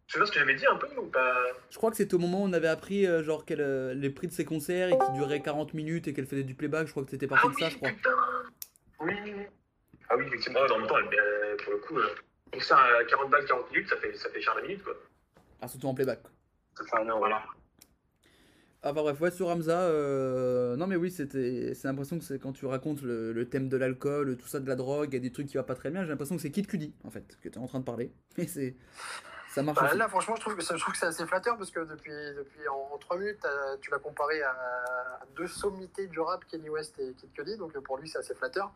Tu 0.06 0.18
sais 0.18 0.24
ce 0.24 0.32
que 0.32 0.38
j'avais 0.38 0.54
dit 0.54 0.64
un 0.66 0.76
peu 0.76 0.86
ou 0.96 1.06
pas? 1.08 1.44
Je 1.68 1.76
crois 1.76 1.90
que 1.90 1.98
c'était 1.98 2.14
au 2.14 2.18
moment 2.18 2.40
où 2.42 2.46
on 2.46 2.52
avait 2.54 2.68
appris 2.68 3.06
euh, 3.06 3.22
genre 3.22 3.44
qu'elle, 3.44 3.60
euh, 3.60 3.92
les 3.92 4.08
prix 4.08 4.26
de 4.28 4.32
ses 4.32 4.46
concerts 4.46 4.88
et 4.88 4.92
qui 4.96 5.12
duraient 5.12 5.42
40 5.42 5.74
minutes 5.74 6.08
et 6.08 6.14
qu'elle 6.14 6.26
faisait 6.26 6.44
du 6.44 6.54
playback. 6.54 6.86
Je 6.86 6.92
crois 6.92 7.04
que 7.04 7.10
c'était 7.10 7.26
parti 7.26 7.46
Ah 7.50 7.52
de 7.54 7.58
ça, 7.58 7.68
je 7.68 7.76
crois. 7.76 7.90
Oui. 9.00 9.14
Ah 10.10 10.16
oui, 10.16 10.24
effectivement, 10.26 10.60
en 10.60 10.78
même 10.78 10.86
temps, 10.88 10.96
euh, 10.96 11.56
pour 11.62 11.72
le 11.72 11.78
coup, 11.80 11.98
euh, 11.98 12.08
pour 12.50 12.62
ça, 12.62 12.78
à 12.78 13.04
40 13.04 13.30
balles, 13.30 13.44
40 13.46 13.70
minutes, 13.72 13.88
ça 13.88 13.96
fait, 13.96 14.14
ça 14.14 14.30
fait 14.30 14.40
cher 14.40 14.54
la 14.54 14.62
minute, 14.62 14.82
quoi. 14.82 14.94
Ah, 15.60 15.68
surtout 15.68 15.88
en 15.88 15.94
playback. 15.94 16.22
quoi. 16.22 16.30
Ça 16.76 16.84
fait 16.84 17.02
un 17.02 17.08
euro. 17.08 17.18
Voilà. 17.18 17.42
Enfin 18.82 19.02
bref, 19.02 19.20
ouais, 19.20 19.30
sur 19.32 19.48
Hamza, 19.48 19.80
euh, 19.80 20.76
non 20.76 20.86
mais 20.86 20.94
oui, 20.94 21.10
c'était, 21.10 21.74
c'est 21.74 21.88
l'impression 21.88 22.16
que 22.16 22.24
c'est 22.24 22.38
quand 22.38 22.52
tu 22.52 22.64
racontes 22.64 23.02
le, 23.02 23.32
le 23.32 23.48
thème 23.48 23.68
de 23.68 23.76
l'alcool, 23.76 24.36
tout 24.36 24.46
ça, 24.46 24.60
de 24.60 24.68
la 24.68 24.76
drogue, 24.76 25.08
il 25.10 25.14
y 25.14 25.16
a 25.16 25.20
des 25.20 25.32
trucs 25.32 25.48
qui 25.48 25.56
va 25.56 25.64
pas 25.64 25.74
très 25.74 25.90
bien, 25.90 26.04
j'ai 26.04 26.10
l'impression 26.10 26.36
que 26.36 26.42
c'est 26.42 26.52
Kid 26.52 26.68
Cudi, 26.68 26.94
en 27.02 27.10
fait, 27.10 27.36
que 27.42 27.48
tu 27.48 27.54
es 27.56 27.58
en 27.58 27.66
train 27.66 27.80
de 27.80 27.84
parler. 27.84 28.12
Et 28.38 28.46
c'est, 28.46 28.76
ça 29.50 29.64
marche 29.64 29.80
Bah, 29.80 29.94
là, 29.94 30.08
franchement, 30.08 30.36
je 30.36 30.42
trouve 30.42 30.54
que, 30.54 30.62
ça- 30.62 30.76
je 30.76 30.80
trouve 30.80 30.92
que 30.92 31.00
c'est 31.00 31.06
assez 31.06 31.26
flatteur 31.26 31.58
parce 31.58 31.72
que 31.72 31.80
depuis, 31.80 32.12
depuis 32.36 32.68
en, 32.68 32.94
en 32.94 32.98
3 32.98 33.18
minutes, 33.18 33.44
tu 33.80 33.90
l'as 33.90 33.98
comparé 33.98 34.42
à, 34.42 34.54
deux 35.34 35.48
sommités 35.48 36.06
du 36.06 36.20
rap, 36.20 36.44
Kenny 36.46 36.68
West 36.70 36.96
et 37.00 37.14
Kid 37.14 37.32
Cudi, 37.32 37.56
donc 37.56 37.74
euh, 37.74 37.80
pour 37.80 37.98
lui, 37.98 38.08
c'est 38.08 38.18
assez 38.18 38.34
flatteur. 38.36 38.72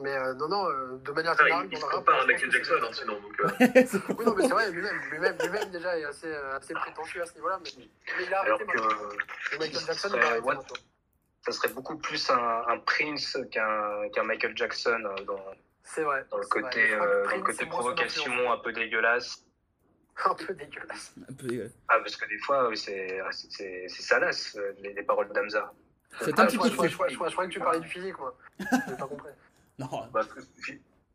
Mais 0.00 0.14
euh, 0.16 0.34
non, 0.34 0.48
non, 0.48 0.68
euh, 0.70 0.96
de 1.04 1.12
manière 1.12 1.34
Ah, 1.38 1.42
générale, 1.42 1.66
il, 1.70 1.74
il 1.74 1.78
se 1.80 1.84
compare 1.86 2.20
à 2.20 2.26
Michael 2.26 2.48
que 2.48 2.52
Jackson, 2.56 2.74
hein, 2.82 2.88
sinon. 2.92 3.20
Donc, 3.20 3.40
euh, 3.40 3.48
Oui, 4.18 4.24
non, 4.24 4.34
mais 4.34 4.42
c'est 4.44 4.48
vrai, 4.54 4.70
lui-même, 4.70 4.96
lui-même, 5.10 5.36
lui-même 5.42 5.70
déjà 5.70 5.98
est 5.98 6.04
assez, 6.04 6.26
euh, 6.32 6.56
assez 6.56 6.74
prétentieux 6.74 7.22
à 7.22 7.26
ce 7.26 7.34
niveau-là, 7.34 7.58
mais, 7.62 7.70
mais 8.18 8.24
il 8.26 8.34
a 8.34 8.40
Alors 8.40 8.54
arrêté 8.60 8.72
que 8.72 8.78
maintenant. 8.78 9.08
Et 9.52 9.58
Michael 9.58 9.86
Jackson, 9.86 10.08
il 10.12 10.18
a 10.18 10.22
serait- 10.22 10.40
arrêté 10.50 10.74
ça 11.42 11.52
serait 11.52 11.68
beaucoup 11.72 11.96
plus 11.96 12.28
un, 12.30 12.62
un 12.68 12.78
Prince 12.80 13.38
qu'un 13.50 14.08
qu'un 14.12 14.24
Michael 14.24 14.54
Jackson 14.56 14.98
dans, 15.26 15.42
C'est 15.82 16.02
vrai. 16.02 16.24
dans 16.30 16.36
le 16.36 16.46
côté, 16.46 16.88
que 16.88 16.92
euh, 16.94 17.24
dans 17.30 17.36
le 17.36 17.42
côté 17.42 17.64
provocation 17.66 18.52
un 18.52 18.58
peu 18.58 18.72
dégueulasse. 18.72 19.42
Un 20.26 20.34
peu 20.34 20.52
dégueulasse. 20.52 21.14
Un 21.30 21.32
peu 21.32 21.46
dégueulasse. 21.46 21.72
Ah, 21.88 21.98
parce 22.00 22.14
que 22.16 22.28
des 22.28 22.36
fois, 22.40 22.68
oui, 22.68 22.76
c'est 22.76 23.22
c'est- 23.30 23.86
c'est 23.88 24.02
salace, 24.02 24.58
les, 24.82 24.92
les 24.92 25.02
paroles 25.02 25.32
d'Amza. 25.32 25.72
C'est 26.20 26.38
Ah, 26.38 26.42
un 26.42 26.46
petit 26.46 26.58
peu 26.58 26.68
je 26.68 26.74
crois- 26.74 27.46
que 27.46 27.50
tu 27.50 27.58
parlais 27.60 27.80
du 27.80 27.88
physique, 27.88 28.18
moi. 28.18 28.36
J'ai 28.58 28.96
pas 28.96 29.06
compris. 29.06 29.30
Non, 29.80 30.08
Bah, 30.12 30.20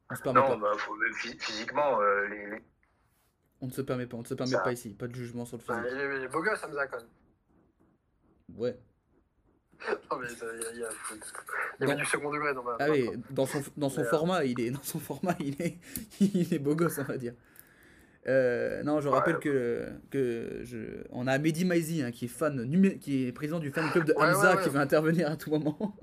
on 0.10 0.16
se 0.16 0.22
permet 0.24 0.40
non, 0.40 0.48
pas. 0.48 0.56
bah, 0.58 0.72
faut- 0.78 0.96
physiquement, 1.40 2.02
euh, 2.02 2.28
les, 2.28 2.46
les- 2.52 2.64
On 3.62 3.68
ne 3.68 3.72
se 3.72 3.82
permet 3.82 4.06
pas, 4.08 4.18
on 4.18 4.22
ne 4.22 4.26
se 4.26 4.34
permet 4.34 4.52
Ça- 4.52 4.60
pas 4.60 4.74
ici, 4.74 4.94
pas 4.94 5.08
de 5.08 5.16
jugement 5.16 5.46
sur 5.46 5.58
le 5.58 5.64
Enfin, 5.64 5.82
physique. 5.84 5.98
il, 5.98 6.02
est, 6.02 6.18
il 6.18 6.24
est 6.24 6.28
beau 6.28 6.42
gosse, 6.42 6.64
Hamza, 6.64 6.88
quand 6.88 6.98
même. 6.98 7.08
Ouais. 8.58 8.78
Non, 10.12 10.18
mais 10.20 10.28
il 10.74 10.80
y 10.80 10.84
a, 10.84 10.90
il 11.82 11.90
y 11.90 11.96
du 11.96 12.06
second 12.06 12.32
degré 12.32 12.54
dans 12.54 12.64
ma. 12.64 12.78
Ah 12.80 12.90
oui, 12.90 13.10
dans 13.30 13.46
son, 13.46 13.62
dans 13.78 13.90
son 13.90 14.02
Mais, 14.02 14.08
euh, 14.08 14.10
format, 14.10 14.46
il 14.46 14.60
est, 14.62 14.72
dans 14.72 14.84
son 14.84 15.00
format, 15.00 15.36
il 15.40 15.62
est, 15.62 15.78
il 16.20 16.54
est 16.54 16.60
beau 16.60 16.76
gosse, 16.76 16.98
on 17.00 17.04
va 17.04 17.18
dire. 17.18 17.34
Euh, 18.28 18.82
non, 18.84 19.02
je 19.02 19.08
rappelle 19.10 19.38
que, 19.38 19.88
que 20.10 20.62
je, 20.64 21.04
on 21.12 21.28
a 21.28 21.38
Mehdi 21.38 21.64
Maizi, 21.66 22.02
hein, 22.02 22.12
qui 22.12 22.26
est 22.26 22.30
fan, 22.30 22.68
qui 23.00 23.28
est 23.28 23.32
président 23.32 23.60
du 23.60 23.72
fan 23.72 23.92
club 23.92 24.06
de 24.06 24.14
Ouais, 24.14 24.24
Hamza, 24.24 24.52
ouais, 24.52 24.58
ouais. 24.58 24.64
qui 24.64 24.70
va 24.70 24.80
intervenir 24.80 25.30
à 25.30 25.38
tout 25.38 25.52
moment. 25.52 25.96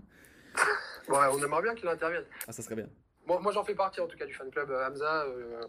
Ouais, 1.09 1.26
on 1.32 1.38
aimerait 1.42 1.62
bien 1.62 1.74
qu'il 1.74 1.88
intervienne. 1.88 2.24
Ah, 2.46 2.53
ça 2.53 2.62
serait 2.62 2.76
bien. 2.76 2.88
Bon, 3.26 3.40
moi, 3.40 3.53
j'en 3.53 3.64
fais 3.64 3.74
partie, 3.74 4.00
en 4.00 4.07
tout 4.07 4.16
cas, 4.16 4.26
du 4.26 4.34
fan 4.34 4.50
club 4.50 4.70
euh, 4.70 4.86
Hamza 4.88 5.24
euh, 5.24 5.61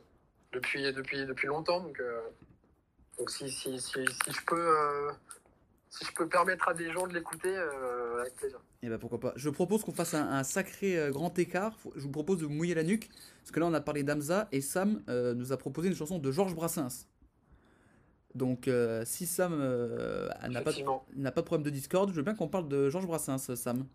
depuis, 0.51 0.81
depuis, 0.93 1.25
depuis 1.25 1.47
longtemps. 1.47 1.81
Donc, 1.81 1.99
euh, 1.99 2.21
donc 3.17 3.29
si, 3.29 3.49
si, 3.49 3.79
si, 3.79 4.05
si 4.05 4.31
je 4.31 4.45
peux, 4.45 4.59
euh, 4.77 5.11
si 5.89 6.05
je 6.05 6.11
peux 6.13 6.27
permettre 6.27 6.67
à 6.67 6.73
des 6.73 6.91
gens 6.91 7.07
de 7.07 7.13
l'écouter, 7.13 7.55
avec 8.19 8.35
plaisir. 8.35 8.59
Et 8.81 8.89
bah 8.89 8.97
pourquoi 8.97 9.19
pas. 9.19 9.33
Je 9.35 9.49
propose 9.49 9.83
qu'on 9.83 9.91
fasse 9.93 10.13
un, 10.13 10.27
un 10.27 10.43
sacré 10.43 11.07
grand 11.11 11.37
écart. 11.39 11.77
Faut- 11.79 11.93
Je 11.95 12.01
vous 12.01 12.11
propose 12.11 12.39
de 12.39 12.45
vous 12.45 12.51
mouiller 12.53 12.73
la 12.73 12.83
nuque. 12.83 13.09
Parce 13.41 13.51
que 13.51 13.59
là, 13.59 13.65
on 13.65 13.73
a 13.73 13.81
parlé 13.81 14.03
d'Hamza 14.03 14.47
et 14.51 14.61
Sam 14.61 15.01
nous 15.07 15.51
a 15.51 15.57
proposé 15.57 15.89
une 15.89 15.95
chanson 15.95 16.19
de 16.19 16.31
Georges 16.31 16.55
Brassens. 16.55 17.07
Donc, 18.35 18.69
si 19.05 19.25
Sam 19.27 19.55
n'a 20.49 20.61
pas, 20.61 20.71
pas 21.31 21.41
de 21.41 21.45
problème 21.45 21.63
de 21.63 21.69
Discord, 21.69 22.09
je 22.09 22.15
veux 22.15 22.23
bien 22.23 22.35
qu'on 22.35 22.47
parle 22.47 22.67
de 22.67 22.89
Georges 22.89 23.05
Brassens, 23.07 23.55
Sam. 23.55 23.85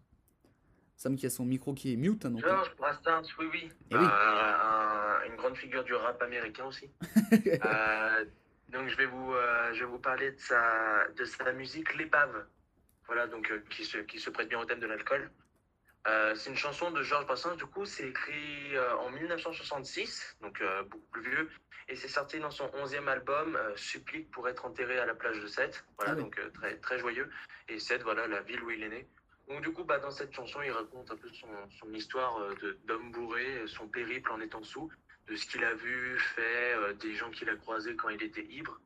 Sam 0.98 1.14
qui 1.16 1.26
a 1.26 1.30
son 1.30 1.44
micro 1.44 1.74
qui 1.74 1.92
est 1.92 1.96
mute. 1.96 2.26
hein, 2.26 2.30
donc, 2.30 2.40
George 2.42 2.74
Brassens, 2.76 3.22
oui, 3.38 3.46
oui. 3.52 3.72
Eh 3.92 3.96
oui. 3.96 4.04
Euh, 4.04 4.08
un- 4.08 5.22
une 5.28 5.36
grande 5.36 5.56
figure 5.56 5.84
du 5.84 5.94
rap 5.94 6.20
américain 6.22 6.64
aussi. 6.66 6.90
Euh, 7.64 8.24
donc 8.70 8.88
je 8.88 8.96
vais 8.96 9.06
vous, 9.06 9.32
euh, 9.32 9.72
je 9.74 9.80
vais 9.80 9.84
vous 9.90 9.98
parler 10.00 10.32
de 10.32 10.38
sa, 10.40 11.06
de 11.16 11.24
sa 11.24 11.52
musique 11.52 11.94
L'épave. 11.96 12.46
Voilà, 13.06 13.26
donc 13.28 13.50
euh, 13.50 13.62
qui, 13.70 13.84
se, 13.84 13.98
qui 13.98 14.18
se 14.18 14.28
prête 14.30 14.48
bien 14.48 14.58
au 14.58 14.64
thème 14.64 14.80
de 14.80 14.86
l'alcool. 14.86 15.30
Euh, 16.08 16.34
c'est 16.34 16.50
une 16.50 16.56
chanson 16.56 16.90
de 16.90 17.02
Georges 17.02 17.26
Brassens, 17.26 17.54
du 17.56 17.64
coup, 17.66 17.84
c'est 17.84 18.08
écrit 18.08 18.76
euh, 18.76 18.96
en 18.96 19.10
1966, 19.10 20.36
donc 20.42 20.60
euh, 20.60 20.82
beaucoup 20.84 21.06
plus 21.12 21.22
vieux, 21.22 21.50
et 21.88 21.96
c'est 21.96 22.08
sorti 22.08 22.38
dans 22.40 22.50
son 22.50 22.66
11e 22.68 23.06
album, 23.08 23.56
euh, 23.56 23.76
Supplique 23.76 24.30
pour 24.30 24.48
être 24.48 24.64
enterré 24.66 24.98
à 24.98 25.06
la 25.06 25.14
plage 25.14 25.40
de 25.40 25.46
Sète. 25.46 25.84
Voilà, 25.96 26.12
Ah 26.12 26.14
donc 26.16 26.38
euh, 26.38 26.50
très, 26.50 26.76
très 26.78 26.98
joyeux. 26.98 27.30
Et 27.68 27.78
Sète, 27.78 28.02
voilà, 28.02 28.26
la 28.26 28.40
ville 28.42 28.62
où 28.62 28.70
il 28.70 28.82
est 28.82 28.88
né. 28.88 29.06
Donc 29.48 29.62
du 29.62 29.72
coup, 29.72 29.84
bah, 29.84 29.98
dans 29.98 30.10
cette 30.10 30.34
chanson, 30.34 30.60
il 30.62 30.70
raconte 30.70 31.10
un 31.10 31.16
peu 31.16 31.28
son, 31.30 31.92
histoire 31.92 32.38
euh, 32.38 32.78
d'homme 32.84 33.10
bourré, 33.12 33.62
son 33.66 33.88
périple 33.88 34.30
en 34.30 34.40
étant 34.40 34.62
sous, 34.62 34.90
de 35.26 35.36
ce 35.36 35.46
qu'il 35.46 35.64
a 35.64 35.74
vu, 35.74 36.18
fait, 36.18 36.74
euh, 36.74 36.92
des 36.94 37.14
gens 37.14 37.30
qu'il 37.30 37.48
a 37.48 37.56
croisés 37.56 37.96
quand 37.96 38.10
il 38.10 38.22
était 38.22 38.44
ivre. 38.44 38.78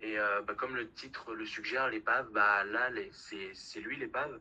Et 0.00 0.18
euh, 0.18 0.42
bah, 0.42 0.54
comme 0.54 0.74
le 0.74 0.90
titre 0.90 1.34
le 1.34 1.44
suggère, 1.44 1.88
l'épave, 1.88 2.30
bah, 2.30 2.64
là, 2.64 2.90
c'est 3.12 3.80
lui 3.80 3.96
l'épave. 3.96 4.40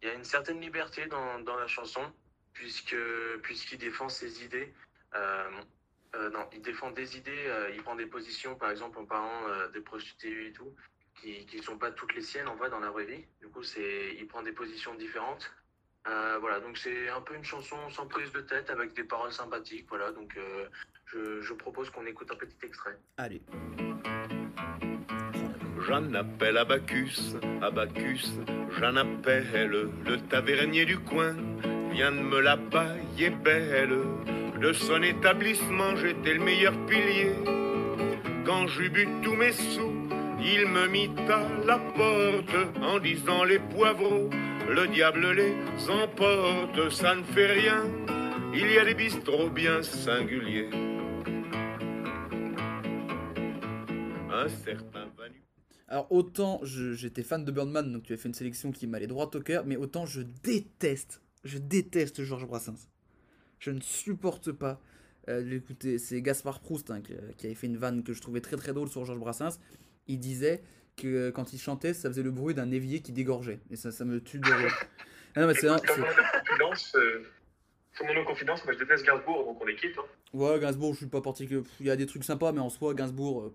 Il 0.00 0.08
y 0.08 0.10
a 0.10 0.14
une 0.14 0.24
certaine 0.24 0.60
liberté 0.60 1.06
dans, 1.06 1.38
dans 1.40 1.56
la 1.56 1.68
chanson, 1.68 2.12
puisqu'il 2.52 3.78
défend 3.78 4.08
ses 4.08 4.44
idées. 4.44 4.74
Euh, 5.14 5.50
euh, 6.14 6.30
non, 6.30 6.46
il 6.52 6.60
défend 6.60 6.90
des 6.90 7.16
idées, 7.16 7.46
euh, 7.46 7.70
il 7.74 7.82
prend 7.82 7.94
des 7.94 8.06
positions, 8.06 8.54
par 8.54 8.70
exemple, 8.70 8.98
en 8.98 9.06
parlant 9.06 9.48
euh, 9.48 9.68
des 9.68 9.80
prostituées 9.80 10.48
et 10.48 10.52
tout, 10.52 10.74
qui 11.22 11.56
ne 11.56 11.62
sont 11.62 11.78
pas 11.78 11.90
toutes 11.90 12.14
les 12.14 12.22
siennes 12.22 12.48
en 12.48 12.56
vrai 12.56 12.68
dans 12.70 12.80
la 12.80 12.90
vraie 12.90 13.04
vie. 13.04 13.24
Du 13.40 13.48
coup, 13.48 13.62
c'est, 13.62 14.16
il 14.18 14.26
prend 14.26 14.42
des 14.42 14.52
positions 14.52 14.94
différentes. 14.94 15.50
Euh, 16.08 16.38
voilà, 16.40 16.58
donc 16.58 16.76
c'est 16.78 17.08
un 17.10 17.20
peu 17.20 17.34
une 17.34 17.44
chanson 17.44 17.76
sans 17.90 18.06
prise 18.06 18.32
de 18.32 18.40
tête 18.40 18.70
avec 18.70 18.92
des 18.94 19.04
paroles 19.04 19.32
sympathiques. 19.32 19.86
Voilà, 19.88 20.10
donc 20.10 20.36
euh, 20.36 20.66
je, 21.06 21.40
je 21.40 21.52
propose 21.54 21.90
qu'on 21.90 22.06
écoute 22.06 22.28
un 22.32 22.36
petit 22.36 22.56
extrait. 22.64 22.98
Allez. 23.18 23.40
J'en 25.86 26.12
appelle 26.14 26.58
Abacus, 26.58 27.36
Abacus, 27.60 28.32
j'en 28.78 28.96
appelle 28.96 29.90
le 30.04 30.16
tavernier 30.28 30.84
du 30.84 30.98
coin. 30.98 31.34
Vient 31.92 32.12
de 32.12 32.20
me 32.20 32.40
la 32.40 32.56
bailler 32.56 33.30
belle. 33.30 33.98
De 34.60 34.72
son 34.72 35.02
établissement, 35.02 35.94
j'étais 35.96 36.34
le 36.34 36.40
meilleur 36.40 36.72
pilier. 36.86 37.34
Quand 38.46 38.66
j'eus 38.68 38.90
bu 38.90 39.06
tous 39.22 39.34
mes 39.34 39.52
sous, 39.52 39.91
il 40.44 40.66
me 40.66 40.88
mit 40.88 41.10
à 41.30 41.48
la 41.64 41.78
porte 41.78 42.82
en 42.82 42.98
disant 42.98 43.44
les 43.44 43.58
poivreaux, 43.58 44.28
le 44.68 44.88
diable 44.88 45.30
les 45.32 45.54
emporte, 45.88 46.90
ça 46.90 47.14
ne 47.14 47.22
fait 47.22 47.52
rien. 47.52 47.84
Il 48.52 48.70
y 48.70 48.78
a 48.78 48.84
des 48.84 48.94
bistrots 48.94 49.50
bien 49.50 49.82
singuliers. 49.82 50.68
Un 54.30 54.48
certain. 54.48 55.08
Alors 55.88 56.10
autant 56.10 56.60
j'étais 56.62 57.22
fan 57.22 57.44
de 57.44 57.52
Birdman, 57.52 57.92
donc 57.92 58.04
tu 58.04 58.14
as 58.14 58.16
fait 58.16 58.28
une 58.28 58.34
sélection 58.34 58.72
qui 58.72 58.86
m'allait 58.86 59.06
droit 59.06 59.30
au 59.34 59.40
cœur, 59.40 59.66
mais 59.66 59.76
autant 59.76 60.06
je 60.06 60.22
déteste, 60.22 61.20
je 61.44 61.58
déteste 61.58 62.22
Georges 62.22 62.46
Brassens. 62.46 62.88
Je 63.58 63.70
ne 63.70 63.80
supporte 63.80 64.52
pas 64.52 64.80
euh, 65.28 65.40
l'écouter. 65.42 65.98
C'est 65.98 66.20
Gaspard 66.22 66.60
Proust 66.60 66.90
hein, 66.90 67.00
qui, 67.00 67.12
qui 67.36 67.46
avait 67.46 67.54
fait 67.54 67.66
une 67.66 67.76
vanne 67.76 68.02
que 68.02 68.12
je 68.12 68.20
trouvais 68.20 68.40
très 68.40 68.56
très 68.56 68.72
drôle 68.72 68.88
sur 68.88 69.04
Georges 69.04 69.20
Brassens 69.20 69.60
il 70.08 70.18
disait 70.18 70.62
que 70.96 71.06
euh, 71.06 71.32
quand 71.32 71.52
il 71.52 71.58
chantait, 71.58 71.92
ça 71.94 72.08
faisait 72.08 72.22
le 72.22 72.30
bruit 72.30 72.54
d'un 72.54 72.70
évier 72.70 73.00
qui 73.00 73.12
dégorgeait. 73.12 73.60
Et 73.70 73.76
ça, 73.76 73.92
ça 73.92 74.04
me 74.04 74.22
tue 74.22 74.38
de 74.38 74.50
rire. 74.50 74.74
Ah 75.34 75.40
non, 75.40 75.46
mais 75.46 75.54
c'est 75.54 75.68
un. 75.68 75.78
Tout 75.78 75.92
le 78.04 78.08
monde 78.08 78.18
en 78.18 78.24
confidence, 78.24 78.60
euh, 78.60 78.64
moi 78.64 78.72
je 78.72 78.78
déteste 78.78 79.04
Gainsbourg, 79.04 79.44
donc 79.44 79.62
on 79.62 79.66
est 79.66 79.76
quitte. 79.76 79.98
Hein. 79.98 80.04
Ouais, 80.32 80.58
Gainsbourg, 80.58 80.94
je 80.94 80.98
suis 80.98 81.06
pas 81.06 81.20
particulier. 81.20 81.62
Il 81.80 81.86
y 81.86 81.90
a 81.90 81.96
des 81.96 82.06
trucs 82.06 82.24
sympas, 82.24 82.52
mais 82.52 82.60
en 82.60 82.70
soi, 82.70 82.94
Gainsbourg. 82.94 83.52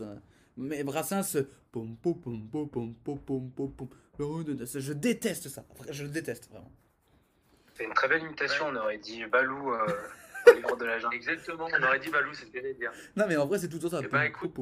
Euh, 0.00 0.14
mais 0.56 0.82
Brassens. 0.82 1.36
Je 1.74 1.80
déteste 4.92 5.48
ça. 5.48 5.66
Je 5.90 6.04
le 6.04 6.08
déteste 6.08 6.48
vraiment. 6.50 6.72
C'est 7.74 7.84
une 7.84 7.92
très 7.92 8.08
belle 8.08 8.22
imitation, 8.22 8.68
on 8.68 8.76
aurait 8.76 8.96
dit 8.98 9.26
Balou. 9.26 9.74
Euh... 9.74 9.86
de 10.78 10.84
la. 10.84 10.98
Exactement, 11.12 11.68
on 11.70 11.82
aurait 11.82 11.98
dit 11.98 12.08
Balou, 12.08 12.32
c'est 12.32 12.46
ce 12.46 12.50
que 12.50 12.58
j'allais 12.58 12.72
dire. 12.74 12.92
Non, 13.16 13.26
mais 13.28 13.36
en 13.36 13.46
vrai, 13.46 13.58
c'est 13.58 13.68
tout 13.68 13.80
ça. 13.80 13.98
Eh 13.98 14.02
ben, 14.02 14.06
Et 14.06 14.10
bah 14.10 14.26
écoute 14.26 14.54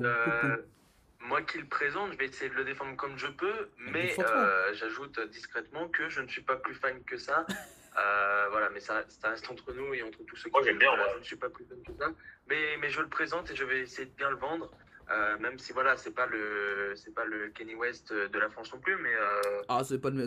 moi 1.24 1.42
qui 1.42 1.58
le 1.58 1.66
présente, 1.66 2.12
je 2.12 2.18
vais 2.18 2.26
essayer 2.26 2.50
de 2.50 2.54
le 2.54 2.64
défendre 2.64 2.96
comme 2.96 3.16
je 3.18 3.26
peux, 3.26 3.68
mais 3.78 4.14
euh, 4.18 4.74
j'ajoute 4.74 5.18
discrètement 5.30 5.88
que 5.88 6.08
je 6.08 6.20
ne 6.20 6.28
suis 6.28 6.42
pas 6.42 6.56
plus 6.56 6.74
fan 6.74 7.02
que 7.04 7.16
ça. 7.16 7.46
Euh, 7.96 8.48
voilà, 8.50 8.70
mais 8.70 8.80
ça, 8.80 9.04
ça 9.08 9.28
reste 9.28 9.48
entre 9.48 9.72
nous 9.72 9.94
et 9.94 10.02
entre 10.02 10.18
tous 10.24 10.34
ceux 10.34 10.48
qui 10.50 10.56
Moi, 10.56 10.62
j'aime 10.64 10.78
bien, 10.78 10.88
voilà. 10.96 11.12
Je 11.14 11.18
ne 11.20 11.22
suis 11.22 11.36
pas 11.36 11.48
plus 11.48 11.64
fan 11.64 11.80
que 11.86 11.92
ça, 11.96 12.10
mais, 12.48 12.76
mais 12.80 12.90
je 12.90 13.00
le 13.00 13.06
présente 13.06 13.48
et 13.52 13.54
je 13.54 13.62
vais 13.62 13.82
essayer 13.82 14.06
de 14.06 14.14
bien 14.16 14.30
le 14.30 14.36
vendre. 14.36 14.68
euh, 15.12 15.38
même 15.38 15.60
si 15.60 15.72
voilà, 15.72 15.96
c'est 15.96 16.10
pas 16.10 16.26
le 16.26 16.94
c'est 16.96 17.14
pas 17.14 17.24
le 17.24 17.50
Kenny 17.50 17.76
West 17.76 18.12
de 18.12 18.36
la 18.36 18.50
France 18.50 18.72
non 18.74 18.80
plus, 18.80 18.96
mais 18.96 19.14
euh, 19.14 19.62
Ah, 19.68 19.82
c'est 19.84 20.00
pas 20.00 20.10
le 20.10 20.16
même. 20.16 20.26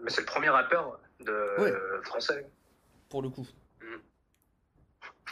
Mais 0.00 0.08
c'est 0.08 0.22
le 0.22 0.26
premier 0.26 0.48
rappeur 0.48 0.98
de 1.20 1.60
Ouais. 1.60 1.74
français. 2.04 2.46
Pour 3.10 3.20
le 3.20 3.28
coup. 3.28 3.46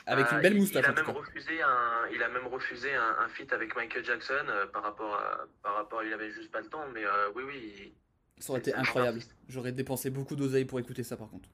Avec 0.07 0.31
une 0.31 0.39
Euh, 0.39 0.41
belle 0.41 0.55
il- 0.55 0.61
moustache 0.61 0.85
Il 0.87 0.91
a 0.91 1.03
même 1.03 1.11
refusé 1.17 1.63
un, 1.63 2.07
il 2.13 2.23
a 2.23 2.29
même 2.29 2.47
refusé 2.47 2.95
un, 2.95 3.17
un 3.25 3.29
feat 3.29 3.53
avec 3.53 3.75
Michael 3.75 4.05
Jackson 4.05 4.45
euh, 4.49 4.67
par 4.67 4.83
rapport 4.85 5.15
à, 5.15 5.47
par 5.63 5.75
rapport, 5.75 6.03
il 6.05 6.13
avait 6.13 6.31
juste 6.31 6.51
pas 6.53 6.61
le 6.61 6.69
temps, 6.69 6.85
mais 6.95 7.05
euh, 7.05 7.31
oui, 7.35 7.43
oui. 7.47 7.95
Ça 8.39 8.51
aurait 8.51 8.61
été 8.61 8.75
incroyable. 8.75 9.19
J'aurais 9.49 9.73
dépensé 9.73 10.11
beaucoup 10.11 10.37
d'oseille 10.37 10.65
pour 10.65 10.79
écouter 10.79 11.03
ça 11.03 11.17
par 11.17 11.29
contre. 11.29 11.49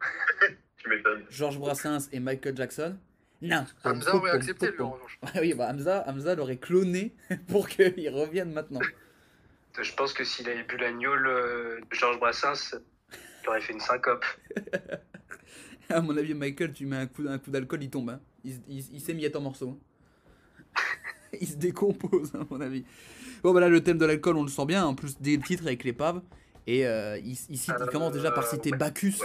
Tu 0.78 0.88
m'étonnes. 0.90 1.24
Georges 1.30 1.58
Brassens 1.58 2.08
et 2.12 2.20
Michael 2.20 2.56
Jackson. 2.56 2.96
Non. 3.42 3.66
Hamza 3.84 4.14
aurait 4.14 4.30
accepté, 4.30 4.70
lui, 4.70 4.80
en 4.80 4.92
revanche. 4.92 5.18
oui, 5.40 5.52
bah 5.54 5.68
Hamza, 5.70 6.04
Hamza 6.06 6.34
l'aurait 6.36 6.58
cloné 6.58 7.14
pour 7.48 7.68
qu'il 7.68 8.08
revienne 8.10 8.52
maintenant. 8.52 8.80
Je 9.80 9.92
pense 9.94 10.12
que 10.14 10.22
s'il 10.24 10.48
avait 10.48 10.62
bu 10.62 10.76
l'agneau 10.76 11.14
de 11.16 11.80
Georges 11.90 12.18
Brassens, 12.20 12.76
il 13.42 13.48
aurait 13.48 13.60
fait 13.60 13.72
une 13.72 13.80
syncope. 13.80 14.24
À 15.90 16.00
mon 16.00 16.16
avis, 16.16 16.34
Michael, 16.34 16.72
tu 16.72 16.86
mets 16.86 16.96
un 16.96 17.06
coup, 17.06 17.24
un 17.28 17.38
coup 17.38 17.50
d'alcool, 17.50 17.82
il 17.82 17.90
tombe. 17.90 18.10
hein. 18.10 18.20
Il, 18.44 18.60
il 18.68 18.78
s- 18.78 18.90
il 18.92 19.00
s'émiette 19.00 19.36
en 19.36 19.40
morceaux. 19.40 19.78
hein. 19.78 20.78
il 21.40 21.46
se 21.46 21.56
décompose, 21.56 22.34
à 22.34 22.46
mon 22.50 22.60
avis. 22.60 22.84
Bon, 23.42 23.52
bah 23.52 23.60
là, 23.60 23.68
le 23.68 23.82
thème 23.82 23.98
de 23.98 24.06
l'alcool, 24.06 24.36
on 24.36 24.42
le 24.42 24.48
sent 24.48 24.66
bien. 24.66 24.84
En 24.86 24.94
plus, 24.94 25.18
des 25.20 25.38
titres 25.38 25.66
avec 25.66 25.84
l'épave. 25.84 26.22
Et 26.66 26.86
euh, 26.86 27.16
il, 27.18 27.32
il 27.48 27.58
cite- 27.58 27.74
il 27.80 27.86
commence 27.90 28.12
déjà 28.12 28.30
par 28.32 28.44
citer 28.46 28.70
Bacchus, 28.72 29.16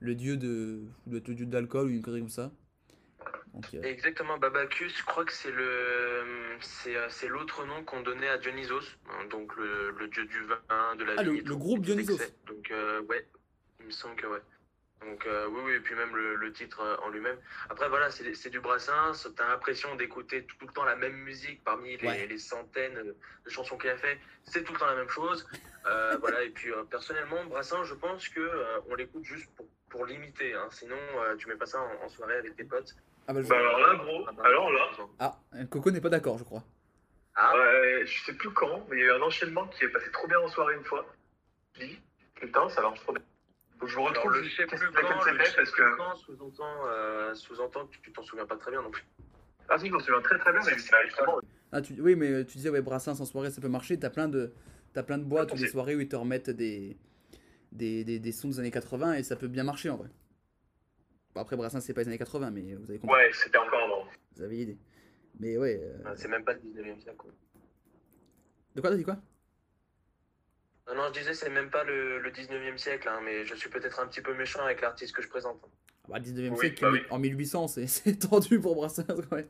le 0.00 0.14
dieu 0.14 0.36
de, 0.36 0.82
le 1.10 1.20
dieu 1.20 1.44
de 1.46 1.52
l'alcool 1.52 1.86
ou 1.86 1.90
une 1.90 2.02
connerie 2.02 2.20
comme 2.20 2.28
ça. 2.28 2.52
Donc, 3.52 3.64
euh, 3.74 3.82
Exactement, 3.82 4.38
Babacus, 4.38 4.96
je 4.96 5.04
crois 5.04 5.24
que 5.24 5.32
c'est 5.32 5.50
le, 5.50 6.22
c'est, 6.60 6.94
euh, 6.96 7.06
c'est 7.08 7.26
l'autre 7.26 7.66
nom 7.66 7.82
qu'on 7.82 8.02
donnait 8.02 8.28
à 8.28 8.38
Dionysos, 8.38 8.96
hein, 9.10 9.24
donc 9.30 9.56
le, 9.56 9.90
le 9.98 10.06
dieu 10.08 10.24
du 10.26 10.40
vin, 10.44 10.94
de 10.96 11.02
la 11.04 11.14
Ah, 11.16 11.22
le- 11.24 11.32
vie. 11.32 11.38
le 11.38 11.44
tout, 11.44 11.58
groupe 11.58 11.80
Dionysos. 11.84 12.18
Donc 12.46 12.70
euh, 12.70 13.00
ouais, 13.08 13.26
il 13.80 13.86
me 13.86 13.90
semble 13.90 14.14
que 14.16 14.26
ouais. 14.28 14.38
Donc 15.00 15.26
euh, 15.26 15.46
oui, 15.48 15.60
oui, 15.64 15.72
et 15.74 15.80
puis 15.80 15.94
même 15.94 16.14
le, 16.16 16.34
le 16.34 16.52
titre 16.52 16.80
euh, 16.80 16.96
en 17.04 17.08
lui-même. 17.10 17.36
Après 17.70 17.88
voilà, 17.88 18.10
c'est, 18.10 18.34
c'est 18.34 18.50
du 18.50 18.58
Brassens, 18.60 19.28
t'as 19.36 19.48
l'impression 19.48 19.94
d'écouter 19.94 20.44
tout 20.44 20.66
le 20.66 20.72
temps 20.72 20.84
la 20.84 20.96
même 20.96 21.12
musique 21.16 21.62
parmi 21.64 21.96
les, 21.96 22.06
Ouais. 22.08 22.26
les 22.26 22.38
centaines 22.38 22.94
de 23.44 23.50
chansons 23.50 23.78
qu'il 23.78 23.90
a 23.90 23.96
fait. 23.96 24.18
C'est 24.44 24.64
tout 24.64 24.72
le 24.72 24.78
temps 24.78 24.86
la 24.86 24.96
même 24.96 25.08
chose. 25.08 25.46
Euh, 25.86 26.16
voilà, 26.20 26.42
et 26.42 26.50
puis 26.50 26.72
euh, 26.72 26.82
personnellement, 26.84 27.44
Brassens, 27.44 27.84
je 27.84 27.94
pense 27.94 28.28
que 28.28 28.40
euh, 28.40 28.80
on 28.90 28.96
l'écoute 28.96 29.24
juste 29.24 29.48
pour, 29.56 29.66
pour 29.88 30.04
l'imiter. 30.04 30.54
Hein. 30.54 30.66
Sinon, 30.70 30.96
euh, 31.16 31.36
tu 31.36 31.46
mets 31.48 31.56
pas 31.56 31.66
ça 31.66 31.80
en, 31.80 32.04
en 32.04 32.08
soirée 32.08 32.36
avec 32.36 32.56
tes 32.56 32.64
potes. 32.64 32.94
Ah 33.28 33.32
bah, 33.32 33.40
je- 33.42 33.48
Bah 33.48 33.56
alors 33.58 33.78
là, 33.78 33.94
gros, 33.94 34.26
alors 34.42 34.72
là, 34.72 34.88
Ah, 35.20 35.38
Coco 35.70 35.90
n'est 35.92 36.00
pas 36.00 36.08
d'accord, 36.08 36.38
je 36.38 36.44
crois. 36.44 36.64
ouais, 37.36 38.02
je 38.04 38.24
sais 38.24 38.32
plus 38.34 38.50
quand, 38.50 38.84
mais 38.90 38.96
il 38.96 39.00
y 39.00 39.02
a 39.04 39.06
eu 39.06 39.12
un 39.12 39.22
enchaînement 39.22 39.66
qui 39.68 39.84
est 39.84 39.88
passé 39.90 40.10
trop 40.10 40.26
bien 40.26 40.40
en 40.40 40.48
soirée 40.48 40.74
une 40.74 40.84
fois. 40.84 41.06
Je 41.74 41.84
dis, 41.86 42.00
putain, 42.34 42.68
ça 42.68 42.80
marche 42.82 43.00
trop 43.00 43.12
bien. 43.12 43.22
Je 43.86 43.94
Alors, 43.94 44.08
retrouve 44.08 44.32
le 44.32 44.42
je 44.42 44.54
sais 44.56 44.66
qu'est-ce 44.66 44.84
plus 44.84 44.92
c'était 44.94 45.32
le 45.38 45.44
sais 45.44 45.56
parce 45.56 45.70
que. 45.70 45.82
sous-entend, 46.16 46.86
euh, 46.86 47.34
sous-entend 47.34 47.86
que 47.86 47.96
tu 48.02 48.12
t'en 48.12 48.22
souviens 48.22 48.46
pas 48.46 48.56
très 48.56 48.70
bien 48.70 48.82
non 48.82 48.90
plus. 48.90 49.04
Ah 49.68 49.78
si, 49.78 49.86
je 49.86 49.92
m'en 49.92 50.00
souviens 50.00 50.20
très 50.22 50.38
très 50.38 50.52
bien, 50.52 50.60
mais 50.64 50.76
justement. 50.76 51.38
Ah, 51.70 51.82
tu, 51.82 51.94
oui, 52.00 52.16
mais 52.16 52.44
tu 52.44 52.56
disais, 52.56 52.70
ouais, 52.70 52.80
Brassens 52.80 53.20
en 53.20 53.24
soirée, 53.26 53.50
ça 53.50 53.60
peut 53.60 53.68
marcher. 53.68 53.98
T'as 53.98 54.10
plein 54.10 54.28
de, 54.28 54.52
t'as 54.94 55.02
plein 55.02 55.18
de 55.18 55.24
boîtes 55.24 55.52
ou 55.52 55.56
des 55.56 55.68
soirées 55.68 55.94
où 55.94 56.00
ils 56.00 56.08
te 56.08 56.16
remettent 56.16 56.50
des, 56.50 56.96
des, 57.72 58.04
des, 58.04 58.18
des 58.18 58.32
sons 58.32 58.48
des 58.48 58.58
années 58.60 58.70
80 58.70 59.14
et 59.14 59.22
ça 59.22 59.36
peut 59.36 59.48
bien 59.48 59.64
marcher 59.64 59.90
en 59.90 59.96
vrai. 59.98 60.08
Bon, 61.34 61.42
après, 61.42 61.56
Brassens, 61.56 61.80
c'est 61.80 61.92
pas 61.94 62.00
les 62.00 62.08
années 62.08 62.18
80, 62.18 62.50
mais 62.50 62.74
vous 62.74 62.90
avez 62.90 62.98
compris. 62.98 63.14
Ouais, 63.16 63.30
c'était 63.32 63.58
encore 63.58 63.82
avant. 63.82 64.04
Vous 64.36 64.42
avez 64.42 64.56
l'idée. 64.56 64.78
Mais 65.38 65.56
ouais. 65.58 65.80
euh, 65.82 65.98
Ah, 66.06 66.16
C'est 66.16 66.28
même 66.28 66.44
pas 66.44 66.54
le 66.54 66.60
19e 66.60 66.98
siècle. 67.00 67.16
quoi. 67.18 67.30
De 68.74 68.80
quoi, 68.80 68.90
t'as 68.90 68.96
dit 68.96 69.04
quoi? 69.04 69.18
Non, 70.88 70.94
non, 70.94 71.02
je 71.12 71.18
disais, 71.20 71.34
c'est 71.34 71.50
même 71.50 71.70
pas 71.70 71.84
le, 71.84 72.18
le 72.20 72.30
19e 72.30 72.78
siècle, 72.78 73.08
hein, 73.08 73.20
mais 73.24 73.44
je 73.44 73.54
suis 73.54 73.68
peut-être 73.68 74.00
un 74.00 74.06
petit 74.06 74.22
peu 74.22 74.34
méchant 74.34 74.60
avec 74.64 74.80
l'artiste 74.80 75.14
que 75.14 75.20
je 75.22 75.28
présente. 75.28 75.58
Ah 76.04 76.12
bah, 76.12 76.20
19 76.20 76.46
e 76.46 76.50
Oui, 76.52 76.58
siècle, 76.60 76.80
bah 76.82 76.88
en 76.88 76.92
oui. 76.92 77.00
en 77.10 77.18
1800, 77.18 77.68
c'est 77.86 78.18
tendu 78.18 78.58
pour 78.60 78.74
Brassens 78.74 79.04
quand 79.06 79.36
même. 79.36 79.46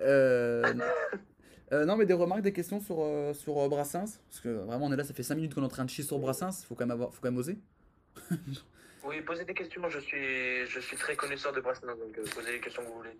Euh, 0.00 0.74
euh, 1.72 1.84
non, 1.84 1.96
mais 1.96 2.04
des 2.06 2.14
remarques, 2.14 2.42
des 2.42 2.52
questions 2.52 2.80
sur, 2.80 2.96
euh, 3.00 3.32
sur 3.32 3.58
euh, 3.58 3.68
Brassens? 3.68 4.18
Parce 4.28 4.40
que 4.40 4.48
vraiment, 4.48 4.86
on 4.86 4.92
est 4.92 4.96
là, 4.96 5.04
ça 5.04 5.14
fait 5.14 5.22
5 5.22 5.36
minutes 5.36 5.54
qu'on 5.54 5.62
est 5.62 5.66
en 5.66 5.68
train 5.68 5.84
de 5.84 5.90
chier 5.90 6.04
sur 6.04 6.18
Brassens, 6.18 6.64
faut 6.66 6.74
quand 6.74 6.84
même, 6.84 6.90
avoir, 6.90 7.14
faut 7.14 7.20
quand 7.22 7.30
même 7.30 7.38
oser. 7.38 7.58
Oui, 9.08 9.20
posez 9.20 9.44
des 9.44 9.54
questions, 9.54 9.88
je 9.88 10.00
suis, 10.00 10.66
je 10.66 10.80
suis 10.80 10.96
très 10.96 11.14
connaisseur 11.14 11.52
de 11.52 11.60
Brassens, 11.60 11.86
donc 11.86 12.18
euh, 12.18 12.24
posez 12.34 12.50
les 12.50 12.60
questions 12.60 12.82
que 12.82 12.88
vous 12.88 12.96
voulez. 12.96 13.16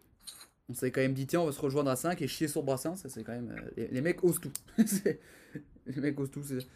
On 0.68 0.74
s'est 0.74 0.90
quand 0.90 1.00
même 1.00 1.14
dit, 1.14 1.28
tiens, 1.28 1.42
on 1.42 1.46
va 1.46 1.52
se 1.52 1.60
rejoindre 1.60 1.90
à 1.92 1.94
5 1.94 2.20
et 2.22 2.26
chier 2.26 2.48
sur 2.48 2.64
Brassens, 2.64 2.96
ça, 2.96 3.08
c'est 3.08 3.22
quand 3.22 3.30
même. 3.30 3.54
euh, 3.56 3.70
les, 3.76 3.86
les 3.86 4.00
mecs 4.00 4.24
osent 4.24 4.40
tout. 4.40 4.50
Les 5.86 6.00
mecs 6.00 6.18
osent 6.18 6.32
tout. 6.32 6.42
c'est- 6.42 6.66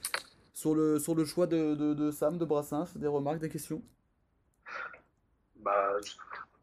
Sur 0.61 0.75
le, 0.75 0.99
sur 0.99 1.15
le 1.15 1.25
choix 1.25 1.47
de, 1.47 1.75
de, 1.75 1.95
de 1.95 2.11
Sam, 2.11 2.37
de 2.37 2.45
Brassens, 2.45 2.95
des 2.95 3.07
remarques, 3.07 3.39
des 3.39 3.49
questions? 3.49 3.83
Bah, 5.57 5.93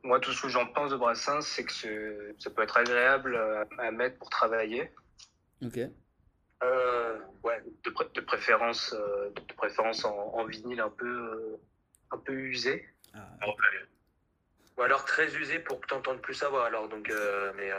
moi, 0.03 0.19
tout 0.19 0.31
ce 0.33 0.43
que 0.43 0.49
j'en 0.49 0.67
pense 0.67 0.91
de 0.91 0.97
Brassens, 0.97 1.41
c'est 1.41 1.63
que 1.63 2.35
ça 2.37 2.51
peut 2.51 2.61
être 2.61 2.77
agréable 2.77 3.35
à, 3.79 3.89
mettre 3.89 4.19
pour 4.19 4.29
travailler. 4.29 4.91
Ok. 5.65 5.79
Euh, 6.61 7.19
ouais, 7.43 7.63
de, 7.83 7.89
pré- 7.89 8.07
de 8.13 8.21
préférence, 8.21 8.93
euh, 8.93 9.31
de 9.31 9.53
préférence 9.55 10.05
en, 10.05 10.15
en 10.15 10.45
vinyle 10.45 10.79
un 10.79 10.91
peu, 10.91 11.07
euh, 11.07 11.59
un 12.11 12.19
peu 12.19 12.33
usé. 12.33 12.87
Ou 14.77 14.81
alors 14.83 15.05
très 15.05 15.35
usé 15.35 15.57
pour 15.57 15.81
que 15.81 15.87
t'entendes 15.87 16.21
plus 16.21 16.35
savoir, 16.35 16.65
alors, 16.65 16.87
donc, 16.87 17.09
euh, 17.09 17.51
mais. 17.55 17.71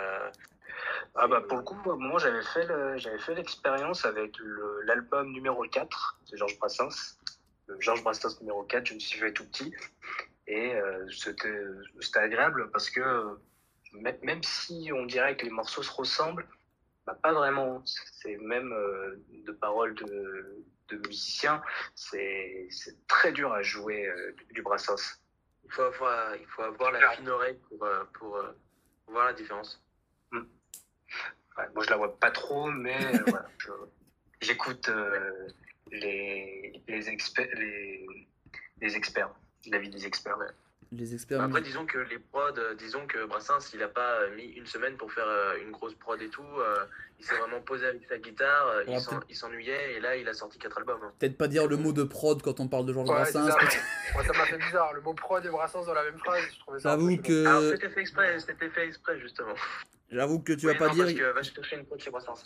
Ah 1.14 1.26
bah 1.26 1.40
pour 1.40 1.58
le 1.58 1.64
coup, 1.64 1.76
moi 1.96 2.18
j'avais 2.18 2.42
fait 2.42 2.64
le- 2.66 2.96
j'avais 2.98 3.18
fait 3.18 3.34
l'expérience 3.34 4.04
avec 4.04 4.36
le- 4.38 4.80
l'album 4.82 5.32
numéro 5.32 5.62
4 5.68 6.18
de 6.30 6.36
Georges 6.36 6.58
Brassens. 6.58 7.18
Le 7.66 7.80
Georges 7.80 8.02
Brassens 8.02 8.40
numéro 8.40 8.62
4, 8.64 8.86
je 8.86 8.94
me 8.94 8.98
suis 9.00 9.18
fait 9.18 9.32
tout 9.32 9.44
petit. 9.48 9.74
Et 10.46 10.74
euh, 10.74 11.06
c'était 11.10 11.62
c'était 12.00 12.20
agréable 12.20 12.70
parce 12.70 12.88
que 12.90 13.36
mê- 13.92 14.18
même 14.22 14.42
si 14.42 14.90
on 14.94 15.04
dirait 15.06 15.36
que 15.36 15.44
les 15.44 15.50
morceaux 15.50 15.82
se 15.82 15.92
ressemblent, 15.92 16.46
bah, 17.06 17.18
pas 17.22 17.32
vraiment. 17.32 17.82
C'est 17.84 18.36
même 18.38 18.72
euh, 18.72 19.16
de 19.44 19.52
paroles 19.52 19.94
de, 19.94 20.64
de 20.88 20.96
musiciens, 21.08 21.62
c'est 21.94 22.68
c'est 22.70 23.06
très 23.06 23.32
dur 23.32 23.52
à 23.52 23.62
jouer 23.62 24.06
euh, 24.06 24.34
du 24.52 24.62
Brassens. 24.62 25.20
il, 25.64 25.70
faut 25.72 25.82
avoir, 25.82 26.34
il 26.36 26.46
faut 26.46 26.62
avoir 26.62 26.92
la 26.92 27.00
fine 27.16 27.28
oreille 27.28 27.58
pour, 27.68 27.78
pour, 28.14 28.40
pour 29.04 29.12
voir 29.12 29.26
la 29.26 29.32
différence. 29.34 29.82
Moi, 31.74 31.84
je 31.84 31.90
la 31.90 31.96
vois 31.96 32.18
pas 32.18 32.30
trop, 32.30 32.70
mais 32.70 32.96
euh, 33.04 33.32
j'écoute 34.40 34.90
les, 35.90 36.82
les, 36.86 37.08
experts, 37.08 37.48
les, 37.54 38.06
les 38.80 38.96
experts, 38.96 39.30
l'avis 39.66 39.90
des 39.90 40.06
experts. 40.06 40.38
Les 40.90 41.12
experts. 41.12 41.42
Après, 41.42 41.60
disons 41.60 41.84
que 41.84 41.98
les 41.98 42.18
prods, 42.18 42.56
euh, 42.56 42.74
disons 42.74 43.06
que 43.06 43.26
Brassens, 43.26 43.72
il 43.74 43.82
a 43.82 43.88
pas 43.88 44.20
euh, 44.22 44.34
mis 44.36 44.44
une 44.44 44.64
semaine 44.66 44.96
pour 44.96 45.12
faire 45.12 45.26
euh, 45.28 45.56
une 45.62 45.70
grosse 45.70 45.94
prod 45.94 46.20
et 46.22 46.28
tout. 46.30 46.42
il 47.20 47.26
s'est 47.26 47.36
vraiment 47.36 47.60
posé 47.60 47.84
avec 47.86 48.02
sa 48.08 48.16
guitare, 48.16 48.74
Ouais, 48.86 48.94
il 48.94 49.00
s'en- 49.00 49.10
peut-être- 49.10 49.26
il 49.28 49.36
s'ennuyait 49.36 49.94
et 49.96 50.00
là, 50.00 50.16
il 50.16 50.26
a 50.28 50.32
sorti 50.32 50.58
quatre 50.58 50.78
albums. 50.78 51.00
hein. 51.04 51.12
Peut-être 51.18 51.36
pas 51.36 51.48
dire 51.48 51.66
le 51.66 51.76
mot 51.76 51.92
de 51.92 52.04
prod 52.04 52.40
quand 52.40 52.58
on 52.60 52.68
parle 52.68 52.86
de 52.86 52.92
Georges 52.94 53.10
Ouais, 53.10 53.16
Brassens. 53.16 53.48
ça. 53.50 54.22
ça 54.24 54.32
m'a 54.32 54.44
fait 54.46 54.56
bizarre. 54.56 54.94
Le 54.94 55.00
mot 55.02 55.12
prod 55.12 55.44
et 55.44 55.48
Brassens 55.50 55.84
dans 55.84 55.92
la 55.94 56.04
même 56.04 56.18
phrase, 56.18 56.42
je 56.54 56.58
trouvais 56.60 56.78
ça. 56.80 56.90
J'avoue 56.90 57.16
que. 57.18 57.44
Alors, 57.46 57.62
c'était 57.74 57.90
fait 57.90 58.00
exprès, 58.00 58.38
c'était 58.40 58.68
fait 58.70 58.86
exprès, 58.86 59.18
justement. 59.20 59.54
J'avoue 60.10 60.40
que 60.40 60.54
tu 60.54 60.66
vas 60.66 60.74
pas 60.74 60.88
dire. 60.88 61.04
Parce 61.04 61.12
que 61.18 61.32
va 61.32 61.42
chercher 61.42 61.76
une 61.76 61.84
prod 61.84 62.00
chez 62.00 62.10
Brassens. 62.10 62.42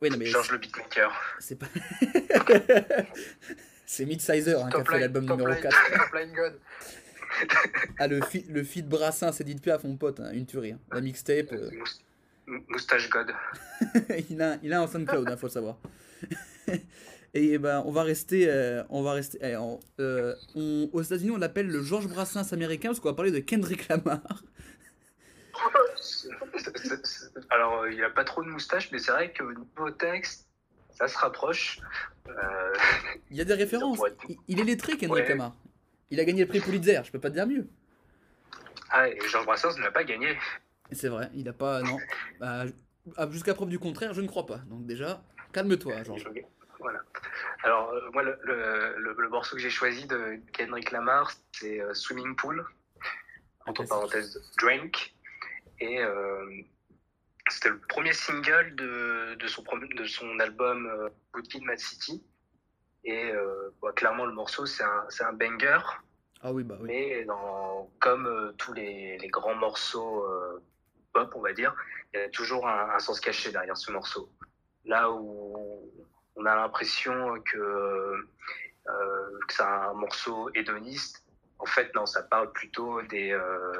Oui, 0.00 0.10
non, 0.10 0.16
mais. 0.16 0.24
Georges 0.26 0.50
le 0.50 0.58
beatmaker. 0.58 1.12
C'est 1.38 1.56
pas. 1.58 1.66
c'est 3.86 4.04
Midsizer 4.04 4.58
hein, 4.64 4.68
qui 4.70 4.76
a 4.80 4.84
fait 4.84 4.98
l'album 5.00 5.26
top 5.26 5.38
numéro 5.38 5.54
line- 5.54 5.62
4. 5.62 5.76
top 5.92 6.14
line 6.14 6.32
gun. 6.32 6.52
Ah, 7.98 8.06
le 8.06 8.20
feat, 8.22 8.46
le 8.48 8.62
feat 8.64 8.88
Brassens, 8.88 9.40
Edith 9.40 9.62
Piaf, 9.62 9.84
mon 9.84 9.96
pote, 9.96 10.20
hein, 10.20 10.30
une 10.32 10.46
tuerie. 10.46 10.72
hein. 10.72 10.78
La 10.92 11.00
mixtape, 11.00 11.52
euh, 11.52 11.70
Mous- 12.46 12.64
Moustache 12.68 13.08
God. 13.10 13.32
il, 14.30 14.40
a, 14.42 14.56
il 14.62 14.72
a 14.72 14.80
un 14.82 14.86
SoundCloud, 14.86 15.28
hein, 15.28 15.36
faut 15.36 15.46
le 15.46 15.52
savoir. 15.52 15.78
Et 17.36 17.58
ben, 17.58 17.82
on 17.84 17.90
va 17.90 18.04
rester, 18.04 18.48
euh, 18.48 18.84
on 18.90 19.02
va 19.02 19.12
rester. 19.12 19.38
eh, 19.42 19.56
on- 19.56 19.80
euh, 20.00 20.34
on- 20.54 20.88
aux 20.92 21.02
États-Unis, 21.02 21.32
on 21.32 21.36
l'appelle 21.38 21.66
le 21.66 21.82
Georges 21.82 22.06
Brassens 22.08 22.52
américain 22.52 22.88
parce 22.90 23.00
qu'on 23.00 23.08
va 23.08 23.14
parler 23.14 23.32
de 23.32 23.40
Kendrick 23.40 23.88
Lamar. 23.88 24.20
C'est- 26.00 26.28
c'est- 26.76 27.06
c'est- 27.06 27.30
Alors, 27.50 27.88
il 27.88 28.02
a 28.04 28.10
pas 28.10 28.24
trop 28.24 28.42
de 28.44 28.48
moustache, 28.48 28.90
mais 28.92 28.98
c'est 28.98 29.10
vrai 29.12 29.32
qu'au 29.32 29.52
niveau 29.52 29.90
texte, 29.90 30.46
ça 30.96 31.08
se 31.08 31.16
rapproche. 31.18 31.80
Euh, 32.28 32.32
Il 33.30 33.36
y 33.36 33.40
a 33.40 33.44
des 33.44 33.54
références. 33.54 33.98
Il, 34.28 34.36
il 34.48 34.60
est 34.60 34.64
lettré, 34.64 34.96
Kendrick 34.96 35.24
Ouais. 35.24 35.28
Lamar. 35.30 35.56
Il 36.10 36.20
a 36.20 36.24
gagné 36.24 36.42
le 36.42 36.48
prix 36.48 36.60
Pulitzer, 36.60 37.00
je 37.04 37.10
peux 37.10 37.18
pas 37.20 37.30
te 37.30 37.34
dire 37.34 37.46
mieux. 37.46 37.66
Ah, 38.90 39.08
et 39.08 39.18
Georges 39.28 39.46
Brassens 39.46 39.76
ne 39.78 39.82
l'a 39.82 39.90
pas 39.90 40.04
gagné. 40.04 40.36
C'est 40.92 41.08
vrai, 41.08 41.30
il 41.34 41.48
a 41.48 41.52
pas. 41.52 41.82
Non. 41.82 41.98
Bah, 42.38 42.64
ah, 43.16 43.28
Jusqu'à 43.30 43.54
preuve 43.54 43.68
du 43.70 43.78
contraire, 43.78 44.14
je 44.14 44.20
ne 44.20 44.26
crois 44.28 44.46
pas. 44.46 44.58
Donc, 44.66 44.86
déjà, 44.86 45.22
calme-toi, 45.52 46.02
Georges. 46.04 46.24
Voilà. 46.78 47.00
Alors, 47.62 47.90
euh, 47.92 48.10
moi, 48.12 48.22
le, 48.22 48.38
le- 48.44 48.94
le- 48.98 49.16
le 49.18 49.28
morceau 49.30 49.56
que 49.56 49.62
j'ai 49.62 49.70
choisi 49.70 50.06
de 50.06 50.38
Kendrick 50.52 50.90
Lamar, 50.90 51.32
c'est 51.52 51.80
euh, 51.80 51.94
Swimming 51.94 52.36
Pool, 52.36 52.64
entre 53.66 53.84
parenthèses, 53.88 54.40
Drink. 54.58 55.14
Et 55.80 56.00
euh, 56.00 56.44
c'était 57.48 57.70
le 57.70 57.78
premier 57.78 58.12
single 58.12 58.74
de, 58.76 59.34
de, 59.36 59.46
son, 59.48 59.62
prom- 59.62 59.88
de 59.96 60.04
son 60.04 60.38
album 60.38 61.10
Good 61.32 61.48
Kid, 61.48 61.62
Mad 61.64 61.78
City. 61.78 62.22
Et 63.04 63.30
euh, 63.32 63.70
bah, 63.82 63.92
clairement, 63.92 64.26
le 64.26 64.32
morceau, 64.32 64.66
c'est 64.66 64.82
un, 64.82 65.04
c'est 65.08 65.24
un 65.24 65.32
banger. 65.32 65.78
Ah 66.42 66.52
oui, 66.52 66.62
bah 66.62 66.76
oui. 66.80 66.86
Mais 66.86 67.24
dans, 67.24 67.90
comme 68.00 68.26
euh, 68.26 68.52
tous 68.58 68.72
les, 68.72 69.18
les 69.18 69.28
grands 69.28 69.54
morceaux 69.54 70.24
euh, 70.24 70.62
pop, 71.12 71.32
on 71.34 71.40
va 71.40 71.52
dire, 71.52 71.74
il 72.12 72.20
y 72.20 72.22
a 72.22 72.28
toujours 72.28 72.66
un, 72.68 72.90
un 72.94 72.98
sens 72.98 73.20
caché 73.20 73.50
derrière 73.52 73.76
ce 73.76 73.90
morceau. 73.92 74.30
Là 74.84 75.10
où 75.10 75.90
on 76.36 76.46
a 76.46 76.54
l'impression 76.56 77.40
que, 77.40 77.58
euh, 78.88 79.38
que 79.48 79.54
c'est 79.54 79.62
un 79.62 79.94
morceau 79.94 80.50
hédoniste, 80.54 81.24
en 81.58 81.66
fait, 81.66 81.94
non, 81.94 82.06
ça 82.06 82.22
parle 82.22 82.52
plutôt 82.52 83.00
des, 83.02 83.32
euh, 83.32 83.72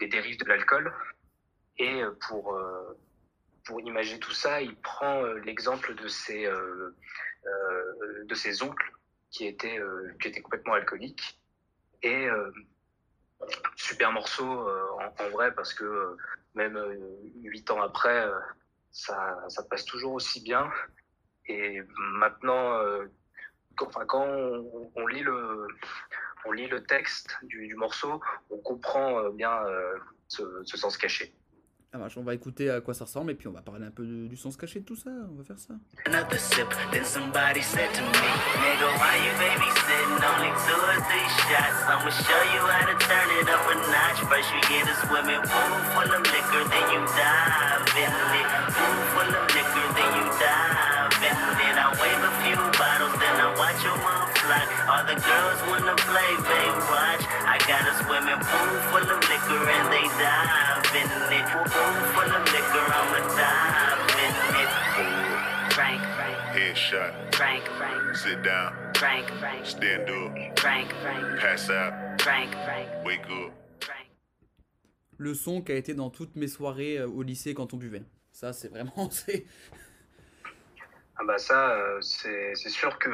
des 0.00 0.08
dérives 0.08 0.38
de 0.38 0.46
l'alcool. 0.46 0.92
Et 1.78 2.02
pour, 2.28 2.54
euh, 2.54 2.98
pour 3.64 3.80
imager 3.80 4.18
tout 4.18 4.32
ça, 4.32 4.60
il 4.60 4.74
prend 4.76 5.22
l'exemple 5.44 5.94
de 5.94 6.06
euh, 6.46 6.96
de 8.24 8.34
ses 8.34 8.62
oncles 8.62 8.92
qui 9.30 9.46
étaient, 9.46 9.78
euh, 9.78 10.12
qui 10.20 10.28
étaient 10.28 10.42
complètement 10.42 10.74
alcooliques. 10.74 11.40
Et 12.02 12.26
euh, 12.26 12.50
super 13.76 14.12
morceau 14.12 14.68
euh, 14.68 14.82
en, 15.18 15.28
vrai 15.30 15.54
parce 15.54 15.74
que 15.74 15.84
euh, 15.84 16.16
même 16.54 16.76
euh, 16.76 16.96
huit 17.42 17.70
ans 17.70 17.80
après, 17.80 18.26
euh, 18.26 18.38
ça, 18.90 19.38
ça 19.48 19.62
passe 19.62 19.84
toujours 19.84 20.14
aussi 20.14 20.40
bien. 20.42 20.70
Et 21.46 21.80
maintenant, 21.98 22.74
euh, 22.78 23.06
quand, 23.76 23.90
on, 24.14 25.06
lit 25.06 25.22
le, 25.22 25.66
on 26.44 26.52
lit 26.52 26.68
le 26.68 26.84
texte 26.84 27.36
du, 27.42 27.74
morceau, 27.74 28.20
on 28.50 28.58
comprend 28.58 29.18
euh, 29.18 29.30
bien 29.30 29.64
euh, 29.64 29.98
ce 30.28 30.76
sens 30.76 30.96
caché. 30.96 31.34
Ah, 31.92 31.98
on 32.16 32.22
va 32.22 32.34
écouter 32.34 32.70
à 32.70 32.80
quoi 32.80 32.94
ça 32.94 33.04
ressemble 33.04 33.32
et 33.32 33.34
puis 33.34 33.48
on 33.48 33.52
va 33.52 33.62
parler 33.62 33.84
un 33.84 33.90
peu 33.90 34.04
du 34.04 34.36
sens 34.36 34.56
caché 34.56 34.78
de 34.80 34.84
tout 34.84 34.94
ça. 34.94 35.10
On 35.10 35.34
va 35.36 35.44
faire 35.44 35.58
ça. 35.58 35.74
Got 57.70 57.86
a 57.86 57.94
swimming 58.02 58.42
pool 58.50 58.74
full 58.90 59.06
of 59.14 59.20
liquor, 59.30 59.62
and 59.76 59.86
they 59.94 60.06
dive 60.18 60.90
in 60.98 61.06
it. 61.38 61.46
Pool 61.54 61.66
full 62.14 62.30
of 62.34 62.44
liquor, 62.50 62.86
I'ma 62.98 63.20
dive 63.38 64.10
in 64.26 64.34
it. 64.62 64.70
Frank, 65.72 66.02
Headshot. 66.52 67.12
Frank, 67.36 67.64
Frank, 67.78 68.16
Sit 68.16 68.42
down. 68.42 68.74
Frank, 68.96 69.30
Frank, 69.38 69.64
Stand 69.64 70.10
up. 70.10 70.58
Frank, 70.58 70.92
Frank, 71.00 71.40
Pass 71.40 71.70
out. 71.70 72.20
Frank, 72.20 72.50
Frank. 72.64 72.88
Wake 73.04 73.30
up. 73.30 73.52
Le 75.18 75.34
son 75.34 75.62
qui 75.62 75.70
a 75.70 75.76
été 75.76 75.94
dans 75.94 76.10
toutes 76.10 76.34
mes 76.34 76.48
soirées 76.48 76.98
euh, 76.98 77.06
au 77.06 77.22
lycée 77.22 77.54
quand 77.54 77.72
on 77.72 77.76
buvait. 77.76 78.02
Ça, 78.32 78.52
c'est 78.52 78.68
vraiment. 78.68 79.10
Ah 81.22 81.26
bah 81.26 81.36
ça, 81.36 81.72
euh, 81.72 82.00
c'est 82.00 82.54
c'est 82.54 82.70
sûr 82.70 82.98
que 82.98 83.10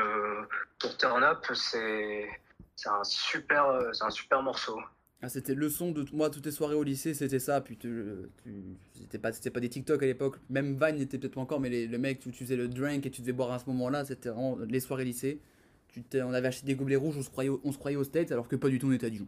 pour 0.79 0.97
Turn 0.97 1.25
Up, 1.25 1.45
c'est 1.55 2.29
c'est 2.77 2.89
un 2.89 3.05
super, 3.05 3.67
euh, 3.67 3.93
c'est 3.93 4.05
un 4.05 4.11
super 4.11 4.43
morceau. 4.43 4.79
Ah, 5.23 5.29
c'était 5.31 5.55
le 5.55 5.71
son 5.71 5.93
de 5.93 6.05
moi 6.13 6.29
toutes 6.29 6.45
les 6.45 6.53
soirées 6.53 6.75
au 6.75 6.83
lycée, 6.83 7.15
c'était 7.15 7.39
ça. 7.39 7.61
Puis 7.63 7.77
tu, 7.79 8.05
tu- 8.43 8.77
c'était 8.93 9.19
pas, 9.19 9.33
c'était 9.33 9.51
pas 9.51 9.61
des 9.61 9.71
TikTok 9.71 10.03
à 10.03 10.07
l'époque. 10.07 10.37
Même 10.51 10.79
Vine 10.79 10.97
n'était 10.97 11.19
peut-être 11.19 11.35
pas 11.35 11.41
encore, 11.41 11.59
mais 11.59 11.71
les, 11.71 11.87
le 11.87 11.99
mec 11.99 12.21
où 12.27 12.31
tu 12.31 12.45
faisais 12.45 12.57
le 12.57 12.69
drink 12.69 13.07
et 13.07 13.11
tu 13.11 13.23
devais 13.23 13.33
boire 13.33 13.51
à 13.53 13.59
ce 13.59 13.65
moment-là, 13.71 14.05
c'était 14.05 14.29
vraiment 14.29 14.59
les 14.59 14.81
soirées 14.81 15.05
lycée. 15.07 15.41
Tu 15.89 16.05
on 16.23 16.33
avait 16.35 16.49
acheté 16.49 16.67
des 16.67 16.75
gobelets 16.75 16.97
rouges, 16.97 17.17
on 17.17 17.23
se 17.23 17.31
croyait, 17.31 17.51
on 17.65 17.73
se 17.73 17.79
croyait 17.79 17.97
aux 17.97 18.05
States, 18.05 18.31
alors 18.31 18.49
que 18.49 18.57
pas 18.57 18.69
du 18.69 18.79
tout, 18.79 18.89
on 18.89 18.93
était 18.93 19.07
à 19.07 19.11
Dijon. 19.11 19.27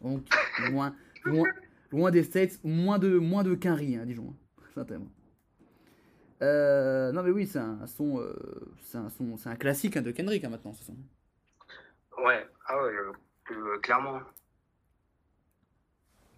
Donc 0.00 0.22
loin, 0.70 0.94
loin, 1.24 1.48
loin 1.90 2.10
des 2.12 2.22
States, 2.22 2.60
moins 2.62 3.00
de, 3.00 3.18
moins 3.18 3.42
de 3.42 3.54
Quinry, 3.56 3.96
hein, 3.96 4.06
Dijon. 4.06 4.32
hein. 4.76 4.84
Euh, 6.42 7.12
non 7.12 7.22
mais 7.22 7.30
oui, 7.30 7.46
c'est 7.46 7.58
un 7.58 7.86
son, 7.86 8.18
euh, 8.18 8.32
c'est 8.84 8.96
un 8.98 9.10
son, 9.10 9.36
c'est 9.36 9.48
un 9.50 9.56
classique 9.56 9.96
hein, 9.96 10.02
de 10.02 10.10
Kendrick 10.10 10.44
hein, 10.44 10.48
maintenant. 10.48 10.72
Ce 10.72 10.84
son. 10.84 10.96
Ouais, 12.20 12.46
ah 12.66 12.82
ouais, 12.82 12.92
euh, 12.92 13.12
euh, 13.52 13.78
clairement. 13.78 14.20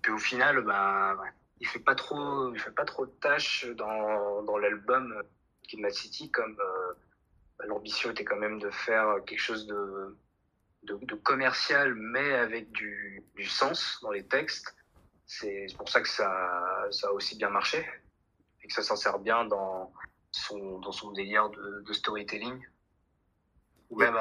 Puis 0.00 0.12
au 0.12 0.18
final, 0.18 0.62
bah, 0.62 1.16
il 1.60 1.66
fait 1.66 1.80
pas 1.80 1.96
trop, 1.96 2.52
il 2.54 2.60
fait 2.60 2.70
pas 2.70 2.84
trop 2.84 3.04
de 3.04 3.10
tâches 3.10 3.66
dans, 3.76 4.42
dans 4.44 4.58
l'album 4.58 5.22
Kid 5.64 5.90
City, 5.90 6.30
comme 6.30 6.56
euh, 6.60 7.66
l'ambition 7.66 8.10
était 8.12 8.24
quand 8.24 8.36
même 8.36 8.60
de 8.60 8.70
faire 8.70 9.16
quelque 9.26 9.40
chose 9.40 9.66
de, 9.66 10.16
de, 10.84 11.14
commercial, 11.16 11.94
mais 11.94 12.32
avec 12.34 12.70
du, 12.70 13.24
du 13.34 13.44
sens 13.44 13.98
dans 14.02 14.12
les 14.12 14.26
textes. 14.26 14.76
C'est 15.26 15.66
pour 15.76 15.88
ça 15.88 16.00
que 16.00 16.08
ça, 16.08 16.86
ça 16.92 17.08
a 17.08 17.10
aussi 17.10 17.36
bien 17.36 17.48
marché 17.48 17.84
et 18.62 18.68
que 18.68 18.72
ça 18.72 18.82
s'en 18.82 18.96
sert 18.96 19.18
bien 19.18 19.46
dans 19.46 19.92
son, 20.30 20.78
dans 20.78 20.92
son 20.92 21.10
délire 21.10 21.50
de 21.50 21.92
storytelling. 21.92 22.64
Ou 23.92 23.96
même 23.98 24.14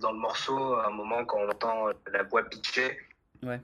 dans 0.00 0.10
le 0.10 0.18
morceau, 0.18 0.74
à 0.74 0.88
un 0.88 0.90
moment, 0.90 1.24
quand 1.24 1.38
on 1.38 1.48
entend 1.48 1.86
la 2.10 2.24
voix 2.24 2.42
pitchée, 2.42 2.98
Ouais. 3.42 3.60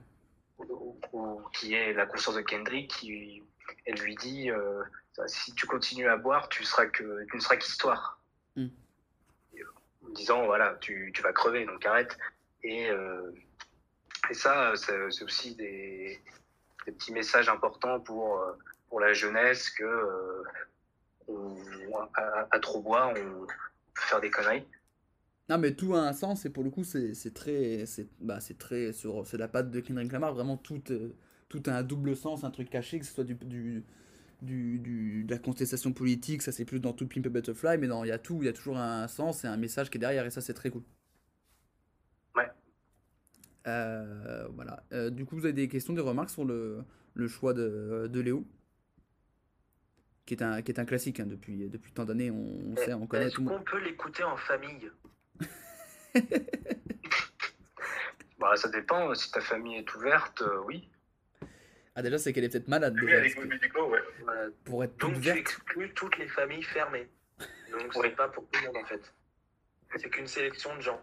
ou- 0.57 0.97
ou- 1.11 1.41
qui 1.51 1.73
est 1.73 1.91
la 1.93 2.05
conscience 2.05 2.35
de 2.35 2.41
Kendrick, 2.41 2.89
qui, 2.91 3.43
elle 3.85 3.99
lui 3.99 4.15
dit 4.15 4.49
euh, 4.49 4.81
si 5.27 5.53
tu 5.55 5.67
continues 5.67 6.07
à 6.07 6.15
boire, 6.15 6.47
tu 6.47 6.63
seras 6.63 6.85
que 6.85 7.25
tu 7.25 7.35
ne 7.35 7.41
seras 7.41 7.57
qu'histoire. 7.57 8.19
Mm. 8.55 8.67
Euh, 9.55 9.63
En 10.05 10.09
disant 10.11 10.45
voilà, 10.45 10.75
tu, 10.79 11.11
tu 11.13 11.21
vas 11.21 11.33
crever, 11.33 11.65
donc 11.65 11.85
arrête. 11.85 12.17
Et, 12.63 12.89
euh, 12.89 13.29
et 14.29 14.33
ça, 14.33 14.73
c'est 14.77 15.21
aussi 15.23 15.55
des, 15.55 16.21
des 16.85 16.91
petits 16.93 17.11
messages 17.11 17.49
importants 17.49 17.99
pour, 17.99 18.41
pour 18.87 19.01
la 19.01 19.11
jeunesse 19.11 19.69
que 19.69 19.83
euh, 19.83 20.43
on- 21.27 22.09
à, 22.15 22.47
à 22.49 22.59
trop 22.59 22.81
boire, 22.81 23.09
on 23.09 23.13
peut 23.13 23.47
faire 23.95 24.21
des 24.21 24.31
conneries. 24.31 24.65
Non 25.49 25.57
mais 25.57 25.73
tout 25.73 25.95
a 25.95 26.01
un 26.07 26.13
sens 26.13 26.45
et 26.45 26.49
pour 26.51 26.63
le 26.63 26.69
coup 26.69 26.83
c'est 26.83 27.33
très 27.33 27.85
c'est 27.87 28.07
bah 28.21 28.37
très 28.59 28.93
sur 28.93 29.25
c'est 29.25 29.37
la 29.37 29.47
patte 29.47 29.71
de 29.71 29.79
Kendrick 29.79 30.11
Lamar. 30.11 30.33
Vraiment 30.35 30.57
tout 30.57 30.81
euh, 30.91 31.09
tout 31.49 31.63
a 31.65 31.71
un 31.71 31.81
double 31.83 32.15
sens 32.15 32.43
un 32.43 32.51
truc 32.51 32.69
caché 32.69 32.99
que 32.99 33.05
ce 33.05 33.13
soit 33.13 33.23
du 33.23 33.33
du 33.33 33.83
du, 34.41 34.79
du- 34.79 35.23
de 35.25 35.31
la 35.31 35.39
contestation 35.39 35.91
politique 35.91 36.43
ça 36.43 36.51
c'est 36.51 36.65
plus 36.65 36.79
dans 36.79 36.93
tout 36.93 37.07
Pimp 37.07 37.25
a 37.25 37.29
Butterfly 37.29 37.77
mais 37.79 37.87
dans 37.87 38.03
il 38.05 38.09
y 38.09 38.11
a 38.11 38.19
tout 38.19 38.37
il 38.41 38.45
y 38.45 38.47
a 38.47 38.53
toujours 38.53 38.77
un 38.77 39.07
sens 39.07 39.43
et 39.43 39.47
un 39.47 39.57
message 39.57 39.89
qui 39.89 39.97
est 39.97 39.99
derrière 39.99 40.25
et 40.25 40.29
ça 40.29 40.39
c'est 40.39 40.53
très 40.53 40.69
cool. 40.69 40.83
Ouais. 42.35 42.47
Euh, 43.67 44.47
voilà. 44.53 44.83
Euh, 44.93 45.09
du 45.09 45.25
coup 45.25 45.35
vous 45.35 45.45
avez 45.45 45.53
des 45.53 45.67
questions 45.67 45.93
des 45.93 46.01
remarques 46.01 46.29
sur 46.29 46.45
le 46.45 46.83
le 47.15 47.27
choix 47.27 47.53
de, 47.55 48.07
de 48.07 48.19
Léo? 48.21 48.45
Qui 50.27 50.35
est 50.35 50.43
un 50.43 50.61
qui 50.61 50.71
est 50.71 50.79
un 50.79 50.85
classique 50.85 51.19
hein, 51.19 51.25
depuis 51.25 51.67
depuis 51.69 51.91
tant 51.91 52.05
d'années 52.05 52.29
on, 52.29 52.71
on 52.71 52.75
sait 52.75 52.93
on 52.93 53.07
connaît 53.07 53.25
Est-ce 53.25 53.37
qu'on 53.37 53.63
peut 53.63 53.79
l'écouter 53.83 54.23
en 54.23 54.37
famille? 54.37 54.91
Bah, 58.39 58.55
ça 58.55 58.69
dépend, 58.69 59.13
si 59.15 59.31
ta 59.31 59.41
famille 59.41 59.77
est 59.77 59.95
ouverte, 59.95 60.41
euh, 60.41 60.61
oui. 60.65 60.89
ah 61.95 62.01
déjà 62.01 62.17
c'est 62.17 62.31
qu'elle 62.31 62.45
est 62.45 62.49
peut-être 62.49 62.69
malade 62.69 62.93
Oui, 62.95 63.05
déjà, 63.07 63.17
avec 63.17 63.35
que 63.35 63.41
musicaux, 63.45 63.89
ouais. 63.89 63.99
pour 64.63 64.83
être 64.83 64.95
Donc 64.97 65.19
tu 65.19 65.29
exclus 65.29 65.93
toutes 65.93 66.17
les 66.17 66.27
familles 66.27 66.63
fermées. 66.63 67.09
Donc 67.71 67.93
c'est 67.93 68.15
pas 68.15 68.29
pour 68.29 68.47
tout 68.49 68.59
le 68.61 68.67
monde 68.67 68.77
en 68.77 68.85
fait. 68.85 69.13
C'est 69.97 70.09
qu'une 70.09 70.27
sélection 70.27 70.73
de 70.77 70.81
gens. 70.81 71.01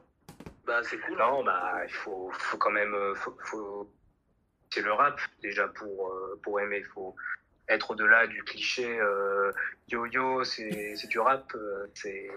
Bah 0.66 0.80
c'est 0.82 0.98
cool. 1.00 1.18
Non, 1.18 1.44
bah, 1.44 1.82
il 1.86 1.92
faut, 1.92 2.30
faut 2.32 2.56
quand 2.56 2.70
même. 2.70 2.94
euh, 2.94 3.14
Faut, 3.14 3.36
faut... 3.44 3.92
C'est 4.72 4.80
le 4.82 4.92
rap, 4.92 5.20
déjà, 5.42 5.68
pour, 5.68 6.10
euh, 6.12 6.40
pour 6.42 6.58
aimer. 6.60 6.78
Il 6.78 6.84
faut 6.86 7.14
être 7.68 7.90
au-delà 7.90 8.26
du 8.26 8.42
cliché 8.44 8.98
euh, 8.98 9.52
yo-yo, 9.88 10.42
c'est 10.44 10.96
c'est 10.96 11.06
du 11.08 11.18
rap. 11.18 11.52
euh, 11.54 11.86
C'est 11.94 12.28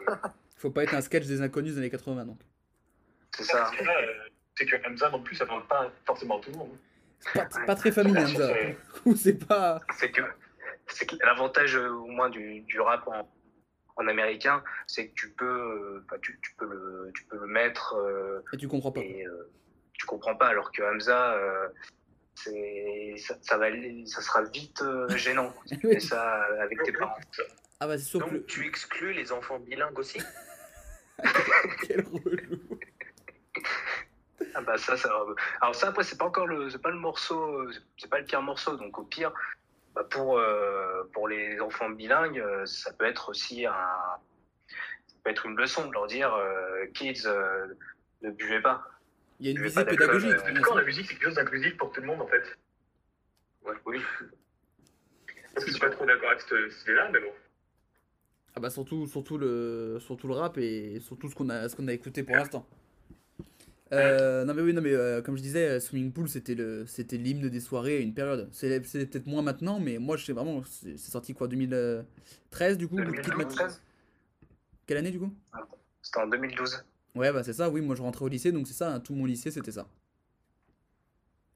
Faut 0.57 0.71
pas 0.71 0.83
être 0.83 0.93
un 0.93 1.01
sketch 1.01 1.25
des 1.25 1.41
inconnus 1.41 1.73
des 1.73 1.79
années 1.79 1.89
80 1.89 2.25
donc. 2.25 2.39
C'est 3.43 3.51
ça. 3.51 3.71
Que 3.77 3.83
là, 3.83 3.97
euh, 4.01 4.13
c'est 4.57 4.65
que 4.65 4.75
Hamza 4.87 5.09
non 5.09 5.21
plus, 5.23 5.35
ça 5.35 5.45
parle 5.45 5.65
pas 5.67 5.91
forcément 6.05 6.39
à 6.39 6.41
tout 6.41 6.51
le 6.51 6.57
monde. 6.57 6.77
C'est 7.19 7.33
pas, 7.33 7.47
c'est 7.51 7.65
pas 7.65 7.75
très 7.75 7.91
familier 7.91 8.23
Ouais, 8.23 8.35
ça. 8.35 8.47
c'est- 8.53 8.77
Ou 9.05 9.15
c'est 9.15 9.45
pas. 9.47 9.79
C'est 9.97 10.11
que, 10.11 10.21
c'est 10.87 11.05
que 11.05 11.15
l'avantage, 11.25 11.75
euh, 11.75 11.89
au 11.89 12.07
moins, 12.07 12.29
du, 12.29 12.61
du 12.61 12.79
rap 12.79 13.07
en, 13.07 13.29
en 13.97 14.07
américain, 14.07 14.63
c'est 14.87 15.07
que 15.09 15.13
tu 15.15 15.29
peux, 15.31 15.45
euh, 15.45 16.05
bah, 16.09 16.17
tu, 16.21 16.39
tu 16.41 16.53
peux 16.57 16.65
le, 16.65 17.11
tu 17.13 17.23
peux 17.25 17.37
le 17.37 17.47
mettre. 17.47 17.95
euh, 17.95 18.41
Et 18.53 18.57
tu 18.57 18.67
comprends 18.67 18.91
pas. 18.91 19.01
et 19.01 19.25
euh, 19.25 19.51
tu 19.93 20.05
comprends 20.05 20.35
pas, 20.35 20.47
alors 20.47 20.71
que 20.71 20.81
Hamza, 20.81 21.33
euh, 21.33 21.67
c'est, 22.35 23.15
ça, 23.17 23.37
ça 23.41 23.57
va, 23.57 23.67
ça 24.05 24.21
sera 24.21 24.43
vite 24.43 24.81
euh, 24.81 25.09
gênant. 25.17 25.53
fais 25.81 25.99
ça 25.99 26.41
avec 26.61 26.81
tes 26.83 26.93
parents. 26.93 27.17
Ah 27.81 27.87
bah 27.87 27.97
c'est 27.97 28.05
sûr 28.05 28.19
que 28.19 28.25
Donc 28.25 28.33
le- 28.33 28.45
tu 28.45 28.65
exclus 28.65 29.11
les 29.13 29.31
enfants 29.33 29.59
bilingues 29.59 29.97
aussi? 29.99 30.21
Quel 31.87 32.01
relou. 32.01 32.68
Ah 34.59 34.61
bah 34.61 34.77
ça, 34.77 34.97
ça. 34.97 35.09
Alors 35.61 35.73
ça 35.73 35.87
après 35.87 36.03
c'est 36.03 36.17
pas 36.17 36.25
encore 36.25 36.45
le, 36.45 36.69
c'est 36.69 36.81
pas 36.81 36.91
le 36.91 36.99
morceau, 36.99 37.61
euh, 37.61 37.71
c'est 37.97 38.09
pas 38.09 38.19
le 38.19 38.25
pire 38.25 38.41
morceau. 38.41 38.75
Donc 38.75 38.99
au 38.99 39.03
pire, 39.03 39.31
bah, 39.95 40.03
pour 40.03 40.37
euh, 40.37 41.09
pour 41.13 41.29
les 41.29 41.61
enfants 41.61 41.89
bilingues, 41.89 42.39
euh, 42.39 42.65
ça 42.65 42.91
peut 42.91 43.05
être 43.05 43.29
aussi 43.29 43.65
un, 43.65 43.71
ça 45.07 45.15
peut 45.23 45.29
être 45.29 45.45
une 45.45 45.55
leçon 45.55 45.87
de 45.87 45.93
leur 45.93 46.07
dire, 46.07 46.33
euh, 46.33 46.87
kids, 46.93 47.23
euh, 47.25 47.67
ne 48.21 48.31
buvez 48.31 48.61
pas. 48.61 48.83
Il 49.39 49.45
y 49.45 49.49
a 49.49 49.51
une 49.53 49.63
visée 49.63 49.85
pédagogique. 49.85 50.31
euh, 50.31 50.61
sûr. 50.61 50.75
la 50.75 50.83
musique, 50.83 51.05
c'est 51.07 51.13
quelque 51.13 51.23
chose 51.23 51.35
d'inclusif 51.35 51.77
pour 51.77 51.93
tout 51.93 52.01
le 52.01 52.07
monde, 52.07 52.21
en 52.21 52.27
fait. 52.27 52.43
Ouais, 53.63 53.75
oui. 53.85 54.01
Parce 55.53 55.63
que 55.63 55.71
je 55.71 55.77
suis 55.77 55.79
pas 55.79 55.89
trop 55.89 56.05
d'accord 56.05 56.31
avec 56.31 56.41
cette, 56.41 56.71
cette 56.71 56.83
idée-là, 56.83 57.09
mais 57.13 57.21
bon. 57.21 57.31
Ah 58.57 58.59
bah 58.59 58.69
surtout, 58.69 59.07
surtout, 59.07 59.37
le, 59.37 59.99
surtout 60.01 60.27
le 60.27 60.33
rap 60.33 60.57
et 60.57 60.99
surtout 60.99 61.29
ce 61.29 61.35
qu'on 61.35 61.49
a, 61.49 61.69
ce 61.69 61.77
qu'on 61.77 61.87
a 61.87 61.93
écouté 61.93 62.23
pour 62.23 62.35
l'instant. 62.35 62.67
Euh, 63.91 64.45
non 64.45 64.53
mais 64.53 64.61
oui, 64.61 64.73
non 64.73 64.81
mais 64.81 64.93
euh, 64.93 65.21
comme 65.21 65.35
je 65.35 65.41
disais, 65.41 65.67
euh, 65.67 65.79
Swimming 65.79 66.11
Pool 66.11 66.29
c'était 66.29 66.53
le, 66.55 66.85
c'était 66.85 67.17
l'hymne 67.17 67.49
des 67.49 67.59
soirées 67.59 67.97
à 67.97 67.99
une 68.01 68.13
période. 68.13 68.47
C'est, 68.51 68.85
c'est 68.85 69.05
peut-être 69.07 69.25
moins 69.25 69.41
maintenant, 69.41 69.79
mais 69.79 69.97
moi 69.97 70.15
je 70.17 70.25
sais 70.25 70.33
vraiment, 70.33 70.61
c'est, 70.63 70.97
c'est 70.97 71.11
sorti 71.11 71.33
quoi 71.33 71.47
2013 71.47 72.77
du 72.77 72.87
coup 72.87 72.97
le 72.97 73.11
clip 73.11 73.35
m'a- 73.35 73.43
2013 73.45 73.81
Quelle 74.85 74.97
année 74.97 75.11
du 75.11 75.19
coup? 75.19 75.33
C'était 76.01 76.19
en 76.19 76.27
2012. 76.27 76.83
Ouais 77.15 77.31
bah 77.33 77.43
c'est 77.43 77.53
ça, 77.53 77.69
oui 77.69 77.81
moi 77.81 77.95
je 77.95 78.01
rentrais 78.03 78.25
au 78.25 78.27
lycée 78.27 78.51
donc 78.51 78.67
c'est 78.67 78.73
ça, 78.73 78.93
hein, 78.93 78.99
tout 78.99 79.15
mon 79.15 79.25
lycée 79.25 79.49
c'était 79.49 79.71
ça. 79.71 79.87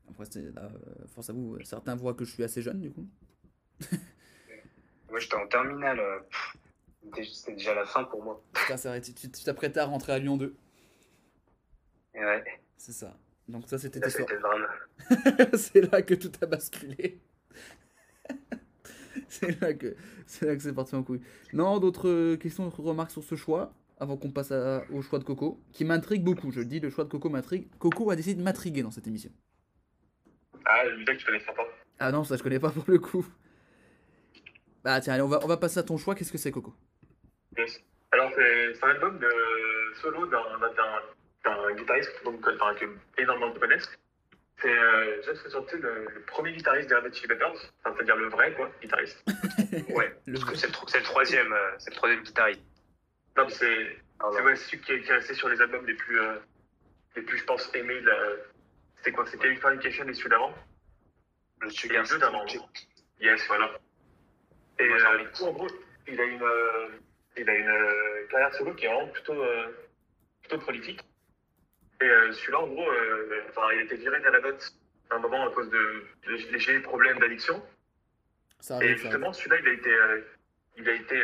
Après 0.09 0.25
c'est 0.29 0.41
là, 0.53 0.63
euh, 0.73 1.05
force 1.13 1.29
à 1.29 1.33
vous, 1.33 1.57
certains 1.63 1.95
voient 1.95 2.13
que 2.15 2.25
je 2.25 2.31
suis 2.33 2.43
assez 2.43 2.61
jeune 2.63 2.79
du 2.81 2.91
coup. 2.91 3.07
Moi, 5.09 5.19
j'étais 5.19 5.35
en 5.35 5.45
terminale. 5.47 6.01
C'était 7.31 7.53
déjà 7.53 7.75
la 7.75 7.85
fin 7.85 8.03
pour 8.05 8.23
moi. 8.23 8.41
Putain, 8.51 8.77
c'est 8.77 8.87
vrai, 8.87 8.99
tu 9.01 9.13
t'apprêtais 9.29 9.79
à 9.79 9.85
rentrer 9.85 10.11
à 10.13 10.17
Lyon 10.17 10.37
2. 10.37 10.55
Ouais, 12.15 12.43
C'est 12.77 12.91
ça. 12.91 13.17
Donc 13.47 13.67
ça 13.67 13.77
c'était 13.77 13.99
c'est 15.57 15.91
là 15.91 16.01
que 16.01 16.13
tout 16.13 16.31
a 16.41 16.45
basculé. 16.45 17.19
c'est 19.27 19.59
là 19.61 19.73
que 19.73 19.95
c'est 20.25 20.45
là 20.45 20.55
que 20.55 20.61
c'est 20.61 20.73
parti 20.73 20.95
en 20.95 21.03
couille. 21.03 21.21
Non, 21.51 21.79
d'autres 21.79 22.07
euh, 22.09 22.37
questions, 22.37 22.63
d'autres 22.65 22.81
remarques 22.81 23.11
sur 23.11 23.23
ce 23.23 23.35
choix 23.35 23.73
avant 23.99 24.17
qu'on 24.17 24.31
passe 24.31 24.51
à- 24.51 24.83
au 24.91 25.01
choix 25.01 25.19
de 25.19 25.23
Coco, 25.23 25.61
qui 25.71 25.85
m'intrigue 25.85 26.23
beaucoup. 26.23 26.51
Je 26.51 26.59
le 26.59 26.65
dis, 26.65 26.79
le 26.79 26.89
choix 26.89 27.03
de 27.03 27.09
Coco 27.09 27.29
m'intrigue. 27.29 27.67
Coco 27.79 28.09
a 28.09 28.15
décidé 28.15 28.35
de 28.39 28.43
m'intriguer 28.43 28.81
dans 28.81 28.91
cette 28.91 29.07
émission. 29.07 29.31
Ah, 30.65 30.83
le 30.85 31.03
que 31.05 31.11
tu 31.11 31.25
connais 31.25 31.39
pas. 31.39 31.53
Ah 31.99 32.11
non, 32.11 32.23
ça 32.23 32.37
je 32.37 32.43
connais 32.43 32.59
pas 32.59 32.71
pour 32.71 32.85
le 32.87 32.97
coup. 32.99 33.25
Bah 34.83 34.99
tiens, 35.01 35.13
allez, 35.13 35.21
on 35.23 35.27
va, 35.27 35.39
on 35.43 35.47
va 35.47 35.57
passer 35.57 35.79
à 35.79 35.83
ton 35.83 35.97
choix. 35.97 36.15
Qu'est-ce 36.15 36.31
que 36.31 36.37
c'est 36.37 36.51
Coco? 36.51 36.73
Yes. 37.57 37.81
Alors, 38.11 38.31
c'est 38.35 38.73
c'est 38.73 38.83
un 38.85 38.89
album 38.89 39.19
de 39.19 39.29
solo 40.01 40.25
d'un 40.27 40.39
d'un 41.43 41.73
guitariste 41.73 42.11
donc, 42.23 42.41
que, 42.41 42.51
enfin, 42.55 42.73
que 42.75 42.85
énormément 43.17 43.53
de 43.53 43.59
connaissent. 43.59 43.89
C'est 44.61 44.69
euh, 44.71 45.21
Jeff 45.23 45.37
Foxworthy, 45.39 45.77
le, 45.77 46.07
le 46.13 46.21
premier 46.21 46.53
guitariste 46.53 46.87
des 46.87 46.95
Red 46.95 47.05
Hot 47.05 47.13
Chili 47.13 47.27
Peppers, 47.27 47.55
c'est-à-dire 47.83 48.15
le 48.15 48.29
vrai 48.29 48.53
quoi, 48.53 48.71
guitariste. 48.81 49.23
Ouais, 49.89 50.15
parce 50.25 50.45
que 50.45 50.55
c'est 50.55 50.67
le, 50.67 50.99
le 50.99 51.03
troisième, 51.03 51.51
euh, 51.51 51.71
c'est 51.79 51.89
le 51.89 51.95
troisième 51.95 52.21
guitariste. 52.23 52.61
Non, 53.35 53.49
c'est 53.49 53.97
c'est 54.31 54.41
ouais, 54.41 54.55
celui 54.55 54.81
qui 54.81 54.91
est, 54.93 55.01
qui 55.01 55.09
est 55.09 55.15
resté 55.15 55.33
sur 55.33 55.49
les 55.49 55.59
albums 55.59 55.85
les 55.85 55.95
plus, 55.95 56.19
euh, 56.19 56.35
les 57.15 57.23
plus 57.23 57.39
je 57.39 57.43
pense, 57.43 57.69
aimés. 57.73 58.01
C'était 58.97 59.11
quoi 59.11 59.25
C'était 59.25 59.43
Californication 59.43 60.07
et 60.07 60.13
celui 60.13 60.29
d'avant 60.29 60.53
Le 61.59 61.67
les 61.67 62.09
deux 62.09 62.19
d'avant. 62.19 62.45
Yes, 63.19 63.45
voilà. 63.47 63.71
Et 64.79 64.83
euh, 64.83 65.17
du 65.23 65.29
coup, 65.29 65.43
en 65.43 65.51
gros, 65.51 65.67
il 66.07 66.19
a 66.19 66.23
une, 66.23 66.41
euh, 66.41 66.87
il 67.37 67.49
a 67.49 67.55
une 67.55 67.67
euh, 67.67 68.27
carrière 68.29 68.53
solo 68.55 68.73
qui 68.73 68.85
est 68.85 68.93
vraiment 68.93 69.07
plutôt, 69.09 69.43
euh, 69.43 69.67
plutôt 70.41 70.59
prolifique. 70.59 71.01
Et 72.03 72.09
euh, 72.09 72.33
celui-là, 72.33 72.59
en 72.59 72.67
gros, 72.67 72.91
euh, 72.91 73.41
il 73.73 73.79
a 73.79 73.83
été 73.83 73.95
viré 73.95 74.17
Hot 74.17 74.57
à 75.09 75.15
un 75.15 75.19
moment 75.19 75.47
à 75.47 75.51
cause 75.51 75.69
de, 75.69 76.03
de 76.27 76.51
légers 76.51 76.79
problèmes 76.81 77.17
d'addiction. 77.19 77.63
Et 78.81 78.97
justement, 78.97 79.31
celui-là, 79.31 79.57
il 79.61 79.67
a 79.69 79.73
été, 79.73 79.93
euh, 79.93 80.21
il 80.77 80.89
a 80.89 80.93
été 80.93 81.23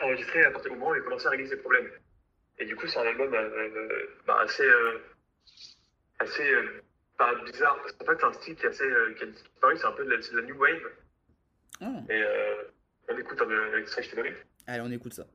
enregistré 0.00 0.44
à 0.44 0.50
partir 0.52 0.70
du 0.70 0.78
moment 0.78 0.92
où 0.92 0.94
il 0.94 1.00
a 1.00 1.04
commencé 1.04 1.26
à 1.26 1.30
régler 1.30 1.48
ses 1.48 1.56
problèmes. 1.56 1.90
Et 2.58 2.64
du 2.66 2.76
coup, 2.76 2.86
c'est 2.86 3.00
un 3.00 3.06
album 3.06 3.34
euh, 3.34 4.06
bah, 4.26 4.38
assez, 4.44 4.64
euh, 4.64 4.98
assez 6.20 6.54
euh, 6.54 6.82
bizarre, 7.44 7.80
parce 7.82 7.92
qu'en 7.92 8.04
fait, 8.06 8.18
c'est 8.20 8.26
un 8.26 8.32
style 8.34 8.56
qui 8.56 8.66
est 8.66 8.68
assez, 8.68 8.88
qui 9.16 9.24
est 9.24 9.60
pareil, 9.60 9.78
c'est 9.78 9.86
un 9.86 9.92
peu 9.92 10.04
de 10.04 10.10
la, 10.10 10.22
c'est 10.22 10.32
de 10.32 10.40
la 10.40 10.46
new 10.46 10.56
wave. 10.56 10.90
Ah. 11.80 12.12
Et 12.12 12.24
on 13.08 13.18
écoute 13.18 13.42
un 13.42 13.50
euh, 13.50 13.78
extrait, 13.78 14.02
je 14.02 14.14
donné. 14.14 14.32
Allez, 14.66 14.82
on 14.84 14.90
écoute 14.92 15.14
ça. 15.14 15.26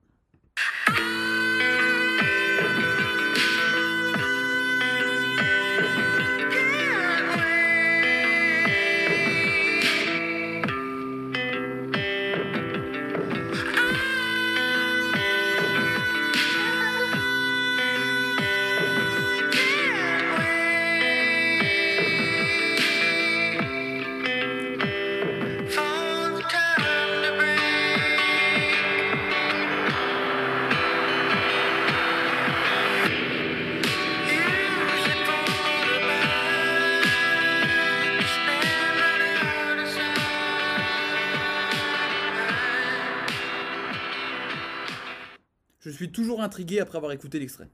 Intrigué 46.48 46.80
après 46.80 46.98
avoir 46.98 47.12
écouté 47.12 47.40
l'extrait. 47.40 47.70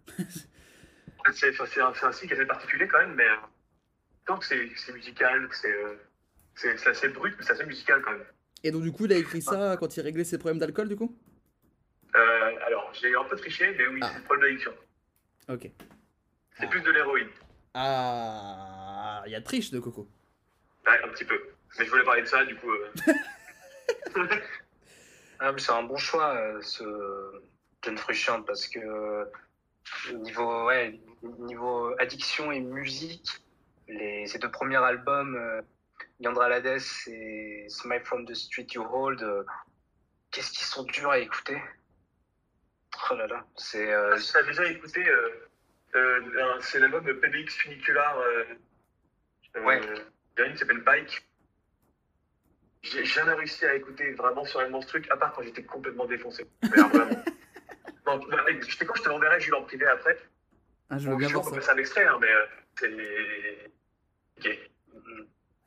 C'est 1.34 1.80
un, 1.80 1.94
un 2.02 2.12
style 2.12 2.28
qui 2.28 2.34
est 2.34 2.38
assez 2.38 2.46
particulier 2.46 2.88
quand 2.88 3.00
même, 3.00 3.14
mais 3.16 3.28
euh, 3.28 3.36
tant 4.26 4.38
que 4.38 4.46
c'est 4.46 4.94
musical, 4.94 5.48
c'est 5.52 5.72
euh, 5.72 5.96
c'est 6.56 6.88
assez 6.88 7.10
brut, 7.10 7.34
mais 7.38 7.44
c'est 7.46 7.54
assez 7.54 7.66
musical 7.66 8.02
quand 8.02 8.12
même. 8.12 8.26
Et 8.64 8.72
donc 8.72 8.84
du 8.84 8.92
coup, 8.92 9.06
il 9.06 9.14
a 9.14 9.18
écrit 9.18 9.42
ça 9.42 9.78
quand 9.80 9.96
il 9.96 10.02
réglait 10.02 10.24
ses 10.24 10.38
problèmes 10.38 10.60
d'alcool 10.60 10.90
du 10.90 10.96
coup? 10.96 11.18
Euh, 12.16 12.52
alors, 12.68 12.92
j'ai 12.94 13.16
un 13.16 13.24
peu 13.24 13.36
triché, 13.36 13.74
mais 13.78 13.88
oui, 13.88 14.00
c'est 14.04 14.18
le 14.20 14.24
problème 14.24 14.46
d'addiction. 14.46 14.74
Ok. 15.50 15.70
C'est 16.60 16.70
plus 16.70 16.82
de 16.82 16.92
l'héroïne. 16.92 17.30
Ah, 17.74 19.24
il 19.26 19.32
y 19.32 19.36
a 19.36 19.42
triche 19.42 19.72
de 19.72 19.80
Coco. 19.80 20.08
Ouais, 20.86 21.00
un 21.04 21.08
petit 21.10 21.26
peu. 21.26 21.40
Mais 21.80 21.86
je 21.86 21.90
voulais 21.90 22.04
parler 22.04 22.22
de 22.22 22.28
ça, 22.28 22.46
du 22.46 22.56
coup. 22.56 22.70
euh, 22.72 22.92
Ah, 25.40 25.52
mais 25.52 25.60
c'est 25.60 25.72
un 25.72 25.84
bon 25.84 25.98
choix, 25.98 26.36
euh, 26.36 26.62
ce 26.62 26.84
John 27.84 27.98
Frusciante, 27.98 28.46
parce 28.46 28.68
que 28.68 28.80
euh, 28.80 29.26
niveau, 30.14 30.66
ouais, 30.66 31.00
niveau 31.22 31.94
addiction 32.00 32.52
et 32.52 32.62
musique, 32.62 33.30
les, 33.88 34.26
ces 34.26 34.40
deux 34.40 34.50
premiers 34.50 34.78
albums, 34.78 35.36
euh, 35.36 35.62
Yandra 36.20 36.50
Lades 36.50 36.82
et 37.08 37.66
Smile 37.68 38.04
from 38.06 38.26
the 38.26 38.34
Street 38.34 38.68
You 38.74 38.84
Hold, 38.84 39.22
euh, 39.22 39.44
qu'est-ce 40.32 40.52
qu'ils 40.52 40.66
sont 40.66 40.84
durs 40.84 41.12
à 41.12 41.20
écouter? 41.20 41.62
Oh 43.12 43.16
là 43.16 43.28
là, 43.28 43.46
c'est... 43.58 43.92
euh, 43.92 44.18
t'as 44.32 44.44
déjà 44.44 44.66
écouté, 44.66 45.06
euh, 45.96 46.60
c'est 46.62 46.80
l'album 46.80 47.04
de 47.04 47.14
PBX 47.14 47.56
Funicular. 47.56 48.18
Ouais. 49.66 49.82
Il 50.38 50.40
y 50.40 50.44
a 50.44 50.46
une 50.48 50.54
qui 50.54 50.60
s'appelle 50.60 50.82
Bike. 50.82 51.28
J'ai 52.82 53.06
jamais 53.06 53.34
réussi 53.34 53.66
à 53.66 53.76
écouter 53.76 54.12
vraiment 54.14 54.44
sereinement 54.44 54.82
ce 54.82 54.88
truc, 54.88 55.10
à 55.10 55.18
part 55.18 55.34
quand 55.34 55.42
j'étais 55.42 55.64
complètement 55.64 56.06
défoncé. 56.06 56.46
Mais 56.64 56.70
alors, 56.74 56.90
vraiment. 56.90 57.24
Non, 58.06 58.18
bah, 58.28 58.44
je 58.62 58.76
sais 58.76 58.86
quoi, 58.86 58.96
je 58.98 59.04
te 59.04 59.10
l'enverrai, 59.10 59.40
je 59.40 59.54
en 59.54 59.64
privé 59.64 59.86
après. 59.88 60.18
Ah, 60.90 60.98
je 60.98 61.06
veux 61.08 61.14
Bon, 61.14 61.18
bien 61.20 61.28
voir 61.30 61.42
on 61.42 61.44
ça. 61.46 61.50
peut 61.52 61.56
passer 61.58 61.72
un 61.72 61.78
extrait, 61.78 62.06
hein, 62.06 62.18
mais 62.22 62.32
euh, 62.32 62.46
c'est. 62.80 63.72
Ok. 64.40 64.70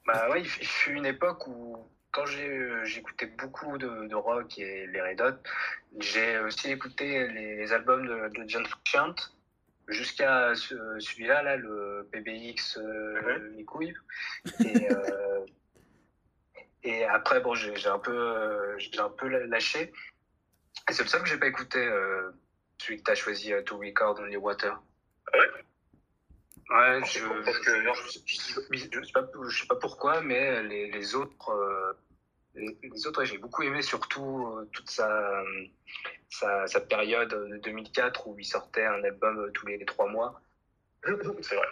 Bah 0.07 0.31
ouais, 0.31 0.41
il 0.43 0.47
fut 0.49 0.93
une 0.93 1.07
époque 1.07 1.47
où, 1.49 1.89
quand 2.13 2.27
j'ai, 2.27 2.49
euh, 2.49 2.85
j'écoutais 2.85 3.27
beaucoup 3.27 3.77
de, 3.77 4.07
de 4.07 4.15
rock 4.15 4.57
et 4.59 4.87
les 4.87 5.01
Red 5.03 5.21
Hot, 5.21 5.39
j'ai 5.99 6.39
aussi 6.39 6.71
écouté 6.71 7.27
les, 7.29 7.57
les 7.57 7.73
albums 7.73 8.07
de, 8.07 8.29
de 8.29 8.49
John 8.49 8.65
Frusciante 8.67 9.35
jusqu'à 9.89 10.55
ce- 10.55 10.99
celui-là, 11.01 11.43
là, 11.43 11.57
le 11.57 12.09
PBX 12.13 12.79
euh, 12.79 13.51
Les 13.57 13.65
couilles. 13.65 13.95
Et, 14.65 14.91
euh, 14.93 15.45
et 16.85 17.05
après, 17.05 17.41
bon, 17.41 17.55
j'ai 17.55 17.89
un 17.89 17.99
peu, 17.99 18.17
euh, 18.17 18.79
j'ai 18.79 18.99
un 19.01 19.11
peu 19.11 19.27
lâché. 19.29 19.93
Et 20.89 20.93
c'est 20.93 21.03
le 21.03 21.09
seul 21.09 21.23
que 21.23 21.29
j'ai 21.29 21.39
pas 21.39 21.49
écouté, 21.49 21.79
euh, 21.79 22.31
celui 22.79 22.99
que 22.99 23.03
t'as 23.05 23.15
choisi, 23.15 23.53
euh, 23.53 23.63
To 23.63 23.79
Record 23.79 24.19
Only 24.21 24.37
Water. 24.37 24.81
Ouais, 26.69 27.01
je, 27.05 27.45
Parce 27.45 27.59
que, 27.61 27.85
non, 27.85 27.95
je, 27.95 28.19
je- 28.25 28.37
je 28.73 29.05
sais 29.05 29.13
pas, 29.13 29.27
je 29.49 29.61
sais 29.61 29.67
pas 29.69 29.77
pourquoi, 29.77 30.21
mais 30.21 30.63
les, 30.65 30.91
les 30.91 31.15
autres, 31.15 31.51
euh, 31.51 31.93
les, 32.55 32.77
les 32.83 33.07
autres, 33.07 33.21
ouais, 33.21 33.27
j'ai 33.27 33.39
beaucoup 33.39 33.63
aimé 33.63 33.83
surtout 33.83 34.49
euh, 34.49 34.69
toute 34.73 34.91
sa, 34.91 35.43
sa, 36.29 36.67
sa 36.67 36.81
période 36.81 37.31
de 37.31 37.59
2004 37.59 38.27
où 38.27 38.37
il 38.39 38.45
sortait 38.45 38.85
un 38.85 39.03
album 39.05 39.39
euh, 39.39 39.51
tous 39.53 39.67
les 39.67 39.85
trois 39.85 40.09
mois. 40.09 40.41
c'est 41.05 41.55
vrai. 41.55 41.67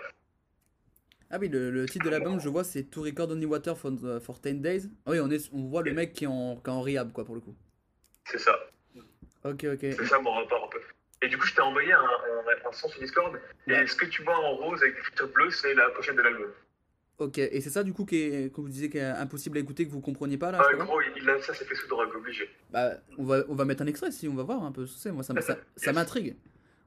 Ah 1.31 1.39
oui, 1.41 1.49
le, 1.49 1.71
le 1.71 1.87
titre 1.89 2.05
de 2.05 2.11
l'album, 2.11 2.39
je 2.39 2.49
vois, 2.49 2.63
c'est 2.63 2.85
To 2.85 3.03
Record 3.03 3.31
Only 3.33 3.47
Water 3.47 3.77
for, 3.77 3.91
for 4.23 4.39
10 4.39 4.61
Days. 4.61 4.91
Ah 5.07 5.11
oui, 5.11 5.21
on, 5.21 5.31
est, 5.31 5.51
on 5.53 5.65
voit 5.65 5.83
le 5.83 5.93
mec 5.93 6.13
qui 6.13 6.25
est 6.25 6.29
en, 6.29 6.55
qui 6.57 6.71
est 6.71 6.73
en 6.73 6.83
rehab, 6.83 7.13
quoi, 7.13 7.25
pour 7.25 7.35
le 7.35 7.41
coup. 7.41 7.57
C'est 8.27 8.39
ça. 8.39 8.57
Ok, 9.45 9.65
ok. 9.65 9.79
C'est 9.81 10.07
ça 10.07 10.19
mon 10.21 10.33
rapport 10.33 10.65
un 10.65 10.69
peu. 10.69 10.81
Et 11.23 11.29
du 11.29 11.39
coup, 11.39 11.47
je 11.47 11.55
t'ai 11.55 11.61
envoyé 11.63 11.93
un, 11.93 12.01
un, 12.01 12.69
un 12.69 12.73
son 12.73 12.89
sur 12.89 13.01
Discord. 13.01 13.39
Et 13.67 13.87
ce 13.87 13.95
que 13.97 14.07
tu 14.07 14.23
vois 14.23 14.37
en 14.39 14.57
rose 14.57 14.83
avec 14.83 14.97
l'écriture 14.97 15.29
bleue, 15.29 15.51
c'est 15.51 15.75
la 15.75 15.89
pochette 15.91 16.17
de 16.17 16.23
l'album. 16.23 16.51
Ok, 17.19 17.39
et 17.39 17.61
c'est 17.61 17.71
ça 17.71 17.85
du 17.85 17.93
coup 17.93 18.05
qui 18.05 18.17
est, 18.23 18.53
que 18.53 18.61
vous 18.61 18.69
disiez 18.69 18.91
qui 18.91 18.99
est 18.99 19.03
impossible 19.05 19.57
à 19.57 19.61
écouter, 19.61 19.87
que 19.87 19.91
vous 19.93 20.01
compreniez 20.01 20.37
pas 20.37 20.51
là 20.51 20.61
Ah, 20.61 20.75
gros, 20.75 21.01
il 21.17 21.31
a, 21.31 21.41
ça, 21.41 21.55
c'est 21.55 21.65
fait 21.65 21.77
sous 21.77 21.87
drogue, 21.87 22.09
obligé. 22.17 22.51
Bah, 22.71 22.95
on 23.19 23.25
va, 23.25 23.45
on 23.49 23.55
va 23.55 23.65
mettre 23.65 23.83
un 23.83 23.87
extrait 23.87 24.11
si 24.11 24.27
on 24.27 24.35
va 24.35 24.43
voir 24.43 24.65
un 24.65 24.73
peu 24.73 24.85
ce 24.85 24.95
que 24.95 25.01
c'est. 25.01 25.13
Moi, 25.13 25.23
ça, 25.23 25.33
ça, 25.41 25.59
ça 25.77 25.93
m'intrigue. 25.93 26.37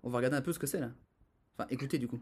On 0.03 0.09
va 0.09 0.17
regarder 0.17 0.35
un 0.35 0.41
peu 0.41 0.51
ce 0.51 0.59
que 0.59 0.67
c'est 0.67 0.81
là. 0.81 0.89
Enfin, 1.57 1.67
écoutez 1.71 1.97
du 1.97 2.07
coup. 2.09 2.19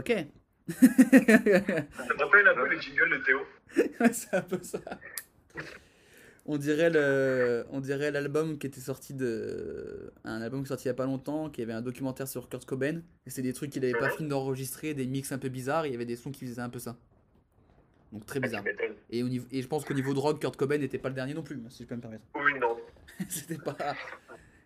Ok. 0.00 0.26
Ça 0.70 2.14
rappelle 2.18 2.48
un 2.48 2.54
peu 2.54 2.68
les 2.68 2.80
jingles 2.80 3.10
de 3.10 3.24
Théo. 3.24 3.40
Ouais, 4.00 4.12
c'est 4.12 4.34
un 4.34 4.42
peu 4.42 4.58
ça. 4.62 4.80
On 6.46 6.56
dirait 6.56 6.90
le, 6.90 7.64
on 7.70 7.80
dirait 7.80 8.10
l'album 8.10 8.58
qui 8.58 8.66
était 8.66 8.80
sorti 8.80 9.14
de, 9.14 10.12
un 10.24 10.42
album 10.42 10.60
qui 10.62 10.66
est 10.66 10.68
sorti 10.68 10.84
il 10.84 10.88
y 10.88 10.90
a 10.90 10.94
pas 10.94 11.04
longtemps, 11.04 11.50
qui 11.50 11.62
avait 11.62 11.72
un 11.72 11.82
documentaire 11.82 12.26
sur 12.26 12.48
Kurt 12.48 12.64
Cobain. 12.64 13.02
Et 13.26 13.30
c'est 13.30 13.42
des 13.42 13.52
trucs 13.52 13.70
qu'il 13.70 13.84
avait 13.84 13.98
pas 13.98 14.10
fini 14.10 14.28
d'enregistrer, 14.28 14.94
des 14.94 15.06
mix 15.06 15.30
un 15.32 15.38
peu 15.38 15.48
bizarres. 15.48 15.86
Il 15.86 15.92
y 15.92 15.94
avait 15.94 16.06
des 16.06 16.16
sons 16.16 16.32
qui 16.32 16.46
faisaient 16.46 16.60
un 16.62 16.70
peu 16.70 16.78
ça. 16.80 16.96
Donc 18.10 18.26
très 18.26 18.40
bizarre. 18.40 18.64
Et, 19.10 19.22
au 19.22 19.28
niveau, 19.28 19.46
et 19.52 19.62
je 19.62 19.68
pense 19.68 19.84
qu'au 19.84 19.94
niveau 19.94 20.14
drogue, 20.14 20.40
Kurt 20.40 20.56
Cobain 20.56 20.78
n'était 20.78 20.98
pas 20.98 21.10
le 21.10 21.14
dernier 21.14 21.34
non 21.34 21.42
plus, 21.44 21.60
si 21.68 21.84
je 21.84 21.88
peux 21.88 21.94
me 21.94 22.00
permettre. 22.00 22.24
Oui, 22.34 22.58
non. 22.58 22.76
c'était 23.28 23.58
pas, 23.58 23.76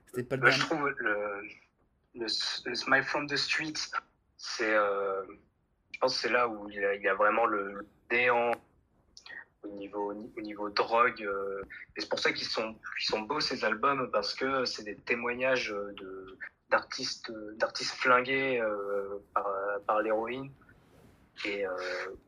c'était 0.06 0.22
pas 0.22 0.36
le 0.36 0.42
Moi, 0.42 0.50
je 0.50 0.58
dernier. 0.58 0.74
trouve 0.74 0.88
le, 1.02 1.40
le, 2.14 2.26
le 2.66 2.74
Smile 2.74 3.02
from 3.02 3.26
the 3.26 3.36
Streets, 3.36 3.90
c'est, 4.44 4.74
euh, 4.74 5.22
je 5.92 5.98
pense 5.98 6.16
c'est 6.16 6.28
là 6.28 6.48
où 6.48 6.68
il 6.68 6.76
y 6.76 7.08
a, 7.08 7.14
vraiment 7.14 7.46
le, 7.46 7.72
le 7.72 7.86
néant 8.10 8.52
au 9.62 9.68
niveau, 9.68 10.12
au 10.12 10.40
niveau 10.40 10.68
drogue. 10.68 11.22
euh, 11.22 11.62
et 11.96 12.02
c'est 12.02 12.08
pour 12.08 12.18
ça 12.18 12.30
qu'ils 12.32 12.46
sont, 12.46 12.74
qu'ils 12.74 13.06
sont 13.06 13.22
beaux 13.22 13.40
ces 13.40 13.64
albums 13.64 14.10
parce 14.12 14.34
que 14.34 14.66
c'est 14.66 14.84
des 14.84 14.96
témoignages 14.96 15.70
de, 15.70 16.38
d'artistes, 16.70 17.32
d'artistes 17.56 17.94
flingués 17.94 18.60
euh, 18.60 19.18
par, 19.86 20.02
l'héroïne. 20.02 20.50
Et 21.46 21.64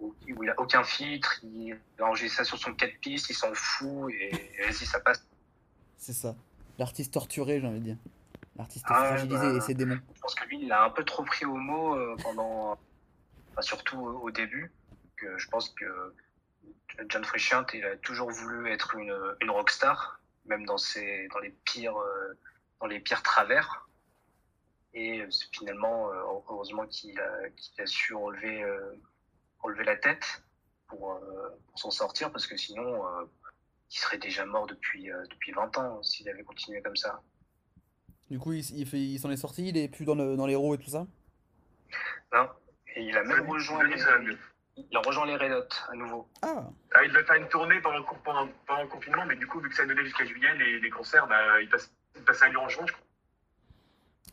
où, 0.01 0.15
il 0.27 0.51
a 0.51 0.59
aucun 0.59 0.83
filtre, 0.83 1.39
il 1.45 1.79
a 2.01 2.05
enregistré 2.05 2.45
ça 2.45 2.49
sur 2.49 2.59
son 2.59 2.75
4 2.75 2.99
pistes, 2.99 3.31
il 3.31 3.35
s'en 3.35 3.55
fout 3.55 4.13
et 4.13 4.31
vas-y, 4.65 4.87
ça 4.87 4.99
passe. 4.99 5.25
C'est 5.97 6.13
ça. 6.13 6.35
L'artiste 6.79 7.13
torturé, 7.13 7.61
j'ai 7.61 7.67
envie 7.67 7.79
de 7.79 7.85
dire. 7.85 7.97
L'artiste 8.59 8.87
Ah, 8.89 9.05
fragilisé 9.07 9.51
bah, 9.51 9.57
et 9.57 9.61
ses 9.61 9.75
démons. 9.75 10.01
Je 10.15 10.21
pense 10.21 10.35
que 10.35 10.45
lui, 10.47 10.61
il 10.63 10.73
a 10.73 10.85
un 10.85 10.91
peu 10.91 11.05
trop 11.05 11.23
pris 11.25 11.45
au 11.45 11.57
mot 11.57 11.95
euh, 11.95 12.17
pendant, 12.23 12.79
enfin, 13.51 13.63
surtout 13.63 13.99
au 13.99 14.31
début. 14.31 14.73
Que 15.17 15.39
je 15.39 15.49
pense 15.49 15.71
que 15.71 16.15
John 17.09 17.25
Frusciante, 17.25 17.73
il 17.75 17.85
a 17.85 17.97
toujours 17.97 18.31
voulu 18.31 18.71
être 18.71 18.95
une, 18.97 19.15
une 19.41 19.51
rockstar, 19.51 20.21
même 20.47 20.65
dans 20.65 20.79
ses, 20.79 21.29
dans 21.29 21.39
les 21.39 21.51
pires, 21.65 21.97
euh, 21.97 22.39
dans 22.81 22.87
les 22.87 23.01
pires 23.01 23.23
travers. 23.23 23.87
Et 24.95 25.21
euh, 25.21 25.29
finalement, 25.53 26.11
euh, 26.11 26.23
heureusement 26.49 26.87
qu'il 26.87 27.19
a, 27.21 27.87
su 27.87 28.15
relever, 28.15 28.63
euh, 28.63 28.95
relever 29.61 29.85
la 29.85 29.97
tête 29.97 30.43
pour, 30.87 31.13
euh, 31.13 31.51
pour 31.69 31.79
s'en 31.79 31.91
sortir, 31.91 32.33
parce 32.33 32.47
que 32.47 32.57
sinon, 32.57 33.07
euh, 33.07 33.25
il 33.91 33.99
serait 33.99 34.19
déjà 34.19 34.47
mort 34.47 34.67
depuis, 34.67 35.11
euh, 35.11 35.23
depuis 35.31 35.53
20 35.53 35.77
ans 35.79 36.03
s'il 36.03 36.29
avait 36.29 36.45
continué 36.45 36.81
comme 36.83 36.97
ça. 36.97 37.23
Du 38.31 38.39
coup, 38.39 38.53
il, 38.53 39.19
s'en 39.21 39.31
est 39.31 39.37
sorti, 39.37 39.69
il 39.69 39.77
est 39.77 39.89
plus 39.89 40.05
dans, 40.05 40.15
le, 40.15 40.37
dans 40.37 40.47
l'héros 40.47 40.75
et 40.75 40.79
tout 40.79 40.91
ça? 40.91 41.07
Non. 42.33 42.49
Et 42.97 43.03
il 43.05 43.17
a 43.17 43.23
même 43.23 43.49
rejoint 43.49 43.85
les, 43.85 43.97
il 44.77 44.97
a 44.97 45.01
rejoint 45.01 45.27
les 45.27 45.37
Red 45.37 45.53
Hot 45.53 45.69
à 45.91 45.95
nouveau. 45.95 46.29
Ah. 46.43 46.69
Ah, 46.95 47.05
il 47.05 47.13
devait 47.13 47.25
faire 47.25 47.37
une 47.37 47.49
tournée 47.49 47.81
pendant, 47.81 47.99
le 47.99 48.03
co- 48.05 48.17
pendant, 48.25 48.49
pendant 48.67 48.83
le 48.83 48.89
confinement, 48.89 49.25
mais 49.27 49.37
du 49.37 49.47
coup, 49.47 49.61
vu 49.61 49.69
que 49.69 49.75
ça 49.75 49.87
donnait 49.87 50.05
jusqu'à 50.05 50.25
juillet, 50.25 50.55
les, 50.57 50.81
les 50.81 50.91
concerts, 50.91 51.27
bah, 51.29 51.61
il, 51.61 51.69
passe, 51.69 51.93
il 52.17 52.23
passait 52.23 52.47
à 52.47 52.49
Lyon 52.49 52.63
en 52.63 52.69
juin, 52.69 52.85
je 52.87 52.93
crois. 52.93 53.05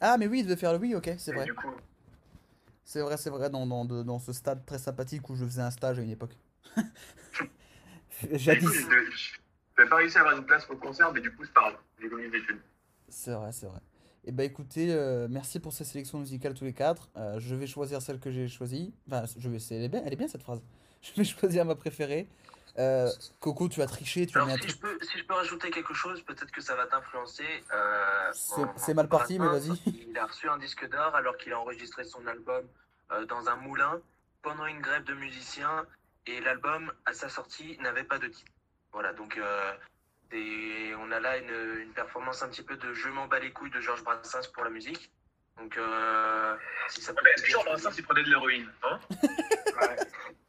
Ah, 0.02 0.18
mais 0.18 0.28
oui, 0.28 0.40
il 0.40 0.44
devait 0.44 0.56
faire 0.56 0.74
le 0.74 0.80
oui, 0.80 0.96
ok, 0.96 1.12
c'est 1.18 1.32
vrai. 1.34 1.48
coup, 1.50 1.72
C'est 2.84 3.02
vrai, 3.02 3.18
c'est 3.18 3.30
vrai, 3.30 3.50
dans, 3.50 3.66
dans, 3.68 3.86
de- 3.86 4.04
dans 4.04 4.20
ce 4.20 4.34
stade 4.34 4.66
très 4.66 4.80
sympathique 4.80 5.30
où 5.30 5.36
je 5.36 5.46
faisais 5.46 5.62
un 5.62 5.72
stage 5.72 6.00
à 6.00 6.02
une 6.02 6.10
époque. 6.10 6.36
du 8.24 8.38
Jadis. 8.38 8.66
coup, 8.66 8.74
je 8.74 9.38
n'avais 9.78 9.90
pas 9.90 9.96
réussi 9.98 10.18
à 10.18 10.22
avoir 10.22 10.38
une 10.38 10.46
place 10.46 10.66
pour 10.66 10.76
le 10.76 10.82
concert, 10.82 11.12
mais 11.14 11.22
du 11.22 11.34
coup, 11.36 11.46
c'est 11.46 11.54
pas 11.54 11.62
grave. 11.62 11.78
J'ai 12.02 12.10
commis 12.10 12.30
des 12.30 12.38
études. 12.40 12.62
C'est 13.14 13.32
vrai, 13.32 13.52
c'est 13.52 13.68
vrai. 13.68 13.80
Et 14.26 14.32
bah 14.32 14.44
écoutez, 14.44 14.88
euh, 14.92 15.28
merci 15.30 15.60
pour 15.60 15.72
ces 15.72 15.84
sélections 15.84 16.18
musicales 16.18 16.54
tous 16.54 16.64
les 16.64 16.74
quatre. 16.74 17.10
Euh, 17.16 17.40
je 17.40 17.56
vais 17.56 17.68
choisir 17.68 18.02
celle 18.02 18.20
que 18.20 18.32
j'ai 18.32 18.48
choisie. 18.48 18.94
Enfin, 19.08 19.24
je 19.38 19.50
vais, 19.50 19.60
c'est, 19.60 19.76
elle, 19.76 19.84
est 19.84 19.90
bien, 19.90 20.02
elle 20.06 20.14
est 20.14 20.18
bien 20.18 20.28
cette 20.28 20.44
phrase. 20.44 20.62
Je 21.04 21.12
vais 21.18 21.26
choisir 21.26 21.66
ma 21.66 21.76
préférée. 21.76 22.30
Euh, 22.80 23.10
Coco, 23.42 23.68
tu 23.68 23.82
as 23.82 23.88
triché, 23.88 24.26
tu 24.26 24.38
as 24.38 24.42
Alors, 24.44 24.56
un 24.56 24.58
si 24.58 24.70
je, 24.70 24.78
peux, 24.78 24.98
si 25.02 25.18
je 25.18 25.26
peux 25.26 25.34
rajouter 25.34 25.70
quelque 25.70 25.94
chose, 25.94 26.22
peut-être 26.22 26.50
que 26.50 26.62
ça 26.62 26.76
va 26.76 26.88
t'influencer. 26.88 27.44
euh, 27.74 28.32
C'est- 28.78 28.94
mal 28.94 29.10
parti, 29.10 29.38
mais 29.38 29.48
vas-y. 29.48 29.78
Il 30.10 30.18
a 30.18 30.26
reçu 30.26 30.48
un 30.48 30.58
disque 30.58 30.90
d'or 30.90 31.14
alors 31.14 31.36
qu'il 31.38 31.52
a 31.52 31.60
enregistré 31.60 32.06
son 32.06 32.26
album 32.26 32.66
dans 33.28 33.50
un 33.50 33.58
moulin 33.58 34.00
pendant 34.42 34.66
une 34.66 34.80
grève 34.80 35.04
de 35.04 35.14
musiciens 35.14 35.86
et 36.26 36.40
l'album, 36.40 36.92
à 37.06 37.14
sa 37.14 37.28
sortie, 37.28 37.78
n'avait 37.82 38.06
pas 38.06 38.18
de 38.18 38.28
titre. 38.28 38.52
Voilà, 38.94 39.12
donc 39.12 39.38
euh, 40.34 40.90
c'est- 40.90 40.96
on 40.96 41.12
a 41.12 41.20
là 41.20 41.38
une, 41.38 41.80
une 41.82 41.94
performance 41.94 42.42
un 42.44 42.50
petit 42.50 42.64
peu 42.64 42.76
de 42.78 42.94
Je 42.94 43.10
m'en 43.10 43.28
bats 43.28 43.40
les 43.40 43.52
couilles 43.52 43.72
de 43.72 43.80
Georges 43.82 44.04
Brassens 44.04 44.48
pour 44.54 44.64
la 44.64 44.70
musique. 44.70 45.12
Donc, 45.58 45.78
euh, 45.78 46.56
si 46.90 47.02
ça 47.02 47.14
peut 47.14 47.22
Est-ce 47.36 47.44
que 47.44 47.52
Georges 47.52 47.66
Brassens, 47.66 47.92
il 47.98 48.04
prenait 48.04 48.24
de 48.24 48.30
l'héroïne 48.30 48.68
hein 48.84 49.00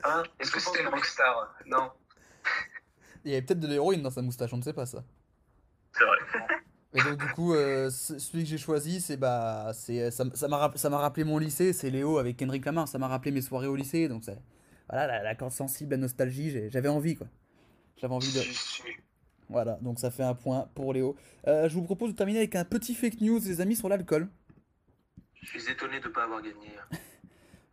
Hein 0.04 0.22
Est-ce 0.38 0.50
que 0.52 0.60
c'était 0.60 0.80
une 0.82 0.88
rockstar 0.88 1.54
Non. 1.66 1.90
Il 3.24 3.30
y 3.30 3.34
avait 3.34 3.42
peut-être 3.42 3.60
de 3.60 3.66
l'héroïne 3.68 4.02
dans 4.02 4.10
sa 4.10 4.20
moustache, 4.22 4.52
on 4.52 4.58
ne 4.58 4.62
sait 4.62 4.72
pas 4.74 4.86
ça. 4.86 5.02
C'est 5.92 6.04
vrai. 6.04 6.18
Et 6.94 7.02
donc 7.02 7.18
du 7.18 7.26
coup, 7.32 7.54
euh, 7.54 7.90
ce- 7.90 8.18
celui 8.18 8.44
que 8.44 8.50
j'ai 8.50 8.58
choisi, 8.58 9.00
c'est 9.00 9.16
bah, 9.16 9.72
c'est 9.74 10.10
ça 10.10 10.24
ça 10.34 10.46
m'a 10.48 10.70
ça 10.76 10.90
m'a 10.90 10.98
rappelé 10.98 11.24
mon 11.24 11.38
lycée, 11.38 11.72
c'est 11.72 11.90
Léo 11.90 12.18
avec 12.18 12.36
Kendrick 12.36 12.64
Lamar, 12.64 12.86
ça 12.86 12.98
m'a 12.98 13.08
rappelé 13.08 13.30
mes 13.32 13.40
soirées 13.42 13.66
au 13.66 13.74
lycée, 13.76 14.08
donc 14.08 14.22
c'est 14.24 14.38
voilà 14.88 15.06
la, 15.06 15.22
la 15.22 15.34
corde 15.34 15.52
sensible, 15.52 15.90
la 15.92 15.96
nostalgie, 15.96 16.70
j'avais 16.70 16.88
envie 16.88 17.16
quoi. 17.16 17.26
J'avais 17.96 18.14
envie 18.14 18.32
de. 18.32 18.40
Voilà, 19.48 19.78
donc 19.82 19.98
ça 19.98 20.10
fait 20.10 20.22
un 20.22 20.34
point 20.34 20.68
pour 20.74 20.92
Léo. 20.92 21.16
Euh, 21.46 21.68
je 21.68 21.74
vous 21.74 21.82
propose 21.82 22.10
de 22.12 22.16
terminer 22.16 22.38
avec 22.38 22.56
un 22.56 22.64
petit 22.64 22.94
fake 22.94 23.20
news, 23.20 23.40
les 23.44 23.60
amis, 23.60 23.76
sur 23.76 23.88
l'alcool. 23.88 24.28
Je 25.42 25.58
suis 25.58 25.70
étonné 25.70 26.00
de 26.00 26.08
ne 26.08 26.12
pas 26.12 26.24
avoir 26.24 26.42
gagné. 26.42 26.72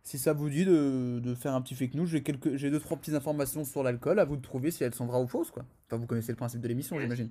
Si 0.04 0.18
ça 0.18 0.32
vous 0.32 0.50
dit 0.50 0.64
de, 0.64 1.20
de 1.22 1.34
faire 1.36 1.54
un 1.54 1.62
petit 1.62 1.76
fake 1.76 1.94
news, 1.94 2.06
j'ai 2.06 2.24
quelques, 2.24 2.56
j'ai 2.56 2.72
deux 2.72 2.80
trois 2.80 2.96
petites 2.96 3.14
informations 3.14 3.64
sur 3.64 3.84
l'alcool, 3.84 4.18
à 4.18 4.24
vous 4.24 4.36
de 4.36 4.42
trouver 4.42 4.72
si 4.72 4.82
elles 4.82 4.94
sont 4.94 5.06
vraies 5.06 5.20
ou 5.20 5.28
fausses 5.28 5.52
quoi. 5.52 5.64
Enfin, 5.86 5.96
vous 5.96 6.06
connaissez 6.06 6.32
le 6.32 6.36
principe 6.36 6.60
de 6.60 6.66
l'émission, 6.66 6.98
j'imagine. 6.98 7.30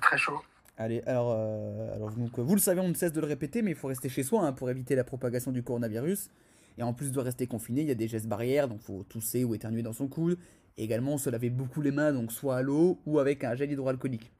Très 0.00 0.16
chaud. 0.16 0.40
Allez, 0.78 1.02
alors, 1.06 1.32
euh, 1.36 1.94
alors 1.94 2.12
donc, 2.12 2.38
vous 2.38 2.54
le 2.54 2.60
savez, 2.60 2.80
on 2.80 2.88
ne 2.88 2.94
cesse 2.94 3.12
de 3.12 3.20
le 3.20 3.26
répéter, 3.26 3.62
mais 3.62 3.72
il 3.72 3.76
faut 3.76 3.88
rester 3.88 4.08
chez 4.08 4.22
soi 4.22 4.42
hein, 4.42 4.52
pour 4.52 4.70
éviter 4.70 4.94
la 4.94 5.02
propagation 5.04 5.50
du 5.50 5.64
coronavirus. 5.64 6.30
Et 6.78 6.82
en 6.82 6.92
plus 6.92 7.12
de 7.12 7.20
rester 7.20 7.46
confiné, 7.46 7.82
il 7.82 7.88
y 7.88 7.90
a 7.90 7.94
des 7.94 8.08
gestes 8.08 8.26
barrières, 8.26 8.68
donc 8.68 8.80
faut 8.80 9.04
tousser 9.04 9.44
ou 9.44 9.54
éternuer 9.54 9.82
dans 9.82 9.92
son 9.92 10.08
coude. 10.08 10.38
Et 10.78 10.84
également, 10.84 11.18
se 11.18 11.28
laver 11.28 11.50
beaucoup 11.50 11.82
les 11.82 11.90
mains, 11.90 12.12
donc 12.12 12.32
soit 12.32 12.56
à 12.56 12.62
l'eau 12.62 12.98
ou 13.04 13.18
avec 13.18 13.44
un 13.44 13.54
gel 13.54 13.70
hydroalcoolique. 13.70 14.32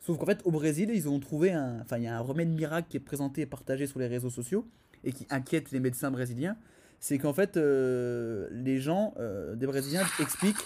Sauf 0.00 0.18
qu'en 0.18 0.26
fait, 0.26 0.40
au 0.44 0.50
Brésil, 0.50 0.90
ils 0.92 1.08
ont 1.08 1.18
trouvé 1.20 1.52
un. 1.52 1.80
Enfin, 1.80 1.98
il 1.98 2.04
y 2.04 2.06
a 2.06 2.16
un 2.16 2.20
remède 2.20 2.48
miracle 2.48 2.88
qui 2.88 2.96
est 2.96 3.00
présenté 3.00 3.42
et 3.42 3.46
partagé 3.46 3.86
sur 3.86 3.98
les 3.98 4.06
réseaux 4.06 4.30
sociaux 4.30 4.66
et 5.04 5.12
qui 5.12 5.26
inquiète 5.30 5.70
les 5.70 5.80
médecins 5.80 6.10
brésiliens. 6.10 6.56
C'est 7.00 7.18
qu'en 7.18 7.32
fait, 7.32 7.56
euh, 7.56 8.48
les 8.52 8.80
gens, 8.80 9.14
euh, 9.18 9.54
des 9.54 9.66
Brésiliens, 9.66 10.04
expliquent 10.20 10.64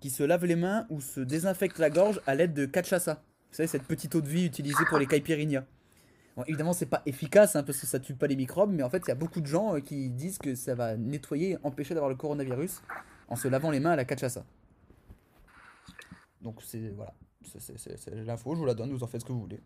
qu'ils 0.00 0.10
se 0.10 0.22
lavent 0.22 0.44
les 0.44 0.56
mains 0.56 0.86
ou 0.90 1.00
se 1.00 1.20
désinfectent 1.20 1.78
la 1.78 1.90
gorge 1.90 2.20
à 2.26 2.34
l'aide 2.34 2.54
de 2.54 2.66
cachaça. 2.66 3.22
Vous 3.50 3.56
savez, 3.56 3.66
cette 3.66 3.84
petite 3.84 4.14
eau 4.14 4.20
de 4.20 4.28
vie 4.28 4.44
utilisée 4.44 4.84
pour 4.88 4.98
les 4.98 5.06
caipirinhas. 5.06 5.64
Bon, 6.36 6.44
évidemment, 6.46 6.72
c'est 6.74 6.86
pas 6.86 7.02
efficace 7.06 7.56
hein, 7.56 7.62
parce 7.62 7.80
que 7.80 7.86
ça 7.86 7.98
tue 7.98 8.14
pas 8.14 8.26
les 8.26 8.36
microbes, 8.36 8.70
mais 8.70 8.82
en 8.82 8.90
fait, 8.90 8.98
il 9.06 9.08
y 9.08 9.12
a 9.12 9.14
beaucoup 9.14 9.40
de 9.40 9.46
gens 9.46 9.76
euh, 9.76 9.80
qui 9.80 10.10
disent 10.10 10.38
que 10.38 10.54
ça 10.54 10.74
va 10.74 10.96
nettoyer 10.96 11.52
et 11.52 11.58
empêcher 11.62 11.94
d'avoir 11.94 12.10
le 12.10 12.16
coronavirus 12.16 12.82
en 13.28 13.36
se 13.36 13.48
lavant 13.48 13.70
les 13.70 13.80
mains 13.80 13.92
à 13.92 13.96
la 13.96 14.04
cachaça. 14.04 14.44
Donc, 16.42 16.60
c'est 16.62 16.90
voilà, 16.94 17.12
C'est- 17.44 18.14
l'info, 18.14 18.54
je 18.54 18.58
vous 18.60 18.66
la 18.66 18.74
donne, 18.74 18.92
vous 18.92 19.02
en 19.02 19.06
faites 19.06 19.22
ce 19.22 19.26
que 19.26 19.32
vous 19.32 19.40
voulez. 19.40 19.60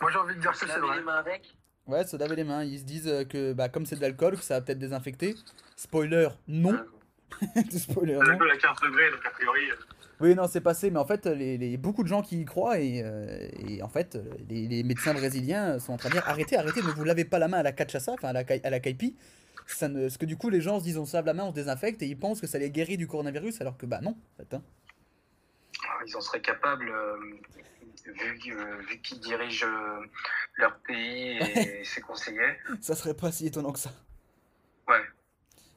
Moi 0.00 0.10
j'ai 0.10 0.18
envie 0.18 0.34
de 0.34 0.40
dire 0.40 0.50
que 0.50 0.58
Se 0.58 0.66
c'est 0.66 0.78
vrai. 0.78 0.98
les 0.98 1.02
mains 1.04 1.14
avec? 1.16 1.56
Ouais, 1.86 2.04
se 2.04 2.16
laver 2.16 2.36
les 2.36 2.44
mains. 2.44 2.64
Ils 2.64 2.80
se 2.80 2.84
disent 2.84 3.08
euh, 3.08 3.24
que 3.24 3.52
bah, 3.52 3.68
comme 3.68 3.86
c'est 3.86 3.96
de 3.96 4.00
l'alcool, 4.00 4.36
que 4.36 4.42
ça 4.42 4.54
va 4.54 4.60
peut-être 4.60 4.78
désinfecter. 4.78 5.34
Spoiler, 5.76 6.28
non. 6.48 6.78
Spoiler, 7.70 8.14
non. 8.14 8.20
À 8.22 8.56
15 8.56 8.76
degrés, 8.82 9.10
donc 9.10 9.24
a 9.24 9.30
priori. 9.30 9.70
euh, 9.70 9.74
Oui, 10.20 10.34
non, 10.34 10.46
c'est 10.48 10.62
passé, 10.62 10.90
mais 10.90 10.98
en 10.98 11.04
fait, 11.06 11.26
les, 11.26 11.58
les- 11.58 11.76
beaucoup 11.76 12.02
de 12.02 12.08
gens 12.08 12.22
qui 12.22 12.40
y 12.40 12.44
croient, 12.46 12.78
et, 12.80 13.02
euh, 13.04 13.48
et 13.68 13.82
en 13.82 13.88
fait, 13.88 14.18
les, 14.48 14.66
les 14.66 14.82
médecins 14.82 15.12
brésiliens 15.12 15.78
sont 15.78 15.92
en 15.92 15.98
train 15.98 16.08
de 16.08 16.14
dire 16.14 16.22
arrêtez, 16.26 16.56
arrêtez, 16.56 16.82
ne 16.82 16.90
vous 16.90 17.04
lavez 17.04 17.24
pas 17.26 17.38
la 17.38 17.48
main 17.48 17.58
à 17.58 17.62
la 17.62 17.72
cachaça, 17.72 18.12
enfin 18.12 18.28
à 18.28 18.32
la, 18.32 18.44
à 18.64 18.70
la 18.70 18.80
caipi. 18.80 19.14
Ça 19.66 19.88
ne, 19.88 20.02
parce 20.02 20.16
que 20.16 20.24
du 20.26 20.36
coup, 20.38 20.48
les 20.48 20.60
gens 20.62 20.78
se 20.78 20.84
disent 20.84 20.96
on 20.96 21.04
se 21.04 21.14
lave 21.16 21.26
la 21.26 21.34
main, 21.34 21.44
on 21.44 21.50
se 21.50 21.54
désinfecte, 21.56 22.00
et 22.02 22.06
ils 22.06 22.18
pensent 22.18 22.40
que 22.40 22.46
ça 22.46 22.58
les 22.58 22.70
guérit 22.70 22.96
du 22.96 23.06
coronavirus, 23.06 23.60
alors 23.60 23.76
que 23.76 23.84
bah 23.84 24.00
non, 24.00 24.12
en 24.12 24.36
fait. 24.42 24.54
hein. 24.54 24.62
Ils 26.06 26.16
en 26.16 26.20
seraient 26.20 26.40
capables 26.40 26.88
euh, 26.88 27.16
vu, 28.06 28.56
euh, 28.56 28.76
vu 28.88 29.00
qu'ils 29.02 29.20
dirigent 29.20 29.66
euh, 29.66 30.06
leur 30.56 30.78
pays 30.80 31.38
et 31.38 31.84
ses 31.84 32.00
conseillers. 32.00 32.56
Ça 32.80 32.94
serait 32.94 33.14
pas 33.14 33.32
si 33.32 33.46
étonnant 33.46 33.72
que 33.72 33.78
ça. 33.78 33.90
Ouais. 34.88 35.02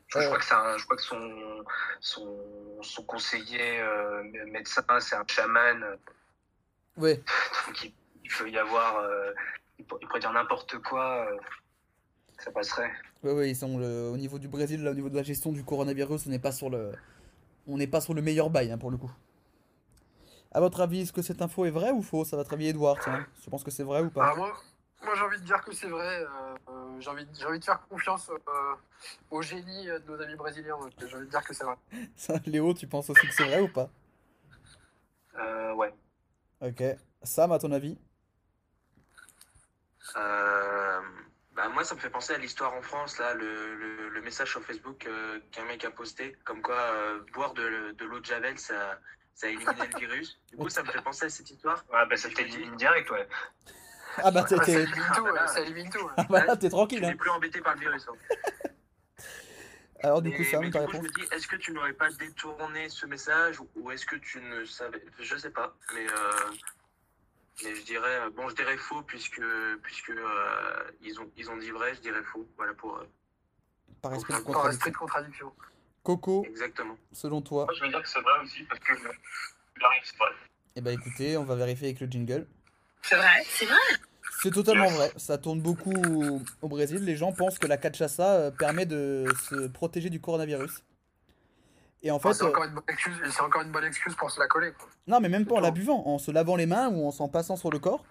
Je, 0.09 0.19
je 0.19 0.25
crois 0.25 0.39
que, 0.39 0.45
c'est 0.45 0.53
un- 0.55 0.77
je 0.77 0.83
crois 0.85 0.95
que 0.97 1.01
son, 1.03 1.63
son, 1.99 2.37
son 2.81 3.03
conseiller 3.03 3.79
euh, 3.79 4.23
médecin, 4.47 4.83
c'est 4.99 5.15
un 5.15 5.23
chaman. 5.27 5.83
Ouais. 6.97 7.15
Donc 7.67 7.83
il, 7.83 7.93
il 8.23 8.31
peut 8.31 8.49
y 8.49 8.57
avoir. 8.57 8.97
euh, 8.97 9.31
il, 9.77 9.85
pour- 9.85 9.99
il 10.01 10.07
pourrait 10.07 10.19
dire 10.19 10.31
n'importe 10.33 10.77
quoi. 10.79 11.27
euh, 11.31 11.37
ça 12.39 12.51
passerait. 12.51 12.91
Ouais, 13.23 13.33
ouais, 13.33 13.49
ils 13.51 13.55
sont 13.55 13.77
le- 13.77 14.09
au 14.11 14.17
niveau 14.17 14.39
du 14.39 14.47
Brésil, 14.47 14.83
là, 14.83 14.91
au 14.91 14.93
niveau 14.95 15.09
de 15.09 15.15
la 15.15 15.23
gestion 15.23 15.51
du 15.51 15.63
coronavirus, 15.63 16.25
on 16.25 16.29
n'est 16.29 16.39
pas 16.39 16.51
sur 16.53 16.69
le, 16.69 16.91
on 17.67 17.77
n'est 17.77 17.87
pas 17.87 18.01
sur 18.01 18.13
le 18.13 18.21
meilleur 18.21 18.49
bail 18.49 18.71
hein, 18.71 18.77
pour 18.77 18.91
le 18.91 18.97
coup. 18.97 19.11
À 20.51 20.59
votre 20.59 20.81
avis, 20.81 21.01
est-ce 21.01 21.13
que 21.13 21.21
cette 21.21 21.41
info 21.43 21.65
est 21.65 21.69
vraie 21.69 21.91
ou 21.91 22.01
fausse 22.01 22.33
À 22.33 22.37
votre 22.37 22.53
avis, 22.53 22.67
Edouard, 22.69 22.97
tiens, 22.99 23.23
tu 23.43 23.49
penses 23.51 23.63
que 23.63 23.69
c'est 23.69 23.83
vrai 23.83 24.01
ou 24.01 24.09
pas 24.09 24.31
Ah, 24.31 24.35
moi, 24.35 24.57
moi 25.03 25.15
j'ai 25.15 25.21
envie 25.21 25.39
de 25.39 25.45
dire 25.45 25.61
que 25.63 25.71
c'est 25.73 25.87
vrai. 25.87 26.23
euh, 26.23 26.55
euh, 26.69 26.99
j'ai 26.99 27.09
envie, 27.09 27.27
j'ai 27.37 27.45
envie 27.45 27.59
de 27.59 27.63
faire 27.65 27.81
confiance 27.87 28.29
euh, 28.29 28.75
au 29.31 29.41
génie 29.41 29.85
de 29.87 30.03
nos 30.07 30.21
amis 30.21 30.35
brésiliens. 30.35 30.77
J'ai 30.99 31.15
envie 31.15 31.25
de 31.25 31.31
dire 31.31 31.43
que 31.43 31.53
c'est 31.53 31.63
vrai. 31.63 31.75
Ça, 32.15 32.33
Léo, 32.45 32.73
tu 32.73 32.87
penses 32.87 33.09
aussi 33.09 33.27
que 33.27 33.33
c'est 33.33 33.45
vrai 33.45 33.61
ou 33.61 33.69
pas? 33.69 33.89
Euh, 35.37 35.73
ouais. 35.73 35.93
Ok. 36.61 36.83
Sam, 37.23 37.51
à 37.51 37.59
ton 37.59 37.71
avis? 37.71 37.97
Euh, 40.17 41.01
bah 41.53 41.69
moi, 41.69 41.83
ça 41.83 41.95
me 41.95 41.99
fait 41.99 42.09
penser 42.09 42.33
à 42.33 42.37
l'histoire 42.37 42.73
en 42.73 42.81
France, 42.81 43.17
là, 43.19 43.33
le, 43.33 43.75
le, 43.75 44.09
le 44.09 44.21
message 44.21 44.49
sur 44.51 44.61
Facebook 44.63 45.05
euh, 45.05 45.39
qu'un 45.51 45.65
mec 45.65 45.83
a 45.85 45.91
posté, 45.91 46.35
comme 46.45 46.61
quoi 46.61 46.75
euh, 46.75 47.19
boire 47.33 47.53
de, 47.53 47.91
de 47.91 48.05
l'eau 48.05 48.19
de 48.19 48.25
Javel, 48.25 48.57
ça, 48.57 48.99
ça 49.35 49.47
éliminait 49.47 49.87
le 49.93 49.99
virus. 49.99 50.39
Du 50.49 50.57
coup, 50.57 50.69
ça 50.69 50.83
me 50.83 50.89
fait 50.91 51.01
penser 51.01 51.25
à 51.25 51.29
cette 51.29 51.49
histoire. 51.49 51.85
Ouais, 51.91 52.05
bah 52.09 52.17
ça 52.17 52.29
t'élimine 52.29 52.75
direct, 52.75 53.09
ouais. 53.11 53.27
Ah 54.23 54.31
bah 54.31 54.43
t'es, 54.43 54.55
ça 54.57 54.71
élimine 54.71 55.03
tout, 55.15 55.27
ça 55.47 55.59
élimine 55.61 55.89
tout. 55.89 55.99
ouais. 56.05 56.11
ah 56.17 56.25
bah 56.29 56.45
là, 56.45 56.55
t'es 56.57 56.69
tranquille. 56.69 56.99
Tu 56.99 57.05
Hein. 57.05 57.09
n'es 57.09 57.15
plus 57.15 57.29
embêté 57.29 57.61
par 57.61 57.73
le 57.75 57.79
virus. 57.81 58.07
hein. 58.07 58.13
Alors 60.01 60.21
du 60.21 60.31
coup, 60.31 60.37
Mais- 60.39 60.43
Sam, 60.45 60.61
mais 60.61 60.71
ta 60.71 60.79
du 60.79 60.85
coup, 60.85 60.91
je 60.93 60.97
réponse 60.97 61.11
me 61.17 61.21
dis, 61.25 61.33
est-ce 61.33 61.47
que 61.47 61.55
tu 61.57 61.73
n'aurais 61.73 61.91
pas 61.93 62.09
détourné 62.11 62.87
ce 62.87 63.05
message 63.05 63.59
ou- 63.75 63.91
est-ce 63.91 64.05
que 64.05 64.15
tu 64.15 64.39
ne 64.39 64.63
savais 64.63 65.03
Je 65.19 65.35
sais 65.35 65.49
pas, 65.49 65.75
mais, 65.93 66.07
euh, 66.09 66.51
mais 67.65 67.75
je 67.75 67.83
dirais 67.83 68.19
euh, 68.21 68.29
bon, 68.29 68.47
je 68.47 68.55
dirais 68.55 68.77
faux 68.77 69.01
puisque 69.01 69.41
puisque 69.83 70.11
euh, 70.11 70.91
ils 71.01 71.19
ont 71.19 71.29
ils 71.35 71.49
ont 71.51 71.57
dit 71.57 71.71
vrai, 71.71 71.95
je 71.95 71.99
dirais 71.99 72.23
faux. 72.23 72.47
Voilà 72.55 72.73
pour 72.75 72.95
euh, 72.97 73.03
Par 74.01 74.13
esprit 74.13 74.33
de 74.35 74.95
contradiction. 74.97 75.53
Coco, 76.01 76.45
exactement. 76.47 76.97
selon 77.11 77.41
toi 77.41 77.65
Moi, 77.65 77.73
je 77.75 77.81
vais 77.83 77.89
dire 77.89 78.01
que 78.01 78.07
c'est 78.07 78.21
vrai 78.21 78.39
aussi, 78.41 78.63
parce 78.63 78.79
que 78.79 78.93
il 78.93 79.83
arrive, 79.83 80.01
c'est 80.05 80.17
vrai. 80.17 80.29
Eh 80.77 80.81
bah 80.81 80.93
écoutez, 80.93 81.35
on 81.35 81.43
va 81.43 81.55
vérifier 81.55 81.87
avec 81.87 81.99
le 81.99 82.07
jingle. 82.07 82.47
C'est 83.01 83.15
vrai, 83.17 83.43
c'est 83.49 83.65
vrai. 83.65 83.75
C'est 84.41 84.51
totalement 84.51 84.87
vrai, 84.89 85.11
ça 85.17 85.37
tourne 85.37 85.61
beaucoup 85.61 85.93
au- 86.61 86.67
Brésil. 86.67 87.03
Les 87.03 87.15
gens 87.17 87.31
pensent 87.33 87.59
que 87.59 87.67
la 87.67 87.77
cachaça 87.77 88.35
euh, 88.35 88.51
permet 88.51 88.85
de 88.85 89.25
se 89.49 89.67
protéger 89.67 90.09
du 90.09 90.19
coronavirus. 90.21 90.83
Et 92.01 92.11
en 92.11 92.15
Enfin, 92.15 92.29
fait, 92.29 92.35
c'est 92.39 92.43
euh, 92.45 92.47
encore, 92.49 92.63
une 92.63 92.73
bonne 92.73 92.83
excuse- 92.87 93.21
c'est 93.29 93.41
encore 93.41 93.61
une 93.61 93.71
bonne 93.71 93.83
excuse 93.83 94.15
pour 94.15 94.31
se 94.31 94.39
la 94.39 94.47
coller. 94.47 94.71
quoi. 94.71 94.87
non, 95.07 95.19
mais 95.19 95.27
même 95.29 95.45
pas 95.45 95.55
en 95.55 95.59
la 95.59 95.71
buvant, 95.71 96.07
en 96.07 96.17
se 96.17 96.31
lavant 96.31 96.55
les 96.55 96.65
mains 96.65 96.87
ou 96.89 97.05
en 97.05 97.11
s'en 97.11 97.27
passant 97.27 97.57
sur 97.57 97.69
le 97.69 97.79
corps. 97.79 98.05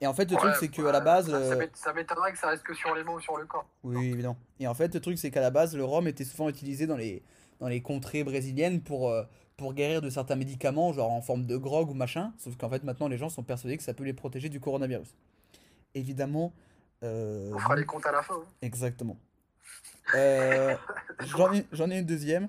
Et 0.00 0.06
en 0.06 0.14
fait, 0.14 0.30
le 0.30 0.36
truc, 0.38 0.54
c'est 0.58 0.68
qu'à 0.68 0.90
la 0.90 1.00
base. 1.00 1.28
Ça, 1.28 1.36
euh, 1.36 1.66
ça 1.74 1.92
m'étonnerait 1.92 2.32
que 2.32 2.38
ça 2.38 2.48
reste 2.48 2.62
que 2.62 2.72
sur 2.72 2.94
les 2.94 3.04
mains 3.04 3.12
ou 3.12 3.20
sur 3.20 3.36
le 3.36 3.44
corps. 3.44 3.66
Oui, 3.84 4.06
évidemment. 4.12 4.38
Et 4.58 4.66
en 4.66 4.72
fait, 4.72 4.94
le 4.94 5.00
truc, 5.00 5.18
c'est 5.18 5.30
qu'à 5.30 5.42
la 5.42 5.50
base, 5.50 5.76
le 5.76 5.84
rhum 5.84 6.08
était 6.08 6.24
souvent 6.24 6.48
utilisé 6.48 6.86
dans 6.86 6.96
les, 6.96 7.22
dans 7.60 7.68
les 7.68 7.82
contrées 7.82 8.24
brésiliennes 8.24 8.80
pour, 8.80 9.12
pour 9.60 9.74
guérir 9.74 10.00
de 10.00 10.08
certains 10.08 10.36
médicaments, 10.36 10.90
genre 10.94 11.12
en 11.12 11.20
forme 11.20 11.44
de 11.44 11.56
grog 11.58 11.90
ou 11.90 11.94
machin. 11.94 12.32
Sauf 12.38 12.56
qu'en 12.56 12.70
fait, 12.70 12.82
maintenant, 12.82 13.08
les 13.08 13.18
gens 13.18 13.28
sont 13.28 13.42
persuadés 13.42 13.76
que 13.76 13.82
ça 13.82 13.92
peut 13.92 14.04
les 14.04 14.14
protéger 14.14 14.48
du 14.48 14.58
coronavirus. 14.58 15.14
Évidemment. 15.94 16.54
euh, 17.02 17.50
On 17.54 17.58
fera 17.58 17.76
les 17.76 17.84
comptes 17.84 18.06
à 18.06 18.12
la 18.12 18.22
fin. 18.22 18.34
hein. 18.36 18.46
Exactement. 18.62 19.18
Euh, 20.14 20.74
J'en 21.36 21.52
ai, 21.52 21.66
j'en 21.72 21.90
ai 21.90 21.98
une 21.98 22.06
deuxième. 22.06 22.46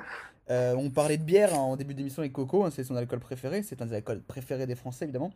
Euh, 0.50 0.74
on 0.78 0.90
parlait 0.90 1.18
de 1.18 1.24
bière 1.24 1.54
hein, 1.54 1.58
en 1.60 1.76
début 1.76 1.94
d'émission 1.94 2.22
avec 2.22 2.32
Coco, 2.34 2.64
hein, 2.64 2.72
c'est 2.72 2.84
son 2.86 2.96
alcool 2.96 3.20
préféré, 3.20 3.62
c'est 3.62 3.82
un 3.82 3.86
des 3.86 3.96
alcools 3.96 4.22
préférés 4.22 4.66
des 4.68 4.76
Français 4.76 5.04
évidemment. 5.06 5.32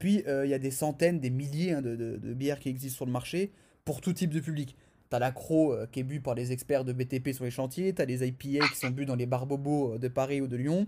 Puis 0.00 0.24
il 0.26 0.48
y 0.48 0.54
a 0.54 0.58
des 0.58 0.70
centaines, 0.72 1.20
des 1.20 1.30
milliers 1.30 1.76
de, 1.76 1.94
de- 1.96 2.16
de 2.16 2.34
bières 2.34 2.58
qui 2.58 2.68
existent 2.68 2.96
sur 2.96 3.06
le 3.06 3.12
marché 3.12 3.52
pour 3.84 4.00
tout 4.00 4.12
type 4.12 4.30
de 4.30 4.40
public. 4.40 4.76
T'as 5.10 5.18
l'accro 5.18 5.72
euh, 5.72 5.86
qui 5.90 6.00
est 6.00 6.02
bu 6.02 6.20
par 6.20 6.34
les 6.34 6.52
experts 6.52 6.84
de 6.84 6.92
BTP 6.92 7.32
sur 7.32 7.44
les 7.44 7.50
chantiers, 7.50 7.92
t'as 7.94 8.04
les 8.04 8.26
IPA 8.26 8.66
qui 8.68 8.76
sont 8.76 8.90
bu 8.90 9.04
dans 9.06 9.14
les 9.14 9.26
bars 9.26 9.46
bobos 9.46 9.94
euh, 9.94 9.98
de 9.98 10.08
Paris 10.08 10.40
ou 10.40 10.46
de 10.46 10.56
Lyon. 10.56 10.86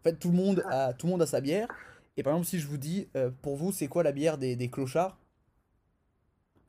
En 0.00 0.02
fait, 0.04 0.16
tout 0.16 0.30
le 0.30 0.36
monde 0.36 0.64
a, 0.70 0.92
tout 0.92 1.06
le 1.06 1.12
monde 1.12 1.22
a 1.22 1.26
sa 1.26 1.40
bière. 1.40 1.68
Et 2.16 2.22
par 2.22 2.32
exemple, 2.32 2.46
si 2.46 2.58
je 2.60 2.66
vous 2.68 2.78
dis, 2.78 3.08
euh, 3.16 3.30
pour 3.42 3.56
vous, 3.56 3.72
c'est 3.72 3.88
quoi 3.88 4.02
la 4.02 4.12
bière 4.12 4.38
des, 4.38 4.56
des 4.56 4.68
clochards? 4.70 5.18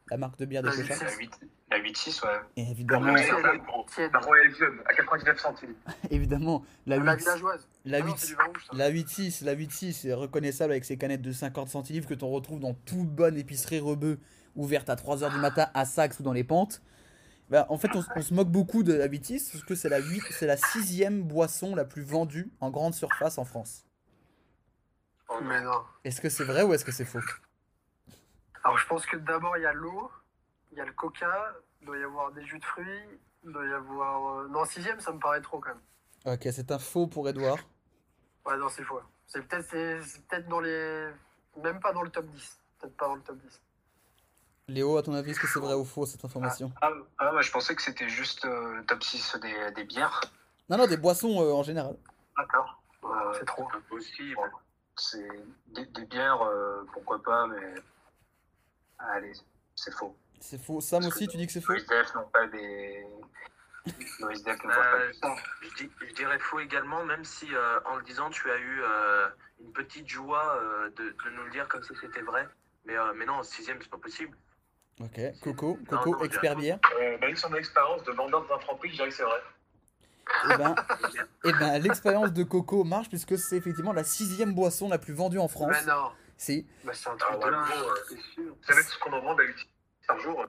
La 0.09 0.17
marque 0.17 0.39
de 0.39 0.45
bière 0.45 0.63
des 0.63 0.69
La 0.69 0.75
clochards? 0.75 1.03
La 1.03 1.15
8 1.17 1.31
la 1.69 1.79
8-6, 1.79 2.21
ouais. 2.25 2.29
Et 2.55 2.61
évidemment. 2.71 3.13
La 3.13 4.19
Royal 4.19 4.53
Club, 4.53 4.73
à 4.85 4.93
99 4.93 5.37
centimes. 5.39 5.75
évidemment, 6.09 6.63
la 6.85 6.97
La 6.97 7.13
8 7.13 7.19
villageoise. 7.19 7.67
La 7.83 7.97
Ah 7.97 8.01
non, 8.01 8.07
8 8.07 8.13
c'est 8.17 8.27
du 8.27 8.35
vin 8.35 8.43
rouge, 8.45 8.65
ça. 8.71 8.77
la 8.77 8.89
8.6, 8.91 9.43
la 9.45 9.55
8.6 9.55 10.07
est 10.07 10.13
reconnaissable 10.13 10.71
avec 10.71 10.85
ses 10.85 10.97
canettes 10.97 11.21
de 11.21 11.31
50 11.33 11.67
centilitres 11.67 12.07
que 12.07 12.13
t'en 12.13 12.29
retrouves 12.29 12.61
dans 12.61 12.73
toute 12.73 13.09
bonne 13.09 13.37
épicerie 13.37 13.79
rebeu 13.79 14.17
ouverte 14.57 14.89
à 14.89 14.95
3h 14.95 15.31
du 15.31 15.39
matin 15.39 15.69
à 15.73 15.85
Saxe 15.85 16.19
ou 16.19 16.23
dans 16.23 16.33
les 16.33 16.43
pentes. 16.43 16.81
Bah, 17.49 17.65
en 17.69 17.77
fait, 17.77 17.89
on, 17.95 18.21
se 18.21 18.33
moque 18.33 18.49
beaucoup 18.49 18.83
de 18.83 18.93
la 18.93 19.07
8.6 19.07 19.51
parce 19.53 19.63
que 19.63 19.75
c'est 19.75 19.87
la, 19.87 19.99
8 19.99 20.21
c'est 20.31 20.47
la 20.47 20.57
sixième 20.57 21.23
boisson 21.23 21.75
la 21.75 21.85
plus 21.85 22.01
vendue 22.03 22.51
en 22.59 22.69
grande 22.69 22.93
surface 22.93 23.37
en 23.37 23.45
France. 23.45 23.85
Mais 25.41 25.61
non. 25.61 25.83
Est-ce 26.03 26.19
que 26.19 26.29
c'est 26.29 26.43
vrai 26.43 26.63
ou 26.63 26.73
est-ce 26.73 26.83
que 26.83 26.91
c'est 26.91 27.05
faux? 27.05 27.19
Alors, 28.63 28.77
je 28.77 28.87
pense 28.87 29.05
que 29.05 29.15
d'abord, 29.15 29.55
il 29.57 29.63
y 29.63 29.65
a 29.65 29.73
l'eau, 29.73 30.11
il 30.71 30.77
y 30.77 30.81
a 30.81 30.85
le 30.85 30.91
coca, 30.91 31.53
il 31.81 31.85
doit 31.87 31.97
y 31.97 32.03
avoir 32.03 32.31
des 32.33 32.45
jus 32.45 32.59
de 32.59 32.65
fruits, 32.65 33.01
il 33.45 33.51
doit 33.51 33.65
y 33.65 33.71
avoir. 33.71 34.39
euh, 34.39 34.47
Non, 34.49 34.65
sixième, 34.65 34.99
ça 34.99 35.13
me 35.13 35.19
paraît 35.19 35.41
trop 35.41 35.59
quand 35.59 35.69
même. 35.69 36.33
Ok, 36.33 36.47
c'est 36.51 36.71
un 36.71 36.79
faux 36.79 37.07
pour 37.07 37.29
Edouard. 37.29 37.59
Ouais, 38.45 38.57
non, 38.57 38.67
c'est 38.67 38.83
faux. 38.83 38.99
C'est 39.27 39.41
peut-être 39.41 39.69
c'est- 39.69 40.01
c'est 40.03 40.25
peut-être 40.27 40.47
dans 40.49 40.59
les. 40.59 41.09
Même 41.63 41.79
pas 41.79 41.93
dans 41.93 42.01
le 42.01 42.09
top 42.09 42.25
10. 42.27 42.59
Peut-être 42.79 42.97
pas 42.97 43.07
dans 43.07 43.15
le 43.15 43.21
top 43.21 43.37
10. 43.37 43.61
Léo, 44.69 44.97
à 44.97 45.03
ton 45.03 45.13
avis, 45.13 45.31
est-ce 45.31 45.39
que 45.39 45.47
c'est 45.47 45.59
vrai 45.59 45.73
ou 45.75 45.85
faux 45.85 46.05
cette 46.05 46.25
information 46.25 46.73
Ah, 46.81 46.91
ah, 47.19 47.31
moi 47.31 47.41
je 47.41 47.51
pensais 47.51 47.73
que 47.73 47.81
c'était 47.81 48.09
juste 48.09 48.43
euh, 48.43 48.81
top 48.83 49.01
6 49.01 49.37
des, 49.41 49.71
des 49.71 49.85
bières. 49.85 50.19
Non, 50.69 50.77
non, 50.77 50.87
des 50.87 50.97
boissons 50.97 51.41
euh, 51.41 51.53
en 51.53 51.63
général. 51.63 51.95
D'accord. 52.37 52.81
c'est 53.39 53.45
trop. 53.45 53.65
Impossible. 53.73 54.37
C'est 54.97 55.29
des, 55.67 55.85
des 55.85 56.05
bières, 56.05 56.41
euh, 56.41 56.83
pourquoi 56.91 57.23
pas, 57.23 57.47
mais. 57.47 57.75
Allez, 58.99 59.31
c'est 59.75 59.93
faux. 59.93 60.17
C'est 60.41 60.61
faux. 60.61 60.81
Sam 60.81 61.05
aussi, 61.05 61.27
tu 61.29 61.37
dis 61.37 61.47
que 61.47 61.53
c'est 61.53 61.61
faux 61.61 61.71
Nos 61.71 61.79
SDF 61.79 62.15
n'ont 62.15 62.27
pas 62.27 62.47
des. 62.47 63.05
Voient 64.19 64.33
pas 64.33 64.95
Euh, 64.97 65.13
ça. 65.13 65.33
je, 65.61 65.69
dis- 65.75 65.91
je 66.09 66.13
dirais 66.13 66.39
faux 66.39 66.59
également, 66.59 67.05
même 67.05 67.23
si 67.23 67.47
euh, 67.55 67.79
en 67.85 67.95
le 67.95 68.03
disant, 68.03 68.29
tu 68.29 68.51
as 68.51 68.57
eu 68.57 68.81
euh, 68.83 69.29
une 69.61 69.71
petite 69.71 70.09
joie 70.09 70.57
euh, 70.61 70.89
de, 70.89 71.03
de 71.11 71.29
nous 71.37 71.43
le 71.45 71.51
dire 71.51 71.69
comme 71.69 71.83
si 71.83 71.93
c'était 72.01 72.21
vrai. 72.21 72.45
Mais, 72.83 72.97
euh, 72.97 73.13
mais 73.15 73.25
non, 73.25 73.43
sixième, 73.43 73.81
c'est 73.81 73.89
pas 73.89 73.97
possible. 73.97 74.35
Ok, 74.99 75.19
Coco, 75.43 75.77
Non, 75.91 75.97
Coco, 75.99 76.23
expert 76.25 76.53
j'ai- 76.55 76.61
bière. 76.61 76.79
Euh, 76.99 77.17
bah, 77.19 77.27
sur 77.35 77.49
mon 77.49 77.57
expérience 77.57 78.03
de 78.03 78.11
vendeur 78.13 78.47
d'infraprix, 78.47 78.89
je 78.89 78.95
dirais 78.95 79.09
que 79.09 79.13
c'est 79.13 79.23
vrai. 79.23 79.41
Eh 80.53 80.57
ben, 80.57 80.75
eh 81.45 81.53
ben, 81.53 81.79
l'expérience 81.81 82.33
de 82.33 82.43
Coco 82.43 82.83
marche 82.83 83.07
puisque 83.07 83.37
c'est 83.37 83.55
effectivement 83.57 83.93
la 83.93 84.03
sixième 84.03 84.53
boisson 84.53 84.89
la 84.89 84.97
plus 84.97 85.13
vendue 85.13 85.37
en 85.39 85.47
France. 85.47 85.71
Mais 85.85 85.91
non. 85.93 86.11
Si. 86.35 86.67
Bah, 86.83 86.91
c'est 86.93 87.09
un 87.09 87.13
Ah, 87.13 87.17
truc 87.17 87.39
de 87.39 87.45
ouais, 87.45 87.51
dingue. 87.51 87.65
gros, 87.65 87.89
euh, 87.89 88.49
Vous 88.49 88.63
savez 88.63 88.81
ce 88.83 88.97
qu'on 88.99 89.13
en 89.13 89.21
vend 89.21 89.35
d'habitude 89.35 89.67
par 90.07 90.19
jour 90.19 90.45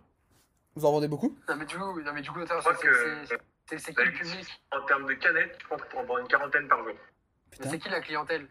Vous 0.75 0.85
en 0.85 0.93
vendez 0.93 1.09
beaucoup? 1.09 1.37
Non, 1.49 1.57
mais 1.57 1.65
du 1.67 1.77
coup, 1.77 2.01
non, 2.01 2.13
mais 2.13 2.23
du 2.23 2.31
coup 2.31 2.41
attends, 2.41 2.55
Je 2.57 2.61
crois 2.61 2.75
c'est- 2.77 2.89
que 2.89 3.25
c'est- 3.27 3.39
c'est 3.69 3.79
c'est 3.79 3.95
qui 3.95 4.11
public? 4.19 4.63
en 4.73 4.81
termes 4.87 5.07
de 5.07 5.15
canettes, 5.15 5.59
je 5.63 5.67
pense 5.69 5.81
qu'on 5.93 6.01
en 6.01 6.05
vend 6.05 6.19
une 6.19 6.29
quarantaine 6.29 6.67
par 6.69 6.79
jour. 6.85 6.95
Mais 7.61 7.67
c'est 7.71 7.79
qui 7.79 7.89
la 7.91 8.01
clientèle? 8.01 8.47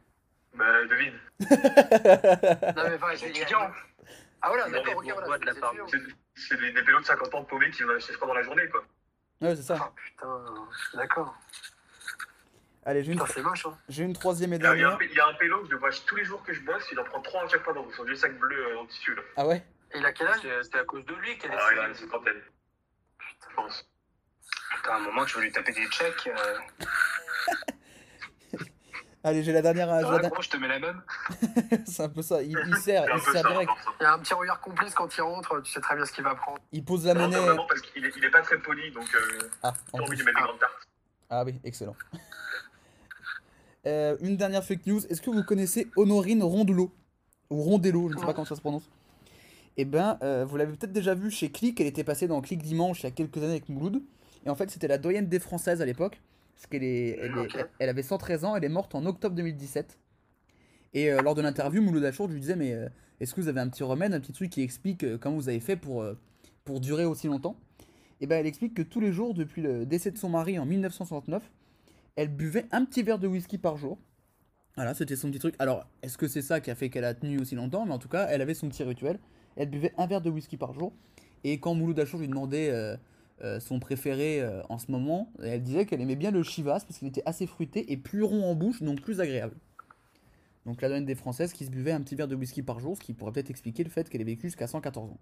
Bah, 0.55 0.65
devine. 0.89 1.19
Non, 1.39 1.47
mais 2.89 2.95
enfin, 2.95 3.11
Les 3.11 3.17
c'est- 3.17 3.29
étudiants. 3.29 3.71
Ah, 4.41 4.49
voilà, 4.49 4.69
d'accord, 4.69 4.97
ok, 4.97 5.05
des 5.05 5.11
voilà. 5.11 5.37
de 5.37 6.13
c'est 6.35 6.57
des, 6.59 6.71
des 6.71 6.83
pélos 6.83 6.99
de 6.99 7.05
50 7.05 7.33
ans 7.33 7.43
paumés 7.43 7.71
qui 7.71 7.83
vont 7.83 7.95
acheter 7.95 8.13
ce 8.13 8.17
pendant 8.17 8.33
la 8.35 8.43
journée, 8.43 8.67
quoi. 8.69 8.83
Ouais, 9.41 9.55
c'est 9.55 9.63
ça. 9.63 9.91
Putain, 9.95 10.45
d'accord. 10.93 11.35
Allez, 12.85 13.03
j'ai 13.03 13.11
une, 13.11 13.19
Putain, 13.19 13.33
c'est 13.33 13.41
moche, 13.41 13.65
hein. 13.65 13.77
j'ai 13.89 14.03
une 14.03 14.13
troisième 14.13 14.53
et 14.53 14.55
Il 14.57 14.63
y, 14.63 14.65
a, 14.65 14.75
il 14.75 14.79
y 14.79 14.83
a 14.83 14.87
un 14.87 14.89
dernière. 14.91 15.09
il 15.11 15.17
y 15.17 15.19
a 15.19 15.27
un 15.27 15.33
pélo 15.33 15.61
que 15.63 15.71
je 15.71 15.75
vois 15.75 15.89
tous 16.05 16.15
les 16.15 16.23
jours 16.23 16.41
que 16.43 16.53
je 16.53 16.61
bosse, 16.61 16.87
il 16.91 16.99
en 16.99 17.03
prend 17.03 17.21
3 17.21 17.43
à 17.43 17.47
chaque 17.49 17.63
fois 17.63 17.73
dans 17.73 17.89
son 17.91 18.03
vieux 18.03 18.15
sac 18.15 18.37
bleu 18.37 18.55
euh, 18.55 18.79
en 18.79 18.85
tissu, 18.85 19.13
là. 19.13 19.21
Ah 19.35 19.45
ouais? 19.45 19.65
Et 19.93 19.97
il 19.97 20.05
a 20.05 20.13
quel 20.13 20.27
âge? 20.27 20.39
C'est 20.41 20.63
c'est 20.63 20.79
à 20.79 20.85
cause 20.85 21.03
de 21.05 21.13
lui 21.15 21.37
qu'elle 21.37 21.51
est 21.51 21.57
Ah, 21.59 21.69
il 21.73 21.79
a 21.79 21.87
une 21.89 21.95
cinquantaine. 21.95 22.41
Je 23.19 23.55
pense. 23.55 23.89
Putain, 24.75 24.91
à 24.91 24.95
un 24.95 24.99
moment, 24.99 25.25
tu 25.25 25.35
veux 25.37 25.43
lui 25.43 25.51
taper 25.51 25.73
des 25.73 25.85
checks. 25.87 26.27
Euh... 26.27 26.57
Allez, 29.27 29.43
j'ai 29.43 29.51
la 29.51 29.61
dernière. 29.61 29.87
la 29.87 30.29
je 30.39 30.49
te 30.49 30.55
mets 30.55 30.69
la 30.69 30.79
même. 30.79 31.01
c'est 31.85 32.03
un 32.03 32.07
peu 32.07 32.21
ça. 32.21 32.41
Il, 32.41 32.57
il 32.67 32.75
sert, 32.77 33.03
il 33.03 33.13
peu 33.21 33.31
sert 33.33 33.43
ça, 33.43 33.49
direct. 33.49 33.67
dans 33.69 33.75
ça. 33.75 33.91
Il 33.99 34.03
y 34.03 34.05
a 34.05 34.13
un 34.13 34.19
petit 34.19 34.33
regard 34.33 34.61
complice 34.61 34.93
quand 34.93 35.17
il 35.17 35.21
rentre, 35.21 35.61
tu 35.63 35.71
sais 35.73 35.81
très 35.81 35.97
bien 35.97 36.05
ce 36.05 36.13
qu'il 36.13 36.23
va 36.23 36.33
prendre. 36.35 36.59
Il 36.71 36.85
pose 36.85 37.05
la 37.05 37.13
Non, 37.13 37.21
monnaie. 37.23 37.35
non, 37.35 37.43
vraiment, 37.43 37.65
parce 37.67 37.81
qu'il 37.81 38.05
est, 38.05 38.11
il 38.15 38.23
est 38.23 38.29
pas 38.29 38.41
très 38.41 38.57
poli, 38.57 38.89
donc 38.91 39.03
euh, 39.13 39.49
Ah, 39.63 39.73
j'ai 39.93 39.99
en 39.99 40.03
envie 40.05 40.17
de 40.17 40.23
mettre 40.23 40.37
des 40.37 40.43
grandes 40.45 40.59
tartes. 40.59 40.87
Ah 41.29 41.43
oui, 41.43 41.59
excellent. 41.65 41.95
Euh, 43.85 44.17
une 44.19 44.35
dernière 44.35 44.65
fake 44.65 44.85
news. 44.85 45.05
Est-ce 45.05 45.21
que 45.21 45.29
vous 45.29 45.43
connaissez 45.43 45.89
Honorine 45.95 46.43
Rondelot? 46.43 46.91
Ou 47.49 47.61
Rondello, 47.63 48.09
je 48.09 48.15
ne 48.15 48.19
sais 48.19 48.25
pas 48.25 48.33
comment 48.33 48.43
ça 48.43 48.57
se 48.57 48.59
prononce. 48.59 48.89
Et 49.77 49.85
ben, 49.85 50.17
euh, 50.23 50.43
vous 50.45 50.57
l'avez 50.57 50.73
peut-être 50.73 50.91
déjà 50.91 51.15
vu 51.15 51.31
chez 51.31 51.49
Click, 51.49 51.79
elle 51.79 51.87
était 51.87 52.03
passée 52.03 52.27
dans 52.27 52.41
Click 52.41 52.61
Dimanche 52.61 52.99
il 52.99 53.03
y 53.03 53.07
a 53.07 53.11
quelques 53.11 53.37
années 53.37 53.51
avec 53.51 53.69
Mouloud. 53.69 54.01
Et 54.45 54.49
en 54.49 54.55
fait, 54.55 54.69
c'était 54.71 54.89
la 54.89 54.97
doyenne 54.97 55.29
des 55.29 55.39
Françaises 55.39 55.81
à 55.81 55.85
l'époque. 55.85 56.19
Parce 56.57 56.65
qu'elle 56.67 56.83
est, 56.83 57.17
elle, 57.21 57.31
est- 57.31 57.37
Ok. 57.37 57.55
elle- 57.55 57.69
elle 57.77 57.89
avait 57.89 58.01
113 58.01 58.43
ans, 58.43 58.55
elle 58.55 58.63
est 58.63 58.69
morte 58.69 58.95
en 58.95 59.05
octobre 59.05 59.35
2017. 59.35 59.99
Et 60.93 61.11
euh, 61.11 61.21
lors 61.21 61.35
de 61.35 61.41
l'interview, 61.43 61.81
Mouloud 61.83 62.03
Achour, 62.03 62.27
je 62.27 62.33
lui 62.33 62.41
disais, 62.41 62.55
mais 62.55 62.73
euh, 62.73 62.89
est-ce 63.19 63.35
que 63.35 63.41
vous 63.41 63.47
avez 63.47 63.59
un 63.59 63.69
petit 63.69 63.83
remède, 63.83 64.11
un 64.13 64.19
petit 64.19 64.33
truc 64.33 64.49
qui 64.49 64.61
explique 64.63 65.03
euh, 65.03 65.17
comment 65.19 65.35
vous 65.35 65.49
avez 65.49 65.59
fait 65.59 65.75
pour, 65.75 66.03
pour 66.65 66.79
durer 66.79 67.05
aussi 67.05 67.27
longtemps? 67.27 67.55
Et 68.21 68.25
ben, 68.25 68.39
elle 68.39 68.47
explique 68.47 68.73
que 68.73 68.81
tous 68.81 68.99
les 68.99 69.11
jours, 69.11 69.35
depuis 69.35 69.61
le 69.61 69.85
décès 69.85 70.09
de 70.09 70.17
son 70.17 70.29
mari 70.29 70.57
en 70.57 70.65
1969, 70.65 71.43
elle 72.15 72.29
buvait 72.29 72.65
un 72.71 72.83
petit 72.85 73.03
verre 73.03 73.19
de 73.19 73.27
whisky 73.27 73.59
par 73.59 73.77
jour. 73.77 73.99
Voilà, 74.75 74.95
c'était 74.95 75.15
son 75.15 75.29
petit 75.29 75.37
truc. 75.39 75.53
Alors, 75.59 75.85
est-ce 76.01 76.17
que 76.17 76.27
c'est 76.27 76.41
ça 76.41 76.59
qui 76.59 76.71
a 76.71 76.75
fait 76.75 76.89
qu'elle 76.89 77.03
a 77.05 77.13
tenu 77.13 77.39
aussi 77.39 77.53
longtemps? 77.53 77.85
Mais 77.85 77.93
en 77.93 77.99
tout 77.99 78.09
cas, 78.09 78.25
elle 78.29 78.41
avait 78.41 78.55
son 78.55 78.67
petit 78.69 78.83
rituel. 78.83 79.19
Elle 79.55 79.69
buvait 79.69 79.93
un 79.97 80.07
verre 80.07 80.21
de 80.21 80.29
whisky 80.31 80.57
par 80.57 80.73
jour. 80.73 80.93
Et 81.43 81.59
quand 81.59 81.75
Mouloud 81.75 81.99
Achour 81.99 82.19
lui 82.19 82.27
demandait 82.27 82.71
euh, 83.41 83.59
son 83.59 83.79
préféré 83.79 84.41
euh, 84.41 84.61
en 84.69 84.77
ce 84.79 84.91
moment, 84.91 85.31
elle 85.43 85.61
disait 85.61 85.85
qu'elle 85.85 86.01
aimait 86.01 86.15
bien 86.15 86.31
le 86.31 86.41
Chivas 86.43 86.81
parce 86.87 86.97
qu'il 86.97 87.07
était 87.07 87.23
assez 87.25 87.45
fruité 87.47 87.91
et 87.91 87.97
plus 87.97 88.23
rond 88.23 88.43
en 88.49 88.55
bouche, 88.55 88.81
donc 88.81 89.01
plus 89.01 89.21
agréable. 89.21 89.55
Donc 90.65 90.81
la 90.81 90.87
doyenne 90.89 91.05
des 91.05 91.15
Françaises 91.15 91.53
qui 91.53 91.65
se 91.65 91.69
buvait 91.71 91.91
un 91.93 92.01
petit 92.01 92.15
verre 92.15 92.27
de 92.27 92.35
whisky 92.35 92.61
par 92.61 92.79
jour, 92.79 92.97
ce 92.97 93.01
qui 93.01 93.13
pourrait 93.13 93.31
peut-être 93.31 93.49
expliquer 93.49 93.83
le 93.83 93.89
fait 93.89 94.09
qu'elle 94.09 94.21
ait 94.21 94.25
vécu 94.25 94.47
jusqu'à 94.47 94.67
114 94.67 95.11
ans. 95.11 95.19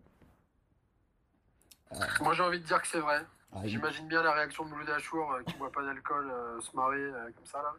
Moi 2.21 2.33
j'ai 2.33 2.43
envie 2.43 2.59
de 2.59 2.65
dire 2.65 2.81
que 2.81 2.87
c'est 2.87 2.99
vrai. 2.99 3.21
Ah, 3.53 3.61
il- 3.63 3.69
J'imagine 3.69 4.07
bien 4.07 4.23
la 4.23 4.33
réaction 4.33 4.65
de 4.65 4.69
Mouloud 4.71 4.89
Achour 4.89 5.31
euh, 5.31 5.43
qui 5.43 5.55
boit 5.57 5.71
pas 5.71 5.83
d'alcool 5.83 6.29
euh, 6.29 6.59
se 6.59 6.75
marrer 6.75 6.97
euh, 6.99 7.29
comme 7.35 7.45
ça 7.45 7.61
là. 7.61 7.73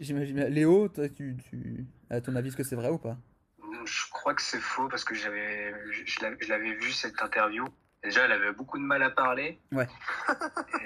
J'imagine-. 0.00 0.44
Léo, 0.48 0.88
toi, 0.88 1.08
tu, 1.08 1.36
tu... 1.48 1.86
à 2.10 2.20
ton 2.20 2.34
avis, 2.36 2.48
est-ce 2.48 2.56
que 2.56 2.64
c'est 2.64 2.76
vrai 2.76 2.90
ou 2.90 2.98
pas? 2.98 3.16
Je 3.86 4.10
crois 4.10 4.34
que 4.34 4.42
c'est 4.42 4.58
faux 4.60 4.88
parce 4.88 5.04
que 5.04 5.14
j'avais, 5.14 5.72
je 6.04 6.48
l'avais 6.48 6.74
vu 6.74 6.90
cette 6.90 7.22
interview. 7.22 7.64
Déjà, 8.06 8.24
elle 8.24 8.30
avait 8.32 8.52
beaucoup 8.52 8.78
de 8.78 8.84
mal 8.84 9.02
à 9.02 9.10
parler. 9.10 9.58
Ouais. 9.72 9.88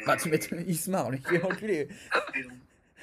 Bah, 0.06 0.16
tu 0.16 0.30
m'étonnes, 0.30 0.64
il 0.66 0.74
se 0.78 0.90
marre, 0.90 1.10
lui. 1.10 1.22
Il 1.30 1.36
est 1.36 1.44
enculé. 1.44 1.86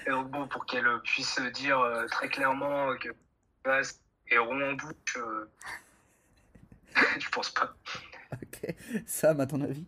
Et 0.07 0.09
donc, 0.09 0.31
bon, 0.31 0.47
pour 0.47 0.65
qu'elle 0.65 0.87
puisse 1.03 1.39
dire 1.53 1.79
euh, 1.79 2.07
très 2.07 2.27
clairement 2.27 2.95
que 2.97 3.09
Chivas 3.63 3.99
est 4.31 4.39
rond 4.39 4.59
en 4.71 4.73
bouche, 4.73 5.17
euh, 5.17 5.45
je 7.19 7.29
pense 7.29 7.51
pas. 7.51 7.75
Ok. 8.33 8.73
Sam, 9.05 9.39
à 9.39 9.45
ton 9.45 9.61
avis? 9.61 9.85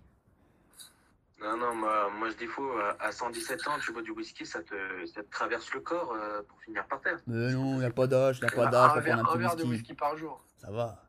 Non, 1.42 1.58
non, 1.58 1.74
moi, 1.74 2.12
moi 2.12 2.30
je 2.30 2.36
dis 2.36 2.46
faux. 2.46 2.70
À- 2.78 2.98
À 3.08 3.12
117 3.12 3.68
ans, 3.68 3.80
tu 3.84 3.92
bois 3.94 4.04
du 4.04 4.12
whisky, 4.12 4.46
ça 4.46 4.62
te, 4.62 4.76
ça 5.08 5.24
te 5.24 5.32
traverse 5.32 5.74
le 5.74 5.80
corps 5.80 6.12
euh, 6.14 6.44
pour 6.48 6.62
finir 6.62 6.86
par 6.86 7.02
terre. 7.02 7.18
Mais 7.26 7.52
non, 7.54 7.74
il 7.76 7.80
n'y 7.80 7.86
a 7.86 7.90
pas 7.90 8.06
d'âge, 8.06 8.38
il 8.44 8.46
n'y 8.46 8.54
a 8.54 8.56
pas 8.56 8.68
d'âge 8.68 8.92
un 8.92 8.94
pour 8.94 9.02
verre, 9.02 9.16
prendre 9.24 9.32
un 9.32 9.38
verre 9.40 9.56
de 9.56 9.64
whisky 9.64 9.96
par 9.96 10.16
jour. 10.18 10.46
Ça 10.58 10.70
va. 10.70 11.04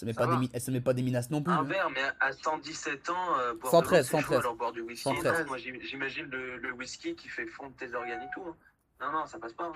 Ça 0.00 0.06
met 0.06 0.14
Ça 0.14 0.26
pas 0.26 0.36
des 0.38 0.60
se 0.60 0.70
met 0.70 0.80
pas 0.80 0.94
des 0.94 1.02
minaces 1.02 1.28
non 1.28 1.42
plus. 1.42 1.52
Un 1.52 1.58
hein. 1.58 1.62
verre, 1.64 1.90
mais 1.90 2.00
à 2.20 2.32
117 2.32 3.10
ans, 3.10 3.38
euh, 3.38 3.52
boire 3.52 3.70
113, 3.70 3.90
de 3.90 3.96
l'eau, 3.98 4.02
c'est 4.02 4.10
chaud, 4.10 4.32
113. 4.32 4.38
alors 4.38 4.54
boire 4.54 4.72
du 4.72 4.80
whisky, 4.80 5.02
113. 5.02 5.40
non, 5.40 5.46
moi 5.46 5.58
j'im- 5.58 5.78
j'imagine 5.82 6.24
le, 6.24 6.56
le 6.56 6.72
whisky 6.72 7.14
qui 7.14 7.28
fait 7.28 7.46
fondre 7.46 7.76
tes 7.76 7.92
organes 7.92 8.22
et 8.22 8.28
tout. 8.32 8.42
hein. 8.48 8.56
Non, 8.98 9.12
non, 9.12 9.26
ça 9.26 9.38
passe 9.38 9.52
pas. 9.52 9.64
hein. 9.64 9.72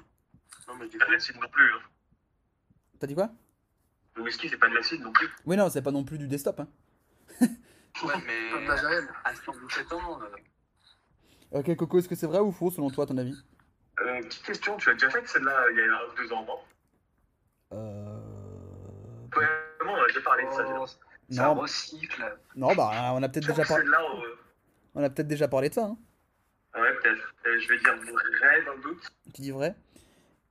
Non, 0.66 0.76
mais 0.76 0.86
je 0.86 0.92
dis 0.92 0.96
Pas 0.96 1.10
l'acide 1.10 1.36
non 1.38 1.48
plus. 1.48 1.70
hein. 1.74 1.82
T'as 2.98 3.06
dit 3.06 3.14
quoi? 3.14 3.28
Le 4.16 4.22
whisky, 4.22 4.48
c'est 4.48 4.56
pas 4.56 4.70
de 4.70 4.74
l'acide 4.74 5.02
non 5.02 5.12
plus. 5.12 5.28
Oui, 5.44 5.59
non, 5.59 5.68
c'est 5.68 5.82
pas 5.82 5.90
non 5.90 6.05
plus 6.05 6.16
du 6.16 6.26
desktop. 6.26 6.59
Hein. 6.60 6.68
Ouais, 8.02 8.14
mais 8.26 8.51
à 9.24 9.34
117 9.34 9.92
ans, 9.92 10.20
euh, 10.22 11.59
Ok, 11.60 11.76
Coco, 11.76 11.98
est-ce 12.01 12.09
que 12.09 12.14
c'est 12.16 12.26
vrai 12.26 12.40
ou 12.40 12.51
faux 12.51 12.70
selon 12.72 12.90
toi, 12.90 13.05
à 13.05 13.06
ton 13.06 13.18
avis? 13.18 13.36
Euh, 14.01 14.20
petite 14.22 14.42
question, 14.42 14.76
tu 14.78 14.88
as 14.90 14.94
déjà 14.94 15.10
fait 15.10 15.24
celle-là 15.28 15.66
il 15.70 15.76
y 15.76 15.80
a 15.82 16.01
deux 16.16 16.32
ans, 16.32 16.44
non? 16.44 16.59
Euh. 17.74 18.18
Vraiment, 19.32 19.52
on 19.98 20.02
a 20.02 20.06
déjà 20.08 20.20
parlé 20.20 20.44
de 20.44 20.50
ça. 20.50 20.62
un 21.42 21.54
Non, 21.54 21.60
recycle. 21.60 22.36
non, 22.56 22.74
bah, 22.74 22.90
on 23.14 23.22
a 23.22 23.28
peut-être 23.28 23.46
déjà, 23.46 23.54
pense 23.54 23.64
que 23.64 23.68
par- 23.68 23.78
Celle-là, 23.78 23.98
on... 24.94 25.00
on 25.00 25.04
a 25.04 25.10
peut-être 25.10 25.28
déjà 25.28 25.48
parlé 25.48 25.68
de 25.70 25.74
ça. 25.74 25.84
Hein. 25.84 25.96
ouais, 26.74 26.92
peut-être. 27.02 27.34
Euh, 27.46 27.58
je 27.60 27.68
vais 27.68 27.78
dire 27.78 27.94
vrai 27.96 28.64
dans 28.66 28.72
le 28.74 28.82
doute. 28.82 29.02
Tu 29.34 29.42
dis 29.42 29.50
vrai? 29.50 29.74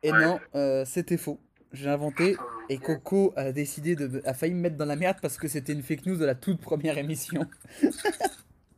Et 0.03 0.11
Ouais. 0.11 0.20
non, 0.20 0.40
euh, 0.56 0.84
c'était 0.86 1.18
faux. 1.18 1.40
J'ai 1.72 1.90
inventé 1.90 2.38
et 2.70 2.78
Coco 2.78 3.34
a 3.36 3.52
décidé 3.52 3.95
de, 3.95 4.22
a 4.26 4.34
failli 4.36 4.53
me 4.53 4.60
mettre 4.61 4.76
dans 4.78 4.86
la 4.86 4.95
merde 4.95 5.18
parce 5.22 5.38
que 5.38 5.48
c'était 5.48 5.74
une 5.74 5.82
fake 5.82 6.06
news 6.06 6.18
de 6.18 6.26
la 6.26 6.36
toute 6.36 6.61
première 6.61 6.98
émission. 6.98 7.48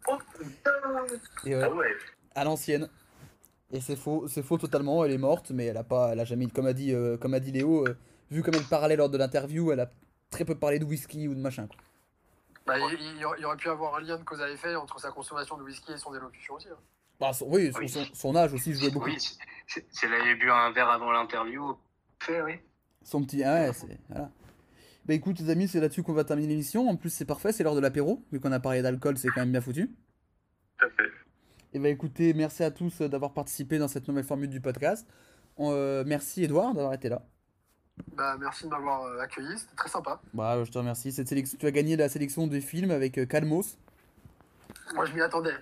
Oh 0.07 0.17
Et 1.45 1.55
ouais, 1.55 1.63
Ah 1.63 1.71
ouais. 1.71 1.95
à 2.35 2.43
l'ancienne. 2.43 2.89
Et 3.71 3.81
c'est 3.81 3.95
faux, 3.95 4.27
c'est 4.27 4.43
faux 4.43 4.57
totalement. 4.59 5.03
Elle 5.03 5.11
est 5.11 5.17
morte, 5.17 5.49
mais 5.51 5.65
elle 5.65 5.77
a 5.77 5.83
pas, 5.83 6.11
elle 6.13 6.19
a 6.19 6.25
jamais, 6.25 6.47
comme 6.47 6.67
a 6.67 6.73
dit, 6.73 6.93
euh, 6.93 7.17
comme 7.17 7.33
a 7.33 7.39
dit 7.39 7.51
Léo, 7.51 7.87
euh, 7.87 7.97
vu 8.29 8.43
comme 8.43 8.53
elle 8.53 8.63
parlait 8.63 8.95
lors 8.95 9.09
de 9.09 9.17
l'interview, 9.17 9.71
elle 9.71 9.79
a 9.79 9.91
très 10.35 10.45
peu 10.45 10.55
parlé 10.55 10.79
de 10.79 10.85
whisky 10.85 11.27
ou 11.27 11.33
de 11.35 11.39
machin. 11.39 11.67
Quoi. 11.67 11.77
Bah, 12.67 12.79
il, 12.79 12.99
il 12.99 13.17
y 13.19 13.25
aurait- 13.25 13.37
il 13.39 13.45
aurait 13.45 13.57
pu 13.57 13.69
avoir 13.69 13.95
un 13.95 14.01
lien 14.01 14.17
de 14.17 14.23
cause 14.23 14.41
à 14.41 14.49
effet 14.49 14.75
entre 14.75 14.99
sa 14.99 15.11
consommation 15.11 15.57
de 15.57 15.63
whisky 15.63 15.91
et 15.93 15.97
son 15.97 16.13
élocution 16.15 16.55
aussi. 16.55 16.67
hein. 16.69 16.77
Bah, 17.19 17.31
son- 17.31 17.47
oui, 17.49 17.71
son, 17.71 17.79
Oui. 17.79 17.89
son- 17.89 18.05
son 18.13 18.35
âge 18.35 18.53
aussi 18.53 18.73
jouait 18.73 18.89
beaucoup. 18.91 19.05
Oui, 19.07 19.17
si 19.19 19.37
elle 20.03 20.13
avait 20.13 20.35
bu 20.35 20.49
un 20.51 20.71
verre 20.71 20.89
avant 20.89 21.11
l'interview, 21.11 21.75
fait, 22.19 22.41
oui. 22.41 22.53
Son 23.03 23.23
petit, 23.23 23.43
ah 23.43 23.53
ouais, 23.67 23.73
c'est 23.73 23.99
voilà. 24.09 24.29
Bah 25.05 25.13
écoute 25.13 25.39
les 25.39 25.51
amis, 25.51 25.67
c'est 25.67 25.79
là-dessus 25.79 26.01
qu'on 26.01 26.13
va 26.13 26.23
terminer 26.23 26.47
l'émission. 26.49 26.89
En 26.89 26.95
plus 26.95 27.11
c'est 27.11 27.25
parfait, 27.25 27.51
c'est 27.51 27.63
l'heure 27.63 27.75
de 27.75 27.79
l'apéro. 27.79 28.23
Vu 28.31 28.39
qu'on 28.39 28.51
a 28.51 28.59
parlé 28.59 28.81
d'alcool, 28.81 29.17
c'est 29.19 29.27
quand 29.29 29.41
même 29.41 29.51
bien 29.51 29.61
foutu. 29.61 29.95
Tout 30.79 30.85
à 30.87 30.89
fait. 30.89 31.09
Et 31.73 31.79
bah 31.79 31.89
écoutez, 31.89 32.33
merci 32.33 32.63
à 32.63 32.71
tous 32.71 33.01
euh, 33.01 33.07
d'avoir 33.07 33.31
participé 33.33 33.77
dans 33.77 33.87
cette 33.87 34.07
nouvelle 34.07 34.23
formule 34.23 34.49
du 34.49 34.59
podcast. 34.61 35.07
On, 35.57 35.71
euh, 35.71 36.03
merci 36.07 36.43
Edouard 36.43 36.73
d'avoir 36.73 36.93
été 36.93 37.07
là. 37.09 37.21
Bah, 38.15 38.37
merci 38.39 38.65
de 38.65 38.69
m'avoir 38.69 39.03
euh, 39.03 39.19
accueilli, 39.19 39.57
c'était 39.57 39.75
très 39.75 39.89
sympa. 39.89 40.21
Bah 40.33 40.63
je 40.63 40.71
te 40.71 40.77
remercie. 40.77 41.11
Cette 41.11 41.27
sélection, 41.27 41.57
tu 41.59 41.65
as 41.65 41.71
gagné 41.71 41.95
la 41.95 42.09
sélection 42.09 42.47
des 42.47 42.61
films 42.61 42.91
avec 42.91 43.17
euh, 43.17 43.25
Calmos. 43.25 43.77
Moi, 44.93 45.05
je 45.05 45.13
m'y 45.13 45.21
attendais. 45.21 45.55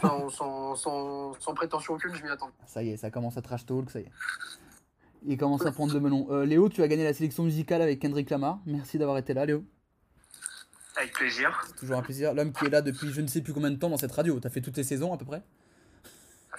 Sans, 0.00 0.28
sans, 0.28 0.76
sans, 0.76 1.34
sans 1.40 1.54
prétention 1.54 1.94
aucune, 1.94 2.14
je 2.14 2.22
m'y 2.22 2.30
attendais. 2.30 2.52
Ça 2.66 2.82
y 2.82 2.90
est, 2.90 2.96
ça 2.96 3.10
commence 3.10 3.36
à 3.36 3.42
trash 3.42 3.66
talk, 3.66 3.90
ça 3.90 4.00
y 4.00 4.04
est. 4.04 4.10
Il 5.26 5.36
commence 5.36 5.66
à 5.66 5.72
prendre 5.72 5.92
le 5.92 6.00
melon. 6.00 6.28
Euh, 6.30 6.46
Léo, 6.46 6.68
tu 6.68 6.82
as 6.82 6.88
gagné 6.88 7.04
la 7.04 7.12
sélection 7.12 7.42
musicale 7.42 7.82
avec 7.82 8.00
Kendrick 8.00 8.30
Lamar. 8.30 8.58
Merci 8.66 8.98
d'avoir 8.98 9.18
été 9.18 9.34
là, 9.34 9.44
Léo. 9.44 9.64
Avec 10.96 11.12
plaisir. 11.12 11.62
C'est 11.66 11.76
toujours 11.76 11.98
un 11.98 12.02
plaisir. 12.02 12.34
L'homme 12.34 12.52
qui 12.52 12.66
est 12.66 12.70
là 12.70 12.82
depuis 12.82 13.12
je 13.12 13.20
ne 13.20 13.26
sais 13.26 13.42
plus 13.42 13.52
combien 13.52 13.70
de 13.70 13.76
temps 13.76 13.90
dans 13.90 13.96
cette 13.96 14.12
radio. 14.12 14.38
T'as 14.40 14.50
fait 14.50 14.60
toutes 14.60 14.76
les 14.76 14.84
saisons 14.84 15.12
à 15.12 15.18
peu 15.18 15.24
près? 15.24 15.42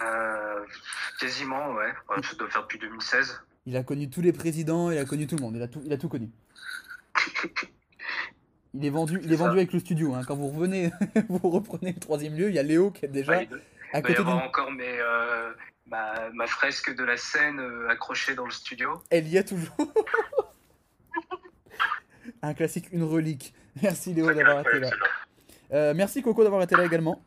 Euh, 0.01 0.65
quasiment, 1.19 1.73
ouais. 1.73 1.91
ouais. 2.09 2.23
Ça 2.23 2.35
doit 2.35 2.49
faire 2.49 2.61
depuis 2.63 2.79
2016. 2.79 3.41
Il 3.65 3.77
a 3.77 3.83
connu 3.83 4.09
tous 4.09 4.21
les 4.21 4.33
présidents, 4.33 4.89
il 4.91 4.97
a 4.97 5.05
connu 5.05 5.27
tout 5.27 5.35
le 5.35 5.41
monde, 5.41 5.55
il 5.55 5.61
a 5.61 5.67
tout, 5.67 5.81
il 5.85 5.93
a 5.93 5.97
tout 5.97 6.09
connu. 6.09 6.29
Il 8.73 8.85
est 8.85 8.89
vendu, 8.89 9.19
il 9.21 9.33
est 9.33 9.35
vendu 9.35 9.57
avec 9.57 9.73
le 9.73 9.79
studio. 9.79 10.13
hein. 10.13 10.21
Quand 10.25 10.37
vous 10.37 10.47
revenez, 10.47 10.93
vous 11.27 11.49
reprenez 11.49 11.91
le 11.91 11.99
troisième 11.99 12.37
lieu, 12.37 12.47
il 12.47 12.55
y 12.55 12.59
a 12.59 12.63
Léo 12.63 12.89
qui 12.89 13.03
est 13.03 13.09
déjà 13.09 13.39
Ouais, 13.39 13.49
à 13.91 14.01
côté 14.01 14.23
d'une. 14.23 14.29
encore 14.29 14.71
mes, 14.71 14.97
euh, 14.97 15.51
ma, 15.87 16.29
ma 16.29 16.47
fresque 16.47 16.95
de 16.95 17.03
la 17.03 17.17
scène 17.17 17.59
euh, 17.59 17.89
accrochée 17.89 18.33
dans 18.33 18.45
le 18.45 18.51
studio. 18.51 19.03
Elle 19.09 19.27
y 19.27 19.35
est 19.35 19.43
toujours. 19.43 19.75
Un 22.41 22.53
classique, 22.53 22.87
une 22.93 23.03
relique. 23.03 23.53
Merci 23.81 24.13
Léo 24.13 24.33
d'avoir 24.33 24.61
été 24.61 24.79
là. 24.79 24.89
Euh, 25.73 25.93
merci 25.93 26.21
Coco 26.21 26.41
d'avoir 26.43 26.63
été 26.63 26.75
là 26.77 26.85
également. 26.85 27.21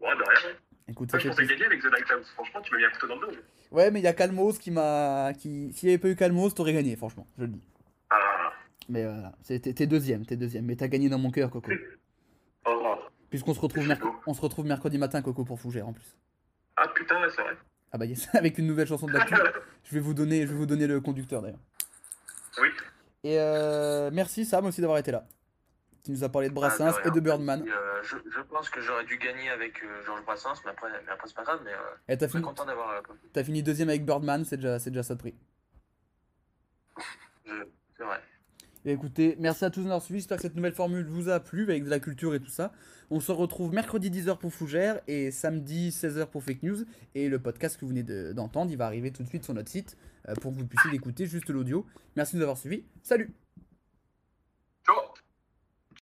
Ouais, 0.00 0.16
de 0.16 0.22
rien. 0.22 0.54
Écoute, 0.90 1.12
Moi, 1.12 1.20
je 1.20 1.28
pensais 1.28 1.46
gagner 1.46 1.66
avec 1.66 1.80
The 1.80 1.84
Lighthouse. 1.84 2.28
Franchement, 2.34 2.60
tu 2.62 2.72
m'as 2.72 2.78
mis 2.78 2.84
un 2.84 2.90
couteau 2.90 3.06
dans 3.06 3.20
le 3.20 3.26
dos. 3.28 3.32
Ouais, 3.70 3.90
mais 3.92 4.00
il 4.00 4.02
y 4.02 4.08
a 4.08 4.12
Calmos 4.12 4.58
qui 4.58 4.72
m'a. 4.72 5.32
Qui... 5.38 5.72
S'il 5.72 5.88
n'y 5.88 5.94
avait 5.94 5.98
pas 6.02 6.08
eu 6.08 6.16
Calmos, 6.16 6.50
t'aurais 6.52 6.72
gagné, 6.72 6.96
franchement, 6.96 7.26
je 7.38 7.42
le 7.44 7.48
dis. 7.50 7.62
Ah, 8.10 8.52
Mais 8.88 9.04
voilà, 9.04 9.32
t'es 9.46 9.60
t'es 9.60 9.86
deuxième, 9.86 10.26
t'es 10.26 10.36
deuxième. 10.36 10.64
Mais 10.64 10.74
t'as 10.74 10.88
gagné 10.88 11.08
dans 11.08 11.18
mon 11.18 11.30
cœur, 11.30 11.48
Coco. 11.50 11.70
oh. 12.66 12.96
Puisqu'on 13.30 13.54
se 13.54 13.60
retrouve, 13.60 13.86
merc- 13.86 14.02
on 14.26 14.34
se 14.34 14.40
retrouve 14.40 14.66
mercredi 14.66 14.98
matin, 14.98 15.22
Coco, 15.22 15.44
pour 15.44 15.60
Fougère 15.60 15.86
en 15.86 15.92
plus. 15.92 16.16
ah 16.76 16.88
putain, 16.88 17.20
ouais, 17.20 17.28
c'est 17.30 17.42
vrai. 17.42 17.56
Ah 17.92 17.98
bah 17.98 18.06
yes, 18.06 18.28
avec 18.34 18.58
une 18.58 18.66
nouvelle 18.66 18.88
chanson 18.88 19.06
de 19.06 19.12
l'actu. 19.12 19.34
je 19.84 19.94
vais 19.94 20.00
vous 20.00 20.14
donner, 20.14 20.42
je 20.42 20.48
vais 20.52 20.58
vous 20.58 20.66
donner 20.66 20.88
le 20.88 21.00
conducteur 21.00 21.40
d'ailleurs. 21.42 21.60
Oui. 22.60 22.68
Et 23.22 23.38
euh, 23.38 24.10
merci 24.12 24.44
Sam 24.44 24.64
aussi 24.66 24.80
d'avoir 24.80 24.98
été 24.98 25.12
là. 25.12 25.24
Qui 26.02 26.12
nous 26.12 26.24
a 26.24 26.28
parlé 26.30 26.48
de 26.48 26.54
Brassens 26.54 26.94
Ah, 26.98 27.02
de 27.02 27.08
et 27.08 27.10
de 27.10 27.20
Birdman. 27.20 27.62
Euh, 27.68 28.02
je, 28.02 28.16
je 28.34 28.40
pense 28.40 28.70
que 28.70 28.80
j'aurais 28.80 29.04
dû 29.04 29.18
gagner 29.18 29.50
avec 29.50 29.82
euh, 29.84 30.02
Georges 30.06 30.24
Brassens, 30.24 30.54
mais 30.64 30.70
après, 30.70 30.88
mais 31.04 31.12
après 31.12 31.28
c'est 31.28 31.36
pas 31.36 31.44
grave. 31.44 31.60
Mais 31.64 31.72
euh, 31.72 31.76
Et 32.14 32.16
t'as 32.16 32.26
fini, 32.28 32.42
content 32.42 32.64
d'avoir. 32.64 33.02
t'as 33.34 33.44
fini 33.44 33.62
deuxième 33.62 33.90
avec 33.90 34.04
Birdman, 34.06 34.44
c'est 34.46 34.56
déjà, 34.56 34.78
c'est 34.78 34.90
déjà 34.90 35.02
ça 35.02 35.14
de 35.14 35.18
prix. 35.20 35.34
C'est 37.96 38.04
vrai. 38.04 38.20
Et 38.86 38.92
écoutez, 38.92 39.36
merci 39.38 39.64
à 39.66 39.70
tous 39.70 39.82
d'avoir 39.82 40.00
suivi. 40.00 40.20
J'espère 40.20 40.38
que 40.38 40.42
cette 40.42 40.56
nouvelle 40.56 40.72
formule 40.72 41.06
vous 41.06 41.28
a 41.28 41.38
plu 41.38 41.64
avec 41.64 41.84
de 41.84 41.90
la 41.90 42.00
culture 42.00 42.34
et 42.34 42.40
tout 42.40 42.48
ça. 42.48 42.72
On 43.10 43.20
se 43.20 43.30
retrouve 43.30 43.74
mercredi 43.74 44.10
10h 44.10 44.38
pour 44.38 44.54
Fougère 44.54 45.00
et 45.06 45.30
samedi 45.30 45.90
16h 45.90 46.26
pour 46.28 46.42
Fake 46.42 46.62
News. 46.62 46.78
Et 47.14 47.28
le 47.28 47.38
podcast 47.38 47.76
que 47.76 47.82
vous 47.82 47.88
venez 47.88 48.04
de- 48.04 48.32
d'entendre, 48.32 48.70
il 48.70 48.78
va 48.78 48.86
arriver 48.86 49.10
tout 49.12 49.22
de 49.22 49.28
suite 49.28 49.44
sur 49.44 49.52
notre 49.52 49.68
site 49.68 49.98
pour 50.40 50.52
que 50.52 50.56
vous 50.58 50.66
puissiez 50.66 50.90
l'écouter, 50.92 51.26
juste 51.26 51.50
l'audio. 51.50 51.84
Merci 52.16 52.34
de 52.34 52.38
nous 52.38 52.44
avoir 52.44 52.56
suivis. 52.56 52.84
Salut 53.02 53.30